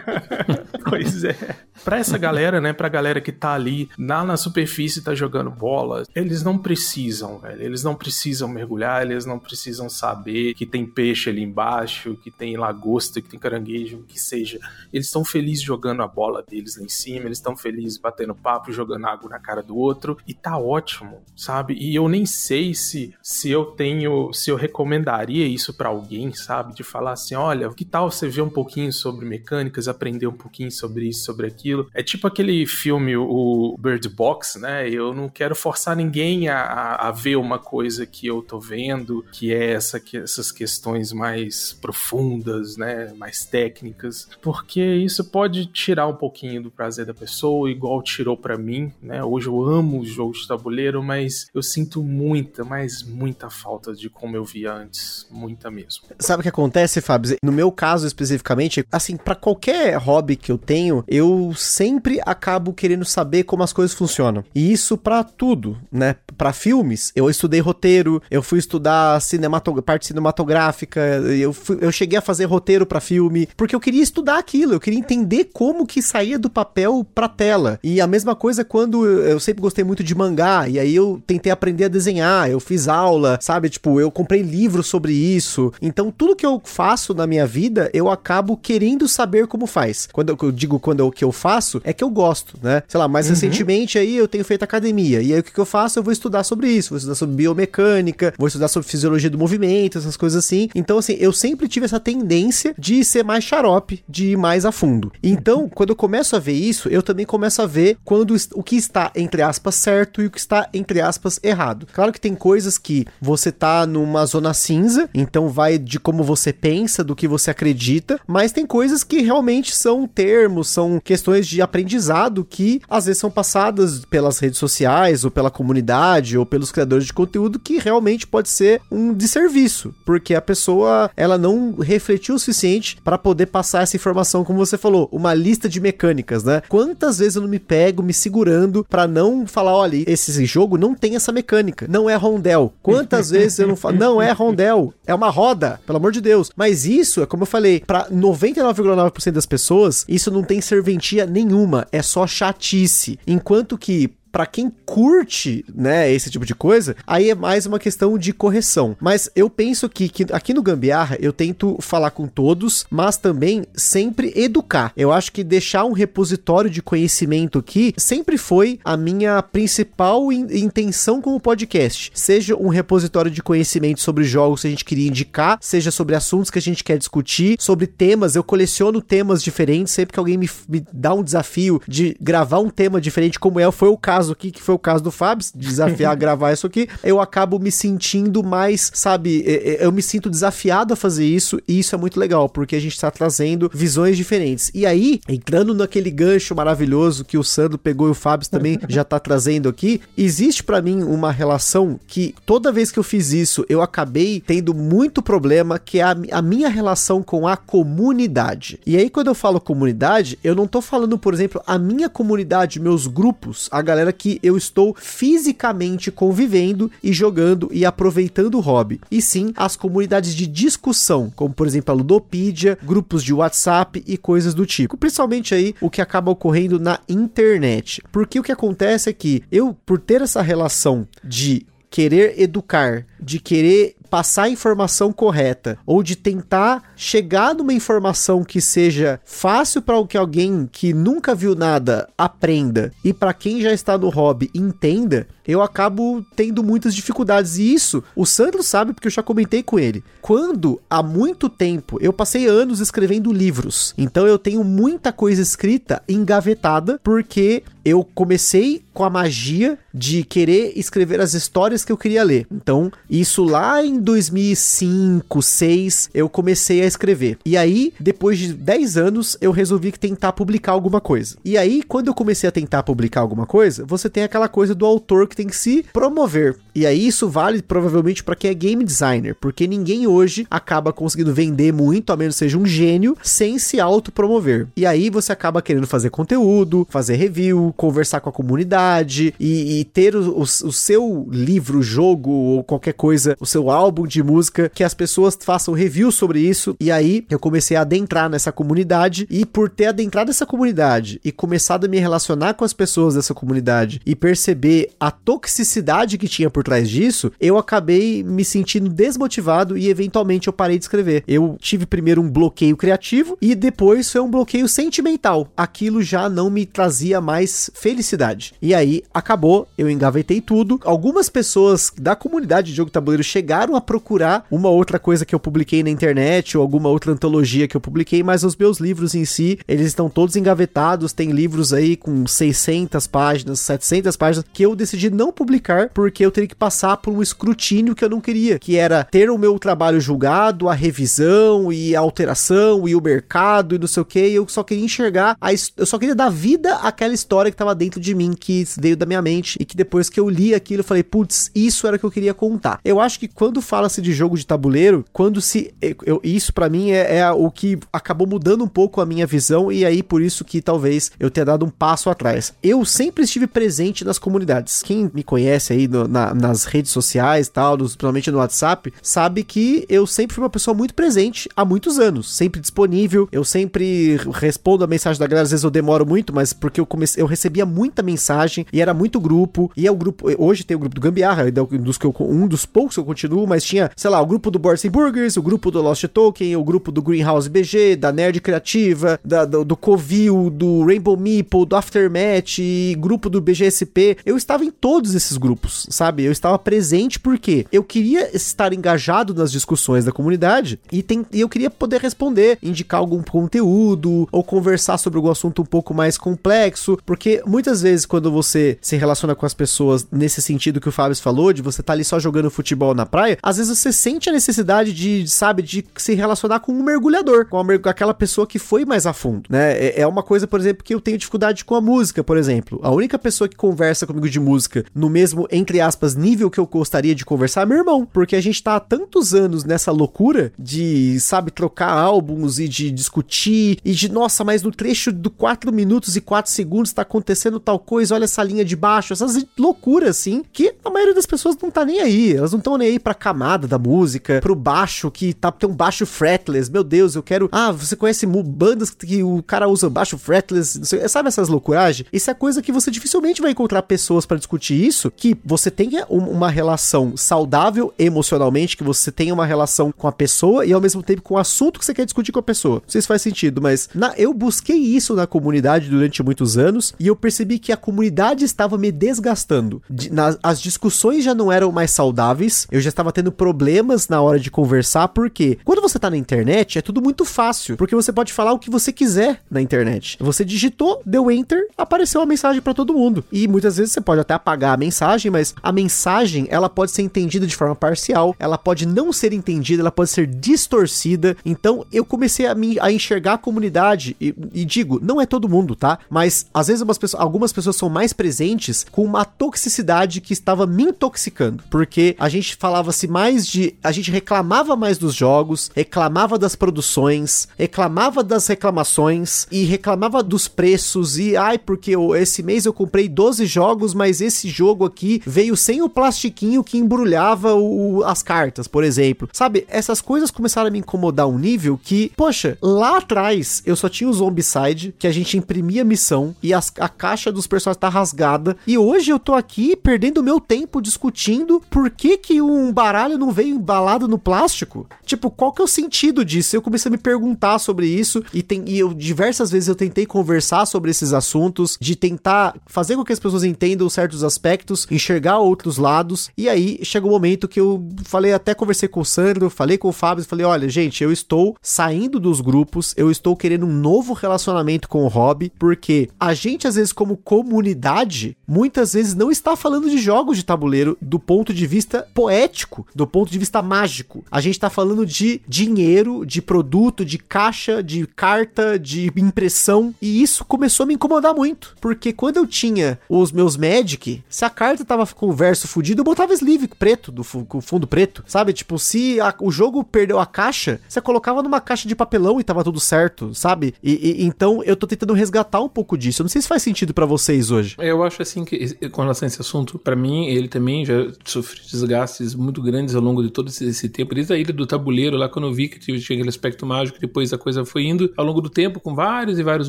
pois 0.88 1.24
é. 1.24 1.36
Pra 1.84 1.98
essa 1.98 2.16
galera, 2.18 2.60
né, 2.60 2.72
pra 2.72 2.88
galera 2.88 3.20
que 3.20 3.32
tá 3.32 3.52
ali 3.52 3.90
na, 3.98 4.24
na 4.24 4.36
superfície 4.36 5.02
tá 5.02 5.14
jogando 5.14 5.50
bola, 5.50 6.04
eles 6.14 6.42
não 6.42 6.58
precisam, 6.58 7.38
velho. 7.38 7.62
Eles 7.62 7.82
não 7.82 7.94
precisam 7.94 8.48
mergulhar, 8.48 9.02
eles 9.02 9.24
não 9.24 9.38
precisam 9.38 9.88
saber 9.88 10.54
que 10.54 10.66
tem 10.66 10.86
peixe 10.86 11.30
ali 11.30 11.42
embaixo, 11.42 12.16
que 12.22 12.30
tem 12.30 12.56
lagosta, 12.56 13.20
que 13.20 13.28
tem 13.28 13.38
caranguejo, 13.38 14.04
que 14.08 14.18
seja. 14.18 14.58
Eles 14.92 15.06
estão 15.06 15.24
felizes 15.24 15.62
jogando 15.62 15.84
jogando 15.84 16.02
a 16.02 16.08
bola 16.08 16.42
deles 16.42 16.76
lá 16.76 16.84
em 16.84 16.88
cima, 16.88 17.26
eles 17.26 17.38
estão 17.38 17.56
felizes 17.56 17.98
batendo 17.98 18.34
papo, 18.34 18.72
jogando 18.72 19.06
água 19.06 19.28
na 19.28 19.38
cara 19.38 19.62
do 19.62 19.76
outro, 19.76 20.16
e 20.26 20.32
tá 20.32 20.56
ótimo, 20.56 21.22
sabe? 21.36 21.74
E 21.74 21.94
eu 21.94 22.08
nem 22.08 22.24
sei 22.24 22.74
se, 22.74 23.14
se 23.22 23.50
eu 23.50 23.66
tenho, 23.66 24.32
se 24.32 24.50
eu 24.50 24.56
recomendaria 24.56 25.46
isso 25.46 25.74
para 25.74 25.88
alguém, 25.88 26.32
sabe? 26.32 26.63
De 26.72 26.82
falar 26.82 27.12
assim: 27.12 27.34
olha, 27.34 27.68
que 27.70 27.84
tal 27.84 28.10
você 28.10 28.28
ver 28.28 28.42
um 28.42 28.50
pouquinho 28.50 28.92
sobre 28.92 29.26
mecânicas, 29.26 29.88
aprender 29.88 30.26
um 30.26 30.32
pouquinho 30.32 30.70
sobre 30.70 31.08
isso, 31.08 31.24
sobre 31.24 31.46
aquilo? 31.46 31.88
É 31.94 32.02
tipo 32.02 32.26
aquele 32.26 32.66
filme, 32.66 33.16
o 33.16 33.76
Bird 33.78 34.08
Box, 34.08 34.58
né? 34.58 34.88
Eu 34.88 35.14
não 35.14 35.28
quero 35.28 35.54
forçar 35.54 35.96
ninguém 35.96 36.48
a, 36.48 36.60
a, 36.60 37.08
a 37.08 37.10
ver 37.10 37.36
uma 37.36 37.58
coisa 37.58 38.06
que 38.06 38.26
eu 38.26 38.42
tô 38.42 38.58
vendo, 38.58 39.24
que 39.32 39.52
é 39.52 39.72
essa, 39.72 39.98
que, 39.98 40.16
essas 40.16 40.52
questões 40.52 41.12
mais 41.12 41.72
profundas, 41.72 42.76
né? 42.76 43.12
Mais 43.16 43.44
técnicas, 43.44 44.28
porque 44.40 44.80
isso 44.80 45.24
pode 45.24 45.66
tirar 45.66 46.06
um 46.06 46.16
pouquinho 46.16 46.62
do 46.62 46.70
prazer 46.70 47.06
da 47.06 47.14
pessoa, 47.14 47.70
igual 47.70 48.02
tirou 48.02 48.36
para 48.36 48.56
mim, 48.56 48.92
né? 49.02 49.22
Hoje 49.22 49.48
eu 49.48 49.62
amo 49.62 50.00
os 50.00 50.08
jogos 50.08 50.42
de 50.42 50.48
tabuleiro, 50.48 51.02
mas 51.02 51.48
eu 51.54 51.62
sinto 51.62 52.02
muita, 52.02 52.64
mas 52.64 53.02
muita 53.02 53.50
falta 53.50 53.94
de 53.94 54.08
como 54.08 54.36
eu 54.36 54.44
via 54.44 54.72
antes, 54.72 55.26
muita 55.30 55.70
mesmo. 55.70 56.04
Sabe 56.18 56.42
que 56.42 56.48
acontece, 56.54 57.00
Fábio? 57.00 57.36
No 57.42 57.52
meu 57.52 57.70
caso 57.72 58.06
especificamente, 58.06 58.84
assim, 58.90 59.16
para 59.16 59.34
qualquer 59.34 59.96
hobby 59.96 60.36
que 60.36 60.52
eu 60.52 60.56
tenho, 60.56 61.04
eu 61.08 61.52
sempre 61.56 62.20
acabo 62.24 62.72
querendo 62.72 63.04
saber 63.04 63.42
como 63.44 63.62
as 63.62 63.72
coisas 63.72 63.96
funcionam. 63.96 64.44
E 64.54 64.72
isso 64.72 64.96
para 64.96 65.24
tudo, 65.24 65.76
né? 65.90 66.16
Para 66.38 66.52
filmes, 66.52 67.12
eu 67.14 67.28
estudei 67.28 67.60
roteiro, 67.60 68.22
eu 68.30 68.42
fui 68.42 68.58
estudar 68.58 69.20
cinematog 69.20 69.82
parte 69.82 70.06
cinematográfica, 70.06 71.00
eu, 71.00 71.52
fui, 71.52 71.78
eu 71.80 71.90
cheguei 71.90 72.18
a 72.18 72.22
fazer 72.22 72.44
roteiro 72.44 72.86
para 72.86 73.00
filme, 73.00 73.48
porque 73.56 73.74
eu 73.74 73.80
queria 73.80 74.02
estudar 74.02 74.38
aquilo, 74.38 74.72
eu 74.74 74.80
queria 74.80 74.98
entender 74.98 75.50
como 75.52 75.86
que 75.86 76.00
saía 76.00 76.38
do 76.38 76.48
papel 76.48 77.06
pra 77.14 77.28
tela. 77.28 77.78
E 77.82 78.00
a 78.00 78.06
mesma 78.06 78.34
coisa 78.34 78.64
quando 78.64 79.06
eu 79.06 79.40
sempre 79.40 79.60
gostei 79.60 79.84
muito 79.84 80.04
de 80.04 80.14
mangá, 80.14 80.68
e 80.68 80.78
aí 80.78 80.94
eu 80.94 81.22
tentei 81.26 81.50
aprender 81.50 81.84
a 81.84 81.88
desenhar, 81.88 82.50
eu 82.50 82.60
fiz 82.60 82.88
aula, 82.88 83.38
sabe? 83.40 83.68
Tipo, 83.68 84.00
eu 84.00 84.10
comprei 84.10 84.42
livros 84.42 84.86
sobre 84.86 85.12
isso. 85.12 85.72
Então, 85.80 86.10
tudo 86.10 86.36
que 86.36 86.43
eu 86.44 86.60
faço 86.64 87.14
na 87.14 87.26
minha 87.26 87.46
vida, 87.46 87.90
eu 87.92 88.10
acabo 88.10 88.56
querendo 88.56 89.08
saber 89.08 89.46
como 89.46 89.66
faz. 89.66 90.08
Quando 90.12 90.36
eu 90.40 90.52
digo 90.52 90.78
quando 90.78 91.06
o 91.06 91.10
que 91.10 91.24
eu 91.24 91.32
faço, 91.32 91.80
é 91.84 91.92
que 91.92 92.04
eu 92.04 92.10
gosto, 92.10 92.58
né? 92.62 92.82
Sei 92.86 92.98
lá, 92.98 93.08
mais 93.08 93.26
uhum. 93.26 93.32
recentemente 93.32 93.98
aí 93.98 94.16
eu 94.16 94.28
tenho 94.28 94.44
feito 94.44 94.62
academia. 94.62 95.22
E 95.22 95.32
aí 95.32 95.40
o 95.40 95.42
que, 95.42 95.52
que 95.52 95.58
eu 95.58 95.64
faço? 95.64 95.98
Eu 95.98 96.02
vou 96.02 96.12
estudar 96.12 96.44
sobre 96.44 96.68
isso, 96.68 96.90
vou 96.90 96.98
estudar 96.98 97.14
sobre 97.14 97.36
biomecânica, 97.36 98.34
vou 98.38 98.48
estudar 98.48 98.68
sobre 98.68 98.88
fisiologia 98.88 99.30
do 99.30 99.38
movimento, 99.38 99.98
essas 99.98 100.16
coisas 100.16 100.44
assim. 100.44 100.68
Então, 100.74 100.98
assim, 100.98 101.16
eu 101.18 101.32
sempre 101.32 101.68
tive 101.68 101.86
essa 101.86 102.00
tendência 102.00 102.74
de 102.78 103.04
ser 103.04 103.24
mais 103.24 103.44
xarope, 103.44 104.04
de 104.08 104.32
ir 104.32 104.36
mais 104.36 104.64
a 104.64 104.72
fundo. 104.72 105.12
Então, 105.22 105.54
então, 105.54 105.68
quando 105.68 105.90
eu 105.90 105.96
começo 105.96 106.34
a 106.34 106.40
ver 106.40 106.54
isso, 106.54 106.88
eu 106.88 107.00
também 107.00 107.24
começo 107.24 107.62
a 107.62 107.66
ver 107.66 107.96
quando 108.04 108.34
o 108.54 108.62
que 108.62 108.74
está, 108.74 109.12
entre 109.14 109.40
aspas, 109.40 109.76
certo 109.76 110.20
e 110.20 110.26
o 110.26 110.30
que 110.30 110.38
está, 110.38 110.68
entre 110.74 111.00
aspas, 111.00 111.38
errado. 111.44 111.86
Claro 111.92 112.12
que 112.12 112.20
tem 112.20 112.34
coisas 112.34 112.76
que 112.76 113.06
você 113.20 113.52
tá 113.52 113.86
numa 113.86 114.26
zona 114.26 114.52
cinza, 114.52 115.08
então 115.14 115.48
vai 115.48 115.78
de 115.78 116.00
como 116.00 116.24
você 116.24 116.33
pensa, 116.52 117.04
do 117.04 117.16
que 117.16 117.28
você 117.28 117.50
acredita, 117.50 118.20
mas 118.26 118.52
tem 118.52 118.66
coisas 118.66 119.04
que 119.04 119.20
realmente 119.20 119.76
são 119.76 120.06
termos, 120.06 120.68
são 120.68 121.00
questões 121.02 121.46
de 121.46 121.60
aprendizado 121.60 122.44
que 122.44 122.80
às 122.88 123.06
vezes 123.06 123.20
são 123.20 123.30
passadas 123.30 124.04
pelas 124.04 124.38
redes 124.38 124.58
sociais, 124.58 125.24
ou 125.24 125.30
pela 125.30 125.50
comunidade, 125.50 126.36
ou 126.38 126.46
pelos 126.46 126.72
criadores 126.72 127.06
de 127.06 127.12
conteúdo, 127.12 127.58
que 127.58 127.78
realmente 127.78 128.26
pode 128.26 128.48
ser 128.48 128.80
um 128.90 129.12
desserviço, 129.12 129.94
porque 130.04 130.34
a 130.34 130.42
pessoa 130.42 131.10
ela 131.16 131.38
não 131.38 131.76
refletiu 131.76 132.34
o 132.34 132.38
suficiente 132.38 132.98
para 133.02 133.18
poder 133.18 133.46
passar 133.46 133.82
essa 133.82 133.96
informação, 133.96 134.44
como 134.44 134.58
você 134.58 134.76
falou, 134.76 135.08
uma 135.12 135.34
lista 135.34 135.68
de 135.68 135.80
mecânicas, 135.80 136.44
né? 136.44 136.62
Quantas 136.68 137.18
vezes 137.18 137.36
eu 137.36 137.42
não 137.42 137.48
me 137.48 137.58
pego 137.58 138.02
me 138.02 138.12
segurando 138.12 138.84
para 138.88 139.06
não 139.06 139.46
falar, 139.46 139.74
olha, 139.74 140.04
esse 140.06 140.44
jogo 140.44 140.76
não 140.76 140.94
tem 140.94 141.16
essa 141.16 141.32
mecânica, 141.32 141.86
não 141.88 142.08
é 142.08 142.14
rondel. 142.14 142.72
Quantas 142.82 143.30
vezes 143.32 143.58
eu 143.58 143.68
não 143.68 143.76
falo, 143.76 143.96
não 143.96 144.20
é 144.20 144.30
rondel, 144.32 144.92
é 145.06 145.14
uma 145.14 145.30
roda, 145.30 145.80
pelo 145.86 145.98
amor 145.98 146.12
de 146.12 146.20
Deus. 146.24 146.50
Mas 146.56 146.84
isso, 146.84 147.22
é 147.22 147.26
como 147.26 147.44
eu 147.44 147.46
falei, 147.46 147.80
para 147.86 148.08
99,9% 148.10 149.30
das 149.30 149.46
pessoas, 149.46 150.04
isso 150.08 150.30
não 150.30 150.42
tem 150.42 150.60
serventia 150.60 151.26
nenhuma, 151.26 151.86
é 151.92 152.02
só 152.02 152.26
chatice. 152.26 153.18
Enquanto 153.26 153.78
que 153.78 154.10
para 154.34 154.46
quem 154.46 154.68
curte, 154.84 155.64
né, 155.72 156.12
esse 156.12 156.28
tipo 156.28 156.44
de 156.44 156.56
coisa, 156.56 156.96
aí 157.06 157.30
é 157.30 157.36
mais 157.36 157.66
uma 157.66 157.78
questão 157.78 158.18
de 158.18 158.32
correção. 158.32 158.96
Mas 159.00 159.30
eu 159.36 159.48
penso 159.48 159.88
que, 159.88 160.08
que 160.08 160.26
aqui 160.32 160.52
no 160.52 160.60
Gambiarra 160.60 161.16
eu 161.20 161.32
tento 161.32 161.78
falar 161.80 162.10
com 162.10 162.26
todos, 162.26 162.84
mas 162.90 163.16
também 163.16 163.62
sempre 163.76 164.32
educar. 164.34 164.92
Eu 164.96 165.12
acho 165.12 165.30
que 165.30 165.44
deixar 165.44 165.84
um 165.84 165.92
repositório 165.92 166.68
de 166.68 166.82
conhecimento 166.82 167.60
aqui 167.60 167.94
sempre 167.96 168.36
foi 168.36 168.80
a 168.84 168.96
minha 168.96 169.40
principal 169.40 170.32
in 170.32 170.48
intenção 170.50 171.22
com 171.22 171.36
o 171.36 171.40
podcast. 171.40 172.10
Seja 172.12 172.56
um 172.56 172.68
repositório 172.68 173.30
de 173.30 173.40
conhecimento 173.40 174.00
sobre 174.00 174.24
jogos 174.24 174.62
que 174.62 174.66
a 174.66 174.70
gente 174.70 174.84
queria 174.84 175.06
indicar, 175.06 175.58
seja 175.60 175.92
sobre 175.92 176.16
assuntos 176.16 176.50
que 176.50 176.58
a 176.58 176.62
gente 176.62 176.82
quer 176.82 176.98
discutir, 176.98 177.54
sobre 177.60 177.86
temas. 177.86 178.34
Eu 178.34 178.42
coleciono 178.42 179.00
temas 179.00 179.44
diferentes 179.44 179.92
sempre 179.92 180.12
que 180.12 180.18
alguém 180.18 180.36
me, 180.36 180.50
me 180.68 180.84
dá 180.92 181.14
um 181.14 181.22
desafio 181.22 181.80
de 181.86 182.16
gravar 182.20 182.58
um 182.58 182.68
tema 182.68 183.00
diferente, 183.00 183.38
como 183.38 183.60
é, 183.60 183.70
foi 183.70 183.88
o 183.88 183.96
caso 183.96 184.23
aqui, 184.32 184.50
que 184.50 184.62
foi 184.62 184.74
o 184.74 184.78
caso 184.78 185.02
do 185.02 185.10
Fábio, 185.10 185.46
desafiar 185.54 186.12
a 186.12 186.14
gravar 186.16 186.52
isso 186.52 186.66
aqui, 186.66 186.88
eu 187.02 187.20
acabo 187.20 187.58
me 187.58 187.70
sentindo 187.70 188.42
mais, 188.42 188.90
sabe, 188.94 189.44
eu 189.78 189.92
me 189.92 190.02
sinto 190.02 190.30
desafiado 190.30 190.92
a 190.92 190.96
fazer 190.96 191.26
isso, 191.26 191.60
e 191.66 191.78
isso 191.78 191.94
é 191.94 191.98
muito 191.98 192.18
legal, 192.18 192.48
porque 192.48 192.76
a 192.76 192.80
gente 192.80 192.98
tá 192.98 193.10
trazendo 193.10 193.70
visões 193.72 194.16
diferentes. 194.16 194.70
E 194.74 194.86
aí, 194.86 195.20
entrando 195.28 195.74
naquele 195.74 196.10
gancho 196.10 196.54
maravilhoso 196.54 197.24
que 197.24 197.38
o 197.38 197.44
Sandro 197.44 197.78
pegou 197.78 198.08
e 198.08 198.10
o 198.10 198.14
Fábio 198.14 198.48
também 198.48 198.78
já 198.88 199.04
tá 199.04 199.18
trazendo 199.18 199.68
aqui, 199.68 200.00
existe 200.16 200.62
para 200.62 200.80
mim 200.80 201.02
uma 201.02 201.30
relação 201.30 201.98
que 202.06 202.34
toda 202.46 202.72
vez 202.72 202.90
que 202.90 202.98
eu 202.98 203.02
fiz 203.02 203.32
isso, 203.32 203.64
eu 203.68 203.82
acabei 203.82 204.40
tendo 204.40 204.74
muito 204.74 205.22
problema, 205.22 205.78
que 205.78 206.00
é 206.00 206.02
a, 206.02 206.16
a 206.32 206.42
minha 206.42 206.68
relação 206.68 207.22
com 207.22 207.46
a 207.46 207.56
comunidade. 207.56 208.80
E 208.86 208.96
aí, 208.96 209.10
quando 209.10 209.28
eu 209.28 209.34
falo 209.34 209.60
comunidade, 209.60 210.38
eu 210.42 210.54
não 210.54 210.66
tô 210.66 210.80
falando, 210.80 211.18
por 211.18 211.34
exemplo, 211.34 211.62
a 211.66 211.78
minha 211.78 212.08
comunidade, 212.08 212.80
meus 212.80 213.06
grupos, 213.06 213.68
a 213.70 213.82
galera 213.82 214.12
que 214.14 214.38
eu 214.42 214.56
estou 214.56 214.94
fisicamente 214.98 216.10
convivendo 216.10 216.90
e 217.02 217.12
jogando 217.12 217.68
e 217.72 217.84
aproveitando 217.84 218.54
o 218.54 218.60
hobby. 218.60 219.00
E 219.10 219.20
sim 219.20 219.52
as 219.56 219.76
comunidades 219.76 220.34
de 220.34 220.46
discussão, 220.46 221.30
como 221.34 221.52
por 221.52 221.66
exemplo 221.66 221.92
a 221.92 221.96
Ludopedia, 221.96 222.78
grupos 222.82 223.22
de 223.22 223.34
WhatsApp 223.34 224.02
e 224.06 224.16
coisas 224.16 224.54
do 224.54 224.64
tipo. 224.64 224.96
Principalmente 224.96 225.54
aí 225.54 225.74
o 225.80 225.90
que 225.90 226.00
acaba 226.00 226.30
ocorrendo 226.30 226.78
na 226.78 227.00
internet. 227.08 228.02
Porque 228.10 228.38
o 228.38 228.42
que 228.42 228.52
acontece 228.52 229.10
é 229.10 229.12
que 229.12 229.42
eu, 229.50 229.76
por 229.84 229.98
ter 229.98 230.22
essa 230.22 230.40
relação 230.40 231.06
de 231.22 231.66
querer 231.94 232.40
educar, 232.40 233.06
de 233.24 233.40
querer 233.40 233.96
passar 234.14 234.44
a 234.44 234.48
informação 234.48 235.12
correta 235.12 235.76
ou 235.84 236.00
de 236.00 236.14
tentar 236.14 236.92
chegar 236.94 237.52
numa 237.52 237.72
informação 237.72 238.44
que 238.44 238.60
seja 238.60 239.20
fácil 239.24 239.82
para 239.82 240.04
que 240.06 240.16
alguém 240.16 240.68
que 240.70 240.92
nunca 240.92 241.34
viu 241.34 241.56
nada 241.56 242.08
aprenda 242.16 242.92
e 243.04 243.12
para 243.12 243.34
quem 243.34 243.60
já 243.60 243.72
está 243.72 243.98
no 243.98 244.08
hobby 244.10 244.48
entenda, 244.54 245.26
eu 245.44 245.60
acabo 245.60 246.24
tendo 246.36 246.62
muitas 246.62 246.94
dificuldades. 246.94 247.58
E 247.58 247.74
isso 247.74 248.04
o 248.14 248.24
Sandro 248.24 248.62
sabe 248.62 248.92
porque 248.92 249.08
eu 249.08 249.12
já 249.12 249.22
comentei 249.22 249.64
com 249.64 249.80
ele. 249.80 250.04
Quando 250.22 250.80
há 250.88 251.02
muito 251.02 251.48
tempo 251.48 251.98
eu 252.00 252.12
passei 252.12 252.46
anos 252.46 252.78
escrevendo 252.78 253.32
livros, 253.32 253.92
então 253.98 254.28
eu 254.28 254.38
tenho 254.38 254.62
muita 254.62 255.12
coisa 255.12 255.42
escrita 255.42 256.02
engavetada 256.08 257.00
porque 257.02 257.64
eu 257.84 258.02
comecei 258.14 258.82
com 258.94 259.04
a 259.04 259.10
magia 259.10 259.78
de 259.92 260.24
querer 260.24 260.72
escrever 260.76 261.20
as 261.20 261.34
histórias 261.34 261.84
que 261.84 261.92
eu 261.92 261.98
queria 261.98 262.24
ler. 262.24 262.46
Então, 262.50 262.90
isso 263.20 263.44
lá 263.44 263.84
em 263.84 263.98
2005, 263.98 265.42
2006, 265.64 266.10
eu 266.14 266.28
comecei 266.28 266.82
a 266.82 266.86
escrever. 266.86 267.38
E 267.44 267.56
aí, 267.56 267.92
depois 267.98 268.38
de 268.38 268.52
10 268.52 268.96
anos, 268.96 269.36
eu 269.40 269.50
resolvi 269.50 269.92
tentar 269.92 270.32
publicar 270.32 270.72
alguma 270.72 271.00
coisa. 271.00 271.36
E 271.44 271.56
aí, 271.56 271.82
quando 271.82 272.08
eu 272.08 272.14
comecei 272.14 272.48
a 272.48 272.52
tentar 272.52 272.82
publicar 272.82 273.20
alguma 273.20 273.46
coisa, 273.46 273.84
você 273.86 274.08
tem 274.08 274.22
aquela 274.22 274.48
coisa 274.48 274.74
do 274.74 274.84
autor 274.84 275.28
que 275.28 275.36
tem 275.36 275.46
que 275.46 275.56
se 275.56 275.84
promover. 275.92 276.56
E 276.74 276.86
aí, 276.86 277.06
isso 277.06 277.28
vale 277.28 277.62
provavelmente 277.62 278.24
para 278.24 278.34
quem 278.34 278.50
é 278.50 278.54
game 278.54 278.84
designer, 278.84 279.36
porque 279.40 279.66
ninguém 279.66 280.06
hoje 280.06 280.46
acaba 280.50 280.92
conseguindo 280.92 281.32
vender 281.32 281.72
muito, 281.72 282.12
a 282.12 282.16
menos 282.16 282.36
seja 282.36 282.58
um 282.58 282.66
gênio, 282.66 283.16
sem 283.22 283.58
se 283.58 283.80
autopromover. 283.80 284.66
E 284.76 284.84
aí, 284.84 285.10
você 285.10 285.32
acaba 285.32 285.62
querendo 285.62 285.86
fazer 285.86 286.10
conteúdo, 286.10 286.86
fazer 286.90 287.16
review, 287.16 287.72
conversar 287.76 288.20
com 288.20 288.28
a 288.28 288.32
comunidade 288.32 289.34
e, 289.38 289.80
e 289.80 289.84
ter 289.84 290.16
o, 290.16 290.38
o, 290.38 290.42
o 290.42 290.72
seu 290.72 291.28
livro, 291.30 291.82
jogo 291.82 292.30
ou 292.30 292.64
qualquer 292.64 292.93
coisa, 292.94 293.36
o 293.38 293.46
seu 293.46 293.70
álbum 293.70 294.06
de 294.06 294.22
música, 294.22 294.70
que 294.74 294.84
as 294.84 294.94
pessoas 294.94 295.36
façam 295.40 295.74
review 295.74 296.10
sobre 296.10 296.40
isso. 296.40 296.76
E 296.80 296.90
aí 296.90 297.26
eu 297.28 297.38
comecei 297.38 297.76
a 297.76 297.82
adentrar 297.82 298.30
nessa 298.30 298.52
comunidade. 298.52 299.26
E 299.30 299.44
por 299.44 299.68
ter 299.68 299.86
adentrado 299.86 300.30
essa 300.30 300.46
comunidade 300.46 301.20
e 301.24 301.30
começado 301.30 301.84
a 301.84 301.88
me 301.88 301.98
relacionar 301.98 302.54
com 302.54 302.64
as 302.64 302.72
pessoas 302.72 303.14
dessa 303.14 303.34
comunidade 303.34 304.00
e 304.06 304.14
perceber 304.14 304.90
a 304.98 305.10
toxicidade 305.10 306.16
que 306.18 306.28
tinha 306.28 306.48
por 306.48 306.64
trás 306.64 306.88
disso, 306.88 307.32
eu 307.40 307.58
acabei 307.58 308.22
me 308.22 308.44
sentindo 308.44 308.88
desmotivado 308.88 309.76
e 309.76 309.88
eventualmente 309.88 310.46
eu 310.46 310.52
parei 310.52 310.78
de 310.78 310.84
escrever. 310.84 311.24
Eu 311.26 311.56
tive 311.60 311.86
primeiro 311.86 312.22
um 312.22 312.30
bloqueio 312.30 312.76
criativo 312.76 313.36
e 313.40 313.54
depois 313.54 314.10
foi 314.10 314.20
um 314.20 314.30
bloqueio 314.30 314.68
sentimental. 314.68 315.48
Aquilo 315.56 316.02
já 316.02 316.28
não 316.28 316.48
me 316.48 316.64
trazia 316.64 317.20
mais 317.20 317.70
felicidade. 317.74 318.54
E 318.60 318.74
aí 318.74 319.02
acabou, 319.12 319.66
eu 319.76 319.90
engavetei 319.90 320.40
tudo. 320.40 320.80
Algumas 320.84 321.28
pessoas 321.28 321.92
da 321.96 322.14
comunidade 322.14 322.72
de 322.72 322.80
jogo 322.84 322.90
tabuleiro 322.90 323.24
chegaram 323.24 323.74
a 323.74 323.80
procurar 323.80 324.46
uma 324.50 324.68
outra 324.68 324.98
coisa 324.98 325.24
que 325.24 325.34
eu 325.34 325.40
publiquei 325.40 325.82
na 325.82 325.90
internet 325.90 326.56
ou 326.56 326.62
alguma 326.62 326.88
outra 326.88 327.12
antologia 327.12 327.66
que 327.66 327.76
eu 327.76 327.80
publiquei, 327.80 328.22
mas 328.22 328.44
os 328.44 328.54
meus 328.54 328.78
livros 328.78 329.14
em 329.14 329.24
si, 329.24 329.58
eles 329.66 329.86
estão 329.86 330.08
todos 330.08 330.36
engavetados, 330.36 331.12
tem 331.12 331.30
livros 331.30 331.72
aí 331.72 331.96
com 331.96 332.26
600 332.26 333.06
páginas, 333.06 333.60
700 333.60 334.16
páginas 334.16 334.46
que 334.52 334.62
eu 334.62 334.76
decidi 334.76 335.10
não 335.10 335.32
publicar 335.32 335.88
porque 335.92 336.24
eu 336.24 336.30
teria 336.30 336.48
que 336.48 336.54
passar 336.54 336.96
por 336.98 337.12
um 337.12 337.22
escrutínio 337.22 337.94
que 337.94 338.04
eu 338.04 338.10
não 338.10 338.20
queria, 338.20 338.58
que 338.58 338.76
era 338.76 339.04
ter 339.04 339.30
o 339.30 339.38
meu 339.38 339.58
trabalho 339.58 340.00
julgado, 340.00 340.68
a 340.68 340.74
revisão 340.74 341.72
e 341.72 341.96
a 341.96 342.00
alteração 342.00 342.86
e 342.86 342.94
o 342.94 343.00
mercado 343.00 343.74
e 343.74 343.78
não 343.78 343.86
sei 343.86 344.02
o 344.02 344.06
que, 344.06 344.18
eu 344.18 344.46
só 344.48 344.62
queria 344.62 344.84
enxergar, 344.84 345.36
a, 345.40 345.52
eu 345.52 345.86
só 345.86 345.98
queria 345.98 346.14
dar 346.14 346.28
vida 346.28 346.76
àquela 346.76 347.14
história 347.14 347.50
que 347.50 347.54
estava 347.54 347.74
dentro 347.74 348.00
de 348.00 348.14
mim, 348.14 348.34
que 348.38 348.66
veio 348.78 348.96
da 348.96 349.06
minha 349.06 349.22
mente 349.22 349.56
e 349.60 349.64
que 349.64 349.76
depois 349.76 350.10
que 350.10 350.20
eu 350.20 350.28
li 350.28 350.54
aquilo 350.54 350.80
eu 350.80 350.84
falei, 350.84 351.02
putz, 351.02 351.50
isso 351.54 351.86
era 351.86 351.96
o 351.96 351.98
que 351.98 352.04
eu 352.04 352.10
queria 352.10 352.34
contar. 352.34 352.73
Eu 352.84 353.00
acho 353.00 353.18
que 353.18 353.28
quando 353.28 353.60
fala-se 353.60 354.00
de 354.00 354.12
jogo 354.12 354.36
de 354.36 354.46
tabuleiro, 354.46 355.04
quando 355.12 355.40
se. 355.40 355.74
Eu, 355.80 356.20
isso 356.22 356.52
para 356.52 356.68
mim 356.68 356.90
é, 356.90 357.18
é, 357.18 357.30
o 357.30 357.50
que 357.50 357.78
acabou 357.92 358.26
mudando 358.26 358.64
um 358.64 358.68
pouco 358.68 359.00
a 359.00 359.06
minha 359.06 359.26
visão, 359.26 359.70
e 359.70 359.84
aí 359.84 360.02
por 360.02 360.22
isso 360.22 360.44
que 360.44 360.62
talvez 360.62 361.12
eu 361.18 361.30
tenha 361.30 361.44
dado 361.44 361.64
um 361.64 361.70
passo 361.70 362.10
atrás. 362.10 362.54
Eu 362.62 362.84
sempre 362.84 363.24
estive 363.24 363.46
presente 363.46 364.04
nas 364.04 364.18
comunidades. 364.18 364.82
Quem 364.82 365.10
me 365.12 365.22
conhece 365.22 365.72
aí 365.72 365.88
no, 365.88 366.06
na, 366.08 366.34
nas 366.34 366.64
redes 366.64 366.92
sociais 366.92 367.48
tal, 367.48 367.76
nos, 367.76 367.92
principalmente 367.92 368.30
no 368.30 368.38
WhatsApp, 368.38 368.92
sabe 369.02 369.44
que 369.44 369.84
eu 369.88 370.06
sempre 370.06 370.34
fui 370.34 370.42
uma 370.42 370.50
pessoa 370.50 370.74
muito 370.74 370.94
presente 370.94 371.48
há 371.56 371.64
muitos 371.64 371.98
anos, 371.98 372.34
sempre 372.34 372.60
disponível. 372.60 373.28
Eu 373.30 373.44
sempre 373.44 374.18
respondo 374.32 374.84
a 374.84 374.86
mensagem 374.86 375.18
da 375.18 375.26
galera, 375.26 375.44
às 375.44 375.50
vezes 375.50 375.64
eu 375.64 375.70
demoro 375.70 376.06
muito, 376.06 376.34
mas 376.34 376.52
porque 376.52 376.80
eu 376.80 376.86
comecei, 376.86 377.22
eu 377.22 377.26
recebia 377.26 377.66
muita 377.66 378.02
mensagem 378.02 378.66
e 378.72 378.80
era 378.80 378.94
muito 378.94 379.20
grupo. 379.20 379.70
E 379.76 379.86
é 379.86 379.90
o 379.90 379.96
grupo. 379.96 380.26
Hoje 380.38 380.64
tem 380.64 380.76
o 380.76 380.80
grupo 380.80 380.94
do 380.94 381.00
Gambiarra, 381.00 381.44
um 381.44 381.82
dos, 381.82 381.98
que 381.98 382.06
eu, 382.06 382.14
um 382.20 382.46
dos 382.46 382.63
poucos 382.66 382.94
que 382.94 383.00
eu 383.00 383.04
continuo, 383.04 383.46
mas 383.46 383.64
tinha, 383.64 383.90
sei 383.96 384.10
lá, 384.10 384.20
o 384.20 384.26
grupo 384.26 384.50
do 384.50 384.58
Boards 384.58 384.84
Burgers, 384.84 385.36
o 385.36 385.42
grupo 385.42 385.70
do 385.70 385.80
Lost 385.80 386.04
Token, 386.04 386.56
o 386.56 386.64
grupo 386.64 386.92
do 386.92 387.02
Greenhouse 387.02 387.48
BG, 387.48 387.96
da 387.96 388.12
Nerd 388.12 388.40
Criativa, 388.40 389.18
da, 389.24 389.44
do, 389.44 389.64
do 389.64 389.76
Covil, 389.76 390.50
do 390.50 390.84
Rainbow 390.84 391.16
Meeple, 391.16 391.66
do 391.66 391.76
Aftermath, 391.76 392.58
grupo 392.98 393.28
do 393.28 393.40
BGSP. 393.40 394.18
Eu 394.24 394.36
estava 394.36 394.64
em 394.64 394.70
todos 394.70 395.14
esses 395.14 395.36
grupos, 395.36 395.86
sabe? 395.90 396.24
Eu 396.24 396.32
estava 396.32 396.58
presente 396.58 397.18
porque 397.18 397.66
eu 397.72 397.82
queria 397.82 398.34
estar 398.36 398.72
engajado 398.72 399.34
nas 399.34 399.50
discussões 399.50 400.04
da 400.04 400.12
comunidade 400.12 400.78
e, 400.92 401.02
tem, 401.02 401.24
e 401.32 401.40
eu 401.40 401.48
queria 401.48 401.70
poder 401.70 402.00
responder, 402.00 402.58
indicar 402.62 403.00
algum 403.00 403.22
conteúdo 403.22 404.28
ou 404.30 404.44
conversar 404.44 404.98
sobre 404.98 405.18
algum 405.18 405.30
assunto 405.30 405.62
um 405.62 405.64
pouco 405.64 405.94
mais 405.94 406.16
complexo, 406.18 406.98
porque 407.04 407.42
muitas 407.46 407.82
vezes 407.82 408.06
quando 408.06 408.30
você 408.30 408.78
se 408.80 408.96
relaciona 408.96 409.34
com 409.34 409.46
as 409.46 409.54
pessoas 409.54 410.06
nesse 410.10 410.40
sentido 410.40 410.80
que 410.80 410.88
o 410.88 410.92
Fábio 410.92 411.14
falou, 411.16 411.52
de 411.52 411.62
você 411.62 411.80
estar 411.80 411.92
tá 411.92 411.92
ali 411.92 412.04
só 412.04 412.18
jogando 412.18 412.50
futebol 412.54 412.94
na 412.94 413.04
praia, 413.04 413.38
às 413.42 413.56
vezes 413.56 413.78
você 413.78 413.92
sente 413.92 414.30
a 414.30 414.32
necessidade 414.32 414.92
de, 414.92 415.28
sabe, 415.28 415.62
de 415.62 415.84
se 415.96 416.14
relacionar 416.14 416.60
com 416.60 416.72
um 416.72 416.82
mergulhador, 416.82 417.46
com, 417.46 417.58
aquela 417.88 418.14
pessoa 418.14 418.46
que 418.46 418.58
foi 418.58 418.84
mais 418.84 419.06
a 419.06 419.12
fundo, 419.12 419.44
né? 419.48 419.72
É, 419.72 420.00
é, 420.00 420.06
uma 420.06 420.22
coisa, 420.22 420.46
por 420.46 420.60
exemplo, 420.60 420.84
que 420.84 420.94
eu 420.94 421.00
tenho 421.00 421.18
dificuldade 421.18 421.64
com 421.64 421.74
a 421.74 421.80
música, 421.80 422.22
por 422.22 422.36
exemplo. 422.36 422.80
A 422.82 422.90
única 422.90 423.18
pessoa 423.18 423.48
que 423.48 423.56
conversa 423.56 424.06
comigo 424.06 424.28
de 424.28 424.40
música 424.40 424.84
no 424.94 425.10
mesmo, 425.10 425.46
entre 425.50 425.80
aspas, 425.80 426.14
nível 426.14 426.50
que 426.50 426.58
eu 426.58 426.66
gostaria 426.66 427.14
de 427.14 427.24
conversar 427.24 427.62
é 427.62 427.66
meu 427.66 427.78
irmão, 427.78 428.06
porque 428.10 428.36
a 428.36 428.40
gente 428.40 428.62
tá 428.62 428.76
há 428.76 428.80
tantos 428.80 429.34
anos 429.34 429.64
nessa 429.64 429.90
loucura 429.90 430.52
de, 430.58 431.18
sabe, 431.20 431.50
trocar 431.50 431.90
álbuns 431.90 432.58
e 432.58 432.68
de 432.68 432.90
discutir 432.90 433.78
e 433.84 433.92
de, 433.92 434.10
nossa, 434.10 434.44
mas 434.44 434.62
no 434.62 434.70
trecho 434.70 435.12
do 435.12 435.30
4 435.30 435.72
minutos 435.72 436.16
e 436.16 436.20
4 436.20 436.50
segundos 436.50 436.92
tá 436.92 437.02
acontecendo 437.02 437.58
tal 437.58 437.78
coisa, 437.78 438.14
olha 438.14 438.24
essa 438.24 438.42
linha 438.42 438.64
de 438.64 438.76
baixo, 438.76 439.12
essas 439.12 439.44
loucuras 439.58 440.10
assim, 440.10 440.44
que 440.52 440.74
a 440.84 440.90
maioria 440.90 441.14
das 441.14 441.26
pessoas 441.26 441.56
não 441.62 441.70
tá 441.70 441.84
nem 441.84 442.00
aí, 442.00 442.36
elas 442.44 442.52
não 442.52 442.58
estão 442.58 442.76
nem 442.76 442.88
aí 442.88 442.98
pra 442.98 443.14
camada 443.14 443.66
da 443.66 443.78
música, 443.78 444.40
pro 444.40 444.54
baixo 444.54 445.10
que 445.10 445.32
tá 445.32 445.50
tem 445.50 445.68
um 445.68 445.74
baixo 445.74 446.04
fretless, 446.04 446.70
meu 446.70 446.84
Deus, 446.84 447.14
eu 447.14 447.22
quero, 447.22 447.48
ah, 447.50 447.72
você 447.72 447.96
conhece 447.96 448.26
bandas 448.26 448.90
que 448.90 449.22
o 449.22 449.42
cara 449.42 449.66
usa 449.66 449.88
baixo 449.88 450.18
fretless, 450.18 450.80
sei, 450.82 451.08
sabe 451.08 451.28
essas 451.28 451.48
loucuragens? 451.48 452.06
Isso 452.12 452.30
é 452.30 452.34
coisa 452.34 452.60
que 452.60 452.72
você 452.72 452.90
dificilmente 452.90 453.40
vai 453.40 453.52
encontrar 453.52 453.82
pessoas 453.82 454.26
para 454.26 454.36
discutir 454.36 454.74
isso, 454.74 455.10
que 455.10 455.36
você 455.44 455.70
tenha 455.70 456.04
uma 456.08 456.50
relação 456.50 457.16
saudável 457.16 457.94
emocionalmente, 457.98 458.76
que 458.76 458.84
você 458.84 459.10
tenha 459.10 459.32
uma 459.32 459.46
relação 459.46 459.90
com 459.90 460.06
a 460.06 460.12
pessoa 460.12 460.66
e 460.66 460.72
ao 460.72 460.80
mesmo 460.80 461.02
tempo 461.02 461.22
com 461.22 461.34
o 461.34 461.38
assunto 461.38 461.78
que 461.78 461.84
você 461.86 461.94
quer 461.94 462.04
discutir 462.04 462.32
com 462.32 462.40
a 462.40 462.42
pessoa. 462.42 462.76
Não 462.76 462.88
sei 462.88 463.00
se 463.00 463.08
faz 463.08 463.22
sentido, 463.22 463.62
mas 463.62 463.88
na, 463.94 464.12
eu 464.18 464.34
busquei 464.34 464.76
isso 464.76 465.14
na 465.14 465.26
comunidade 465.26 465.88
durante 465.88 466.22
muitos 466.22 466.58
anos 466.58 466.94
e 466.98 467.06
eu 467.06 467.16
percebi 467.16 467.58
que 467.58 467.72
a 467.72 467.76
comunidade 467.76 468.44
estava 468.44 468.76
me 468.76 468.92
desgastando. 468.92 469.82
De, 469.88 470.10
as 470.42 470.60
discussões 470.60 471.24
já 471.24 471.34
não 471.34 471.50
eram 471.50 471.72
mais 471.72 471.90
saudáveis, 471.90 472.33
eu 472.70 472.80
já 472.80 472.88
estava 472.88 473.12
tendo 473.12 473.32
problemas 473.32 474.08
na 474.08 474.20
hora 474.20 474.38
de 474.38 474.50
conversar, 474.50 475.08
porque 475.08 475.58
quando 475.64 475.80
você 475.80 475.98
tá 475.98 476.10
na 476.10 476.16
internet 476.16 476.78
é 476.78 476.82
tudo 476.82 477.00
muito 477.00 477.24
fácil, 477.24 477.76
porque 477.76 477.94
você 477.94 478.12
pode 478.12 478.32
falar 478.32 478.52
o 478.52 478.58
que 478.58 478.70
você 478.70 478.92
quiser 478.92 479.40
na 479.50 479.60
internet. 479.60 480.16
Você 480.20 480.44
digitou, 480.44 481.00
deu 481.04 481.30
enter, 481.30 481.68
apareceu 481.76 482.20
a 482.20 482.26
mensagem 482.26 482.60
para 482.60 482.74
todo 482.74 482.94
mundo. 482.94 483.24
E 483.30 483.46
muitas 483.46 483.76
vezes 483.76 483.92
você 483.92 484.00
pode 484.00 484.20
até 484.20 484.34
apagar 484.34 484.74
a 484.74 484.76
mensagem, 484.76 485.30
mas 485.30 485.54
a 485.62 485.72
mensagem 485.72 486.46
ela 486.50 486.68
pode 486.68 486.90
ser 486.90 487.02
entendida 487.02 487.46
de 487.46 487.56
forma 487.56 487.74
parcial, 487.74 488.34
ela 488.38 488.58
pode 488.58 488.86
não 488.86 489.12
ser 489.12 489.32
entendida, 489.32 489.82
ela 489.82 489.92
pode 489.92 490.10
ser 490.10 490.26
distorcida. 490.26 491.36
Então 491.44 491.86
eu 491.92 492.04
comecei 492.04 492.46
a, 492.46 492.54
me, 492.54 492.78
a 492.80 492.90
enxergar 492.90 493.34
a 493.34 493.38
comunidade 493.38 494.16
e, 494.20 494.34
e, 494.52 494.64
digo, 494.64 495.00
não 495.02 495.20
é 495.20 495.26
todo 495.26 495.48
mundo, 495.48 495.74
tá? 495.76 495.98
Mas 496.08 496.46
às 496.52 496.68
vezes 496.68 496.84
pessoas, 496.98 497.20
algumas 497.20 497.52
pessoas 497.52 497.76
são 497.76 497.88
mais 497.88 498.12
presentes 498.12 498.86
com 498.90 499.04
uma 499.04 499.24
toxicidade 499.24 500.20
que 500.20 500.32
estava 500.32 500.66
me 500.66 500.84
intoxicando, 500.84 501.62
porque 501.70 502.16
a 502.24 502.28
gente 502.30 502.56
falava-se 502.56 503.06
mais 503.06 503.46
de, 503.46 503.74
a 503.84 503.92
gente 503.92 504.10
reclamava 504.10 504.74
mais 504.74 504.96
dos 504.96 505.14
jogos, 505.14 505.70
reclamava 505.74 506.38
das 506.38 506.56
produções, 506.56 507.46
reclamava 507.58 508.24
das 508.24 508.46
reclamações 508.46 509.46
e 509.52 509.64
reclamava 509.64 510.22
dos 510.22 510.48
preços 510.48 511.18
e 511.18 511.36
ai 511.36 511.58
porque 511.58 511.90
eu, 511.90 512.16
esse 512.16 512.42
mês 512.42 512.64
eu 512.64 512.72
comprei 512.72 513.10
12 513.10 513.44
jogos, 513.44 513.92
mas 513.92 514.22
esse 514.22 514.48
jogo 514.48 514.86
aqui 514.86 515.20
veio 515.26 515.54
sem 515.54 515.82
o 515.82 515.88
plastiquinho 515.88 516.64
que 516.64 516.78
embrulhava 516.78 517.54
o, 517.54 518.02
as 518.04 518.22
cartas, 518.22 518.66
por 518.66 518.84
exemplo. 518.84 519.28
Sabe, 519.30 519.66
essas 519.68 520.00
coisas 520.00 520.30
começaram 520.30 520.68
a 520.68 520.70
me 520.70 520.78
incomodar 520.78 521.28
um 521.28 521.38
nível 521.38 521.78
que, 521.82 522.10
poxa, 522.16 522.56
lá 522.62 522.96
atrás 522.96 523.62
eu 523.66 523.76
só 523.76 523.90
tinha 523.90 524.08
o 524.08 524.14
Zombicide, 524.14 524.94
que 524.98 525.06
a 525.06 525.12
gente 525.12 525.36
imprimia 525.36 525.84
missão 525.84 526.34
e 526.42 526.54
as, 526.54 526.72
a 526.80 526.88
caixa 526.88 527.30
dos 527.30 527.46
personagens 527.46 527.80
tá 527.80 527.90
rasgada. 527.90 528.56
E 528.66 528.78
hoje 528.78 529.10
eu 529.10 529.18
tô 529.18 529.34
aqui 529.34 529.76
perdendo 529.76 530.22
meu 530.22 530.40
tempo 530.40 530.80
discutindo 530.80 531.62
por 531.68 531.90
que 532.04 532.18
que 532.18 532.42
um 532.42 532.70
baralho 532.70 533.16
não 533.16 533.32
veio 533.32 533.54
embalado 533.54 534.06
no 534.06 534.18
plástico. 534.18 534.86
Tipo, 535.06 535.30
qual 535.30 535.52
que 535.52 535.62
é 535.62 535.64
o 535.64 535.68
sentido 535.68 536.22
disso? 536.22 536.54
Eu 536.54 536.60
comecei 536.60 536.90
a 536.90 536.92
me 536.92 536.98
perguntar 536.98 537.58
sobre 537.58 537.86
isso 537.86 538.22
e, 538.32 538.42
tem, 538.42 538.62
e 538.66 538.78
eu 538.78 538.92
diversas 538.92 539.50
vezes 539.50 539.70
eu 539.70 539.74
tentei 539.74 540.04
conversar 540.04 540.66
sobre 540.66 540.90
esses 540.90 541.14
assuntos, 541.14 541.78
de 541.80 541.96
tentar 541.96 542.56
fazer 542.66 542.96
com 542.96 543.04
que 543.04 543.12
as 543.12 543.18
pessoas 543.18 543.42
entendam 543.42 543.88
certos 543.88 544.22
aspectos, 544.22 544.86
enxergar 544.90 545.38
outros 545.38 545.78
lados. 545.78 546.28
E 546.36 546.46
aí 546.46 546.78
chegou 546.82 547.10
o 547.10 547.14
um 547.14 547.16
momento 547.16 547.48
que 547.48 547.58
eu 547.58 547.82
falei, 548.04 548.34
até 548.34 548.52
conversei 548.52 548.88
com 548.88 549.00
o 549.00 549.04
Sandro, 549.04 549.48
falei 549.48 549.78
com 549.78 549.88
o 549.88 549.92
Fábio, 549.92 550.24
falei: 550.24 550.44
olha, 550.44 550.68
gente, 550.68 551.02
eu 551.02 551.10
estou 551.10 551.56
saindo 551.62 552.20
dos 552.20 552.42
grupos, 552.42 552.92
eu 552.98 553.10
estou 553.10 553.34
querendo 553.34 553.64
um 553.64 553.72
novo 553.72 554.12
relacionamento 554.12 554.90
com 554.90 555.04
o 555.04 555.08
hobby, 555.08 555.50
porque 555.58 556.10
a 556.20 556.34
gente, 556.34 556.68
às 556.68 556.74
vezes, 556.74 556.92
como 556.92 557.16
comunidade, 557.16 558.36
muitas 558.46 558.92
vezes 558.92 559.14
não 559.14 559.30
está 559.30 559.56
falando 559.56 559.88
de 559.88 559.96
jogos 559.96 560.36
de 560.36 560.44
tabuleiro 560.44 560.98
do 561.00 561.18
ponto 561.18 561.54
de 561.54 561.66
vista 561.66 561.93
poético, 562.02 562.86
do 562.94 563.06
ponto 563.06 563.30
de 563.30 563.38
vista 563.38 563.62
mágico. 563.62 564.24
A 564.30 564.40
gente 564.40 564.54
está 564.54 564.70
falando 564.70 565.06
de 565.06 565.40
dinheiro, 565.48 566.24
de 566.24 566.40
produto, 566.40 567.04
de 567.04 567.18
caixa, 567.18 567.82
de 567.82 568.06
carta, 568.06 568.78
de 568.78 569.10
impressão, 569.16 569.94
e 570.00 570.22
isso 570.22 570.44
começou 570.44 570.84
a 570.84 570.86
me 570.86 570.94
incomodar 570.94 571.34
muito, 571.34 571.76
porque 571.80 572.12
quando 572.12 572.36
eu 572.36 572.46
tinha 572.46 572.98
os 573.08 573.32
meus 573.32 573.56
Magic, 573.56 574.22
se 574.28 574.44
a 574.44 574.50
carta 574.50 574.84
tava 574.84 575.06
com 575.06 575.28
o 575.28 575.32
verso 575.32 575.66
fudido, 575.66 576.00
eu 576.00 576.04
botava 576.04 576.32
sleeve 576.34 576.68
preto, 576.68 577.10
do 577.10 577.24
com 577.44 577.60
fundo 577.60 577.86
preto, 577.86 578.22
sabe? 578.26 578.52
Tipo, 578.52 578.78
se 578.78 579.20
a, 579.20 579.34
o 579.40 579.50
jogo 579.50 579.82
perdeu 579.84 580.18
a 580.18 580.26
caixa, 580.26 580.80
você 580.88 581.00
colocava 581.00 581.42
numa 581.42 581.60
caixa 581.60 581.88
de 581.88 581.94
papelão 581.94 582.40
e 582.40 582.44
tava 582.44 582.64
tudo 582.64 582.80
certo, 582.80 583.34
sabe? 583.34 583.74
E, 583.82 584.22
e 584.22 584.24
então 584.24 584.62
eu 584.64 584.76
tô 584.76 584.86
tentando 584.86 585.12
resgatar 585.12 585.60
um 585.60 585.68
pouco 585.68 585.96
disso. 585.96 586.22
Eu 586.22 586.24
não 586.24 586.28
sei 586.28 586.42
se 586.42 586.48
faz 586.48 586.62
sentido 586.62 586.92
para 586.92 587.06
vocês 587.06 587.50
hoje. 587.50 587.76
Eu 587.78 588.02
acho 588.02 588.22
assim 588.22 588.44
que, 588.44 588.74
com 588.90 589.02
relação 589.02 589.26
a 589.26 589.28
esse 589.28 589.40
assunto, 589.40 589.78
para 589.78 589.96
mim, 589.96 590.26
ele 590.26 590.48
também 590.48 590.84
já 590.84 590.94
sofreu 591.24 591.62
desgastes 591.84 592.34
muito 592.34 592.60
grandes 592.62 592.94
ao 592.94 593.02
longo 593.02 593.22
de 593.22 593.30
todo 593.30 593.48
esse, 593.48 593.64
esse, 593.66 593.88
tempo. 593.88 594.14
Desde 594.14 594.32
a 594.32 594.38
ilha 594.38 594.52
do 594.52 594.66
tabuleiro, 594.66 595.16
lá 595.16 595.28
quando 595.28 595.48
eu 595.48 595.54
vi 595.54 595.68
que 595.68 595.78
tinha 595.78 595.96
aquele 595.96 596.28
aspecto 596.28 596.66
mágico, 596.66 596.98
depois 597.00 597.32
a 597.32 597.38
coisa 597.38 597.64
foi 597.64 597.84
indo 597.84 598.12
ao 598.16 598.24
longo 598.24 598.40
do 598.40 598.50
tempo 598.50 598.80
com 598.80 598.94
vários 598.94 599.38
e 599.38 599.42
vários 599.42 599.68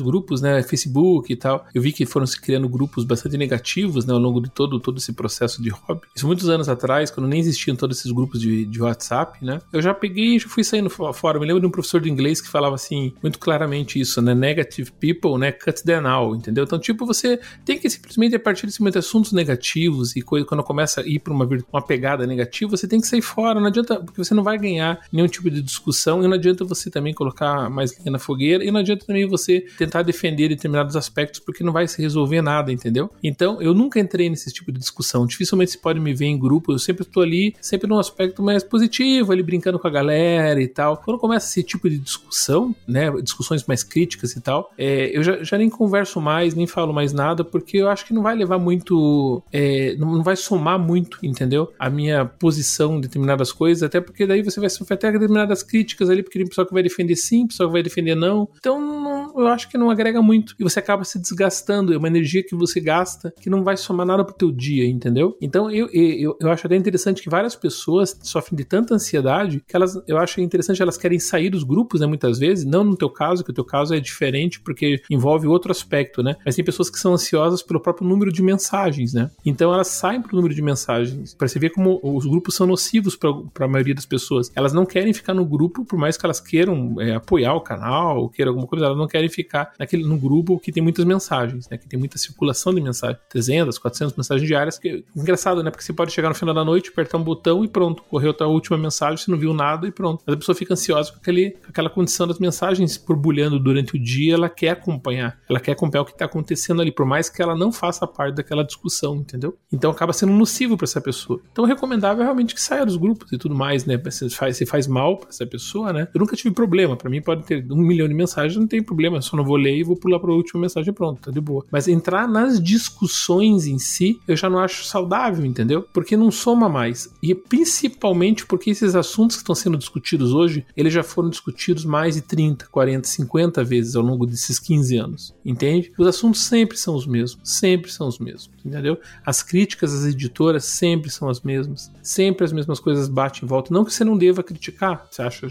grupos, 0.00 0.40
né? 0.40 0.62
Facebook 0.62 1.32
e 1.32 1.36
tal. 1.36 1.66
Eu 1.74 1.82
vi 1.82 1.92
que 1.92 2.06
foram 2.06 2.26
se 2.26 2.40
criando 2.40 2.68
grupos 2.68 3.04
bastante 3.04 3.36
negativos, 3.36 4.04
né? 4.04 4.12
Ao 4.12 4.18
longo 4.18 4.40
de 4.40 4.50
todo, 4.50 4.80
todo 4.80 4.98
esse 4.98 5.12
processo 5.12 5.62
de 5.62 5.70
hobby. 5.70 6.02
Isso 6.14 6.26
muitos 6.26 6.48
anos 6.48 6.68
atrás, 6.68 7.10
quando 7.10 7.28
nem 7.28 7.40
existiam 7.40 7.76
todos 7.76 7.98
esses 7.98 8.10
grupos 8.10 8.40
de, 8.40 8.64
de 8.64 8.82
WhatsApp, 8.82 9.44
né? 9.44 9.60
Eu 9.72 9.82
já 9.82 9.94
peguei 9.94 10.36
e 10.36 10.38
já 10.38 10.48
fui 10.48 10.64
saindo 10.64 10.90
fora. 10.90 11.36
Eu 11.36 11.40
me 11.40 11.46
lembro 11.46 11.60
de 11.60 11.66
um 11.66 11.70
professor 11.70 12.00
de 12.00 12.10
inglês 12.10 12.40
que 12.40 12.48
falava 12.48 12.74
assim, 12.74 13.12
muito 13.22 13.38
claramente 13.38 14.00
isso, 14.00 14.20
né? 14.22 14.34
Negative 14.34 14.90
people, 14.92 15.38
né? 15.38 15.52
Cut 15.52 15.82
them 15.84 16.06
out, 16.06 16.38
entendeu? 16.38 16.64
Então, 16.64 16.78
tipo, 16.78 17.06
você 17.06 17.38
tem 17.64 17.78
que 17.78 17.88
simplesmente, 17.88 18.34
a 18.34 18.40
partir 18.40 18.66
desse 18.66 18.80
momento, 18.80 18.98
assuntos 18.98 19.32
negativos 19.32 20.16
e 20.16 20.22
coisa, 20.22 20.46
quando 20.46 20.62
começa 20.62 21.00
a 21.00 21.06
ir 21.06 21.18
para 21.18 21.32
uma, 21.32 21.48
uma 21.72 21.82
pegada 21.82 22.05
negativa, 22.26 22.76
você 22.76 22.86
tem 22.86 23.00
que 23.00 23.06
sair 23.06 23.22
fora. 23.22 23.58
Não 23.58 23.66
adianta, 23.66 23.96
porque 23.96 24.22
você 24.22 24.34
não 24.34 24.42
vai 24.42 24.58
ganhar 24.58 25.00
nenhum 25.12 25.26
tipo 25.26 25.50
de 25.50 25.62
discussão 25.62 26.22
e 26.22 26.28
não 26.28 26.34
adianta 26.34 26.64
você 26.64 26.90
também 26.90 27.14
colocar 27.14 27.70
mais 27.70 27.96
na 28.04 28.18
fogueira 28.18 28.64
e 28.64 28.70
não 28.70 28.80
adianta 28.80 29.06
também 29.06 29.26
você 29.26 29.64
tentar 29.78 30.02
defender 30.02 30.48
determinados 30.48 30.94
aspectos 30.94 31.40
porque 31.40 31.64
não 31.64 31.72
vai 31.72 31.88
se 31.88 32.00
resolver 32.00 32.42
nada, 32.42 32.72
entendeu? 32.72 33.10
Então, 33.22 33.60
eu 33.60 33.74
nunca 33.74 33.98
entrei 33.98 34.28
nesse 34.28 34.52
tipo 34.52 34.70
de 34.70 34.78
discussão. 34.78 35.26
Dificilmente 35.26 35.72
você 35.72 35.78
pode 35.78 35.98
me 35.98 36.14
ver 36.14 36.26
em 36.26 36.38
grupo, 36.38 36.72
eu 36.72 36.78
sempre 36.78 37.02
estou 37.02 37.22
ali, 37.22 37.54
sempre 37.60 37.88
num 37.88 37.98
aspecto 37.98 38.42
mais 38.42 38.62
positivo, 38.62 39.32
ali 39.32 39.42
brincando 39.42 39.78
com 39.78 39.88
a 39.88 39.90
galera 39.90 40.60
e 40.60 40.68
tal. 40.68 40.98
Quando 40.98 41.18
começa 41.18 41.48
esse 41.48 41.62
tipo 41.62 41.88
de 41.88 41.98
discussão, 41.98 42.74
né, 42.86 43.10
discussões 43.22 43.64
mais 43.64 43.82
críticas 43.82 44.32
e 44.32 44.40
tal, 44.40 44.70
é, 44.76 45.16
eu 45.16 45.22
já, 45.22 45.42
já, 45.42 45.58
nem 45.58 45.70
converso 45.70 46.20
mais, 46.20 46.54
nem 46.54 46.66
falo 46.66 46.92
mais 46.92 47.12
nada, 47.12 47.44
porque 47.44 47.78
eu 47.78 47.88
acho 47.88 48.04
que 48.04 48.12
não 48.12 48.22
vai 48.22 48.34
levar 48.34 48.58
muito, 48.58 49.42
é, 49.52 49.94
não, 49.96 50.22
vai 50.22 50.36
somar 50.36 50.78
muito, 50.78 51.18
entendeu? 51.22 51.72
A 51.78 51.88
minha 51.96 52.24
posição 52.24 52.96
em 52.96 53.00
determinadas 53.00 53.52
coisas, 53.52 53.82
até 53.82 54.00
porque 54.00 54.26
daí 54.26 54.42
você 54.42 54.60
vai 54.60 54.70
sofrer 54.70 54.94
até 54.94 55.10
determinadas 55.10 55.62
críticas 55.62 56.10
ali, 56.10 56.22
porque 56.22 56.38
tem 56.38 56.46
pessoal 56.46 56.66
que 56.66 56.72
vai 56.72 56.82
defender 56.82 57.16
sim, 57.16 57.46
pessoal 57.46 57.68
que 57.68 57.72
vai 57.72 57.82
defender 57.82 58.14
não. 58.14 58.48
Então, 58.58 58.80
não, 58.80 59.40
eu 59.40 59.48
acho 59.48 59.68
que 59.68 59.78
não 59.78 59.90
agrega 59.90 60.20
muito. 60.22 60.54
E 60.58 60.62
você 60.62 60.78
acaba 60.78 61.04
se 61.04 61.18
desgastando, 61.18 61.92
é 61.92 61.96
uma 61.96 62.08
energia 62.08 62.42
que 62.42 62.54
você 62.54 62.80
gasta 62.80 63.32
que 63.40 63.50
não 63.50 63.64
vai 63.64 63.76
somar 63.76 64.06
nada 64.06 64.24
pro 64.24 64.34
teu 64.34 64.52
dia, 64.52 64.86
entendeu? 64.86 65.36
Então, 65.40 65.70
eu, 65.70 65.88
eu, 65.92 66.36
eu 66.40 66.50
acho 66.50 66.66
até 66.66 66.76
interessante 66.76 67.22
que 67.22 67.30
várias 67.30 67.56
pessoas 67.56 68.18
sofrem 68.22 68.56
de 68.56 68.64
tanta 68.64 68.94
ansiedade 68.94 69.62
que 69.66 69.74
elas, 69.74 70.00
eu 70.06 70.18
acho 70.18 70.40
interessante, 70.40 70.82
elas 70.82 70.96
querem 70.96 71.18
sair 71.18 71.50
dos 71.50 71.64
grupos, 71.64 72.00
né, 72.00 72.06
muitas 72.06 72.38
vezes, 72.38 72.64
não 72.64 72.84
no 72.84 72.96
teu 72.96 73.10
caso, 73.10 73.42
que 73.42 73.50
o 73.50 73.54
teu 73.54 73.64
caso 73.64 73.94
é 73.94 74.00
diferente 74.00 74.60
porque 74.60 75.02
envolve 75.10 75.46
outro 75.46 75.70
aspecto, 75.70 76.22
né? 76.22 76.36
Mas 76.44 76.54
tem 76.54 76.64
pessoas 76.64 76.90
que 76.90 76.98
são 76.98 77.14
ansiosas 77.14 77.62
pelo 77.62 77.80
próprio 77.80 78.06
número 78.06 78.32
de 78.32 78.42
mensagens, 78.42 79.12
né? 79.12 79.30
Então 79.44 79.72
elas 79.72 79.88
saem 79.88 80.20
pro 80.20 80.36
número 80.36 80.54
de 80.54 80.62
mensagens. 80.62 81.34
Para 81.34 81.48
você 81.48 81.58
ver 81.58 81.70
como 81.70 81.85
os 82.02 82.26
grupos 82.26 82.54
são 82.54 82.66
nocivos 82.66 83.16
para 83.16 83.64
a 83.64 83.68
maioria 83.68 83.94
das 83.94 84.06
pessoas. 84.06 84.50
Elas 84.54 84.72
não 84.72 84.86
querem 84.86 85.12
ficar 85.12 85.34
no 85.34 85.44
grupo, 85.44 85.84
por 85.84 85.98
mais 85.98 86.16
que 86.16 86.24
elas 86.24 86.40
queiram 86.40 87.00
é, 87.00 87.14
apoiar 87.14 87.54
o 87.54 87.60
canal, 87.60 88.18
ou 88.18 88.28
queiram 88.28 88.50
alguma 88.50 88.66
coisa, 88.66 88.86
elas 88.86 88.98
não 88.98 89.06
querem 89.06 89.28
ficar 89.28 89.72
naquele, 89.78 90.04
no 90.04 90.16
grupo 90.16 90.58
que 90.58 90.72
tem 90.72 90.82
muitas 90.82 91.04
mensagens, 91.04 91.68
né? 91.68 91.76
Que 91.76 91.88
tem 91.88 91.98
muita 91.98 92.18
circulação 92.18 92.74
de 92.74 92.80
mensagens, 92.80 93.18
300, 93.28 93.78
400 93.78 94.16
mensagens 94.16 94.46
diárias. 94.46 94.78
Que, 94.78 95.04
engraçado, 95.16 95.62
né? 95.62 95.70
Porque 95.70 95.84
você 95.84 95.92
pode 95.92 96.12
chegar 96.12 96.28
no 96.28 96.34
final 96.34 96.54
da 96.54 96.64
noite, 96.64 96.90
apertar 96.90 97.18
um 97.18 97.22
botão 97.22 97.64
e 97.64 97.68
pronto, 97.68 98.02
correu 98.04 98.34
a 98.38 98.46
última 98.46 98.76
mensagem, 98.76 99.16
você 99.16 99.30
não 99.30 99.38
viu 99.38 99.54
nada 99.54 99.86
e 99.86 99.92
pronto. 99.92 100.22
Mas 100.26 100.34
a 100.34 100.38
pessoa 100.38 100.54
fica 100.54 100.74
ansiosa 100.74 101.12
com, 101.12 101.18
aquele, 101.18 101.56
aquela 101.68 101.88
condição 101.88 102.26
das 102.26 102.38
mensagens 102.38 102.96
borbulhando 102.96 103.58
durante 103.58 103.96
o 103.96 103.98
dia, 103.98 104.34
ela 104.34 104.48
quer 104.48 104.70
acompanhar, 104.70 105.38
ela 105.48 105.60
quer 105.60 105.72
acompanhar 105.72 106.02
o 106.02 106.04
que 106.04 106.12
está 106.12 106.24
acontecendo 106.24 106.82
ali, 106.82 106.92
por 106.92 107.06
mais 107.06 107.28
que 107.28 107.40
ela 107.42 107.54
não 107.54 107.72
faça 107.72 108.06
parte 108.06 108.36
daquela 108.36 108.64
discussão, 108.64 109.16
entendeu? 109.16 109.56
Então 109.72 109.90
acaba 109.90 110.12
sendo 110.12 110.32
nocivo 110.32 110.76
para 110.76 110.84
essa 110.84 111.00
pessoa. 111.00 111.40
Então 111.52 111.64
o 111.64 111.66
recomendável 111.76 112.22
é 112.22 112.24
realmente 112.24 112.54
que 112.54 112.60
saia 112.60 112.84
dos 112.84 112.96
grupos 112.96 113.30
e 113.32 113.38
tudo 113.38 113.54
mais, 113.54 113.84
né? 113.84 114.00
Se 114.10 114.28
faz, 114.30 114.56
se 114.56 114.66
faz 114.66 114.86
mal 114.86 115.18
para 115.18 115.28
essa 115.28 115.46
pessoa, 115.46 115.92
né? 115.92 116.08
Eu 116.12 116.18
nunca 116.18 116.34
tive 116.34 116.52
problema, 116.54 116.96
para 116.96 117.08
mim 117.08 117.22
pode 117.22 117.44
ter 117.44 117.64
um 117.70 117.76
milhão 117.76 118.08
de 118.08 118.14
mensagens, 118.14 118.56
não 118.56 118.66
tem 118.66 118.82
problema, 118.82 119.18
eu 119.18 119.22
só 119.22 119.36
não 119.36 119.44
vou 119.44 119.56
ler 119.56 119.76
e 119.76 119.84
vou 119.84 119.96
pular 119.96 120.18
para 120.18 120.30
a 120.30 120.34
última 120.34 120.60
mensagem 120.62 120.92
pronto, 120.92 121.20
tá 121.20 121.30
de 121.30 121.40
boa. 121.40 121.64
Mas 121.70 121.86
entrar 121.86 122.26
nas 122.26 122.60
discussões 122.60 123.66
em 123.66 123.78
si, 123.78 124.18
eu 124.26 124.36
já 124.36 124.50
não 124.50 124.58
acho 124.58 124.84
saudável, 124.84 125.44
entendeu? 125.44 125.86
Porque 125.92 126.16
não 126.16 126.30
soma 126.30 126.68
mais. 126.68 127.12
E 127.22 127.34
principalmente 127.34 128.46
porque 128.46 128.70
esses 128.70 128.94
assuntos 128.94 129.36
que 129.36 129.42
estão 129.42 129.54
sendo 129.54 129.76
discutidos 129.76 130.32
hoje, 130.32 130.66
eles 130.76 130.92
já 130.92 131.02
foram 131.02 131.30
discutidos 131.30 131.84
mais 131.84 132.14
de 132.14 132.22
30, 132.22 132.66
40, 132.66 133.06
50 133.06 133.64
vezes 133.64 133.96
ao 133.96 134.02
longo 134.02 134.26
desses 134.26 134.58
15 134.58 134.96
anos, 134.96 135.34
entende? 135.44 135.92
Os 135.98 136.06
assuntos 136.06 136.44
sempre 136.44 136.76
são 136.76 136.94
os 136.94 137.06
mesmos, 137.06 137.38
sempre 137.44 137.90
são 137.90 138.08
os 138.08 138.18
mesmos, 138.18 138.50
entendeu? 138.64 138.98
As 139.24 139.42
críticas 139.42 139.92
às 139.92 140.06
editoras 140.06 140.64
sempre 140.64 141.10
são 141.10 141.28
as 141.28 141.40
mesmas, 141.40 141.65
sempre 142.02 142.44
as 142.44 142.52
mesmas 142.52 142.80
coisas 142.80 143.08
batem 143.08 143.44
em 143.44 143.46
volta. 143.46 143.72
Não 143.72 143.84
que 143.84 143.92
você 143.92 144.04
não 144.04 144.16
deva 144.16 144.42
criticar, 144.42 145.06
você 145.10 145.22
acha 145.22 145.48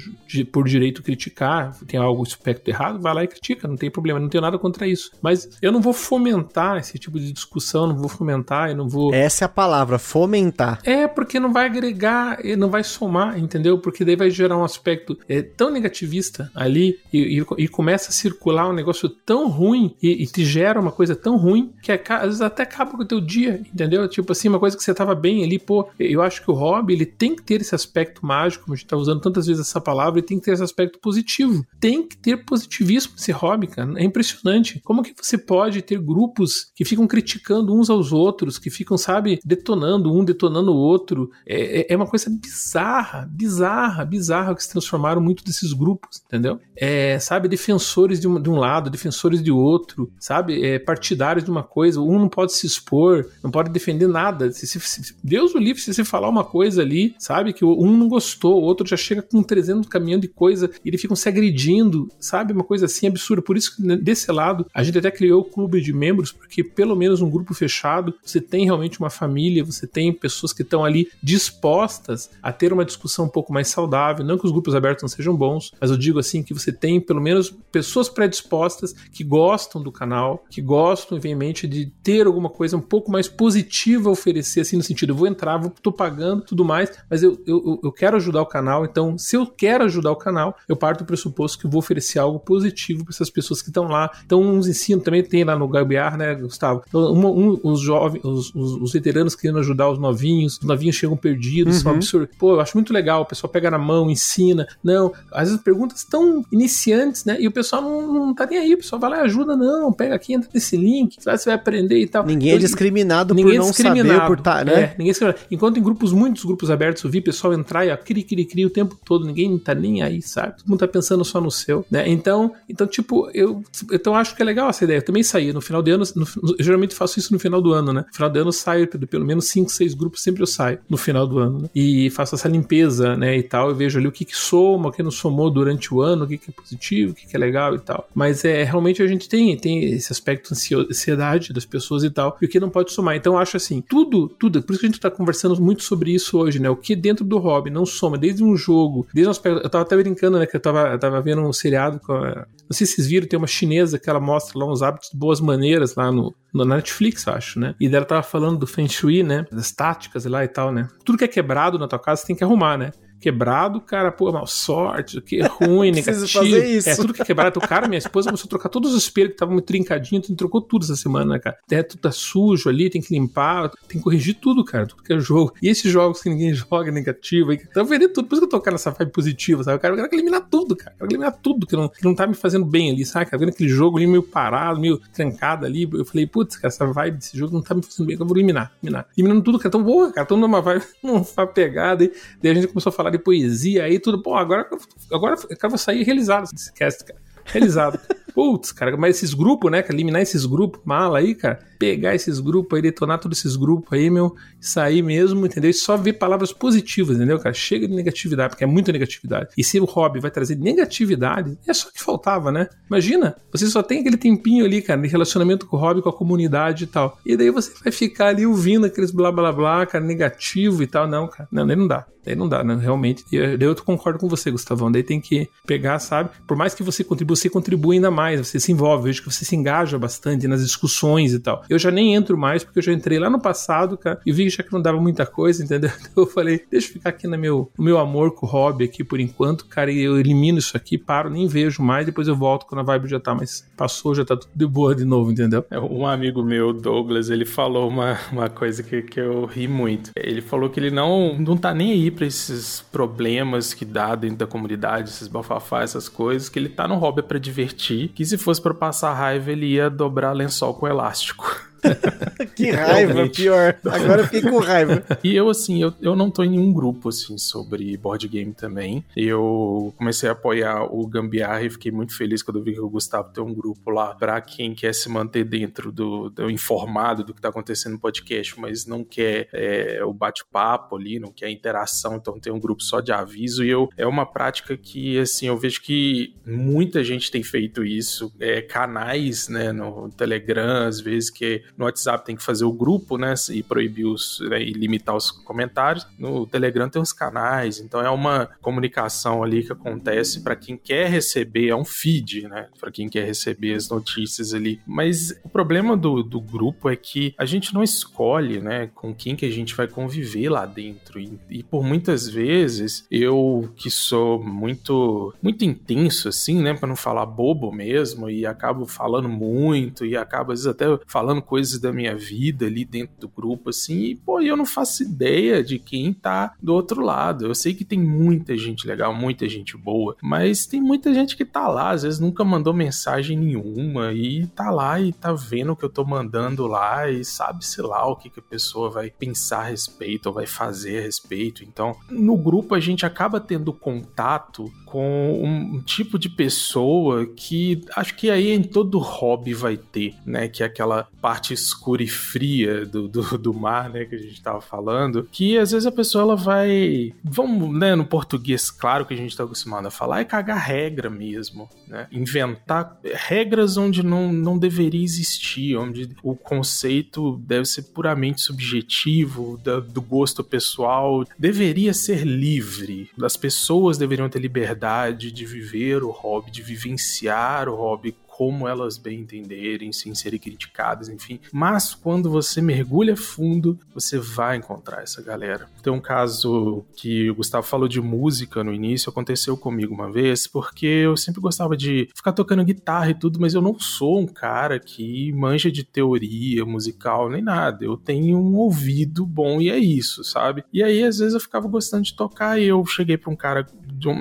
por 0.52 0.68
direito 0.68 1.04
criticar, 1.04 1.78
tem 1.88 2.00
algo 2.00 2.24
aspecto 2.24 2.68
errado, 2.68 3.00
vai 3.00 3.14
lá 3.14 3.24
e 3.24 3.28
critica, 3.28 3.68
não 3.68 3.76
tem 3.76 3.90
problema, 3.90 4.20
não 4.20 4.30
tenho 4.30 4.42
nada 4.42 4.58
contra 4.58 4.88
isso. 4.88 5.12
Mas 5.22 5.50
eu 5.62 5.72
não 5.72 5.82
vou 5.82 5.94
fomentar 5.94 6.78
esse 6.78 6.98
tipo 6.98 7.20
de 7.20 7.32
discussão, 7.32 7.88
não 7.88 7.96
vou 7.96 8.10
fomentar, 8.10 8.70
eu 8.70 8.76
não 8.76 8.88
vou. 8.88 9.14
Essa 9.14 9.44
é 9.44 9.48
a 9.48 9.50
palavra, 9.50 9.98
fomentar. 9.98 10.80
É, 10.84 11.08
porque 11.08 11.40
não 11.40 11.52
vai 11.52 11.66
agregar, 11.66 12.40
não 12.58 12.70
vai 12.70 12.84
somar, 12.84 13.38
entendeu? 13.38 13.78
Porque 13.78 14.06
daí 14.06 14.16
vai 14.16 14.30
gerar 14.30 14.58
um 14.58 14.64
aspecto 14.64 15.18
é, 15.28 15.42
tão 15.42 15.70
negativista 15.70 16.52
ali 16.54 17.00
e, 17.12 17.40
e, 17.40 17.46
e, 17.58 17.68
começa 17.68 18.10
a 18.10 18.14
circular 18.14 18.70
um 18.70 18.74
negócio 18.74 19.10
tão 19.10 19.50
ruim 19.50 19.96
e, 20.02 20.24
e, 20.24 20.28
te 20.28 20.44
gera 20.44 20.80
uma 20.80 20.92
coisa 20.92 21.16
tão 21.16 21.38
ruim 21.38 21.72
que 21.82 21.92
às 21.92 22.26
vezes 22.26 22.42
até 22.42 22.64
acaba 22.64 22.92
com 22.92 23.04
o 23.04 23.06
teu 23.06 23.22
dia, 23.22 23.62
entendeu? 23.74 24.08
Tipo 24.08 24.32
assim, 24.32 24.48
uma 24.48 24.60
coisa 24.60 24.76
que 24.76 24.84
você 24.84 24.94
tava 24.94 25.16
bem 25.16 25.44
ali, 25.44 25.60
pô, 25.60 25.88
eu 26.12 26.22
acho 26.22 26.44
que 26.44 26.52
o 26.52 26.54
hobby 26.54 26.94
ele 26.94 27.06
tem 27.06 27.36
que 27.36 27.44
ter 27.44 27.62
esse 27.62 27.76
aspecto 27.76 28.26
mágico, 28.26 28.66
como 28.66 28.74
a 28.74 28.78
gente 28.78 28.88
tá 28.88 28.98
usando 28.98 29.22
tantas 29.22 29.48
vezes 29.48 29.68
essa 29.68 29.82
palavra, 29.82 30.20
ele 30.20 30.28
tem 30.28 30.40
que 30.40 30.46
ter 30.46 30.52
esse 30.52 30.64
aspecto 30.64 31.00
positivo. 31.00 31.66
Tem 31.80 32.08
que 32.08 32.18
ter 32.18 32.46
positivismo 32.46 33.14
nesse 33.14 33.32
hobby, 33.32 33.68
cara. 33.68 33.94
É 33.98 34.04
impressionante. 34.04 34.82
Como 34.84 35.04
que 35.04 35.14
você 35.20 35.38
pode 35.38 35.82
ter 35.82 36.00
grupos 36.00 36.72
que 36.76 36.86
ficam 36.86 37.08
criticando 37.08 37.74
uns 37.74 37.90
aos 37.90 38.12
outros, 38.12 38.58
que 38.58 38.70
ficam, 38.70 38.98
sabe, 38.98 39.40
detonando 39.44 40.14
um, 40.14 40.24
detonando 40.24 40.72
o 40.72 40.78
outro? 40.78 41.32
É, 41.46 41.82
é, 41.82 41.94
é 41.94 41.96
uma 41.96 42.08
coisa 42.08 42.30
bizarra, 42.30 43.28
bizarra, 43.32 44.06
bizarra 44.06 44.56
que 44.56 44.64
se 44.64 44.70
transformaram 44.70 45.22
muito 45.22 45.44
desses 45.44 45.74
grupos, 45.74 46.22
entendeu? 46.26 46.60
É, 46.76 47.20
sabe, 47.20 47.48
defensores 47.48 48.20
de 48.20 48.28
um, 48.28 48.42
de 48.42 48.50
um 48.50 48.56
lado, 48.56 48.90
defensores 48.90 49.42
de 49.42 49.52
outro, 49.52 50.12
sabe? 50.20 50.66
É, 50.66 50.80
partidários 50.80 51.44
de 51.44 51.52
uma 51.52 51.64
coisa, 51.64 52.02
um 52.02 52.20
não 52.20 52.30
pode 52.30 52.54
se 52.54 52.66
expor, 52.66 53.26
não 53.44 53.52
pode 53.52 53.72
defender 53.72 54.08
nada. 54.08 54.52
Se, 54.52 54.68
se, 54.68 54.80
se, 54.80 55.16
Deus 55.24 55.54
o 55.56 55.58
livre, 55.58 55.82
se 55.86 55.94
você 55.94 56.04
falar 56.04 56.30
uma 56.30 56.44
coisa 56.44 56.82
ali, 56.82 57.16
sabe, 57.20 57.54
que 57.54 57.64
um 57.64 57.96
não 57.96 58.08
gostou, 58.08 58.62
o 58.62 58.64
outro 58.64 58.88
já 58.88 58.98
chega 58.98 59.22
com 59.22 59.44
300 59.44 59.88
caminhão 59.88 60.20
de 60.20 60.28
coisa 60.28 60.70
e 60.84 60.90
eles 60.90 61.02
ficam 61.02 61.16
se 61.16 61.30
agredindo, 61.30 62.10
sabe? 62.20 62.54
Uma 62.54 62.64
coisa 62.64 62.86
assim 62.86 63.08
absurda. 63.08 63.42
Por 63.42 63.56
isso 63.56 63.76
que 63.76 63.84
né, 63.84 63.96
desse 63.96 64.32
lado, 64.32 64.66
a 64.74 64.84
gente 64.84 64.98
até 64.98 65.12
criou 65.12 65.42
o 65.42 65.46
clube 65.46 65.82
de 65.82 65.94
membros, 65.94 66.32
porque 66.32 66.64
pelo 66.64 66.96
menos 66.96 67.22
um 67.22 67.30
grupo 67.30 67.54
fechado, 67.54 68.14
você 68.24 68.42
tem 68.42 68.66
realmente 68.66 69.00
uma 69.00 69.10
família, 69.10 69.64
você 69.64 69.86
tem 69.86 70.12
pessoas 70.12 70.52
que 70.52 70.62
estão 70.62 70.84
ali 70.84 71.08
dispostas 71.22 72.30
a 72.42 72.52
ter 72.52 72.74
uma 72.74 72.86
discussão 72.86 73.26
um 73.26 73.30
pouco 73.30 73.54
mais 73.54 73.68
saudável. 73.68 74.26
Não 74.26 74.38
que 74.38 74.46
os 74.46 74.52
grupos 74.52 74.74
abertos 74.74 75.04
não 75.04 75.10
sejam 75.10 75.36
bons, 75.36 75.72
mas 75.80 75.92
eu 75.92 75.98
digo 75.98 76.20
assim 76.20 76.42
que 76.42 76.54
você 76.54 76.72
tem 76.72 77.00
pelo 77.00 77.22
menos 77.22 77.54
pessoas 77.72 78.10
predispostas 78.10 78.94
que 79.12 79.24
gostam 79.24 79.82
do 79.82 79.92
canal, 79.92 80.44
que 80.50 80.62
gostam, 80.62 81.18
evidentemente, 81.18 81.68
de 81.68 81.86
ter 82.04 82.26
alguma 82.26 82.50
coisa 82.50 82.78
um 82.78 82.82
pouco 82.82 83.12
mais 83.12 83.28
positiva 83.28 84.10
a 84.10 84.12
oferecer, 84.12 84.62
assim, 84.62 84.78
no 84.78 84.84
sentido, 84.84 85.12
eu 85.12 85.16
vou 85.16 85.28
entrar, 85.28 85.58
vou, 85.58 85.74
tô 85.82 85.92
pagando 85.92 86.42
tudo 86.42 86.64
mais, 86.66 86.92
mas 87.10 87.24
eu, 87.24 87.40
eu, 87.46 87.80
eu 87.84 87.92
quero 87.92 88.18
ajudar 88.18 88.42
o 88.42 88.46
canal, 88.46 88.86
então 88.86 89.18
se 89.18 89.36
eu 89.36 89.46
quero 89.46 89.84
ajudar 89.86 90.12
o 90.12 90.16
canal, 90.16 90.58
eu 90.68 90.76
parto 90.76 91.00
do 91.00 91.06
pressuposto 91.06 91.60
que 91.60 91.66
eu 91.66 91.70
vou 91.70 91.80
oferecer 91.80 92.20
algo 92.20 92.40
positivo 92.40 93.04
para 93.04 93.14
essas 93.14 93.30
pessoas 93.30 93.62
que 93.62 93.70
estão 93.70 93.86
lá. 93.86 94.10
Então, 94.26 94.42
uns 94.42 94.68
ensinam, 94.68 95.00
também 95.00 95.24
tem 95.24 95.44
lá 95.44 95.58
no 95.58 95.68
Gabiar, 95.68 96.18
né, 96.18 96.34
Gustavo? 96.36 96.84
Então, 96.88 97.12
uma, 97.12 97.30
um, 97.30 97.60
os 97.64 97.80
jovens, 97.80 98.24
os, 98.24 98.54
os, 98.54 98.82
os, 98.82 98.94
veteranos 98.94 99.36
querendo 99.36 99.60
ajudar 99.60 99.90
os 99.90 100.00
novinhos, 100.00 100.58
os 100.58 100.64
novinhos 100.64 100.96
chegam 100.96 101.18
perdidos, 101.18 101.78
uhum. 101.78 101.82
são 101.82 101.92
absurdos. 101.94 102.36
Pô, 102.38 102.54
eu 102.54 102.62
acho 102.62 102.76
muito 102.76 102.94
legal, 102.94 103.22
o 103.22 103.26
pessoal 103.26 103.52
pega 103.52 103.72
na 103.72 103.78
mão, 103.78 104.10
ensina. 104.10 104.68
Não, 104.84 105.12
às 105.32 105.50
vezes 105.50 105.64
perguntas 105.64 106.04
tão 106.04 106.46
iniciantes, 106.52 107.26
né? 107.26 107.38
E 107.40 107.48
o 107.48 107.52
pessoal 107.52 107.82
não, 107.82 108.14
não 108.14 108.34
tá 108.34 108.46
nem 108.46 108.60
aí, 108.60 108.74
o 108.74 108.78
pessoal 108.78 109.00
vai 109.00 109.10
lá 109.10 109.18
e 109.18 109.22
ajuda, 109.22 109.56
não, 109.56 109.92
pega 109.92 110.16
aqui, 110.16 110.34
entra 110.34 110.50
nesse 110.54 110.78
link, 110.78 111.18
você 111.24 111.46
vai 111.46 111.56
aprender 111.56 112.00
e 112.00 112.08
tal. 112.08 112.26
Ninguém 112.26 112.50
é 112.50 112.54
então, 112.54 112.64
é 112.64 112.68
discriminado 112.68 113.34
ninguém 113.34 113.54
por 113.54 113.60
não 113.60 113.68
é 113.68 113.72
discriminado, 113.72 114.08
saber, 114.08 114.28
por 114.28 114.40
tá, 114.40 114.64
né? 114.64 114.74
É, 114.74 114.96
ninguém 114.98 115.14
é 115.22 115.36
Enquanto 115.50 115.65
em 115.74 115.84
grupos, 115.84 116.12
muitos 116.12 116.44
grupos 116.44 116.70
abertos, 116.70 117.04
eu 117.04 117.10
vi 117.10 117.22
pessoal 117.22 117.54
entrar 117.54 117.86
e 117.86 117.92
ó, 117.92 117.98
cri, 117.98 118.24
cri, 118.24 118.46
cri 118.46 118.66
o 118.66 118.70
tempo 118.70 118.98
todo, 119.04 119.26
ninguém 119.26 119.58
tá 119.58 119.74
nem 119.74 120.02
aí, 120.02 120.22
sabe? 120.22 120.58
Todo 120.58 120.68
mundo 120.68 120.80
tá 120.80 120.88
pensando 120.88 121.24
só 121.24 121.40
no 121.42 121.52
seu, 121.52 121.86
né? 121.90 122.08
Então, 122.10 122.54
então 122.70 122.88
tipo, 122.88 123.30
eu 123.34 123.64
então 123.92 124.16
acho 124.16 124.36
que 124.36 124.42
é 124.42 124.46
legal 124.46 124.70
essa 124.70 124.84
ideia. 124.84 125.00
Eu 125.00 125.06
também 125.06 125.24
saí 125.24 125.52
no 125.52 125.62
final 125.62 125.82
de 125.82 125.92
ano, 125.92 126.04
no, 126.16 126.28
eu 126.58 126.64
geralmente 126.64 126.96
faço 126.96 127.20
isso 127.20 127.34
no 127.34 127.40
final 127.40 127.62
do 127.62 127.74
ano, 127.74 127.94
né? 127.94 128.06
No 128.08 128.14
final 128.14 128.30
do 128.30 128.40
ano 128.40 128.48
eu 128.50 128.54
saio, 128.54 128.88
pelo 128.88 129.26
menos 129.26 129.48
5, 129.50 129.72
6 129.72 129.94
grupos 129.94 130.22
sempre 130.22 130.42
eu 130.42 130.48
saio 130.48 130.80
no 130.90 130.98
final 130.98 131.28
do 131.28 131.40
ano, 131.40 131.60
né? 131.60 131.70
E 131.74 132.10
faço 132.10 132.36
essa 132.36 132.48
limpeza, 132.48 133.16
né, 133.16 133.38
e 133.38 133.44
tal, 133.44 133.70
eu 133.70 133.76
vejo 133.76 134.00
ali 134.00 134.08
o 134.08 134.12
que 134.12 134.26
que 134.26 134.36
soma, 134.36 134.90
o 134.90 134.92
que 134.92 135.04
não 135.04 135.12
somou 135.12 135.50
durante 135.50 135.94
o 135.94 136.02
ano, 136.02 136.26
o 136.26 136.28
que 136.28 136.38
que 136.38 136.50
é 136.50 136.54
positivo, 136.54 137.12
o 137.12 137.16
que 137.16 137.28
que 137.28 137.36
é 137.36 137.40
legal 137.40 137.76
e 137.76 137.80
tal. 137.80 138.08
Mas 138.14 138.44
é, 138.46 138.64
realmente 138.64 139.02
a 139.02 139.08
gente 139.08 139.28
tem, 139.28 139.56
tem 139.58 139.84
esse 139.94 140.12
aspecto 140.12 140.54
de 140.54 140.76
ansiedade 140.76 141.54
das 141.54 141.66
pessoas 141.66 142.04
e 142.04 142.10
tal, 142.10 142.38
e 142.42 142.46
o 142.46 142.50
que 142.50 142.60
não 142.60 142.70
pode 142.70 142.92
somar. 142.92 143.16
Então 143.16 143.34
eu 143.34 143.40
acho 143.40 143.58
assim, 143.58 143.82
tudo, 143.82 144.28
tudo, 144.28 144.62
por 144.62 144.74
isso 144.74 144.80
que 144.80 144.86
a 144.86 144.90
gente 144.90 145.00
tá 145.00 145.12
conversando 145.12 145.55
muito 145.60 145.84
sobre 145.84 146.14
isso 146.14 146.38
hoje, 146.38 146.60
né? 146.60 146.70
O 146.70 146.76
que 146.76 146.96
dentro 146.96 147.26
do 147.26 147.38
hobby 147.38 147.70
não 147.70 147.86
soma, 147.86 148.18
desde 148.18 148.44
um 148.44 148.56
jogo, 148.56 149.08
desde 149.14 149.28
um 149.28 149.32
aspecto, 149.32 149.62
eu 149.62 149.70
tava 149.70 149.84
até 149.84 149.96
brincando, 149.96 150.40
né, 150.40 150.46
que 150.46 150.56
eu 150.56 150.60
tava, 150.60 150.90
eu 150.90 151.00
tava 151.00 151.22
vendo 151.22 151.42
um 151.42 151.54
seriado 151.54 152.00
a, 152.10 152.46
não 152.70 152.72
sei 152.72 152.86
se 152.88 152.96
vocês 152.96 153.08
viram, 153.08 153.28
tem 153.28 153.38
uma 153.38 153.48
chinesa 153.48 154.00
que 154.00 154.10
ela 154.10 154.20
mostra 154.20 154.58
lá 154.58 154.66
uns 154.66 154.82
hábitos 154.82 155.10
de 155.12 155.18
boas 155.18 155.40
maneiras 155.40 155.96
lá 155.96 156.12
no, 156.12 156.34
no 156.54 156.66
Netflix, 156.66 157.26
eu 157.26 157.34
acho, 157.34 157.60
né? 157.60 157.76
E 157.80 157.88
dela 157.88 158.06
tava 158.06 158.24
falando 158.24 158.58
do 158.58 158.68
Feng 158.68 158.88
Shui, 158.88 159.24
né? 159.24 159.46
Das 159.52 159.72
táticas 159.72 160.26
lá 160.26 160.44
e 160.44 160.48
tal, 160.48 160.72
né? 160.72 160.88
Tudo 161.04 161.18
que 161.18 161.24
é 161.24 161.28
quebrado 161.28 161.78
na 161.78 161.88
tua 161.88 162.00
casa 162.00 162.22
você 162.22 162.28
tem 162.28 162.36
que 162.36 162.44
arrumar, 162.44 162.78
né? 162.78 162.92
Quebrado, 163.26 163.82
cara, 163.82 164.12
pô, 164.12 164.32
mal 164.32 164.46
sorte, 164.46 165.20
que 165.20 165.42
é 165.42 165.48
ruim, 165.48 165.90
negativo. 165.92 166.28
fazer 166.28 166.78
isso. 166.78 166.88
É 166.88 166.96
tudo 166.96 167.12
que 167.12 167.24
é 167.24 167.26
quebrado. 167.26 167.60
O 167.60 167.68
cara, 167.68 167.88
minha 167.88 167.98
esposa 167.98 168.30
começou 168.30 168.46
a 168.46 168.50
trocar 168.50 168.70
todos 168.70 168.94
os 168.94 169.02
espelhos 169.02 169.30
que 169.30 169.36
estavam 169.36 169.54
muito 169.54 169.66
trincadinhos, 169.66 170.28
trocou 170.38 170.62
tudo 170.62 170.84
essa 170.84 170.96
semana, 170.96 171.34
né, 171.34 171.40
cara. 171.40 171.58
Teto 171.68 171.98
tá 171.98 172.12
sujo 172.12 172.70
ali, 172.70 172.88
tem 172.88 173.02
que 173.02 173.12
limpar, 173.12 173.72
tem 173.88 173.98
que 173.98 174.04
corrigir 174.04 174.36
tudo, 174.36 174.64
cara, 174.64 174.86
tudo 174.86 175.02
que 175.02 175.12
é 175.12 175.20
jogo. 175.20 175.54
E 175.60 175.68
esses 175.68 175.92
jogos 175.92 176.22
que 176.22 176.30
ninguém 176.30 176.54
joga 176.56 176.92
negativo, 176.92 177.50
aí, 177.50 177.58
tá 177.58 177.82
vendo 177.82 178.10
tudo, 178.10 178.28
por 178.28 178.36
isso 178.36 178.42
que 178.42 178.46
eu 178.46 178.60
tô 178.60 178.62
cara 178.62 178.76
nessa 178.76 178.92
vibe 178.92 179.12
positiva, 179.12 179.64
sabe? 179.64 179.78
Eu 179.78 179.80
quero, 179.80 179.96
eu 179.96 180.04
quero 180.04 180.16
eliminar 180.16 180.48
tudo, 180.48 180.76
cara. 180.76 180.92
Eu 180.92 181.08
quero 181.08 181.12
eliminar 181.14 181.40
tudo 181.42 181.66
que 181.66 181.76
não, 181.76 181.90
que 181.90 182.04
não 182.04 182.14
tá 182.14 182.28
me 182.28 182.36
fazendo 182.36 182.66
bem 182.66 182.92
ali, 182.92 183.06
sabe? 183.06 183.26
Cara, 183.26 183.40
vendo 183.40 183.50
aquele 183.50 183.70
jogo 183.70 183.98
ali 183.98 184.06
meio 184.06 184.22
parado, 184.22 184.80
meio 184.80 185.00
trancado 185.12 185.66
ali. 185.66 185.90
Eu 185.92 186.06
falei, 186.06 186.28
putz, 186.28 186.58
cara, 186.58 186.68
essa 186.68 186.86
vibe 186.86 187.18
desse 187.18 187.36
jogo 187.36 187.54
não 187.54 187.62
tá 187.64 187.74
me 187.74 187.82
fazendo 187.82 188.06
bem, 188.06 188.18
eu 188.20 188.26
vou 188.26 188.38
eliminar, 188.38 188.72
eliminar. 188.84 189.08
Eliminando 189.18 189.42
tudo, 189.42 189.58
cara, 189.58 189.72
tão 189.72 189.84
boa, 189.84 190.12
cara, 190.12 190.28
tão 190.28 190.38
numa 190.38 190.62
vibe, 190.62 190.86
uma 191.02 191.48
pegada. 191.48 192.04
E 192.04 192.12
daí 192.42 192.52
a 192.52 192.56
gente 192.56 192.68
começou 192.68 192.90
a 192.90 192.94
falar 192.94 193.15
de 193.18 193.24
poesia 193.24 193.84
aí, 193.84 194.00
tudo. 194.00 194.22
Pô, 194.22 194.36
agora, 194.36 194.68
agora 195.12 195.36
eu 195.50 195.58
quero 195.58 195.78
sair 195.78 196.04
realizado 196.04 196.50
desse 196.52 196.72
cast, 196.74 197.04
cara. 197.06 197.20
Realizado. 197.46 198.00
Putz, 198.36 198.74
cara, 198.74 198.98
mas 198.98 199.16
esses 199.16 199.34
grupos, 199.34 199.72
né? 199.72 199.84
Eliminar 199.90 200.22
esses 200.22 200.46
grupos, 200.46 200.82
mala 200.84 201.20
aí, 201.20 201.34
cara. 201.34 201.58
Pegar 201.80 202.14
esses 202.14 202.40
grupos 202.42 202.76
aí, 202.76 202.82
detonar 202.82 203.18
todos 203.18 203.40
esses 203.40 203.56
grupos 203.56 203.94
aí, 203.94 204.10
meu. 204.10 204.36
Sair 204.60 205.02
mesmo, 205.02 205.46
entendeu? 205.46 205.72
E 205.72 205.74
só 205.74 205.96
ver 205.96 206.14
palavras 206.14 206.52
positivas, 206.52 207.16
entendeu, 207.16 207.40
cara? 207.40 207.54
Chega 207.54 207.88
de 207.88 207.96
negatividade, 207.96 208.50
porque 208.50 208.66
é 208.66 208.68
muita 208.68 208.92
negatividade. 208.92 209.50
E 209.58 209.64
se 209.64 209.80
o 209.80 209.86
hobby 209.86 210.20
vai 210.20 210.30
trazer 210.30 210.58
negatividade, 210.58 211.58
é 211.66 211.74
só 211.74 211.90
que 211.90 212.02
faltava, 212.02 212.52
né? 212.52 212.68
Imagina, 212.90 213.36
você 213.52 213.68
só 213.68 213.82
tem 213.82 214.02
aquele 214.02 214.18
tempinho 214.18 214.66
ali, 214.66 214.82
cara, 214.82 215.02
de 215.02 215.08
relacionamento 215.08 215.66
com 215.66 215.78
o 215.78 215.80
hobby, 215.80 216.02
com 216.02 216.10
a 216.10 216.14
comunidade 216.14 216.84
e 216.84 216.88
tal. 216.88 217.18
E 217.26 217.38
daí 217.38 217.50
você 217.50 217.72
vai 217.82 217.92
ficar 217.92 218.28
ali 218.28 218.46
ouvindo 218.46 218.86
aqueles 218.86 219.12
blá 219.12 219.32
blá 219.32 219.54
blá, 219.54 219.86
cara, 219.86 220.04
negativo 220.04 220.84
e 220.84 220.88
tal. 220.88 221.08
Não, 221.08 221.28
cara. 221.28 221.48
Não, 221.50 221.66
daí 221.66 221.76
não 221.76 221.88
dá. 221.88 222.06
Daí 222.26 222.36
não 222.36 222.50
dá, 222.50 222.64
né? 222.64 222.76
Realmente. 222.76 223.24
Daí 223.32 223.68
eu 223.68 223.76
concordo 223.76 224.18
com 224.18 224.28
você, 224.28 224.50
Gustavão. 224.50 224.92
Daí 224.92 225.04
tem 225.04 225.22
que 225.22 225.48
pegar, 225.68 226.00
sabe? 226.00 226.32
Por 226.48 226.58
mais 226.58 226.74
que 226.74 226.82
você 226.82 227.04
contribua, 227.04 227.36
você 227.36 227.50
contribui 227.50 227.98
ainda 227.98 228.10
mais, 228.10 228.25
você 228.34 228.60
se 228.60 228.72
envolve, 228.72 229.06
vejo 229.06 229.22
que 229.22 229.32
você 229.32 229.46
se 229.46 229.56
engaja 229.56 229.98
bastante 230.00 230.48
nas 230.48 230.64
discussões 230.64 231.34
e 231.34 231.40
tal. 231.40 231.64
Eu 231.70 231.78
já 231.78 231.92
nem 231.92 232.16
entro 232.16 232.38
mais, 232.38 232.64
porque 232.64 232.80
eu 232.80 232.84
já 232.84 232.94
entrei 232.94 233.20
lá 233.20 233.30
no 233.30 233.40
passado, 233.40 233.98
cara, 233.98 234.20
e 234.26 234.32
vi 234.32 234.50
já 234.50 234.64
que 234.64 234.72
não 234.72 234.82
dava 234.82 235.00
muita 235.00 235.26
coisa, 235.26 235.64
entendeu? 235.64 235.92
Então 236.16 236.24
eu 236.24 236.30
falei, 236.30 236.64
deixa 236.72 236.88
eu 236.88 236.94
ficar 236.94 237.10
aqui 237.10 237.28
no 237.28 237.38
meu, 237.38 237.70
no 237.78 237.84
meu 237.84 237.98
amor 237.98 238.32
com 238.32 238.46
o 238.46 238.50
hobby 238.50 238.86
aqui 238.86 239.04
por 239.04 239.20
enquanto, 239.20 239.66
cara, 239.66 239.92
e 239.92 240.00
eu 240.00 240.18
elimino 240.18 240.60
isso 240.60 240.78
aqui, 240.78 240.98
paro, 240.98 241.30
nem 241.30 241.48
vejo 241.48 241.82
mais, 241.82 242.06
depois 242.06 242.28
eu 242.28 242.36
volto 242.36 242.66
quando 242.66 242.80
a 242.80 242.84
vibe 242.84 243.08
já 243.08 243.20
tá 243.20 243.36
mais 243.36 243.66
passou, 243.76 244.16
já 244.16 244.24
tá 244.24 244.38
tudo 244.38 244.52
de 244.56 244.66
boa 244.66 244.96
de 244.96 245.04
novo, 245.04 245.32
entendeu? 245.32 245.66
É, 245.70 245.80
um 245.80 246.06
amigo 246.08 246.44
meu, 246.44 246.72
Douglas, 246.72 247.30
ele 247.30 247.46
falou 247.46 247.90
uma, 247.90 248.18
uma 248.32 248.50
coisa 248.50 248.82
que, 248.82 249.02
que 249.02 249.20
eu 249.20 249.46
ri 249.46 249.68
muito. 249.68 250.12
Ele 250.16 250.42
falou 250.42 250.70
que 250.70 250.80
ele 250.80 250.92
não, 250.92 251.38
não 251.38 251.58
tá 251.58 251.74
nem 251.74 251.92
aí 251.92 252.12
pra 252.12 252.26
esses 252.26 252.82
problemas 252.92 253.74
que 253.74 253.84
dá 253.84 254.16
dentro 254.16 254.38
da 254.38 254.48
comunidade, 254.48 255.10
esses 255.10 255.28
bafafá, 255.28 255.84
essas 255.84 256.08
coisas, 256.08 256.50
que 256.50 256.58
ele 256.58 256.70
tá 256.70 256.88
no 256.88 256.96
hobby 256.96 257.22
para 257.22 257.40
divertir, 257.40 258.10
que 258.16 258.26
se 258.26 258.38
fosse 258.38 258.62
para 258.62 258.74
passar 258.74 259.14
raiva, 259.14 259.52
ele 259.52 259.66
ia 259.66 259.90
dobrar 259.90 260.32
lençol 260.32 260.74
com 260.74 260.88
elástico. 260.88 261.65
que 262.56 262.72
raiva, 262.72 263.14
Realmente. 263.14 263.42
pior. 263.42 263.78
Agora 263.86 264.22
eu 264.22 264.26
fiquei 264.26 264.42
com 264.42 264.58
raiva. 264.60 265.04
E 265.24 265.36
eu, 265.36 265.50
assim, 265.50 265.82
eu, 265.82 265.94
eu 266.02 266.16
não 266.16 266.30
tô 266.30 266.44
em 266.44 266.50
nenhum 266.52 266.72
grupo, 266.74 267.10
assim, 267.10 267.38
sobre 267.38 267.96
board 267.98 268.28
game 268.28 268.54
também. 268.54 269.04
Eu 269.16 269.94
comecei 269.98 270.30
a 270.30 270.32
apoiar 270.34 270.84
o 270.84 271.06
Gambiarra 271.08 271.64
e 271.64 271.70
fiquei 271.70 271.92
muito 271.92 272.16
feliz 272.16 272.42
quando 272.42 272.60
eu 272.60 272.64
vi 272.64 272.74
que 272.74 272.80
o 272.80 272.90
Gustavo 272.90 273.32
tem 273.32 273.44
um 273.44 273.54
grupo 273.54 273.90
lá 273.90 274.14
pra 274.16 274.42
quem 274.42 274.74
quer 274.74 274.94
se 274.94 275.10
manter 275.10 275.44
dentro 275.44 275.92
do, 275.92 276.30
do 276.30 276.50
informado 276.50 277.24
do 277.24 277.34
que 277.34 277.42
tá 277.42 277.50
acontecendo 277.50 277.94
no 277.94 278.00
podcast, 278.00 278.60
mas 278.60 278.86
não 278.86 279.04
quer 279.04 279.48
é, 279.54 280.04
o 280.04 280.14
bate-papo 280.14 280.96
ali, 280.96 281.20
não 281.20 281.32
quer 281.32 281.50
interação, 281.50 282.16
então 282.16 282.40
tem 282.40 282.52
um 282.52 282.60
grupo 282.60 282.84
só 282.84 283.00
de 283.00 283.12
aviso. 283.12 283.64
E 283.64 283.70
eu, 283.70 283.90
é 283.98 284.06
uma 284.06 284.26
prática 284.26 284.78
que, 284.78 285.18
assim, 285.20 285.48
eu 285.48 285.58
vejo 285.58 285.82
que 285.82 286.36
muita 286.46 287.04
gente 287.04 287.32
tem 287.32 287.44
feito 287.44 287.84
isso. 287.84 288.34
É, 288.40 288.62
canais, 288.62 289.48
né, 289.48 289.72
no 289.72 290.10
Telegram, 290.10 290.88
às 290.88 291.00
vezes 291.00 291.30
que 291.30 291.64
no 291.78 291.86
WhatsApp 291.86 292.26
tem 292.26 292.36
que 292.36 292.44
fazer 292.44 292.66
o 292.66 292.72
grupo, 292.72 293.18
né, 293.18 293.34
e 293.52 293.62
proibir 293.62 294.06
os, 294.06 294.40
né, 294.50 294.62
e 294.62 294.72
limitar 294.72 295.16
os 295.16 295.32
comentários. 295.32 296.08
No 296.18 296.46
Telegram 296.46 296.90
tem 296.90 297.02
os 297.02 297.14
canais, 297.14 297.80
então 297.80 298.02
é 298.02 298.10
uma 298.10 298.50
comunicação 298.62 299.44
ali 299.44 299.64
que 299.64 299.72
acontece 299.72 300.42
para 300.42 300.56
quem 300.56 300.78
quer 300.78 301.10
receber, 301.10 301.70
é 301.70 301.76
um 301.76 301.86
feed, 301.86 302.48
né, 302.48 302.68
para 302.80 302.92
quem 302.92 303.10
quer 303.10 303.26
receber 303.26 303.74
as 303.74 303.90
notícias 303.90 304.54
ali. 304.54 304.80
Mas 304.86 305.40
o 305.44 305.50
problema 305.50 305.98
do, 305.98 306.24
do 306.24 306.40
grupo 306.40 306.90
é 306.90 306.96
que 306.96 307.34
a 307.38 307.46
gente 307.46 307.74
não 307.74 307.84
escolhe, 307.84 308.60
né, 308.60 308.90
com 308.94 309.14
quem 309.14 309.36
que 309.36 309.46
a 309.46 309.52
gente 309.52 309.76
vai 309.76 309.88
conviver 309.88 310.50
lá 310.50 310.66
dentro. 310.66 311.20
E, 311.20 311.40
e 311.50 311.64
por 311.64 311.84
muitas 311.84 312.28
vezes, 312.28 313.06
eu 313.10 313.70
que 313.76 313.90
sou 313.90 314.42
muito, 314.44 315.34
muito 315.42 315.66
intenso, 315.66 316.30
assim, 316.30 316.62
né, 316.62 316.74
para 316.74 316.88
não 316.88 316.96
falar 316.96 317.26
bobo 317.26 317.72
mesmo, 317.72 318.30
e 318.30 318.46
acabo 318.46 318.86
falando 318.86 319.30
muito, 319.30 320.06
e 320.06 320.16
acabo 320.16 320.52
às 320.52 320.60
vezes 320.60 320.68
até 320.68 320.86
falando 321.08 321.42
coisas 321.42 321.65
da 321.74 321.92
minha 321.92 322.16
vida 322.16 322.66
ali 322.66 322.86
dentro 322.86 323.16
do 323.20 323.28
grupo, 323.28 323.70
assim, 323.70 324.04
e 324.04 324.16
pô, 324.16 324.40
eu 324.40 324.56
não 324.56 324.66
faço 324.66 325.04
ideia 325.04 325.64
de 325.64 325.80
quem 325.80 326.14
tá 326.14 326.54
do 326.62 326.74
outro 326.74 327.02
lado. 327.02 327.46
Eu 327.46 327.56
sei 327.56 327.74
que 327.74 327.86
tem 327.86 328.00
muita 328.00 328.58
gente 328.58 328.88
legal, 328.88 329.14
muita 329.14 329.48
gente 329.50 329.78
boa, 329.78 330.16
mas 330.22 330.66
tem 330.66 330.82
muita 330.82 331.14
gente 331.14 331.36
que 331.36 331.46
tá 331.46 331.68
lá, 331.68 331.92
às 331.92 332.04
vezes 332.04 332.20
nunca 332.20 332.44
mandou 332.44 332.74
mensagem 332.74 333.38
nenhuma, 333.38 334.14
e 334.14 334.48
tá 334.48 334.70
lá 334.70 335.00
e 335.00 335.12
tá 335.12 335.34
vendo 335.34 335.72
o 335.72 335.76
que 335.76 335.86
eu 335.86 335.90
tô 335.90 336.06
mandando 336.06 336.68
lá, 336.68 337.10
e 337.10 337.24
sabe-se 337.24 337.82
lá 337.82 338.06
o 338.08 338.16
que, 338.16 338.30
que 338.30 338.40
a 338.40 338.44
pessoa 338.44 338.90
vai 338.90 339.10
pensar 339.10 339.60
a 339.60 339.70
respeito 339.70 340.28
ou 340.28 340.34
vai 340.34 340.46
fazer 340.46 341.00
a 341.00 341.02
respeito. 341.02 341.64
Então, 341.64 341.96
no 342.10 342.38
grupo 342.38 342.76
a 342.76 342.80
gente 342.80 343.06
acaba 343.06 343.40
tendo 343.40 343.74
contato 343.74 344.72
com 344.86 345.42
um, 345.44 345.82
tipo 345.82 346.18
de 346.18 346.30
pessoa 346.30 347.26
que 347.26 347.82
acho 347.96 348.16
que 348.16 348.30
aí 348.30 348.52
em 348.52 348.64
todo 348.64 348.98
hobby 348.98 349.54
vai 349.54 349.78
ter, 349.78 350.16
né? 350.26 350.48
Que 350.48 350.64
é 350.64 350.66
aquela 350.66 351.08
parte 351.22 351.55
escura 351.56 352.04
e 352.04 352.08
fria 352.08 352.86
do, 352.86 353.08
do, 353.08 353.38
do 353.38 353.54
mar, 353.54 353.90
né? 353.90 354.06
Que 354.06 354.16
a 354.16 354.20
gente 354.20 354.42
tava 354.42 354.62
falando. 354.62 355.28
Que 355.32 355.58
às 355.58 355.72
vezes 355.72 355.86
a 355.86 355.92
pessoa 355.92 356.22
ela 356.22 356.36
vai. 356.36 357.14
Vamos, 357.24 357.78
né? 357.78 357.96
No 357.96 358.06
português, 358.06 358.70
claro 358.70 359.06
que 359.06 359.14
a 359.14 359.18
gente 359.18 359.36
tá 359.36 359.44
acostumado 359.44 359.88
a 359.88 359.92
falar, 359.92 360.20
é 360.20 360.26
cagar 360.26 360.58
regra 360.58 361.10
mesmo, 361.10 361.70
né? 361.88 362.08
Inventar 362.12 363.00
regras 363.14 363.78
onde 363.78 364.04
não, 364.04 364.32
não 364.32 364.58
deveria 364.58 365.04
existir, 365.04 365.76
onde 365.76 366.10
o 366.22 366.36
conceito 366.36 367.38
deve 367.38 367.66
ser 367.66 367.84
puramente 367.94 368.42
subjetivo, 368.42 369.60
da, 369.64 369.80
do 369.80 370.02
gosto 370.02 370.44
pessoal, 370.44 371.26
deveria 371.38 371.94
ser 371.94 372.26
livre. 372.26 373.10
As 373.22 373.38
pessoas 373.38 373.98
deveriam 373.98 374.30
ter 374.30 374.40
liberdade 374.40 375.32
de 375.32 375.46
viver 375.46 376.04
o 376.04 376.12
hobby, 376.12 376.52
de 376.52 376.62
vivenciar 376.62 377.70
o 377.70 377.76
hobby 377.76 378.16
como 378.36 378.68
elas 378.68 378.98
bem 378.98 379.22
entenderem, 379.22 379.94
sem 379.94 380.14
serem 380.14 380.38
criticadas, 380.38 381.08
enfim. 381.08 381.40
Mas 381.54 381.96
quando 381.96 382.30
você 382.30 382.62
mergulha 382.62 383.16
fundo, 383.16 383.80
você 383.94 384.20
vai 384.20 384.58
encontrar 384.58 385.04
essa 385.04 385.22
galera. 385.22 385.70
Tem 385.82 385.94
um 385.94 386.02
caso 386.02 386.84
que 386.98 387.32
o 387.32 387.36
Gustavo 387.36 387.66
falou 387.66 387.88
de 387.88 388.02
música 388.02 388.62
no 388.62 388.74
início, 388.74 389.10
aconteceu 389.10 389.56
comigo 389.56 389.94
uma 389.94 390.12
vez, 390.12 390.48
porque 390.48 390.86
eu 390.86 391.16
sempre 391.16 391.40
gostava 391.40 391.78
de 391.78 392.10
ficar 392.14 392.34
tocando 392.34 392.66
guitarra 392.66 393.12
e 393.12 393.14
tudo, 393.14 393.40
mas 393.40 393.54
eu 393.54 393.62
não 393.62 393.80
sou 393.80 394.20
um 394.20 394.28
cara 394.28 394.82
que 394.82 395.32
manja 395.32 395.72
de 395.72 395.86
teoria 395.86 396.66
musical 396.66 397.30
nem 397.30 397.42
nada. 397.42 397.86
Eu 397.86 397.96
tenho 397.96 398.38
um 398.38 398.58
ouvido 398.58 399.26
bom 399.26 399.62
e 399.62 399.70
é 399.70 399.78
isso, 399.78 400.26
sabe? 400.26 400.66
E 400.74 400.84
aí 400.84 401.06
às 401.06 401.20
vezes 401.20 401.36
eu 401.36 401.40
ficava 401.40 401.70
gostando 401.70 402.04
de 402.04 402.14
tocar 402.14 402.60
e 402.60 402.66
eu 402.66 402.86
cheguei 402.86 403.18
para 403.18 403.32
um 403.32 403.36
cara 403.38 403.66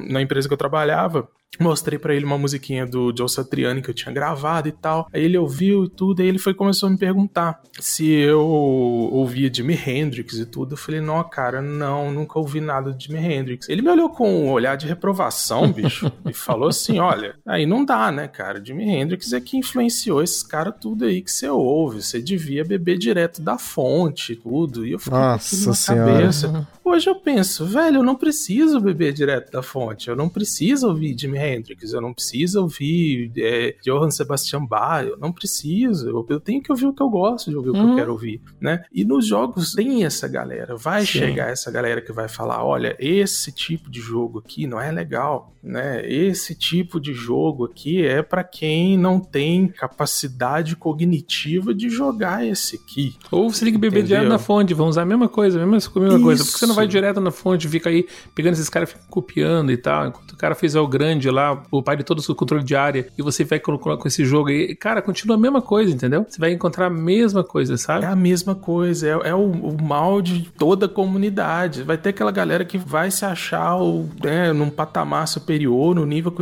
na 0.09 0.23
empresa 0.23 0.47
que 0.47 0.55
eu 0.55 0.59
trabalhava 0.59 1.29
Mostrei 1.61 1.99
para 1.99 2.15
ele 2.15 2.25
uma 2.25 2.39
musiquinha 2.39 2.87
do 2.87 3.15
Joe 3.17 3.29
Satriani 3.29 3.83
que 3.83 3.91
eu 3.91 3.95
tinha 3.95 4.13
gravado 4.13 4.69
e 4.69 4.73
tal. 4.73 5.09
Aí 5.13 5.25
ele 5.25 5.39
ouviu 5.39 5.85
e 5.85 5.89
tudo, 5.89 6.21
aí 6.21 6.29
ele 6.29 6.39
foi 6.39 6.55
começou 6.55 6.89
a 6.89 6.91
me 6.91 6.99
perguntar 6.99 7.61
se 7.79 8.09
eu 8.09 8.41
ouvia 8.41 9.53
Jimi 9.53 9.75
Hendrix 9.75 10.35
e 10.35 10.47
tudo. 10.47 10.75
Eu 10.75 10.77
falei, 10.77 11.01
não, 11.01 11.23
cara, 11.25 11.61
não, 11.61 12.13
nunca 12.13 12.39
ouvi 12.39 12.61
nada 12.61 12.93
de 12.93 13.05
Jimi 13.07 13.19
Hendrix. 13.19 13.69
Ele 13.69 13.83
me 13.83 13.91
olhou 13.91 14.09
com 14.09 14.29
um 14.29 14.51
olhar 14.51 14.77
de 14.77 14.87
reprovação, 14.87 15.71
bicho, 15.73 16.11
e 16.29 16.33
falou 16.33 16.69
assim: 16.69 16.99
olha, 16.99 17.37
aí 17.47 17.67
não 17.67 17.85
dá, 17.85 18.11
né, 18.11 18.29
cara? 18.29 18.65
Jimi 18.65 18.85
Hendrix 18.85 19.33
é 19.33 19.41
que 19.41 19.57
influenciou 19.57 20.23
esses 20.23 20.43
caras 20.43 20.75
tudo 20.81 21.05
aí 21.05 21.21
que 21.21 21.31
você 21.31 21.49
ouve. 21.49 22.03
Você 22.03 22.21
devia 22.21 22.65
beber 22.65 22.99
direto 22.99 23.41
da 23.41 23.59
fonte, 23.59 24.37
tudo. 24.37 24.87
E 24.87 24.93
eu 24.93 24.99
fiquei 24.99 25.19
Nossa 25.19 25.57
com 25.57 25.67
na 25.67 25.75
senhora. 25.75 26.13
cabeça. 26.13 26.69
Hoje 26.85 27.09
eu 27.09 27.15
penso, 27.15 27.65
velho, 27.65 27.99
eu 27.99 28.03
não 28.03 28.15
preciso 28.15 28.79
beber 28.79 29.13
direto 29.13 29.51
da 29.51 29.63
fonte, 29.63 30.09
eu 30.09 30.17
não 30.17 30.29
preciso 30.29 30.89
ouvir 30.89 31.19
Jimi 31.19 31.39
Hendrix, 31.53 31.93
eu 31.93 32.01
não 32.01 32.13
preciso 32.13 32.63
ouvir 32.63 33.33
é, 33.37 33.77
Johann 33.83 34.11
Sebastian 34.11 34.65
Bach, 34.65 35.07
eu 35.07 35.17
não 35.19 35.33
preciso, 35.33 36.09
eu, 36.09 36.27
eu, 36.29 36.41
tenho 36.41 36.63
que 36.63 36.71
ouvir 36.71 36.87
o 36.87 36.93
que 36.93 37.03
eu 37.03 37.09
gosto 37.09 37.51
de 37.51 37.57
ouvir, 37.57 37.71
o 37.71 37.73
que 37.73 37.79
eu 37.79 37.85
uhum. 37.85 37.97
quero 37.97 38.13
ouvir, 38.13 38.41
né? 38.61 38.85
E 38.93 39.05
nos 39.05 39.27
jogos 39.27 39.73
tem 39.73 40.05
essa 40.05 40.29
galera, 40.29 40.77
vai 40.77 41.03
Sim. 41.03 41.19
chegar 41.19 41.51
essa 41.51 41.71
galera 41.71 42.01
que 42.01 42.13
vai 42.13 42.29
falar, 42.29 42.65
olha, 42.65 42.97
esse 42.99 43.53
tipo 43.53 43.91
de 43.91 44.01
jogo 44.01 44.39
aqui 44.39 44.67
não 44.67 44.81
é 44.81 44.91
legal, 44.91 45.55
né? 45.63 46.07
Esse 46.07 46.55
tipo 46.55 47.01
de 47.01 47.15
jogo 47.15 47.65
aqui 47.65 48.05
é 48.05 48.23
para 48.23 48.45
quem 48.45 48.99
não 48.99 49.19
tem 49.19 49.67
capacidade 49.67 50.77
cognitiva 50.77 51.75
de 51.75 51.89
jogar 51.89 52.47
esse 52.47 52.77
aqui. 52.77 53.17
Ou 53.31 53.51
você 53.51 53.65
tem 53.65 53.73
que 53.73 53.79
beber 53.79 54.03
direto 54.03 54.29
na 54.29 54.39
fonte, 54.39 54.75
vão 54.75 54.89
usar 54.89 55.03
a 55.03 55.07
mesma 55.07 55.29
coisa, 55.29 55.63
a 55.63 55.67
mesma, 55.67 55.91
a 55.95 56.01
mesma 56.01 56.21
coisa, 56.21 56.45
porque 56.45 56.59
você 56.59 56.67
não 56.67 56.75
vai 56.75 56.87
direto 56.87 57.21
na 57.21 57.31
fonte, 57.31 57.69
fica 57.69 57.89
aí 57.89 58.07
pegando 58.35 58.55
esses 58.55 58.69
caras, 58.69 58.91
fica 58.91 59.05
copiando 59.09 59.73
e 59.73 59.77
tal, 59.77 60.09
enquanto 60.09 60.33
o 60.33 60.37
cara 60.37 60.55
fez 60.55 60.77
o 60.77 60.87
grande 60.87 61.24
lá, 61.31 61.63
o 61.71 61.83
pai 61.83 61.97
de 61.97 62.05
todos 62.05 62.29
o 62.29 62.35
controle 62.35 62.65
de 62.65 62.75
área, 62.75 63.07
e 63.17 63.23
você 63.23 63.45
vai 63.45 63.59
com, 63.59 63.77
com 63.79 64.09
esse 64.09 64.25
jogo 64.25 64.49
aí, 64.49 64.75
cara, 64.75 65.03
continua 65.03 65.37
a 65.37 65.41
mesma 65.41 65.63
coisa, 65.63 65.93
entendeu? 65.93 66.27
Você 66.29 66.39
vai 66.39 66.53
encontrar 66.53 66.87
a 66.87 66.91
mesma 66.91 67.45
coisa, 67.45 67.77
sabe? 67.77 68.05
É 68.05 68.09
a 68.09 68.17
mesma 68.17 68.55
coisa, 68.55 69.09
é, 69.09 69.29
é 69.31 69.35
o, 69.35 69.51
o, 69.51 69.83
mal 69.83 70.23
de 70.23 70.51
toda 70.59 70.87
a 70.87 70.89
comunidade. 70.89 71.83
Vai 71.83 71.99
ter 71.99 72.11
aquela 72.11 72.31
galera 72.31 72.65
que 72.65 72.79
vai 72.79 73.11
se 73.11 73.25
achar 73.25 73.77
o, 73.77 74.09
né, 74.23 74.53
num 74.53 74.71
patamar 74.71 75.29
superior, 75.29 75.95
no 75.95 76.07
nível 76.07 76.33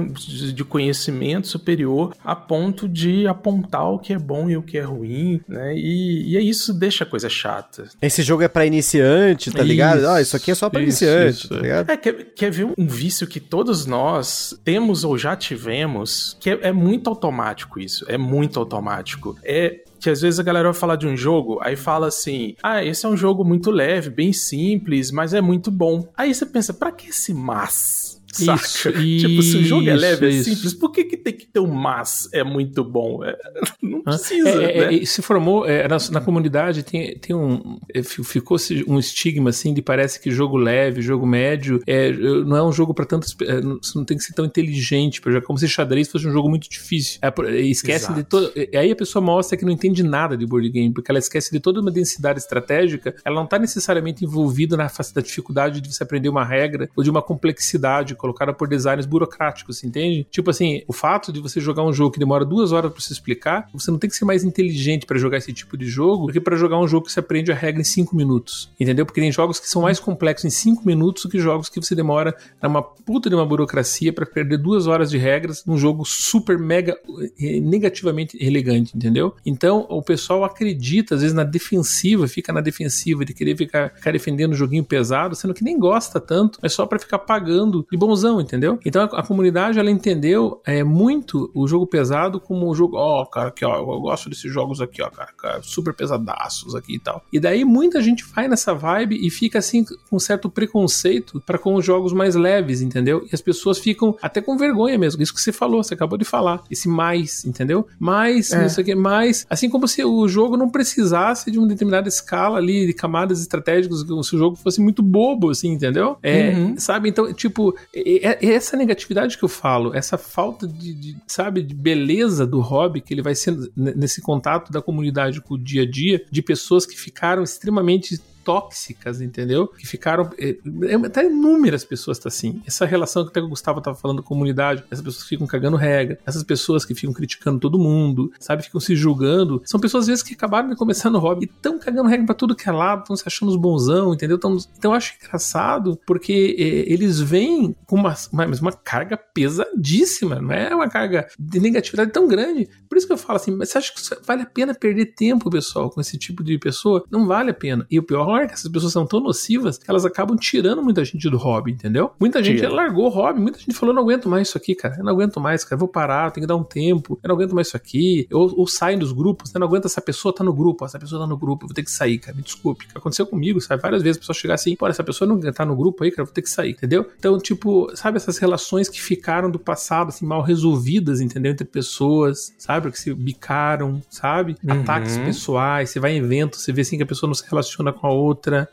de 0.55 0.65
conhecimento 0.65 1.49
superior, 1.49 2.15
a 2.25 2.35
ponto 2.35 2.89
de 2.89 3.27
apontar 3.27 3.91
o 3.91 3.99
que 3.99 4.13
é 4.13 4.19
bom 4.19 4.49
e 4.49 4.57
o 4.57 4.63
que 4.63 4.79
é 4.79 4.83
ruim, 4.83 5.41
né? 5.49 5.75
E, 5.77 6.33
e 6.33 6.37
é 6.37 6.41
isso 6.41 6.73
deixa 6.73 7.05
a 7.05 7.07
coisa 7.07 7.29
chata. 7.29 7.85
Esse 8.01 8.23
jogo 8.23 8.43
é 8.43 8.49
para 8.49 8.67
iniciante, 8.67 9.51
tá 9.51 9.63
ligado? 9.63 10.07
Ah, 10.09 10.21
isso 10.21 10.37
aqui 10.37 10.51
é 10.51 10.55
só 10.55 10.69
para 10.69 10.83
iniciante, 10.83 11.49
tá 11.49 11.57
ligado? 11.57 11.91
É, 11.91 11.97
quer, 11.97 12.13
quer 12.35 12.51
ver 12.51 12.69
um 12.77 12.87
vício 12.87 13.27
que 13.27 13.41
todos 13.41 13.87
nós 13.87 14.59
temos 14.65 14.72
temos 14.73 15.05
ou 15.05 15.19
já 15.19 15.37
tivemos, 15.37 16.35
que 16.41 16.49
é, 16.49 16.69
é 16.69 16.73
muito 16.73 17.11
automático 17.11 17.79
isso, 17.79 18.07
é 18.09 18.17
muito 18.17 18.59
automático. 18.59 19.37
É 19.45 19.81
que 20.01 20.11
às 20.11 20.21
vezes 20.21 20.41
a 20.41 20.43
galera 20.43 20.73
vai 20.73 20.81
falar 20.81 20.97
de 20.97 21.07
um 21.07 21.17
jogo, 21.17 21.61
aí 21.63 21.77
fala 21.77 22.09
assim: 22.09 22.57
ah, 22.63 22.83
esse 22.83 23.05
é 23.05 23.09
um 23.09 23.17
jogo 23.17 23.45
muito 23.45 23.71
leve, 23.71 24.09
bem 24.09 24.33
simples, 24.33 25.13
mas 25.13 25.35
é 25.35 25.41
muito 25.41 25.71
bom. 25.71 26.09
Aí 26.17 26.35
você 26.35 26.47
pensa, 26.47 26.73
pra 26.73 26.91
que 26.91 27.11
esse 27.11 27.35
mas? 27.35 28.02
Saca? 28.33 28.65
Isso, 28.65 28.91
tipo, 29.29 29.43
se 29.43 29.57
o 29.59 29.65
jogo 29.65 29.89
é 29.89 29.95
leve, 29.95 30.29
isso. 30.29 30.51
é 30.51 30.55
simples, 30.55 30.75
por 30.75 30.91
que, 30.91 31.05
que 31.05 31.17
tem 31.17 31.33
que 31.33 31.47
ter 31.47 31.61
um 31.61 31.73
mas 31.73 32.29
é 32.33 32.43
muito 32.43 32.83
bom? 32.83 33.23
É, 33.25 33.37
não 33.83 34.03
precisa. 34.03 34.63
É, 34.63 34.79
é, 34.79 34.91
né? 34.91 35.05
se 35.05 35.21
formou, 35.21 35.67
é, 35.67 35.87
na, 35.89 35.97
na, 36.11 36.21
comunidade 36.21 36.83
tem, 36.83 37.17
tem 37.19 37.35
um. 37.37 37.79
É, 37.93 38.03
ficou 38.03 38.57
um 38.87 38.99
estigma 38.99 39.51
assim 39.51 39.75
de 39.75 39.83
parece 39.83 40.21
que 40.21 40.31
jogo 40.31 40.57
leve, 40.57 41.03
jogo 41.03 41.27
médio, 41.27 41.83
é, 41.87 42.13
não 42.13 42.57
é 42.57 42.63
um 42.63 42.73
jogo 42.73 42.95
para 42.95 43.05
tantos. 43.05 43.35
Você 43.35 43.99
não 43.99 44.05
tem 44.05 44.17
que 44.17 44.25
ser 44.25 44.33
tão 44.33 44.45
inteligente 44.45 45.21
para 45.21 45.33
jogar, 45.33 45.47
como 45.47 45.59
se 45.59 45.69
xadrez 45.69 46.09
fosse 46.09 46.27
um 46.27 46.33
jogo 46.33 46.49
muito 46.49 46.69
difícil. 46.69 47.21
esquece 47.65 48.13
de 48.15 48.23
todo. 48.23 48.53
Aí 48.75 48.91
a 48.91 48.97
pessoa 48.97 49.23
mostra 49.23 49.57
que 49.57 49.65
não 49.65 49.73
entende 49.73 50.03
nada 50.03 50.37
de 50.37 50.47
board 50.47 50.69
game, 50.71 50.93
porque 50.93 51.11
ela 51.11 51.19
esquece 51.19 51.51
de 51.51 51.61
toda 51.61 51.81
uma 51.81 51.91
densidade 51.91 52.39
estratégica, 52.39 53.15
ela 53.25 53.37
não 53.37 53.47
tá 53.47 53.59
necessariamente 53.59 54.25
envolvida 54.25 54.77
na, 54.77 54.85
na 54.85 55.23
dificuldade 55.23 55.81
de 55.81 55.93
você 55.93 56.03
aprender 56.03 56.29
uma 56.29 56.45
regra 56.45 56.89
ou 56.97 57.03
de 57.03 57.11
uma 57.11 57.23
complexidade 57.23 58.15
colocada 58.23 58.53
por 58.53 58.69
designers 58.69 59.05
burocráticos, 59.05 59.83
entende? 59.83 60.25
Tipo 60.31 60.51
assim, 60.51 60.83
o 60.87 60.93
fato 60.93 61.33
de 61.33 61.41
você 61.41 61.61
jogar 61.61 61.83
um 61.83 61.93
jogo 61.93 62.13
que 62.13 62.21
demora 62.21 62.45
duas 62.45 62.71
horas 62.71 62.93
para 62.93 63.01
se 63.01 63.13
explicar, 63.13 63.69
você 63.75 63.91
não 63.91 63.99
tem 63.99 64.09
que 64.09 64.15
ser 64.15 64.25
mais 64.25 64.45
inteligente 64.45 65.05
para 65.05 65.19
jogar 65.19 65.39
esse 65.39 65.53
tipo 65.53 65.77
de 65.77 65.87
jogo 65.87 66.29
do 66.29 66.33
que 66.33 66.41
para 66.41 66.57
jogar 66.57 66.79
um 66.79 66.87
jogo 66.87 67.07
que 67.07 67.13
você 67.13 67.19
aprende 67.19 67.51
a 67.51 67.55
regra 67.55 67.81
em 67.81 67.85
cinco 67.85 68.15
minutos, 68.15 68.71
entendeu? 68.79 69.05
Porque 69.05 69.21
tem 69.21 69.33
jogos 69.33 69.59
que 69.59 69.69
são 69.69 69.83
mais 69.83 69.99
complexos 69.99 70.45
em 70.45 70.51
cinco 70.51 70.87
minutos 70.87 71.25
do 71.25 71.29
que 71.29 71.41
jogos 71.41 71.69
que 71.69 71.81
você 71.81 71.95
demora 71.97 72.35
uma 72.63 72.83
puta 72.83 73.29
de 73.29 73.35
uma 73.35 73.45
burocracia 73.45 74.13
para 74.13 74.25
perder 74.25 74.59
duas 74.59 74.87
horas 74.87 75.11
de 75.11 75.19
regras 75.19 75.65
num 75.67 75.77
jogo 75.77 76.05
super 76.05 76.57
mega 76.57 76.97
eh, 77.41 77.59
negativamente 77.61 78.39
elegante, 78.41 78.97
entendeu? 78.97 79.35
Então 79.45 79.85
o 79.89 80.01
pessoal 80.01 80.45
acredita 80.45 81.17
às 81.17 81.23
vezes 81.23 81.35
na 81.35 81.45
defensiva, 81.45 82.29
fica 82.29 82.53
na 82.53 82.61
defensiva 82.61 83.25
de 83.25 83.35
querer 83.35 83.57
ficar, 83.57 83.91
ficar 83.95 84.13
defendendo 84.13 84.53
um 84.53 84.57
joguinho 84.57 84.85
pesado, 84.85 85.35
sendo 85.35 85.55
que 85.55 85.65
nem 85.65 85.79
gosta 85.79 86.21
tanto, 86.21 86.59
mas 86.63 86.73
só 86.73 86.87
para 86.87 86.99
ficar 86.99 87.19
pagando 87.19 87.87
de 87.91 87.97
bonzão, 88.13 88.41
entendeu? 88.41 88.79
Então 88.85 89.03
a, 89.03 89.21
a 89.21 89.23
comunidade 89.23 89.79
ela 89.79 89.91
entendeu 89.91 90.61
é, 90.67 90.85
muito 90.85 91.51
o 91.55 91.67
jogo 91.67 91.87
pesado 91.87 92.39
como 92.39 92.71
um 92.71 92.75
jogo, 92.75 92.97
ó, 92.97 93.23
oh, 93.23 93.27
cara, 93.27 93.49
aqui, 93.49 93.65
ó, 93.65 93.77
eu 93.77 94.01
gosto 94.01 94.29
desses 94.29 94.53
jogos 94.53 94.81
aqui, 94.81 95.03
ó, 95.03 95.11
cara, 95.11 95.33
cara, 95.37 95.63
super 95.63 95.95
pesadaços 95.95 96.75
aqui 96.75 96.97
e 96.97 96.99
tal. 96.99 97.25
E 97.33 97.41
daí 97.41 97.65
muita 97.65 98.01
gente 98.01 98.25
vai 98.25 98.47
nessa 98.49 98.75
vibe 98.75 99.19
e 99.21 99.31
fica 99.31 99.59
assim 99.59 99.85
com 100.11 100.19
certo 100.19 100.51
preconceito 100.51 101.43
para 101.47 101.59
com 101.59 101.75
os 101.75 101.85
jogos 101.85 102.13
mais 102.13 102.35
leves, 102.35 102.83
entendeu? 102.83 103.27
E 103.31 103.35
as 103.35 103.41
pessoas 103.41 103.79
ficam 103.79 104.17
até 104.21 104.41
com 104.41 104.57
vergonha 104.57 104.99
mesmo. 104.99 105.23
Isso 105.23 105.35
que 105.35 105.41
você 105.41 105.53
falou, 105.53 105.83
você 105.83 105.95
acabou 105.95 106.19
de 106.19 106.25
falar. 106.25 106.63
Esse 106.71 106.89
mais, 106.89 107.45
entendeu? 107.45 107.87
Mais, 107.99 108.53
é. 108.53 108.63
não 108.63 108.69
sei 108.69 108.83
o 108.83 108.85
que, 108.85 108.95
mais. 108.95 109.47
Assim 109.49 109.71
como 109.71 109.89
se 109.89 110.05
o 110.05 110.29
jogo 110.29 110.57
não 110.57 110.69
precisasse 110.69 111.51
de 111.51 111.59
uma 111.59 111.67
determinada 111.67 112.09
escala 112.09 112.59
ali 112.59 112.87
de 112.87 112.93
camadas 112.93 113.41
estratégicas, 113.41 114.01
se 114.01 114.37
o 114.37 114.39
jogo 114.39 114.57
fosse 114.57 114.81
muito 114.81 115.03
bobo, 115.03 115.51
assim, 115.51 115.73
entendeu? 115.73 116.17
É, 116.23 116.51
uhum. 116.51 116.75
Sabe? 116.77 117.09
Então, 117.09 117.33
tipo, 117.33 117.75
é, 118.07 118.47
essa 118.47 118.77
negatividade 118.77 119.39
que 119.39 119.45
eu 119.45 119.49
falo, 119.49 119.95
essa 119.95 120.19
falta 120.19 120.67
de, 120.67 120.95
de, 120.95 121.17
sabe, 121.27 121.63
de 121.63 121.75
beleza 121.75 122.47
do 122.47 122.61
hobby 122.61 123.01
que 123.01 123.13
ele 123.13 123.23
vai 123.23 123.35
sendo 123.35 123.71
nesse 123.77 124.21
contato 124.21 124.73
da 124.73 124.83
comunidade 124.83 125.41
com 125.41 125.55
o 125.55 125.59
dia 125.59 125.83
a 125.83 125.91
dia, 125.91 126.25
de 126.31 126.43
pessoas 126.43 126.87
que 126.87 126.99
ficaram 126.99 127.43
extremamente 127.43 128.21
tóxicas, 128.45 129.21
entendeu? 129.21 129.69
Que 129.69 129.87
ficaram. 129.87 130.31
É, 130.39 130.57
é, 130.83 130.95
até 130.95 131.27
inúmeras 131.27 131.85
pessoas 131.85 132.19
tá 132.19 132.29
assim. 132.29 132.63
Essa 132.67 132.85
relação 132.85 133.25
que 133.25 133.31
até 133.31 133.41
o 133.41 133.49
Gustavo 133.49 133.81
tava 133.81 133.97
falando 133.97 134.23
comunidade, 134.23 134.85
essas 134.91 135.05
pessoas 135.05 135.23
que 135.23 135.29
ficam 135.31 135.47
cagando 135.47 135.77
regra, 135.77 136.19
essas 136.27 136.43
pessoas 136.43 136.85
que 136.85 136.95
ficam 136.95 137.13
criticando 137.13 137.59
todo 137.59 137.79
mundo, 137.79 138.33
sabe? 138.39 138.63
Ficam 138.63 138.81
se 138.81 138.95
julgando. 138.95 139.63
São 139.65 139.81
pessoas, 139.81 140.05
às 140.05 140.09
vezes, 140.09 140.23
que 140.23 140.35
acabaram 140.35 140.69
de 140.69 140.77
começar 140.77 141.11
no 141.11 141.19
hobby 141.19 141.47
e 141.47 141.49
estão 141.49 141.79
cagando 141.79 142.09
regra 142.09 142.27
pra 142.27 142.35
tudo 142.35 142.55
que 142.55 142.69
é 142.69 142.73
lado, 142.73 143.03
estão 143.03 143.17
se 143.17 143.25
achando 143.27 143.49
os 143.51 143.57
bonzão, 143.57 144.15
entendeu? 144.15 144.39
Tão, 144.39 144.57
então 144.77 144.93
eu 144.93 144.97
acho 144.97 145.15
engraçado 145.23 145.99
porque 146.07 146.57
é, 146.59 146.93
eles 146.93 147.21
vêm 147.21 147.75
com 147.87 147.97
uma, 147.97 148.15
uma, 148.33 148.47
uma 148.47 148.73
carga 148.73 149.17
pesadíssima, 149.17 150.41
não 150.41 150.53
é 150.53 150.75
uma 150.75 150.89
carga 150.89 151.29
de 151.39 151.61
negatividade 151.61 152.11
tão 152.13 152.27
grande. 152.27 152.69
Por 152.89 152.99
isso 152.99 153.07
que 153.07 153.13
eu 153.13 153.19
falo 153.19 153.37
assim, 153.37 153.53
mas 153.53 153.71
você 153.71 153.79
acha 153.79 153.93
que 153.93 154.27
vale 154.27 154.43
a 154.43 154.47
pena 154.47 154.75
perder 154.75 155.07
tempo, 155.15 155.51
pessoal, 155.51 155.91
com 155.91 156.01
esse 156.01 156.19
tipo 156.19 156.43
de 156.43 156.59
pessoa? 156.59 157.05
Não 157.11 157.27
vale 157.27 157.51
a 157.51 157.55
pena. 157.55 157.87
E 157.91 157.99
o 157.99 158.03
pior 158.03 158.27
que 158.47 158.55
essas 158.55 158.71
pessoas 158.71 158.93
são 158.93 159.07
tão 159.07 159.21
nocivas 159.21 159.79
que 159.79 159.89
elas 159.89 160.05
acabam 160.05 160.37
tirando 160.37 160.83
muita 160.83 161.05
gente 161.05 161.29
do 161.29 161.37
hobby, 161.37 161.73
entendeu? 161.73 162.13
Muita 162.19 162.43
gente 162.43 162.59
Tira. 162.59 162.73
largou 162.73 163.07
o 163.07 163.09
hobby, 163.09 163.41
muita 163.41 163.59
gente 163.59 163.75
falou: 163.75 163.95
não 163.95 164.03
aguento 164.03 164.29
mais 164.29 164.49
isso 164.49 164.59
aqui, 164.59 164.75
cara. 164.75 164.97
Eu 164.99 165.05
não 165.05 165.13
aguento 165.13 165.41
mais, 165.41 165.65
cara. 165.65 165.75
Eu 165.75 165.79
vou 165.81 165.89
parar, 165.89 166.31
tenho 166.31 166.45
que 166.45 166.49
dar 166.49 166.57
um 166.57 166.65
tempo. 166.65 167.19
Eu 167.23 167.29
não 167.29 167.35
aguento 167.37 167.55
mais 167.55 167.69
isso 167.69 167.77
aqui. 167.77 168.27
Ou, 168.33 168.61
ou 168.61 168.67
saem 168.67 168.99
dos 168.99 169.13
grupos. 169.13 169.55
Eu 169.55 169.61
não 169.61 169.67
aguento 169.67 169.87
essa 169.87 170.01
pessoa 170.01 170.35
tá 170.35 170.45
no 170.45 170.53
grupo. 170.53 170.85
Essa 170.85 170.99
pessoa 170.99 171.21
tá 171.23 171.27
no 171.27 171.37
grupo. 171.37 171.65
Eu 171.65 171.69
vou 171.69 171.75
ter 171.75 171.83
que 171.83 171.91
sair, 171.91 172.19
cara. 172.19 172.37
Me 172.37 172.43
desculpe. 172.43 172.87
Aconteceu 172.95 173.27
comigo, 173.27 173.61
sabe? 173.61 173.83
Várias 173.83 174.03
vezes 174.03 174.17
a 174.17 174.21
pessoa 174.21 174.35
chegar 174.35 174.55
assim: 174.55 174.77
pô, 174.77 174.87
essa 174.87 175.05
pessoa 175.05 175.29
não 175.29 175.41
tá 175.53 175.65
no 175.65 175.77
grupo 175.77 176.05
aí, 176.05 176.11
cara. 176.11 176.23
Eu 176.23 176.27
vou 176.27 176.35
ter 176.35 176.43
que 176.43 176.51
sair, 176.51 176.71
entendeu? 176.71 177.11
Então, 177.19 177.39
tipo, 177.39 177.91
sabe 177.95 178.17
essas 178.17 178.39
relações 178.39 178.89
que 178.89 179.01
ficaram 179.01 179.51
do 179.51 179.59
passado, 179.59 180.09
assim, 180.09 180.25
mal 180.27 180.43
resolvidas, 180.43 181.21
entendeu? 181.21 181.53
Entre 181.53 181.67
pessoas, 181.67 182.55
sabe? 182.59 182.91
Que 182.91 182.99
se 182.99 183.13
bicaram, 183.15 184.01
sabe? 184.09 184.57
Uhum. 184.63 184.81
Ataques 184.81 185.17
pessoais. 185.19 185.91
Você 185.91 186.01
vai 186.01 186.13
em 186.13 186.19
evento, 186.19 186.57
você 186.57 186.73
vê 186.73 186.83
assim 186.83 186.97
que 186.97 187.03
a 187.03 187.07
pessoa 187.07 187.29
não 187.29 187.35
se 187.35 187.45
relaciona 187.49 187.93
com 187.93 188.07
a 188.07 188.11
outra, 188.11 188.22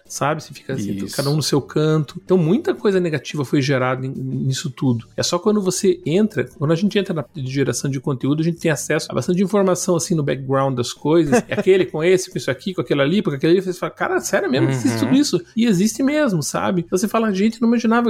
sabe? 0.05 0.43
Você 0.43 0.53
fica 0.53 0.73
assim, 0.73 1.07
cada 1.07 1.29
um 1.29 1.35
no 1.35 1.43
seu 1.43 1.61
canto. 1.61 2.21
Então, 2.23 2.37
muita 2.37 2.73
coisa 2.73 2.99
negativa 2.99 3.43
foi 3.45 3.61
gerada 3.61 4.07
nisso 4.07 4.69
tudo. 4.69 5.07
É 5.15 5.23
só 5.23 5.39
quando 5.39 5.61
você 5.61 5.99
entra, 6.05 6.45
quando 6.57 6.71
a 6.71 6.75
gente 6.75 6.97
entra 6.97 7.13
na 7.13 7.25
geração 7.35 7.89
de 7.89 7.99
conteúdo, 7.99 8.41
a 8.41 8.43
gente 8.43 8.59
tem 8.59 8.71
acesso 8.71 9.07
a 9.09 9.13
bastante 9.13 9.41
informação 9.41 9.95
assim 9.95 10.15
no 10.15 10.23
background 10.23 10.75
das 10.75 10.93
coisas. 10.93 11.43
É 11.49 11.53
aquele 11.53 11.85
com 11.85 12.03
esse, 12.03 12.29
com 12.29 12.37
isso 12.37 12.51
aqui, 12.51 12.75
com 12.75 12.81
aquilo 12.81 13.01
ali, 13.01 13.23
com 13.23 13.31
aquele 13.31 13.53
ali. 13.53 13.61
Você 13.61 13.73
fala, 13.73 13.91
cara, 13.91 14.19
sério 14.19 14.49
mesmo, 14.51 14.67
uhum. 14.67 14.73
existe 14.73 14.99
tudo 14.99 15.15
isso. 15.15 15.41
E 15.55 15.65
existe 15.65 16.03
mesmo, 16.03 16.43
sabe? 16.43 16.81
Então 16.85 16.97
você 16.97 17.07
fala, 17.07 17.33
gente, 17.33 17.61
não 17.61 17.67
imaginava. 17.67 18.09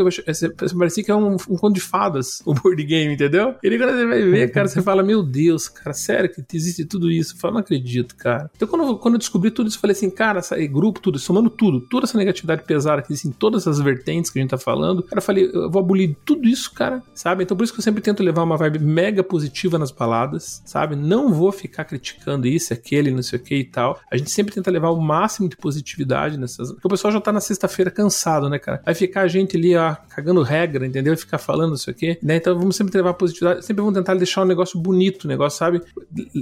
Parecia 0.78 1.04
que 1.04 1.12
é 1.12 1.16
um, 1.16 1.34
um 1.36 1.56
conto 1.56 1.74
de 1.74 1.80
fadas 1.80 2.42
o 2.46 2.54
board 2.54 2.84
game, 2.84 3.14
entendeu? 3.14 3.56
E 3.64 3.78
quando 3.78 3.92
você 3.92 4.06
vai 4.06 4.22
ver, 4.24 4.52
cara, 4.52 4.68
você 4.68 4.82
fala, 4.82 5.04
meu 5.04 5.24
Deus, 5.24 5.70
cara, 5.70 5.94
sério 5.94 6.30
que 6.30 6.44
existe 6.54 6.84
tudo 6.86 7.10
isso? 7.10 7.36
Eu 7.36 7.40
falo, 7.40 7.54
não 7.56 7.62
acredito, 7.62 8.16
cara. 8.16 8.50
Então 8.56 8.68
quando, 8.68 8.98
quando 8.98 9.14
eu 9.16 9.20
descobri 9.20 9.52
tudo 9.52 9.68
isso, 9.68 9.78
eu 9.78 9.82
falei 9.82 9.96
assim, 9.96 10.10
cara, 10.10 10.42
grupo, 10.70 11.00
tudo, 11.00 11.18
somando 11.30 11.50
tudo, 11.50 11.80
toda 11.80 12.06
essa 12.06 12.18
negatividade 12.18 12.64
pesada 12.64 13.04
que 13.04 13.14
existe 13.14 13.28
em 13.28 13.32
todas 13.32 13.62
essas 13.62 13.80
vertentes 13.80 14.32
que 14.32 14.40
a 14.40 14.42
gente 14.42 14.50
tá 14.50 14.58
falando, 14.58 15.04
cara, 15.04 15.20
eu 15.20 15.22
falei, 15.22 15.52
eu 15.54 15.70
vou 15.70 15.80
abolir 15.80 16.18
tudo 16.26 16.48
isso, 16.48 16.74
cara, 16.74 17.04
sabe? 17.14 17.44
Então 17.44 17.56
por 17.56 17.64
isso 17.64 17.72
que 17.72 17.80
eu 17.80 17.84
sempre 17.84 18.02
tento 18.02 18.24
levar 18.24 18.42
uma 18.42 18.58
vibe 18.58 18.80
mega 18.80 19.24
positiva 19.24 19.78
nas 19.78 19.92
baladas, 19.92 20.64
sabe? 20.66 20.96
Não 20.96 21.32
vou 21.32 21.52
ficar 21.52 21.86
criticando 21.86 22.48
isso, 22.48 22.74
aquele, 22.74 23.12
não 23.12 23.22
sei 23.22 23.38
o 23.38 23.42
que 23.44 23.56
e 23.56 23.64
tal. 23.64 24.00
A 24.12 24.18
gente 24.18 24.32
sempre 24.32 24.54
tenta 24.54 24.72
levar 24.72 24.90
o 24.90 25.00
máximo 25.00 25.48
de 25.48 25.56
positividade 25.56 26.36
nessas. 26.38 26.72
Porque 26.72 26.88
o 26.88 26.90
pessoal 26.90 27.14
já 27.14 27.22
tá 27.22 27.32
na 27.32 27.42
sexta-feira 27.42 27.92
cansado, 27.92 28.50
né, 28.50 28.58
cara? 28.58 28.82
Vai 28.84 28.96
ficar 28.96 29.22
a 29.22 29.28
gente 29.28 29.56
ali, 29.56 29.76
ó, 29.76 29.96
cagando 30.10 30.42
regra, 30.42 30.88
entendeu? 30.88 31.14
E 31.14 31.18
ficar 31.18 31.38
falando 31.38 31.76
isso 31.76 31.90
aqui, 31.92 32.18
né? 32.24 32.38
Então 32.38 32.58
vamos 32.58 32.76
sempre 32.76 32.98
levar 32.98 33.14
positividade, 33.14 33.64
sempre 33.64 33.82
vamos 33.82 33.98
tentar 33.98 34.16
deixar 34.16 34.42
um 34.42 34.46
negócio 34.46 34.80
bonito, 34.80 35.26
um 35.26 35.28
negócio, 35.28 35.60
sabe? 35.60 35.82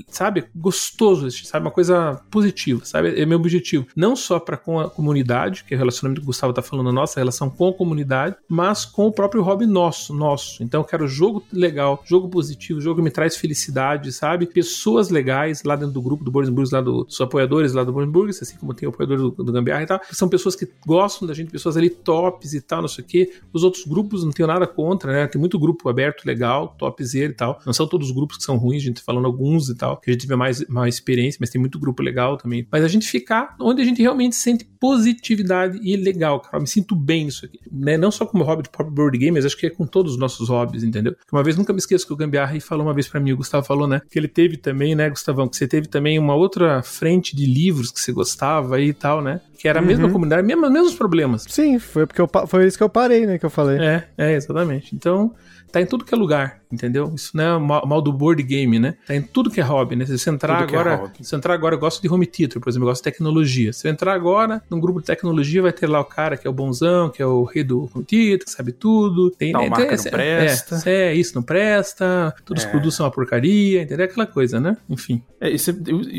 Sabe? 0.08 0.46
Gostoso, 0.56 1.30
sabe? 1.32 1.66
Uma 1.66 1.72
coisa 1.72 2.22
positiva, 2.32 2.86
sabe? 2.86 3.20
É 3.20 3.26
meu 3.26 3.38
objetivo. 3.38 3.86
Não 3.96 4.16
só 4.16 4.40
para 4.40 4.56
com 4.56 4.77
a 4.80 4.90
comunidade, 4.90 5.64
que 5.64 5.74
é 5.74 5.78
o 5.78 5.80
relacionamento 5.80 6.22
que 6.22 6.26
o 6.26 6.28
Gustavo 6.28 6.54
tá 6.54 6.62
falando, 6.62 6.90
a 6.90 6.94
nossa 6.94 7.20
relação 7.20 7.50
com 7.50 7.70
a 7.70 7.74
comunidade, 7.74 8.36
mas 8.48 8.86
com 8.86 9.08
o 9.08 9.12
próprio 9.12 9.42
hobby 9.42 9.66
nosso, 9.66 10.14
nosso. 10.14 10.64
Então 10.64 10.82
eu 10.82 10.86
quero 10.86 11.08
jogo 11.08 11.44
legal, 11.52 12.04
jogo 12.06 12.30
positivo, 12.30 12.82
jogo 12.82 12.98
que 12.98 13.04
me 13.04 13.12
traz 13.12 13.36
felicidade, 13.36 14.12
sabe? 14.12 14.46
Pessoas 14.46 15.10
legais 15.10 15.64
lá 15.64 15.76
dentro 15.76 15.94
do 15.94 16.02
grupo 16.02 16.24
do 16.24 16.32
Burns 16.32 16.72
lá 16.72 16.82
do, 16.82 17.04
dos 17.04 17.20
apoiadores 17.22 17.74
lá 17.74 17.84
do 17.84 17.92
Burns 17.94 18.42
assim 18.42 18.58
como 18.58 18.74
tem 18.74 18.88
o 18.88 18.92
apoiador 18.92 19.18
do, 19.18 19.44
do 19.44 19.52
Gambiarra 19.52 19.84
e 19.84 19.86
tal, 19.86 20.02
são 20.12 20.30
pessoas 20.30 20.56
que 20.56 20.68
gostam 20.86 21.28
da 21.28 21.34
gente, 21.34 21.52
pessoas 21.52 21.78
ali 21.78 21.90
tops 21.90 22.54
e 22.54 22.62
tal, 22.62 22.82
não 22.82 22.88
sei 22.88 23.04
o 23.04 23.08
quê. 23.08 23.34
Os 23.54 23.64
outros 23.64 23.86
grupos 23.86 24.24
não 24.24 24.32
tenho 24.32 24.48
nada 24.48 24.68
contra, 24.68 25.12
né? 25.12 25.28
Tem 25.28 25.40
muito 25.40 25.60
grupo 25.60 25.90
aberto 25.90 26.26
legal, 26.26 26.76
topzera 26.78 27.32
e 27.32 27.36
tal. 27.36 27.60
Não 27.66 27.74
são 27.74 27.88
todos 27.88 28.10
os 28.10 28.16
grupos 28.16 28.38
que 28.38 28.44
são 28.44 28.58
ruins, 28.58 28.84
a 28.84 28.86
gente 28.86 28.98
tá 28.98 29.04
falando 29.06 29.26
alguns 29.26 29.70
e 29.70 29.76
tal, 29.76 29.98
que 29.98 30.10
a 30.10 30.14
gente 30.14 30.22
tiver 30.22 30.36
mais, 30.36 30.66
mais 30.68 30.96
experiência, 30.96 31.38
mas 31.40 31.50
tem 31.50 31.60
muito 31.60 31.80
grupo 31.80 32.02
legal 32.02 32.38
também. 32.38 32.68
Mas 32.72 32.84
a 32.84 32.88
gente 32.88 33.08
ficar 33.08 33.56
onde 33.60 33.82
a 33.82 33.86
gente 33.86 34.02
realmente 34.02 34.36
sente 34.36 34.67
positividade 34.80 35.80
e 35.82 35.96
legal, 35.96 36.40
cara. 36.40 36.58
Eu 36.58 36.62
me 36.62 36.68
sinto 36.68 36.96
bem 36.96 37.26
nisso 37.26 37.46
aqui. 37.46 37.60
Né? 37.72 37.98
Não 37.98 38.12
só 38.12 38.26
como 38.26 38.44
hobby 38.44 38.64
de 38.64 38.70
próprio 38.70 38.96
board 38.96 39.18
game, 39.18 39.32
mas 39.32 39.46
acho 39.46 39.58
que 39.58 39.68
é 39.68 39.70
com 39.70 39.86
todos 39.86 40.14
os 40.14 40.20
nossos 40.20 40.50
hobbies, 40.50 40.84
entendeu? 40.84 41.16
Uma 41.32 41.44
vez, 41.44 41.58
nunca 41.58 41.74
me 41.74 41.80
esqueço 41.80 42.06
que 42.06 42.14
o 42.14 42.16
Gambiarra 42.16 42.60
falou 42.60 42.86
uma 42.86 42.94
vez 42.94 43.08
para 43.08 43.20
mim, 43.20 43.32
o 43.32 43.38
Gustavo 43.38 43.66
falou, 43.66 43.88
né? 43.88 44.02
Que 44.10 44.20
ele 44.20 44.28
teve 44.28 44.58
também, 44.58 44.96
né, 44.96 45.10
Gustavão, 45.10 45.48
que 45.48 45.58
você 45.58 45.68
teve 45.68 45.88
também 45.88 46.18
uma 46.20 46.36
outra 46.36 46.82
frente 46.84 47.36
de 47.36 47.46
livros 47.46 47.92
que 47.92 48.00
você 48.00 48.12
gostava 48.12 48.80
e 48.80 48.94
tal, 48.94 49.22
né? 49.22 49.42
Que 49.58 49.68
era 49.68 49.80
a 49.80 49.82
mesma 49.82 50.06
uhum. 50.06 50.14
comunidade, 50.14 50.46
mesmo, 50.46 50.70
mesmos 50.70 50.94
problemas. 50.94 51.46
Sim, 51.48 51.80
foi 51.80 52.06
porque 52.06 52.22
eu, 52.22 52.30
foi 52.48 52.68
isso 52.68 52.78
que 52.78 52.84
eu 52.84 52.90
parei, 52.90 53.26
né, 53.26 53.38
que 53.38 53.46
eu 53.46 53.50
falei. 53.50 53.80
É, 53.80 54.08
é, 54.18 54.34
exatamente. 54.34 54.96
Então, 54.96 55.34
tá 55.72 55.82
em 55.82 55.86
tudo 55.86 56.06
que 56.06 56.14
é 56.14 56.18
lugar, 56.18 56.62
entendeu? 56.72 57.12
Isso 57.16 57.36
não 57.36 57.44
é 57.44 57.60
mal, 57.60 57.86
mal 57.86 58.02
do 58.02 58.12
board 58.12 58.42
game, 58.44 58.80
né? 58.80 58.96
Tá 59.06 59.16
em 59.16 59.22
tudo 59.22 59.50
que 59.50 59.60
é 59.60 59.64
hobby, 59.64 59.96
né? 59.96 60.06
Se 60.06 60.18
você 60.18 60.30
entrar 60.30 60.62
tudo 60.62 60.76
é 60.76 60.80
agora, 60.80 61.12
é 61.20 61.24
se 61.24 61.36
entrar 61.36 61.54
agora, 61.54 61.76
eu 61.76 61.80
gosto 61.80 62.02
de 62.02 62.10
home 62.10 62.26
theater, 62.26 62.60
por 62.60 62.70
exemplo, 62.70 62.86
eu 62.86 62.92
gosto 62.92 63.04
de 63.04 63.12
tecnologia. 63.12 63.74
Se 63.74 63.88
eu 63.88 63.92
entrar 63.92 64.14
agora 64.14 64.62
num 64.70 64.80
grupo 64.80 65.00
de 65.00 65.06
tecnologia, 65.06 65.62
vai 65.62 65.74
ter 65.74 65.88
lá 65.88 66.00
o 66.00 66.06
cara 66.06 66.38
que 66.38 66.48
é 66.48 66.50
o 66.50 66.54
bonzão, 66.54 67.10
que 67.10 67.22
é 67.22 67.26
o 67.26 67.44
rei 67.44 67.64
do 67.64 67.90
home 67.94 68.06
theater, 68.06 68.46
que 68.46 68.52
sabe 68.52 68.72
tudo. 68.72 69.32
Tem, 69.32 69.52
não, 69.52 69.62
né, 69.62 69.70
marca 69.70 69.96
tem, 69.96 69.98
não 69.98 70.12
presta. 70.12 70.82
É, 70.86 70.92
é, 70.92 71.14
isso 71.14 71.36
não 71.36 71.44
presta, 71.44 72.34
todos 72.46 72.64
é. 72.64 72.66
os 72.66 72.72
produtos 72.72 72.96
são 72.96 73.06
uma 73.06 73.12
porcaria, 73.12 73.82
entendeu? 73.82 74.06
Aquela 74.06 74.26
coisa, 74.26 74.60
né? 74.60 74.78
Enfim. 74.90 75.22
É, 75.40 75.50
esse, 75.50 75.72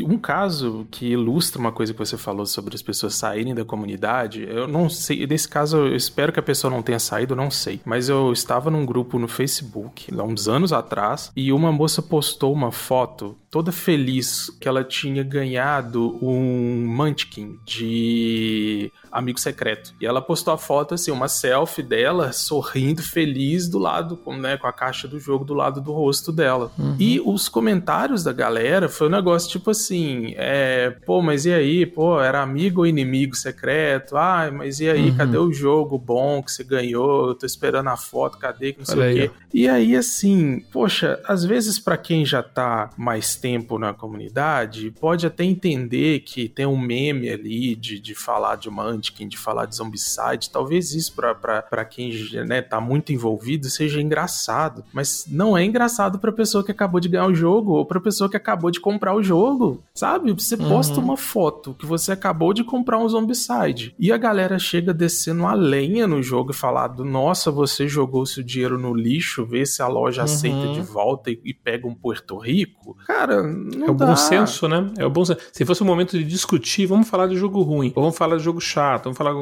um 0.05 0.17
caso 0.17 0.87
que 0.89 1.07
ilustra 1.07 1.59
uma 1.59 1.71
coisa 1.71 1.93
que 1.93 1.99
você 1.99 2.17
falou 2.17 2.45
sobre 2.45 2.75
as 2.75 2.81
pessoas 2.81 3.15
saírem 3.15 3.53
da 3.53 3.65
comunidade, 3.65 4.47
eu 4.49 4.67
não 4.67 4.89
sei, 4.89 5.25
nesse 5.27 5.47
caso 5.47 5.77
eu 5.77 5.95
espero 5.95 6.31
que 6.31 6.39
a 6.39 6.43
pessoa 6.43 6.71
não 6.71 6.81
tenha 6.81 6.99
saído, 6.99 7.35
não 7.35 7.51
sei, 7.51 7.81
mas 7.83 8.09
eu 8.09 8.31
estava 8.31 8.71
num 8.71 8.85
grupo 8.85 9.19
no 9.19 9.27
Facebook, 9.27 10.07
há 10.17 10.23
uns 10.23 10.38
anos 10.47 10.71
atrás, 10.71 11.31
e 11.35 11.51
uma 11.51 11.71
moça 11.71 12.01
postou 12.01 12.53
uma 12.53 12.71
foto 12.71 13.35
toda 13.51 13.71
feliz 13.71 14.49
que 14.59 14.67
ela 14.67 14.83
tinha 14.83 15.23
ganhado 15.23 16.17
um 16.21 16.85
Munchkin 16.87 17.59
de 17.65 18.91
amigo 19.11 19.39
secreto. 19.39 19.93
E 19.99 20.05
ela 20.05 20.21
postou 20.21 20.53
a 20.53 20.57
foto, 20.57 20.93
assim, 20.93 21.09
uma 21.09 21.27
selfie 21.27 21.81
dela 21.81 22.31
sorrindo, 22.31 23.01
feliz, 23.01 23.67
do 23.67 23.79
lado, 23.79 24.15
com, 24.17 24.37
né, 24.37 24.55
com 24.57 24.67
a 24.67 24.73
caixa 24.73 25.07
do 25.07 25.19
jogo 25.19 25.43
do 25.43 25.53
lado 25.53 25.81
do 25.81 25.91
rosto 25.91 26.31
dela. 26.31 26.71
Uhum. 26.77 26.95
E 26.99 27.19
os 27.19 27.49
comentários 27.49 28.23
da 28.23 28.31
galera 28.31 28.87
foi 28.87 29.07
um 29.07 29.11
negócio 29.11 29.49
tipo 29.49 29.71
assim: 29.71 30.33
é, 30.37 30.91
pô, 31.05 31.21
mas 31.21 31.45
e 31.45 31.53
aí? 31.53 31.85
Pô, 31.85 32.21
era 32.21 32.41
amigo 32.41 32.81
ou 32.81 32.87
inimigo 32.87 33.35
secreto? 33.35 34.15
Ah, 34.15 34.51
mas 34.51 34.79
e 34.79 34.89
aí? 34.89 35.09
Uhum. 35.09 35.17
Cadê 35.17 35.37
o 35.37 35.51
jogo 35.51 35.97
bom 35.97 36.43
que 36.43 36.51
você 36.51 36.63
ganhou? 36.63 37.29
Eu 37.29 37.35
tô 37.35 37.45
esperando 37.45 37.87
a 37.87 37.97
foto, 37.97 38.37
cadê? 38.37 38.73
Que 38.73 38.79
não 38.79 38.85
sei 38.85 38.99
Olha 38.99 39.11
o 39.11 39.15
quê. 39.15 39.21
Aí. 39.21 39.31
E 39.51 39.67
aí, 39.67 39.95
assim, 39.95 40.63
poxa, 40.71 41.19
às 41.25 41.43
vezes 41.43 41.79
para 41.79 41.97
quem 41.97 42.23
já 42.23 42.43
tá 42.43 42.91
mais 42.95 43.38
tempo 43.39 43.79
na 43.79 43.93
comunidade, 43.93 44.91
pode 44.99 45.25
até 45.25 45.43
entender 45.43 46.21
que 46.21 46.49
tem 46.49 46.65
um 46.65 46.77
meme 46.77 47.29
ali 47.29 47.75
de, 47.75 47.99
de 47.99 48.13
falar 48.13 48.55
de 48.55 48.69
Mantic, 48.69 49.27
de 49.27 49.37
falar 49.37 49.65
de 49.65 49.75
Zombicide, 49.75 50.49
talvez 50.51 50.93
isso 50.93 51.13
para 51.15 51.85
quem 51.85 52.11
né, 52.45 52.61
tá 52.61 52.79
muito 52.79 53.11
envolvido 53.11 53.69
seja 53.69 54.01
engraçado, 54.01 54.83
mas 54.93 55.25
não 55.29 55.57
é 55.57 55.63
engraçado 55.63 56.19
pra 56.19 56.31
pessoa 56.31 56.63
que 56.63 56.71
acabou 56.71 56.99
de 56.99 57.09
ganhar 57.09 57.27
o 57.27 57.35
jogo 57.35 57.73
ou 57.73 57.85
pra 57.85 57.99
pessoa 57.99 58.29
que 58.29 58.37
acabou 58.37 58.71
de 58.71 58.79
comprar 58.79 59.15
o 59.15 59.23
jogo, 59.23 59.83
sabe? 59.93 60.31
Você 60.33 60.55
uhum. 60.55 60.69
posta 60.69 60.99
uma 60.99 61.17
foto 61.17 61.73
que 61.73 61.85
você 61.85 62.11
acabou 62.11 62.53
de 62.53 62.63
comprar 62.63 62.97
um 62.99 63.07
Zombicide 63.07 63.95
e 63.97 64.11
a 64.11 64.17
galera 64.17 64.59
chega 64.59 64.93
descendo 64.93 65.45
a 65.45 65.53
lenha 65.53 66.07
no 66.07 66.21
jogo 66.21 66.51
e 66.51 66.55
falando, 66.55 67.05
nossa, 67.05 67.51
você 67.51 67.87
jogou 67.87 68.25
seu 68.25 68.43
dinheiro 68.43 68.77
no 68.77 68.93
lixo, 68.93 69.45
vê 69.45 69.65
se 69.65 69.81
a 69.81 69.87
loja 69.87 70.21
uhum. 70.21 70.25
aceita 70.25 70.73
de 70.73 70.81
volta 70.81 71.31
e, 71.31 71.39
e, 71.43 71.53
pega 71.53 71.87
um 71.87 71.93
Puerto 71.93 72.37
Rico. 72.37 72.97
Cara, 73.05 73.28
não 73.43 73.87
É 73.87 73.91
o 73.91 73.93
dá. 73.93 74.07
bom 74.07 74.15
senso, 74.15 74.67
né? 74.67 74.89
É 74.97 75.05
o 75.05 75.09
bom 75.09 75.25
senso. 75.25 75.39
Se 75.51 75.65
fosse 75.65 75.83
um 75.83 75.85
momento 75.85 76.17
de 76.17 76.23
discutir, 76.23 76.85
vamos 76.85 77.07
falar 77.07 77.27
de 77.27 77.35
jogo 77.35 77.61
ruim, 77.61 77.91
ou 77.95 78.03
vamos 78.03 78.17
falar 78.17 78.37
de 78.37 78.43
jogo 78.43 78.59
chato, 78.59 79.05
vamos 79.05 79.17
falar. 79.17 79.33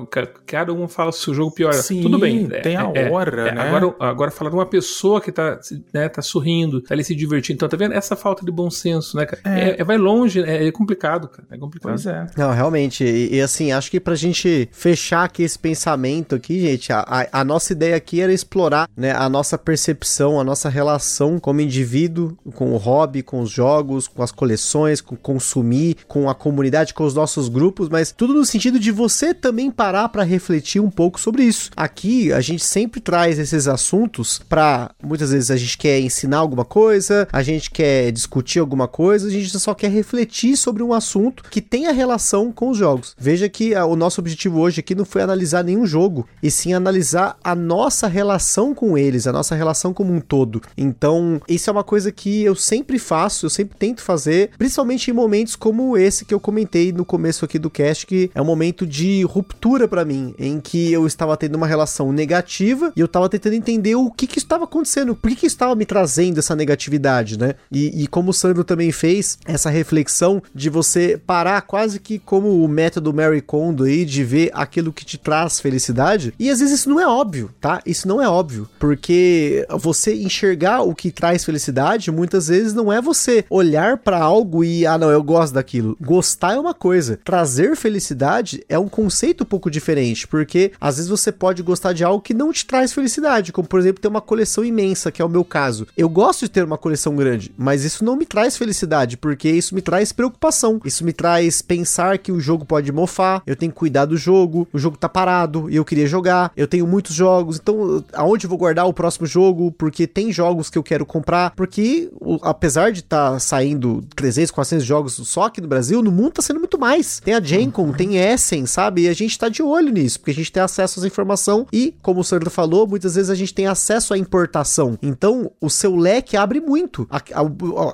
Cada 0.45 0.73
um 0.73 0.87
fala 0.87 1.11
se 1.11 1.29
o 1.29 1.33
jogo 1.33 1.51
piora. 1.51 1.73
Sim, 1.73 2.01
Tudo 2.01 2.19
bem. 2.19 2.47
Tem 2.47 2.75
a 2.75 2.91
é, 2.93 3.03
é 3.03 3.11
hora, 3.11 3.49
é, 3.49 3.55
né? 3.55 3.61
Agora, 3.61 3.95
agora 3.99 4.31
falar 4.31 4.49
de 4.49 4.55
uma 4.55 4.65
pessoa 4.65 5.21
que 5.21 5.31
tá, 5.31 5.59
né, 5.93 6.09
tá 6.09 6.21
sorrindo, 6.21 6.81
tá 6.81 6.93
ali 6.93 7.03
se 7.03 7.15
divertindo. 7.15 7.57
Então, 7.57 7.69
tá 7.69 7.77
vendo? 7.77 7.93
Essa 7.93 8.15
falta 8.15 8.45
de 8.45 8.51
bom 8.51 8.69
senso, 8.69 9.17
né, 9.17 9.25
cara? 9.25 9.41
É. 9.45 9.69
é, 9.69 9.81
é 9.81 9.83
vai 9.83 9.97
longe, 9.97 10.41
é, 10.41 10.71
complicado, 10.71 11.27
cara. 11.27 11.47
É 11.51 11.57
complicado. 11.57 11.91
Pois 11.91 12.05
é. 12.05 12.27
Não, 12.37 12.51
realmente. 12.51 13.03
E, 13.03 13.35
e, 13.35 13.41
assim, 13.41 13.71
acho 13.71 13.89
que 13.89 13.99
pra 13.99 14.15
gente 14.15 14.69
fechar 14.71 15.23
aqui 15.23 15.43
esse 15.43 15.57
pensamento 15.57 16.35
aqui, 16.35 16.59
gente, 16.59 16.91
a, 16.91 16.99
a, 16.99 17.41
a 17.41 17.43
nossa 17.43 17.73
ideia 17.73 17.95
aqui 17.95 18.21
era 18.21 18.33
explorar 18.33 18.89
né, 18.95 19.11
a 19.11 19.27
nossa 19.29 19.57
percepção, 19.57 20.39
a 20.39 20.43
nossa 20.43 20.69
relação 20.69 21.39
como 21.39 21.61
indivíduo, 21.61 22.37
com 22.53 22.73
o 22.73 22.77
hobby, 22.77 23.21
com 23.23 23.41
os 23.41 23.49
jogos, 23.49 23.76
com 24.07 24.23
as 24.23 24.31
coleções, 24.31 25.01
com 25.01 25.15
consumir, 25.15 25.97
com 26.07 26.29
a 26.29 26.35
comunidade, 26.35 26.93
com 26.93 27.03
os 27.03 27.13
nossos 27.13 27.49
grupos, 27.49 27.89
mas 27.89 28.11
tudo 28.11 28.33
no 28.33 28.45
sentido 28.45 28.79
de 28.79 28.91
você 28.91 29.33
também 29.33 29.69
parar 29.71 30.09
para 30.09 30.23
refletir 30.23 30.81
um 30.81 30.89
pouco 30.89 31.19
sobre 31.19 31.43
isso. 31.43 31.69
Aqui 31.75 32.31
a 32.31 32.41
gente 32.41 32.63
sempre 32.63 32.99
traz 32.99 33.39
esses 33.39 33.67
assuntos 33.67 34.39
para 34.49 34.91
muitas 35.03 35.31
vezes 35.31 35.51
a 35.51 35.57
gente 35.57 35.77
quer 35.77 35.99
ensinar 35.99 36.37
alguma 36.37 36.65
coisa, 36.65 37.27
a 37.31 37.43
gente 37.43 37.69
quer 37.71 38.11
discutir 38.11 38.59
alguma 38.59 38.87
coisa, 38.87 39.27
a 39.27 39.31
gente 39.31 39.57
só 39.59 39.73
quer 39.73 39.89
refletir 39.89 40.57
sobre 40.57 40.83
um 40.83 40.93
assunto 40.93 41.43
que 41.49 41.61
tenha 41.61 41.91
relação 41.91 42.51
com 42.51 42.69
os 42.69 42.77
jogos. 42.77 43.15
Veja 43.17 43.49
que 43.49 43.75
a, 43.75 43.85
o 43.85 43.95
nosso 43.95 44.21
objetivo 44.21 44.59
hoje 44.59 44.79
aqui 44.79 44.95
não 44.95 45.05
foi 45.05 45.21
analisar 45.21 45.63
nenhum 45.63 45.85
jogo, 45.85 46.27
e 46.41 46.51
sim 46.51 46.73
analisar 46.73 47.37
a 47.43 47.55
nossa 47.55 48.07
relação 48.07 48.73
com 48.73 48.97
eles, 48.97 49.27
a 49.27 49.33
nossa 49.33 49.55
relação 49.55 49.93
como 49.93 50.13
um 50.13 50.19
todo. 50.19 50.61
Então, 50.77 51.41
isso 51.47 51.69
é 51.69 51.73
uma 51.73 51.83
coisa 51.83 52.11
que 52.11 52.43
eu 52.43 52.55
sempre 52.55 52.99
faço, 52.99 53.45
eu 53.45 53.49
sempre 53.49 53.66
tento 53.67 54.01
fazer, 54.01 54.51
principalmente 54.57 55.09
em 55.09 55.13
momentos 55.13 55.55
como 55.55 55.97
esse 55.97 56.25
que 56.25 56.33
eu 56.33 56.39
comentei 56.39 56.91
no 56.91 57.05
começo 57.05 57.45
aqui 57.45 57.59
do 57.59 57.69
cast, 57.69 58.05
que 58.05 58.31
é 58.33 58.41
um 58.41 58.45
momento 58.45 58.85
de 58.85 59.23
ruptura 59.23 59.87
para 59.87 60.05
mim, 60.05 60.33
em 60.37 60.59
que 60.59 60.91
eu 60.91 61.05
estava 61.05 61.35
tendo 61.37 61.55
uma 61.55 61.67
relação 61.67 62.11
negativa 62.11 62.91
e 62.95 62.99
eu 62.99 63.05
estava 63.05 63.29
tentando 63.29 63.53
entender 63.53 63.95
o 63.95 64.09
que 64.11 64.27
que 64.27 64.39
estava 64.39 64.63
acontecendo, 64.63 65.15
por 65.15 65.29
que 65.29 65.35
que 65.35 65.45
estava 65.45 65.75
me 65.75 65.85
trazendo 65.85 66.39
essa 66.39 66.55
negatividade, 66.55 67.37
né? 67.37 67.55
E, 67.71 68.03
e 68.03 68.07
como 68.07 68.31
o 68.31 68.33
Sandro 68.33 68.63
também 68.63 68.91
fez 68.91 69.37
essa 69.45 69.69
reflexão 69.69 70.41
de 70.53 70.69
você 70.69 71.19
parar 71.25 71.61
quase 71.61 71.99
que 71.99 72.19
como 72.19 72.63
o 72.63 72.67
método 72.67 73.13
Mary 73.13 73.41
Kondo 73.41 73.83
aí, 73.83 74.05
de 74.05 74.23
ver 74.23 74.51
aquilo 74.53 74.93
que 74.93 75.05
te 75.05 75.17
traz 75.17 75.59
felicidade. 75.59 76.33
E 76.39 76.49
às 76.49 76.59
vezes 76.59 76.79
isso 76.79 76.89
não 76.89 76.99
é 76.99 77.07
óbvio, 77.07 77.51
tá? 77.59 77.81
Isso 77.85 78.07
não 78.07 78.21
é 78.21 78.27
óbvio, 78.27 78.69
porque 78.79 79.65
você 79.71 80.15
enxergar 80.15 80.81
o 80.81 80.93
que 80.93 81.11
traz 81.11 81.43
felicidade 81.43 82.11
muitas 82.11 82.47
vezes 82.47 82.73
não 82.73 82.91
é 82.91 83.01
você 83.01 83.45
olhar 83.57 83.97
para 83.97 84.19
algo 84.19 84.63
e 84.63 84.85
ah, 84.85 84.97
não, 84.97 85.09
eu 85.09 85.23
gosto 85.23 85.53
daquilo. 85.53 85.97
Gostar 85.99 86.53
é 86.53 86.59
uma 86.59 86.73
coisa, 86.73 87.19
trazer 87.23 87.75
felicidade 87.75 88.63
é 88.69 88.77
um 88.77 88.87
conceito 88.87 89.43
um 89.43 89.47
pouco 89.47 89.69
diferente, 89.69 90.27
porque 90.27 90.71
às 90.79 90.97
vezes 90.97 91.09
você 91.09 91.31
pode 91.31 91.61
gostar 91.63 91.93
de 91.93 92.03
algo 92.03 92.21
que 92.21 92.33
não 92.33 92.51
te 92.51 92.65
traz 92.65 92.93
felicidade, 92.93 93.51
como 93.51 93.67
por 93.67 93.79
exemplo 93.79 94.01
ter 94.01 94.07
uma 94.07 94.21
coleção 94.21 94.63
imensa, 94.63 95.11
que 95.11 95.21
é 95.21 95.25
o 95.25 95.29
meu 95.29 95.43
caso. 95.43 95.87
Eu 95.97 96.09
gosto 96.09 96.41
de 96.41 96.49
ter 96.49 96.63
uma 96.63 96.77
coleção 96.77 97.15
grande, 97.15 97.51
mas 97.57 97.83
isso 97.83 98.03
não 98.03 98.15
me 98.15 98.25
traz 98.25 98.57
felicidade, 98.57 99.17
porque 99.17 99.49
isso 99.49 99.75
me 99.75 99.81
traz 99.81 100.11
preocupação. 100.11 100.79
Isso 100.85 101.03
me 101.03 101.13
traz 101.13 101.61
pensar 101.61 102.17
que 102.17 102.31
o 102.31 102.39
jogo 102.39 102.65
pode 102.65 102.91
mofar, 102.91 103.41
eu 103.45 103.55
tenho 103.55 103.71
que 103.71 103.77
cuidar 103.77 104.05
do 104.05 104.17
jogo, 104.17 104.67
o 104.71 104.79
jogo 104.79 104.97
tá 104.97 105.09
parado 105.09 105.69
e 105.69 105.75
eu 105.75 105.85
queria 105.85 106.07
jogar, 106.07 106.51
eu 106.55 106.67
tenho 106.67 106.87
muitos 106.87 107.15
jogos, 107.15 107.57
então 107.57 108.03
aonde 108.13 108.45
eu 108.45 108.49
vou 108.49 108.57
guardar 108.57 108.85
o 108.85 108.93
próximo 108.93 109.25
jogo? 109.25 109.71
Porque 109.71 110.07
tem 110.07 110.31
jogos 110.31 110.69
que 110.69 110.77
eu 110.77 110.83
quero 110.83 111.05
comprar, 111.05 111.51
porque 111.55 112.09
apesar 112.41 112.91
de 112.91 112.99
estar 112.99 113.31
tá 113.31 113.39
saindo 113.47 114.03
300, 114.15 114.51
400 114.51 114.85
jogos 114.85 115.13
só 115.13 115.43
aqui 115.43 115.61
no 115.61 115.67
Brasil, 115.67 116.01
no 116.01 116.11
mundo 116.11 116.33
tá 116.33 116.41
sendo 116.41 116.59
muito 116.59 116.77
mais. 116.77 117.19
Tem 117.19 117.33
a 117.33 117.41
Gencom, 117.41 117.91
tem 117.91 118.17
Essen, 118.17 118.65
sabe? 118.65 119.03
E 119.03 119.07
a 119.07 119.13
gente 119.13 119.37
tá 119.37 119.49
de 119.49 119.63
olho 119.63 119.91
nisso, 119.91 120.19
porque 120.19 120.31
a 120.31 120.35
gente 120.35 120.51
tem 120.51 120.61
acesso 120.61 120.99
às 120.99 121.05
informações 121.05 121.65
e, 121.71 121.95
como 122.01 122.19
o 122.19 122.23
Sandro 122.23 122.49
falou, 122.49 122.87
muitas 122.87 123.15
vezes 123.15 123.29
a 123.29 123.35
gente 123.35 123.53
tem 123.53 123.67
acesso 123.67 124.13
à 124.13 124.17
importação. 124.17 124.97
Então, 125.01 125.51
o 125.61 125.69
seu 125.69 125.95
leque 125.95 126.35
abre 126.35 126.59
muito. 126.59 127.07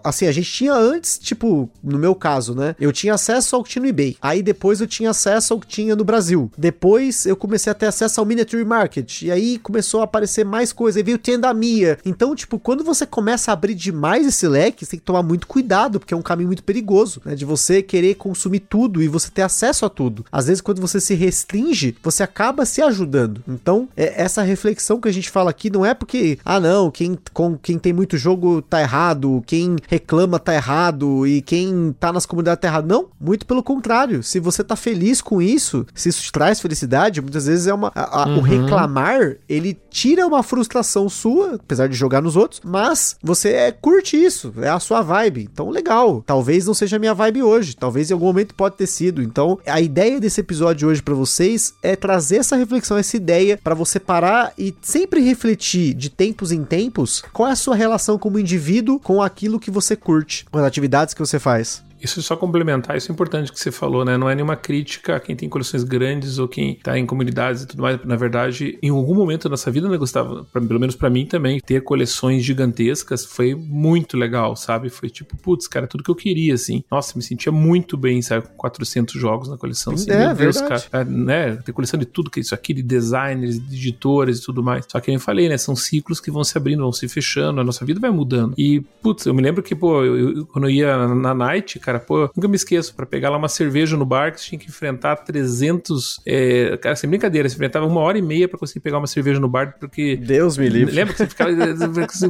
Assim, 0.03 0.27
a 0.27 0.31
gente 0.31 0.51
tinha 0.51 0.73
antes, 0.73 1.17
tipo, 1.19 1.69
no 1.83 1.99
meu 1.99 2.15
caso, 2.15 2.55
né? 2.55 2.75
Eu 2.79 2.91
tinha 2.91 3.13
acesso 3.13 3.55
ao 3.55 3.63
que 3.63 3.69
tinha 3.69 3.83
no 3.83 3.89
eBay. 3.89 4.17
Aí 4.21 4.41
depois 4.41 4.81
eu 4.81 4.87
tinha 4.87 5.11
acesso 5.11 5.53
ao 5.53 5.59
que 5.59 5.67
tinha 5.67 5.95
no 5.95 6.03
Brasil. 6.03 6.51
Depois 6.57 7.25
eu 7.25 7.35
comecei 7.35 7.71
a 7.71 7.75
ter 7.75 7.85
acesso 7.85 8.19
ao 8.19 8.25
Miniature 8.25 8.65
Market. 8.65 9.21
E 9.21 9.31
aí 9.31 9.57
começou 9.59 10.01
a 10.01 10.05
aparecer 10.05 10.43
mais 10.45 10.73
coisa. 10.73 10.99
Aí 10.99 11.03
veio 11.03 11.17
Tendamia. 11.17 11.97
Então, 12.05 12.35
tipo, 12.35 12.57
quando 12.57 12.83
você 12.83 13.05
começa 13.05 13.51
a 13.51 13.53
abrir 13.53 13.75
demais 13.75 14.25
esse 14.25 14.47
leque, 14.47 14.85
você 14.85 14.91
tem 14.91 14.99
que 14.99 15.05
tomar 15.05 15.23
muito 15.23 15.42
cuidado, 15.45 15.99
porque 15.99 16.13
é 16.13 16.17
um 16.17 16.21
caminho 16.21 16.47
muito 16.47 16.63
perigoso, 16.63 17.21
né? 17.25 17.35
De 17.35 17.45
você 17.45 17.81
querer 17.81 18.15
consumir 18.15 18.61
tudo 18.61 19.01
e 19.01 19.07
você 19.07 19.29
ter 19.29 19.41
acesso 19.41 19.85
a 19.85 19.89
tudo. 19.89 20.25
Às 20.31 20.47
vezes, 20.47 20.61
quando 20.61 20.81
você 20.81 20.99
se 20.99 21.13
restringe, 21.13 21.95
você 22.01 22.23
acaba 22.23 22.65
se 22.65 22.81
ajudando. 22.81 23.43
Então, 23.47 23.87
é, 23.95 24.21
essa 24.21 24.41
reflexão 24.41 24.99
que 24.99 25.07
a 25.07 25.11
gente 25.11 25.29
fala 25.29 25.49
aqui 25.49 25.69
não 25.69 25.85
é 25.85 25.93
porque, 25.93 26.37
ah, 26.43 26.59
não, 26.59 26.89
quem, 26.89 27.17
com, 27.33 27.57
quem 27.57 27.77
tem 27.77 27.93
muito 27.93 28.17
jogo 28.17 28.61
tá 28.61 28.81
errado, 28.81 29.43
quem 29.45 29.75
reclama 29.87 30.39
tá 30.39 30.53
errado 30.53 31.25
e 31.27 31.41
quem 31.41 31.95
tá 31.99 32.11
nas 32.11 32.25
comunidades 32.25 32.61
tá 32.61 32.67
errado. 32.67 32.87
Não, 32.87 33.07
muito 33.19 33.45
pelo 33.45 33.63
contrário. 33.63 34.23
Se 34.23 34.39
você 34.39 34.63
tá 34.63 34.75
feliz 34.75 35.21
com 35.21 35.41
isso, 35.41 35.85
se 35.93 36.09
isso 36.09 36.21
te 36.21 36.31
traz 36.31 36.59
felicidade, 36.59 37.21
muitas 37.21 37.45
vezes 37.45 37.67
é 37.67 37.73
uma. 37.73 37.91
A, 37.95 38.23
a, 38.23 38.27
uhum. 38.27 38.37
O 38.37 38.41
reclamar, 38.41 39.37
ele 39.47 39.77
tira 39.89 40.25
uma 40.25 40.41
frustração 40.43 41.07
sua, 41.07 41.55
apesar 41.55 41.87
de 41.87 41.95
jogar 41.95 42.21
nos 42.21 42.35
outros, 42.35 42.61
mas 42.63 43.15
você 43.21 43.49
é, 43.49 43.71
curte 43.71 44.17
isso, 44.17 44.53
é 44.57 44.69
a 44.69 44.79
sua 44.79 45.01
vibe. 45.01 45.22
Então, 45.27 45.69
legal. 45.69 46.23
Talvez 46.25 46.65
não 46.65 46.73
seja 46.73 46.95
a 46.95 46.99
minha 46.99 47.13
vibe 47.13 47.43
hoje, 47.43 47.75
talvez 47.75 48.09
em 48.09 48.13
algum 48.13 48.25
momento 48.25 48.55
pode 48.55 48.75
ter 48.75 48.87
sido. 48.87 49.21
Então, 49.21 49.59
a 49.65 49.81
ideia 49.81 50.19
desse 50.19 50.41
episódio 50.41 50.87
hoje 50.87 51.01
para 51.01 51.13
vocês 51.13 51.73
é 51.81 51.95
trazer 51.95 52.37
essa 52.37 52.55
reflexão, 52.55 52.97
essa 52.97 53.17
ideia 53.17 53.59
para 53.63 53.75
você 53.75 53.99
parar 53.99 54.53
e 54.57 54.73
sempre 54.81 55.21
refletir 55.21 55.93
de 55.93 56.09
tempos 56.09 56.51
em 56.51 56.63
tempos 56.63 57.23
qual 57.33 57.49
é 57.49 57.51
a 57.51 57.55
sua 57.55 57.75
relação 57.75 58.17
como 58.17 58.39
indivíduo 58.39 58.99
com 58.99 59.21
aquilo 59.21 59.59
que 59.59 59.71
você 59.71 59.95
curte, 59.95 60.45
com 60.51 60.59
as 60.59 60.65
atividades 60.65 61.13
que 61.13 61.19
você 61.19 61.39
faz. 61.39 61.83
Isso 62.03 62.21
só 62.21 62.35
complementar, 62.35 62.97
isso 62.97 63.11
é 63.11 63.13
importante 63.13 63.51
que 63.51 63.59
você 63.59 63.71
falou, 63.71 64.03
né? 64.03 64.17
Não 64.17 64.29
é 64.29 64.35
nenhuma 64.35 64.57
crítica 64.57 65.15
a 65.15 65.19
quem 65.19 65.35
tem 65.35 65.47
coleções 65.47 65.83
grandes 65.83 66.37
ou 66.37 66.47
quem 66.47 66.75
tá 66.75 66.97
em 66.99 67.05
comunidades 67.05 67.63
e 67.63 67.67
tudo 67.67 67.81
mais. 67.81 68.03
Na 68.03 68.17
verdade, 68.17 68.77
em 68.81 68.89
algum 68.89 69.15
momento 69.15 69.43
da 69.45 69.51
nossa 69.51 69.71
vida, 69.71 69.87
né, 69.87 69.97
Gustavo? 69.97 70.45
Pra, 70.51 70.61
pelo 70.61 70.79
menos 70.79 70.95
para 70.95 71.09
mim 71.09 71.25
também, 71.25 71.59
ter 71.59 71.81
coleções 71.81 72.43
gigantescas 72.43 73.25
foi 73.25 73.55
muito 73.55 74.17
legal, 74.17 74.55
sabe? 74.55 74.89
Foi 74.89 75.09
tipo, 75.09 75.37
putz, 75.37 75.67
cara, 75.67 75.87
tudo 75.87 76.03
que 76.03 76.11
eu 76.11 76.15
queria, 76.15 76.53
assim. 76.53 76.83
Nossa, 76.91 77.13
me 77.15 77.23
sentia 77.23 77.51
muito 77.51 77.95
bem, 77.95 78.21
sabe? 78.21 78.47
Com 78.47 78.55
400 78.55 79.19
jogos 79.19 79.47
na 79.47 79.57
coleção. 79.57 79.93
Assim, 79.93 80.11
é, 80.11 80.27
meu 80.27 80.35
Deus, 80.35 80.59
verdade. 80.59 80.89
cara. 80.89 81.03
É, 81.03 81.05
né? 81.09 81.55
Ter 81.57 81.71
coleção 81.71 81.99
de 81.99 82.05
tudo 82.05 82.29
que 82.29 82.39
é 82.39 82.41
isso 82.41 82.53
aqui, 82.53 82.73
de 82.73 82.83
designers, 82.83 83.59
de 83.59 83.75
editores 83.75 84.39
e 84.39 84.43
tudo 84.43 84.61
mais. 84.61 84.85
Só 84.89 84.99
que 84.99 85.11
eu 85.11 85.19
falei, 85.19 85.47
né? 85.47 85.57
São 85.57 85.75
ciclos 85.75 86.19
que 86.19 86.29
vão 86.29 86.43
se 86.43 86.57
abrindo, 86.57 86.81
vão 86.81 86.91
se 86.91 87.07
fechando, 87.07 87.61
a 87.61 87.63
nossa 87.63 87.85
vida 87.85 87.99
vai 87.99 88.11
mudando. 88.11 88.53
E, 88.57 88.81
putz, 89.01 89.25
eu 89.25 89.33
me 89.33 89.41
lembro 89.41 89.63
que, 89.63 89.73
pô, 89.73 90.03
eu, 90.03 90.37
eu, 90.37 90.45
quando 90.47 90.65
eu 90.65 90.71
ia 90.71 91.07
na 91.07 91.33
Night, 91.33 91.79
cara, 91.79 91.92
cara? 91.93 91.99
Pô, 91.99 92.29
nunca 92.35 92.47
me 92.47 92.55
esqueço, 92.55 92.93
para 92.95 93.05
pegar 93.05 93.29
lá 93.29 93.37
uma 93.37 93.47
cerveja 93.47 93.95
no 93.95 94.05
bar, 94.05 94.31
que 94.31 94.41
você 94.41 94.47
tinha 94.49 94.59
que 94.59 94.67
enfrentar 94.67 95.17
300. 95.17 96.21
É, 96.25 96.77
cara, 96.77 96.95
sem 96.95 97.09
brincadeira, 97.09 97.47
você 97.47 97.55
enfrentava 97.55 97.85
uma 97.85 98.01
hora 98.01 98.17
e 98.17 98.21
meia 98.21 98.47
para 98.47 98.57
conseguir 98.57 98.79
pegar 98.79 98.97
uma 98.97 99.07
cerveja 99.07 99.39
no 99.39 99.47
bar, 99.47 99.75
porque. 99.79 100.15
Deus 100.17 100.57
me 100.57 100.69
livre. 100.69 100.93
Lembra 100.93 101.13
que 101.13 101.19
você 101.19 101.27
ficava 101.27 101.51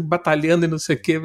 batalhando 0.02 0.65
e 0.65 0.68
não 0.68 0.80
sei 0.80 0.95
o 0.95 1.02
quê, 1.02 1.19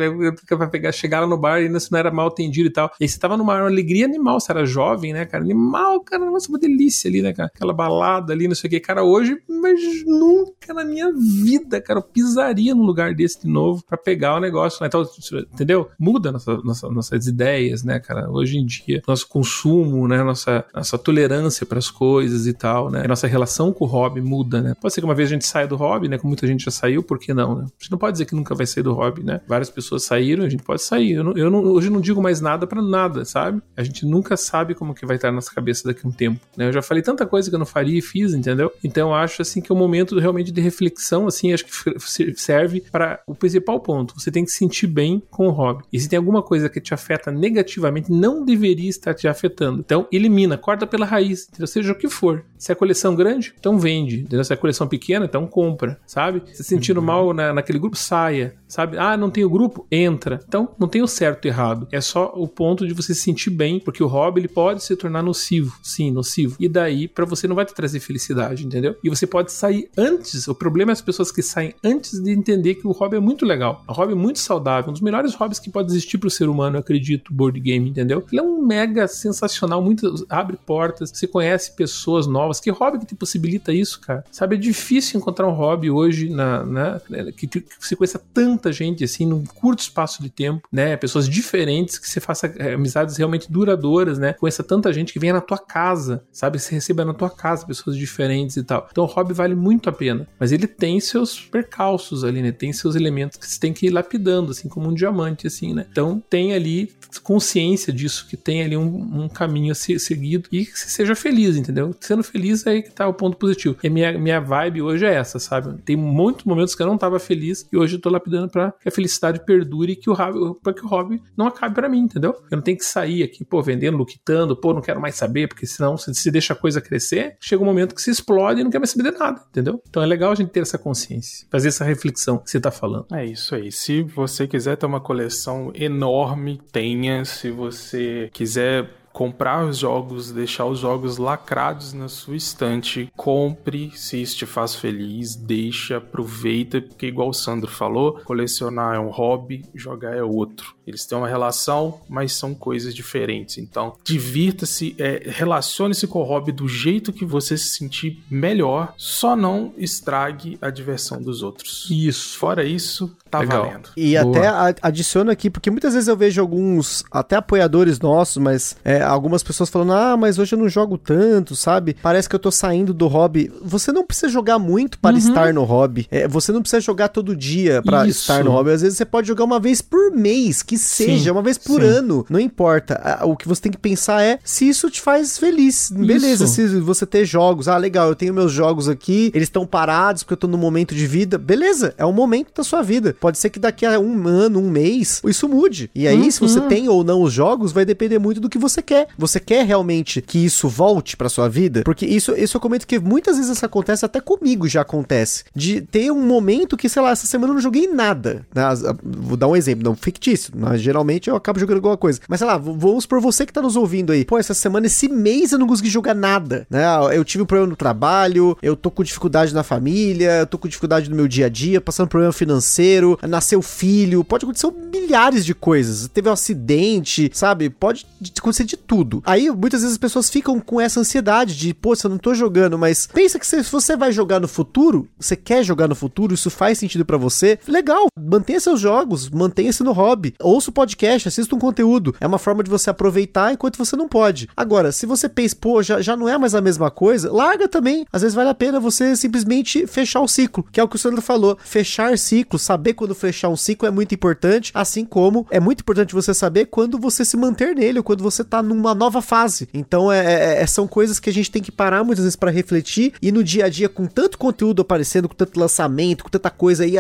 pra 0.47 0.69
pegar, 0.69 0.93
chegar 0.93 1.21
lá 1.21 1.27
no 1.27 1.39
bar 1.39 1.61
e 1.61 1.69
você 1.69 1.89
não 1.91 1.99
era 1.99 2.11
mal 2.11 2.29
atendido 2.29 2.69
e 2.69 2.73
tal. 2.73 2.91
E 3.01 3.05
aí 3.05 3.09
você 3.09 3.19
tava 3.19 3.37
numa 3.37 3.59
alegria 3.59 4.05
animal, 4.05 4.41
você 4.41 4.53
era 4.53 4.65
jovem, 4.65 5.13
né, 5.13 5.25
cara? 5.25 5.43
Animal, 5.43 6.01
cara, 6.01 6.25
nossa, 6.31 6.49
uma 6.49 6.59
delícia 6.59 7.09
ali, 7.09 7.23
né, 7.23 7.33
cara? 7.33 7.51
Aquela 7.55 7.73
balada 7.73 8.33
ali, 8.33 8.47
não 8.49 8.55
sei 8.55 8.69
o 8.69 8.71
quê. 8.71 8.81
Cara, 8.81 9.03
hoje, 9.03 9.39
mas 9.49 9.81
nunca 10.07 10.73
na 10.73 10.85
minha 10.85 11.11
vida, 11.13 11.81
cara, 11.81 11.99
eu 11.99 12.03
pisaria 12.03 12.75
num 12.75 12.85
lugar 12.85 13.15
desse 13.15 13.43
de 13.43 13.49
novo 13.49 13.83
para 13.87 13.97
pegar 13.97 14.37
o 14.37 14.41
negócio. 14.41 14.83
Né? 14.83 14.89
Então, 14.89 15.07
entendeu? 15.53 15.89
Muda 15.99 16.33
nossa, 16.33 16.57
nossa, 16.59 16.89
nossas 16.89 17.27
ideias, 17.27 17.83
né, 17.83 17.99
cara? 17.99 18.28
Hoje 18.31 18.59
em 18.59 18.67
dia, 18.67 19.03
nosso 19.07 19.29
consumo, 19.29 20.07
né, 20.07 20.23
nossa, 20.23 20.65
nossa 20.75 20.99
tolerância 20.99 21.67
para 21.67 21.79
as 21.79 21.91
coisas 21.91 22.47
e 22.47 22.53
tal, 22.53 22.91
né? 22.91 23.07
Nossa 23.07 23.27
relação 23.27 23.73
com 23.73 23.85
o 23.85 23.89
hobby 23.89 24.21
muda, 24.21 24.61
né? 24.61 24.75
Pode 24.81 24.95
ser 24.95 25.01
que 25.01 25.05
uma 25.05 25.15
vez 25.15 25.29
a 25.29 25.33
gente 25.33 25.47
saia 25.47 25.67
do 25.67 25.77
hobby, 25.77 26.09
né? 26.09 26.19
Como 26.19 26.31
muita 26.31 26.47
gente 26.47 26.65
já 26.65 26.71
saiu, 26.71 27.03
por 27.03 27.19
que 27.19 27.33
não, 27.33 27.57
né? 27.57 27.65
A 27.65 27.83
gente 27.83 27.91
não 27.91 27.99
pode 27.99 28.13
dizer 28.13 28.25
que 28.25 28.35
nunca 28.35 28.55
vai 28.55 28.67
sair 28.67 28.83
do 28.83 28.93
hobby, 28.93 29.23
né? 29.23 29.41
Várias 29.47 29.71
pessoas 29.71 30.05
saíram, 30.05 30.45
a 30.45 30.49
gente 30.49 30.63
pode 30.63 30.83
sair. 30.83 31.13
Eu, 31.13 31.25
não, 31.25 31.33
eu 31.37 31.51
não, 31.51 31.61
hoje 31.65 31.91
não 31.91 32.01
digo 32.01 32.23
mais 32.23 32.41
nada 32.41 32.67
para 32.67 32.83
nada, 32.83 33.25
sabe? 33.25 33.63
A 33.77 33.83
gente 33.83 34.07
nunca 34.07 34.37
sabe 34.37 34.75
como 34.75 34.95
que 34.95 35.07
vai 35.07 35.17
estar 35.17 35.29
na 35.29 35.37
nossa 35.37 35.55
cabeça 35.55 35.87
daqui 35.87 36.01
a 36.05 36.09
um 36.09 36.13
tempo, 36.13 36.41
né? 36.57 36.69
Eu 36.69 36.73
já 36.73 36.83
falei 36.83 37.03
tanta 37.03 37.27
coisa 37.27 37.49
que 37.49 37.55
eu 37.55 37.59
não 37.59 37.67
faria 37.67 37.99
e 37.99 38.03
fiz, 38.03 38.35
entendeu? 38.35 38.71
Então 38.83 39.09
eu 39.09 39.15
acho 39.15 39.43
assim 39.43 39.61
que 39.61 39.73
é 39.73 39.75
um 39.75 39.79
momento 39.79 40.19
realmente 40.19 40.51
de 40.51 40.61
reflexão, 40.61 41.27
assim, 41.27 41.53
acho 41.53 41.65
que 41.65 42.35
serve 42.37 42.81
para 42.93 43.21
o 43.27 43.35
principal 43.35 43.81
ponto. 43.81 44.15
Você 44.19 44.31
tem 44.31 44.45
que 44.45 44.51
se 44.51 44.59
sentir 44.59 44.87
bem 44.87 45.23
com 45.31 45.49
o 45.49 45.51
hobby. 45.51 45.85
E 45.93 45.99
se 45.99 46.09
tem 46.09 46.17
alguma 46.17 46.43
coisa 46.43 46.69
que 46.69 46.81
te 46.81 46.95
afeta 46.95 47.31
negativamente, 47.31 48.08
não 48.09 48.45
deveria 48.45 48.89
estar 48.89 49.15
te 49.15 49.29
afetando. 49.29 49.81
Então, 49.81 50.07
elimina, 50.11 50.57
corta 50.57 50.87
pela 50.87 51.07
raiz, 51.07 51.49
entendeu? 51.49 51.67
seja 51.67 51.93
o 51.93 51.95
que 51.95 52.09
for. 52.09 52.45
Se 52.57 52.73
é 52.73 52.75
coleção 52.75 53.15
grande, 53.15 53.55
então 53.59 53.79
vende. 53.79 54.21
Entendeu? 54.21 54.45
Se 54.45 54.53
é 54.53 54.57
coleção 54.57 54.89
pequena, 54.89 55.25
então 55.25 55.47
compra, 55.47 55.99
sabe? 56.07 56.43
Se 56.53 56.65
sentindo 56.65 57.01
uhum. 57.01 57.07
mal 57.07 57.35
na, 57.35 57.53
naquele 57.55 57.79
grupo, 57.79 57.97
saia, 57.97 58.55
sabe? 58.69 58.99
Ah, 58.99 59.17
não 59.17 59.31
tem 59.31 59.45
o 59.45 59.51
grupo? 59.51 59.87
Entra. 59.91 60.41
Então, 60.47 60.69
não 60.79 60.87
tem 60.87 61.03
o 61.03 61.09
certo 61.09 61.47
e 61.47 61.49
errado. 61.49 61.89
É 61.91 62.01
só 62.01 62.33
o 62.35 62.47
ponto 62.47 62.87
de 62.87 62.93
você 62.93 63.15
se 63.15 63.23
sentir 63.23 63.51
bem, 63.51 63.81
porque 63.81 64.03
o 64.03 64.07
hobby 64.07 64.41
ele 64.41 64.49
pode 64.49 64.85
se 64.85 64.95
tornar 64.97 65.23
nocivo. 65.23 65.77
Sim, 65.83 66.11
nocivo. 66.11 66.57
E 66.61 66.69
daí, 66.69 67.09
para 67.09 67.25
você 67.25 67.49
não 67.49 67.57
vai 67.57 67.65
te 67.65 67.75
trazer 67.75 68.01
felicidade, 68.01 68.65
entendeu? 68.65 68.97
E 69.03 69.09
você 69.09 69.27
pode 69.27 69.53
sair 69.53 69.91
antes. 69.97 70.47
O 70.47 70.55
problema 70.55 70.93
é 70.93 70.95
as 70.95 71.01
pessoas 71.01 71.33
que 71.33 71.43
saem 71.43 71.75
antes 71.83 72.21
de 72.21 72.31
entender 72.31 72.77
que 72.77 72.87
o 72.87 72.93
hobby 72.93 73.17
é 73.17 73.21
muito 73.21 73.45
legal. 73.45 73.83
O 73.89 73.93
hobby 73.93 74.13
é 74.13 74.17
muito 74.17 74.39
saudável. 74.39 74.91
Um 74.91 74.93
dos 74.93 75.03
melhores 75.03 75.35
hobbies 75.35 75.59
que 75.59 75.71
pode 75.71 75.91
existir 75.91 76.19
pro 76.19 76.31
ser 76.31 76.49
humano, 76.49 76.77
eu 76.77 76.81
acredito, 76.81 77.33
board 77.33 77.59
game, 77.59 77.89
entendeu? 77.89 78.25
Ele 78.31 78.41
é 78.41 78.43
um 78.43 78.65
mega 78.65 79.09
sensacional, 79.09 79.83
muito 79.83 80.27
abre 80.29 80.57
portas, 80.57 81.11
você 81.11 81.27
conhece 81.27 81.75
pessoas 81.75 82.27
novas. 82.27 82.61
Que 82.61 82.71
hobby 82.71 82.99
que 82.99 83.07
te 83.07 83.15
possibilita 83.15 83.73
isso, 83.73 84.01
cara? 84.01 84.25
Sabe, 84.31 84.57
é 84.57 84.59
difícil 84.59 85.19
encontrar 85.19 85.47
um 85.47 85.53
hobby 85.53 85.91
hoje 85.91 86.29
na, 86.29 86.65
na 86.65 87.01
né, 87.09 87.33
que, 87.33 87.47
que, 87.47 87.65
você 87.79 87.97
conheça 87.97 88.19
tanta 88.59 88.73
gente 88.73 89.05
assim 89.05 89.25
num 89.25 89.45
curto 89.45 89.81
espaço 89.81 90.23
de 90.23 90.29
tempo, 90.29 90.69
né? 90.73 90.97
Pessoas 90.97 91.29
diferentes 91.29 91.99
que 91.99 92.09
você 92.09 92.21
faça 92.21 92.47
é, 92.59 92.75
amizades 92.75 93.17
realmente 93.17 93.51
duradouras, 93.51 94.19
né? 94.19 94.33
Conheça 94.35 94.65
tanta 94.65 94.93
gente 94.93 95.13
que 95.13 95.19
venha 95.19 95.35
na 95.35 95.41
tua 95.41 95.59
casa, 95.59 96.25
sabe? 96.33 96.59
Você 96.59 96.75
receba 96.75 97.05
na 97.05 97.15
tua 97.15 97.31
casa 97.31 97.67
pessoas 97.67 97.97
diferentes 97.97 98.57
e 98.57 98.63
tal. 98.65 98.89
Então 98.91 99.05
o 99.05 99.07
hobby 99.07 99.33
vale 99.33 99.55
muito 99.55 99.89
a 99.89 99.93
pena, 99.93 100.29
mas 100.39 100.53
ele 100.53 100.67
tem 100.67 100.99
seus 101.01 101.41
percalços 101.41 102.25
ali, 102.25 102.43
né? 102.43 102.53
Tem 102.53 102.73
seus 102.73 102.97
elementos 102.97 103.39
que 103.39 103.47
você 103.47 103.61
tem 103.61 103.73
que 103.73 103.87
ir 103.87 103.91
lapidando, 103.91 104.51
assim 104.51 104.69
como 104.69 104.89
um 104.89 104.95
diamante, 104.95 105.47
assim, 105.47 105.73
né? 105.73 105.87
Então 105.91 106.23
tem 106.29 106.53
ali 106.53 106.93
consciência 107.23 107.93
disso, 107.93 108.27
que 108.29 108.37
tem 108.37 108.63
ali 108.63 108.77
um, 108.77 109.23
um 109.25 109.29
caminho 109.29 109.73
a 109.73 109.75
ser 109.75 109.99
seguido 109.99 110.49
e 110.53 110.67
que 110.67 110.79
seja 110.79 111.15
feliz, 111.15 111.57
entendeu? 111.57 111.95
Sendo 112.01 112.23
feliz 112.23 112.67
é 112.67 112.71
aí 112.71 112.83
que 112.83 112.91
tá 112.91 113.07
o 113.07 113.15
ponto 113.15 113.37
positivo. 113.37 113.77
E 113.83 113.89
minha, 113.89 114.19
minha 114.19 114.41
vibe 114.41 114.83
hoje 114.83 115.07
é 115.07 115.15
essa, 115.15 115.39
sabe? 115.39 115.81
Tem 115.83 115.97
muitos 115.97 116.45
momentos 116.45 116.75
que 116.75 116.83
eu 116.83 116.87
não 116.87 116.99
tava 116.99 117.19
feliz 117.19 117.67
e 117.73 117.77
hoje 117.77 117.97
eu 117.97 118.01
tô 118.01 118.11
lapidando 118.11 118.48
para 118.49 118.73
que 118.73 118.89
a 118.89 118.93
felicidade 118.93 119.45
perdure 119.45 119.93
e 119.93 119.97
que 119.97 120.11
o 120.11 120.55
pra 120.55 120.73
que 120.73 120.85
o 120.85 120.89
hobby 120.89 121.23
não 121.37 121.47
acabe 121.47 121.75
para 121.75 121.89
mim, 121.89 122.01
entendeu? 122.01 122.35
Eu 122.51 122.57
não 122.57 122.63
tenho 122.63 122.77
que 122.77 122.85
sair 122.85 123.23
aqui, 123.23 123.45
pô, 123.45 123.63
vendendo, 123.63 123.97
luquitando, 123.97 124.57
pô, 124.57 124.73
não 124.73 124.81
quero 124.81 125.01
mais 125.01 125.15
saber, 125.15 125.49
porque 125.49 125.67
senão 125.67 125.97
se, 125.97 126.15
se 126.15 126.31
deixa 126.31 126.53
a 126.53 126.57
coisa 126.57 126.81
crescer, 126.81 127.37
chega 127.41 127.63
um 127.63 127.67
momento 127.67 127.95
que 127.95 128.03
se 128.03 128.11
explode 128.11 128.61
e 128.61 128.65
não 128.65 128.71
quer 128.71 128.79
mais 128.79 128.91
saber 128.91 129.11
de 129.11 129.19
nada, 129.19 129.43
entendeu? 129.51 129.83
Então 129.89 130.03
é 130.03 130.07
legal 130.07 130.33
a 130.33 130.35
gente 130.35 130.51
ter 130.51 130.61
essa 130.61 130.79
consciência, 130.79 131.47
fazer 131.51 131.69
essa 131.69 131.85
reflexão 131.85 132.39
que 132.39 132.51
você 132.51 132.61
tá 132.61 132.71
falando. 132.71 133.07
É 133.13 133.25
isso 133.25 133.55
aí. 133.55 133.71
Se 133.71 134.03
você 134.03 134.47
quiser 134.47 134.77
ter 134.77 134.87
uma 134.87 135.01
coleção 135.01 135.73
enorme, 135.75 136.61
tenha. 136.73 137.25
Se 137.25 137.51
você 137.51 138.31
quiser 138.33 138.98
comprar 139.19 139.65
os 139.65 139.79
jogos, 139.79 140.31
deixar 140.31 140.67
os 140.67 140.79
jogos 140.79 141.19
lacrados 141.19 141.93
na 141.93 142.07
sua 142.07 142.37
estante, 142.37 143.11
compre 143.17 143.91
se 143.97 144.23
isso 144.23 144.37
te 144.37 144.47
faz 144.47 144.77
feliz, 144.77 145.35
deixa, 145.35 145.97
aproveita, 145.97 146.81
porque 146.81 147.07
igual 147.07 147.31
o 147.31 147.35
Sandro 147.35 147.69
falou, 147.69 148.21
colecionar 148.21 148.95
é 148.95 149.01
um 149.01 149.11
hobby, 149.11 149.65
jogar 149.75 150.17
é 150.17 150.23
outro. 150.23 150.78
Eles 150.89 151.05
têm 151.05 151.19
uma 151.19 151.29
relação, 151.29 152.01
mas 152.09 152.33
são 152.33 152.55
coisas 152.55 152.95
diferentes. 152.95 153.59
Então, 153.59 153.95
divirta-se, 154.03 154.95
é, 154.99 155.23
relacione-se 155.27 156.07
com 156.07 156.21
o 156.21 156.25
hobby 156.25 156.53
do 156.53 156.67
jeito 156.67 157.13
que 157.13 157.25
você 157.25 157.57
se 157.57 157.69
sentir 157.69 158.23
melhor, 158.31 158.95
só 158.97 159.37
não 159.37 159.73
estrague 159.77 160.59
a 160.61 160.71
diversão 160.71 161.21
dos 161.21 161.43
outros. 161.43 161.87
Isso. 161.91 162.39
Fora 162.39 162.65
isso, 162.65 163.15
tá 163.31 163.41
Legal. 163.41 163.65
valendo. 163.65 163.91
E 163.97 164.19
Boa. 164.19 164.39
até 164.39 164.79
adiciono 164.83 165.31
aqui, 165.31 165.51
porque 165.51 165.71
muitas 165.71 165.95
vezes 165.95 166.09
eu 166.09 166.17
vejo 166.17 166.41
alguns, 166.41 167.05
até 167.11 167.37
apoiadores 167.37 168.01
nossos, 168.01 168.39
mas 168.39 168.77
é, 168.85 169.03
algumas 169.03 169.43
pessoas 169.43 169.69
falando, 169.69 169.93
ah, 169.93 170.17
mas 170.17 170.39
hoje 170.39 170.55
eu 170.55 170.59
não 170.59 170.69
jogo 170.69 170.97
tanto, 170.97 171.55
sabe? 171.55 171.97
Parece 172.03 172.29
que 172.29 172.35
eu 172.35 172.39
tô 172.41 172.51
saindo 172.51 172.95
do 172.95 173.07
hobby. 173.07 173.53
Você 173.63 173.93
não 173.93 174.05
precisa 174.05 174.29
jogar 174.29 174.59
muito 174.59 174.99
para 174.99 175.13
uhum. 175.13 175.19
estar 175.19 175.53
no 175.53 175.65
hobby. 175.65 176.07
É, 176.11 176.27
você 176.27 176.53
não 176.53 176.63
precisa 176.63 176.81
jogar 176.81 177.09
todo 177.09 177.37
dia 177.37 177.83
para 177.83 178.07
estar 178.07 178.45
no 178.45 178.51
hobby. 178.51 178.71
Às 178.71 178.83
vezes 178.83 178.97
você 178.97 179.05
pode 179.05 179.29
jogar 179.29 179.45
uma 179.45 179.61
vez 179.61 179.83
por 179.83 180.11
mês, 180.13 180.63
que 180.63 180.78
seja, 180.79 181.25
sim, 181.25 181.31
uma 181.31 181.43
vez 181.43 181.59
por 181.59 181.81
sim. 181.81 181.87
ano. 181.87 182.27
Não 182.29 182.41
importa. 182.41 183.21
O 183.25 183.37
que 183.37 183.49
você 183.49 183.63
tem 183.63 183.73
que 183.73 183.79
pensar 183.79 184.23
é 184.23 184.39
se 184.43 184.69
isso 184.69 184.91
te 184.91 185.01
faz 185.01 185.39
feliz. 185.39 185.91
Beleza, 185.91 186.45
isso. 186.45 186.55
se 186.55 186.81
você 186.81 187.05
ter 187.07 187.25
jogos. 187.25 187.69
Ah, 187.69 187.77
legal, 187.77 188.09
eu 188.09 188.15
tenho 188.15 188.35
meus 188.35 188.53
jogos 188.53 188.89
aqui, 188.89 189.31
eles 189.35 189.49
estão 189.49 189.67
parados 189.67 190.23
porque 190.23 190.35
eu 190.35 190.39
tô 190.39 190.47
no 190.47 190.59
momento 190.59 190.95
de 190.95 191.07
vida. 191.07 191.39
Beleza, 191.39 191.95
é 191.97 192.05
um 192.05 192.13
momento 192.13 192.53
da 192.55 192.65
sua 192.65 192.83
vida. 192.83 193.17
Pode 193.19 193.39
ser 193.39 193.51
que 193.51 193.59
daqui 193.59 193.85
a 193.85 193.99
um 193.99 194.27
ano, 194.27 194.61
um 194.61 194.71
mês, 194.71 195.21
isso 195.25 195.49
mude. 195.49 195.91
E 195.95 196.07
aí, 196.07 196.23
uhum. 196.23 196.31
se 196.31 196.41
você 196.41 196.59
uhum. 196.61 196.69
tem 196.69 196.89
ou 196.89 197.05
não 197.05 197.23
os 197.23 197.33
jogos, 197.33 197.73
vai 197.73 197.85
depender 197.85 198.19
muito 198.19 198.41
do 198.41 198.49
que 198.49 198.59
você 198.59 198.83
quer. 198.83 199.09
Você 199.17 199.41
quer 199.41 199.65
realmente 199.65 200.21
que 200.23 200.45
isso 200.45 200.69
volte 200.69 201.17
pra 201.17 201.29
sua 201.29 201.49
vida? 201.49 201.83
Porque 201.85 202.07
isso, 202.07 202.33
isso 202.37 202.57
eu 202.57 202.61
comento 202.61 202.87
que 202.87 202.99
muitas 202.99 203.37
vezes 203.37 203.57
isso 203.57 203.67
acontece, 203.67 204.05
até 204.05 204.21
comigo 204.21 204.69
já 204.69 204.83
acontece. 204.83 205.45
De 205.55 205.81
ter 205.81 206.11
um 206.11 206.25
momento 206.27 206.77
que, 206.77 206.89
sei 206.89 207.03
lá, 207.03 207.11
essa 207.11 207.27
semana 207.27 207.51
eu 207.51 207.55
não 207.55 207.61
joguei 207.63 207.87
nada. 207.87 208.47
Né? 208.55 208.63
Vou 209.03 209.37
dar 209.37 209.49
um 209.49 209.57
exemplo, 209.57 209.85
não 209.85 209.97
fictício. 209.97 210.53
Mas 210.69 210.81
geralmente 210.81 211.29
eu 211.29 211.37
acabo 211.37 211.59
jogando 211.59 211.77
alguma 211.77 211.97
coisa. 211.97 212.21
Mas 212.29 212.39
sei 212.39 212.47
lá, 212.47 212.59
vamos 212.59 213.07
por 213.07 213.21
você 213.21 213.47
que 213.47 213.53
tá 213.53 213.63
nos 213.63 213.77
ouvindo 213.77 214.13
aí. 214.13 214.25
Pô, 214.25 214.39
essa 214.39 214.55
semana, 214.55 214.87
esse 214.87 215.09
mês 215.09 215.53
eu 215.53 215.59
não 215.59 215.67
consegui 215.67 215.89
jogar 215.89 216.15
nada. 216.15 216.67
Né? 216.71 216.85
Eu 217.13 217.25
tive 217.25 217.43
um 217.43 217.47
problema 217.47 217.71
no 217.71 217.77
trabalho, 217.77 218.57
eu 218.63 218.77
tô 218.77 218.91
com 218.91 219.03
dificuldade 219.03 219.55
na 219.55 219.63
família, 219.63 220.41
eu 220.41 220.47
tô 220.47 220.59
com 220.59 220.69
dificuldade 220.69 221.09
no 221.09 221.17
meu 221.17 221.29
dia 221.29 221.47
a 221.47 221.49
dia, 221.49 221.81
passando 221.81 222.09
problema 222.09 222.33
financeiro, 222.33 223.19
nasceu 223.23 223.63
filho, 223.63 224.25
pode 224.25 224.45
acontecer 224.45 224.71
milhares 224.93 225.45
de 225.45 225.55
coisas. 225.55 226.09
Teve 226.09 226.29
um 226.29 226.33
acidente, 226.33 227.31
sabe? 227.33 227.71
Pode 227.71 228.07
acontecer 228.39 228.65
de 228.65 228.77
tudo. 228.77 229.23
Aí 229.25 229.51
muitas 229.51 229.81
vezes 229.81 229.95
as 229.95 229.99
pessoas 229.99 230.29
ficam 230.29 230.61
com 230.61 230.81
essa 230.81 231.01
ansiedade 231.01 231.57
de, 231.57 231.73
pô, 231.75 231.95
eu 232.03 232.11
não 232.11 232.19
tô 232.19 232.35
jogando, 232.35 232.79
mas 232.79 233.07
pensa 233.07 233.39
que 233.39 233.47
se 233.47 233.63
você 233.63 233.97
vai 233.97 234.13
jogar 234.13 234.41
no 234.41 234.49
futuro, 234.49 235.09
você 235.19 235.35
quer 235.35 235.65
jogar 235.65 235.89
no 235.89 235.95
futuro, 235.95 236.35
isso 236.35 236.51
faz 236.51 236.79
sentido 236.79 237.05
para 237.05 237.17
você, 237.17 237.59
legal, 237.67 238.07
mantenha 238.19 238.61
seus 238.61 238.81
jogos, 238.81 239.29
mantenha-se 239.31 239.83
no 239.83 239.93
hobby. 239.93 240.35
Ouça 240.59 240.71
o 240.71 240.73
podcast, 240.73 241.29
assista 241.29 241.55
um 241.55 241.59
conteúdo. 241.59 242.17
É 242.21 242.27
uma 242.27 242.37
forma 242.37 242.65
de 242.65 242.71
você 242.71 242.91
aproveitar 242.91 243.53
enquanto 243.53 243.79
você 243.79 243.95
não 243.95 244.09
pode. 244.09 244.49
Agora, 244.57 244.91
se 244.91 245.07
você 245.07 245.29
pensa, 245.29 245.55
pô, 245.55 245.81
já, 245.85 246.03
já 246.03 246.17
não 246.17 246.29
é 246.29 246.37
mais 246.37 246.53
a 246.53 246.61
mesma 246.61 246.91
coisa, 246.91 247.33
larga 247.33 247.69
também. 247.69 248.05
Às 248.13 248.23
vezes 248.23 248.35
vale 248.35 248.49
a 248.49 248.55
pena 248.55 248.81
você 248.81 249.15
simplesmente 249.15 249.87
fechar 249.87 250.21
o 250.21 250.27
ciclo, 250.27 250.67
que 250.73 250.81
é 250.81 250.83
o 250.83 250.89
que 250.89 250.97
o 250.97 250.99
Sandro 250.99 251.23
falou. 251.23 251.57
Fechar 251.63 252.19
ciclo, 252.19 252.59
saber 252.59 252.95
quando 252.95 253.15
fechar 253.15 253.49
um 253.51 253.57
ciclo 253.57 253.87
é 253.87 253.91
muito 253.93 254.17
importante, 254.17 254.73
assim 254.75 255.05
como 255.05 255.47
é 255.49 255.61
muito 255.61 255.83
importante 255.83 256.13
você 256.13 256.35
saber 256.35 256.67
quando 256.67 256.99
você 256.99 257.25
se 257.25 257.37
manter 257.37 257.77
nele, 257.77 257.99
ou 257.99 258.05
quando 258.05 258.25
você 258.25 258.43
tá 258.43 258.61
numa 258.61 258.97
nova 258.97 259.23
fase. 259.23 259.69
Então, 259.73 260.11
é, 260.11 260.57
é, 260.57 260.63
é 260.63 260.67
são 260.67 260.89
coisas 260.89 261.21
que 261.21 261.31
a 261.31 261.33
gente 261.33 261.53
tem 261.53 261.63
que 261.63 261.71
parar 261.71 262.03
muitas 262.03 262.25
vezes 262.25 262.35
para 262.35 262.51
refletir 262.51 263.13
e 263.23 263.31
no 263.31 263.45
dia 263.45 263.67
a 263.67 263.69
dia, 263.69 263.89
com 263.89 264.07
tanto 264.07 264.37
conteúdo 264.37 264.83
aparecendo, 264.83 265.29
com 265.29 265.37
tanto 265.37 265.61
lançamento, 265.61 266.25
com 266.25 266.31
tanta 266.31 266.51
coisa 266.51 266.83
aí, 266.83 266.95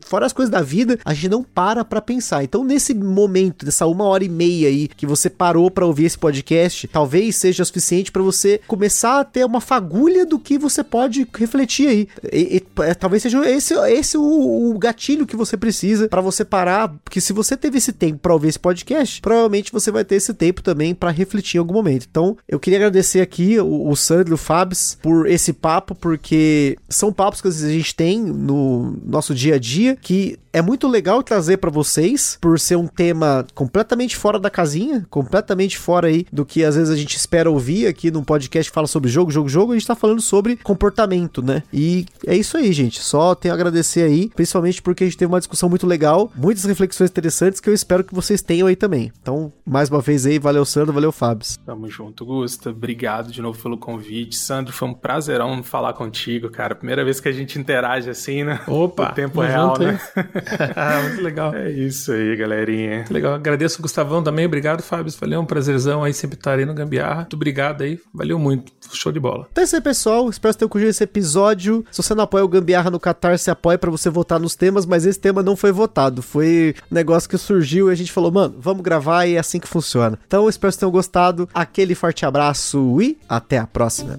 fora 0.00 0.24
as 0.24 0.32
coisas 0.32 0.50
da 0.50 0.62
vida, 0.62 0.98
a 1.04 1.12
gente 1.12 1.28
não 1.28 1.42
para 1.42 1.84
para 1.84 2.00
pensar. 2.00 2.42
Então, 2.42 2.64
nesse 2.64 2.91
esse 2.92 2.94
momento, 2.94 3.64
dessa 3.64 3.86
uma 3.86 4.04
hora 4.04 4.24
e 4.24 4.28
meia 4.28 4.68
aí 4.68 4.88
que 4.88 5.06
você 5.06 5.30
parou 5.30 5.70
para 5.70 5.86
ouvir 5.86 6.04
esse 6.04 6.18
podcast, 6.18 6.86
talvez 6.88 7.36
seja 7.36 7.64
suficiente 7.64 8.12
para 8.12 8.22
você 8.22 8.60
começar 8.66 9.20
a 9.20 9.24
ter 9.24 9.44
uma 9.44 9.60
fagulha 9.60 10.26
do 10.26 10.38
que 10.38 10.58
você 10.58 10.84
pode 10.84 11.26
refletir 11.34 11.88
aí. 11.88 12.08
E, 12.32 12.56
e, 12.56 12.82
é, 12.82 12.94
talvez 12.94 13.22
seja 13.22 13.48
esse, 13.48 13.74
esse 13.74 14.18
o, 14.18 14.70
o 14.70 14.78
gatilho 14.78 15.26
que 15.26 15.36
você 15.36 15.56
precisa 15.56 16.08
para 16.08 16.20
você 16.20 16.44
parar, 16.44 16.88
porque 17.04 17.20
se 17.20 17.32
você 17.32 17.56
teve 17.56 17.78
esse 17.78 17.92
tempo 17.92 18.18
para 18.18 18.34
ouvir 18.34 18.48
esse 18.48 18.58
podcast, 18.58 19.20
provavelmente 19.20 19.72
você 19.72 19.90
vai 19.90 20.04
ter 20.04 20.16
esse 20.16 20.34
tempo 20.34 20.62
também 20.62 20.94
para 20.94 21.10
refletir 21.10 21.56
em 21.56 21.60
algum 21.60 21.74
momento. 21.74 22.06
Então, 22.10 22.36
eu 22.46 22.60
queria 22.60 22.78
agradecer 22.78 23.20
aqui 23.20 23.58
o, 23.58 23.88
o 23.88 23.96
Sandro 23.96 24.34
o 24.34 24.38
Fabs 24.38 24.98
por 25.02 25.26
esse 25.26 25.52
papo, 25.52 25.94
porque 25.94 26.76
são 26.88 27.12
papos 27.12 27.40
que 27.40 27.48
a 27.48 27.50
gente 27.50 27.94
tem 27.94 28.20
no 28.20 28.96
nosso 29.04 29.34
dia 29.34 29.56
a 29.56 29.58
dia 29.58 29.96
que 29.96 30.38
é 30.52 30.60
muito 30.60 30.86
legal 30.86 31.22
trazer 31.22 31.56
para 31.56 31.70
vocês, 31.70 32.36
por 32.40 32.60
ser 32.60 32.76
um 32.76 32.86
tema 32.86 33.46
completamente 33.54 34.16
fora 34.16 34.38
da 34.38 34.50
casinha, 34.50 35.06
completamente 35.08 35.78
fora 35.78 36.08
aí 36.08 36.26
do 36.30 36.44
que 36.44 36.62
às 36.62 36.76
vezes 36.76 36.90
a 36.90 36.96
gente 36.96 37.16
espera 37.16 37.50
ouvir 37.50 37.86
aqui 37.86 38.10
num 38.10 38.22
podcast 38.22 38.70
que 38.70 38.74
fala 38.74 38.86
sobre 38.86 39.10
jogo, 39.10 39.30
jogo, 39.30 39.48
jogo, 39.48 39.72
a 39.72 39.74
gente 39.76 39.86
tá 39.86 39.94
falando 39.94 40.20
sobre 40.20 40.56
comportamento, 40.56 41.42
né? 41.42 41.62
E 41.72 42.04
é 42.26 42.36
isso 42.36 42.56
aí, 42.56 42.70
gente. 42.72 43.00
Só 43.00 43.34
tenho 43.34 43.54
a 43.54 43.56
agradecer 43.56 44.02
aí, 44.02 44.28
principalmente 44.34 44.82
porque 44.82 45.04
a 45.04 45.06
gente 45.06 45.16
teve 45.16 45.32
uma 45.32 45.38
discussão 45.38 45.68
muito 45.68 45.86
legal, 45.86 46.30
muitas 46.36 46.64
reflexões 46.64 47.10
interessantes 47.10 47.60
que 47.60 47.70
eu 47.70 47.74
espero 47.74 48.04
que 48.04 48.14
vocês 48.14 48.42
tenham 48.42 48.68
aí 48.68 48.76
também. 48.76 49.10
Então, 49.20 49.52
mais 49.64 49.88
uma 49.88 50.00
vez 50.00 50.26
aí, 50.26 50.38
valeu 50.38 50.64
Sandro, 50.64 50.92
valeu 50.92 51.12
Fábio. 51.12 51.46
Tamo 51.64 51.88
junto, 51.88 52.26
Gusta. 52.26 52.70
Obrigado 52.70 53.32
de 53.32 53.40
novo 53.40 53.60
pelo 53.60 53.78
convite. 53.78 54.36
Sandro, 54.36 54.72
foi 54.72 54.88
um 54.88 54.94
prazerão 54.94 55.62
falar 55.62 55.94
contigo, 55.94 56.50
cara. 56.50 56.74
Primeira 56.74 57.04
vez 57.04 57.20
que 57.20 57.28
a 57.28 57.32
gente 57.32 57.58
interage 57.58 58.10
assim, 58.10 58.44
né? 58.44 58.60
Opa! 58.66 59.08
No 59.08 59.14
tempo 59.14 59.40
real, 59.40 59.68
junto, 59.68 59.84
né? 59.84 60.00
ah, 60.76 61.02
muito 61.02 61.22
legal. 61.22 61.54
É 61.54 61.70
isso 61.70 62.12
aí, 62.12 62.36
galerinha. 62.36 62.96
Muito 62.96 63.12
legal. 63.12 63.34
Agradeço 63.34 63.78
o 63.78 63.82
Gustavão 63.82 64.22
também. 64.22 64.46
Obrigado, 64.46 64.82
Fábio. 64.82 65.12
Valeu, 65.20 65.40
um 65.40 65.46
prazerzão 65.46 66.02
aí 66.02 66.12
sempre 66.12 66.36
estar 66.36 66.58
aí 66.58 66.64
no 66.64 66.74
Gambiarra. 66.74 67.20
Muito 67.20 67.36
obrigado 67.36 67.82
aí. 67.82 67.98
Valeu 68.12 68.38
muito. 68.38 68.72
Show 68.92 69.12
de 69.12 69.20
bola. 69.20 69.46
Então 69.50 69.62
é 69.62 69.64
isso 69.64 69.76
aí, 69.76 69.82
pessoal. 69.82 70.28
Espero 70.28 70.52
que 70.54 70.58
tenham 70.58 70.68
curtido 70.68 70.90
esse 70.90 71.04
episódio. 71.04 71.84
Se 71.90 72.02
você 72.02 72.14
não 72.14 72.24
apoia 72.24 72.44
o 72.44 72.48
Gambiarra 72.48 72.90
no 72.90 73.00
Qatar, 73.00 73.38
se 73.38 73.50
apoia 73.50 73.78
para 73.78 73.90
você 73.90 74.10
votar 74.10 74.38
nos 74.38 74.54
temas, 74.54 74.84
mas 74.86 75.06
esse 75.06 75.18
tema 75.18 75.42
não 75.42 75.56
foi 75.56 75.72
votado. 75.72 76.22
Foi 76.22 76.74
um 76.90 76.94
negócio 76.94 77.28
que 77.28 77.38
surgiu 77.38 77.88
e 77.88 77.92
a 77.92 77.94
gente 77.94 78.12
falou, 78.12 78.30
mano, 78.30 78.54
vamos 78.58 78.82
gravar 78.82 79.26
e 79.26 79.34
é 79.34 79.38
assim 79.38 79.58
que 79.58 79.68
funciona. 79.68 80.18
Então, 80.26 80.48
espero 80.48 80.70
que 80.70 80.74
vocês 80.74 80.80
tenham 80.80 80.92
gostado. 80.92 81.48
Aquele 81.54 81.94
forte 81.94 82.24
abraço 82.26 83.00
e 83.00 83.18
até 83.28 83.58
a 83.58 83.66
próxima. 83.66 84.18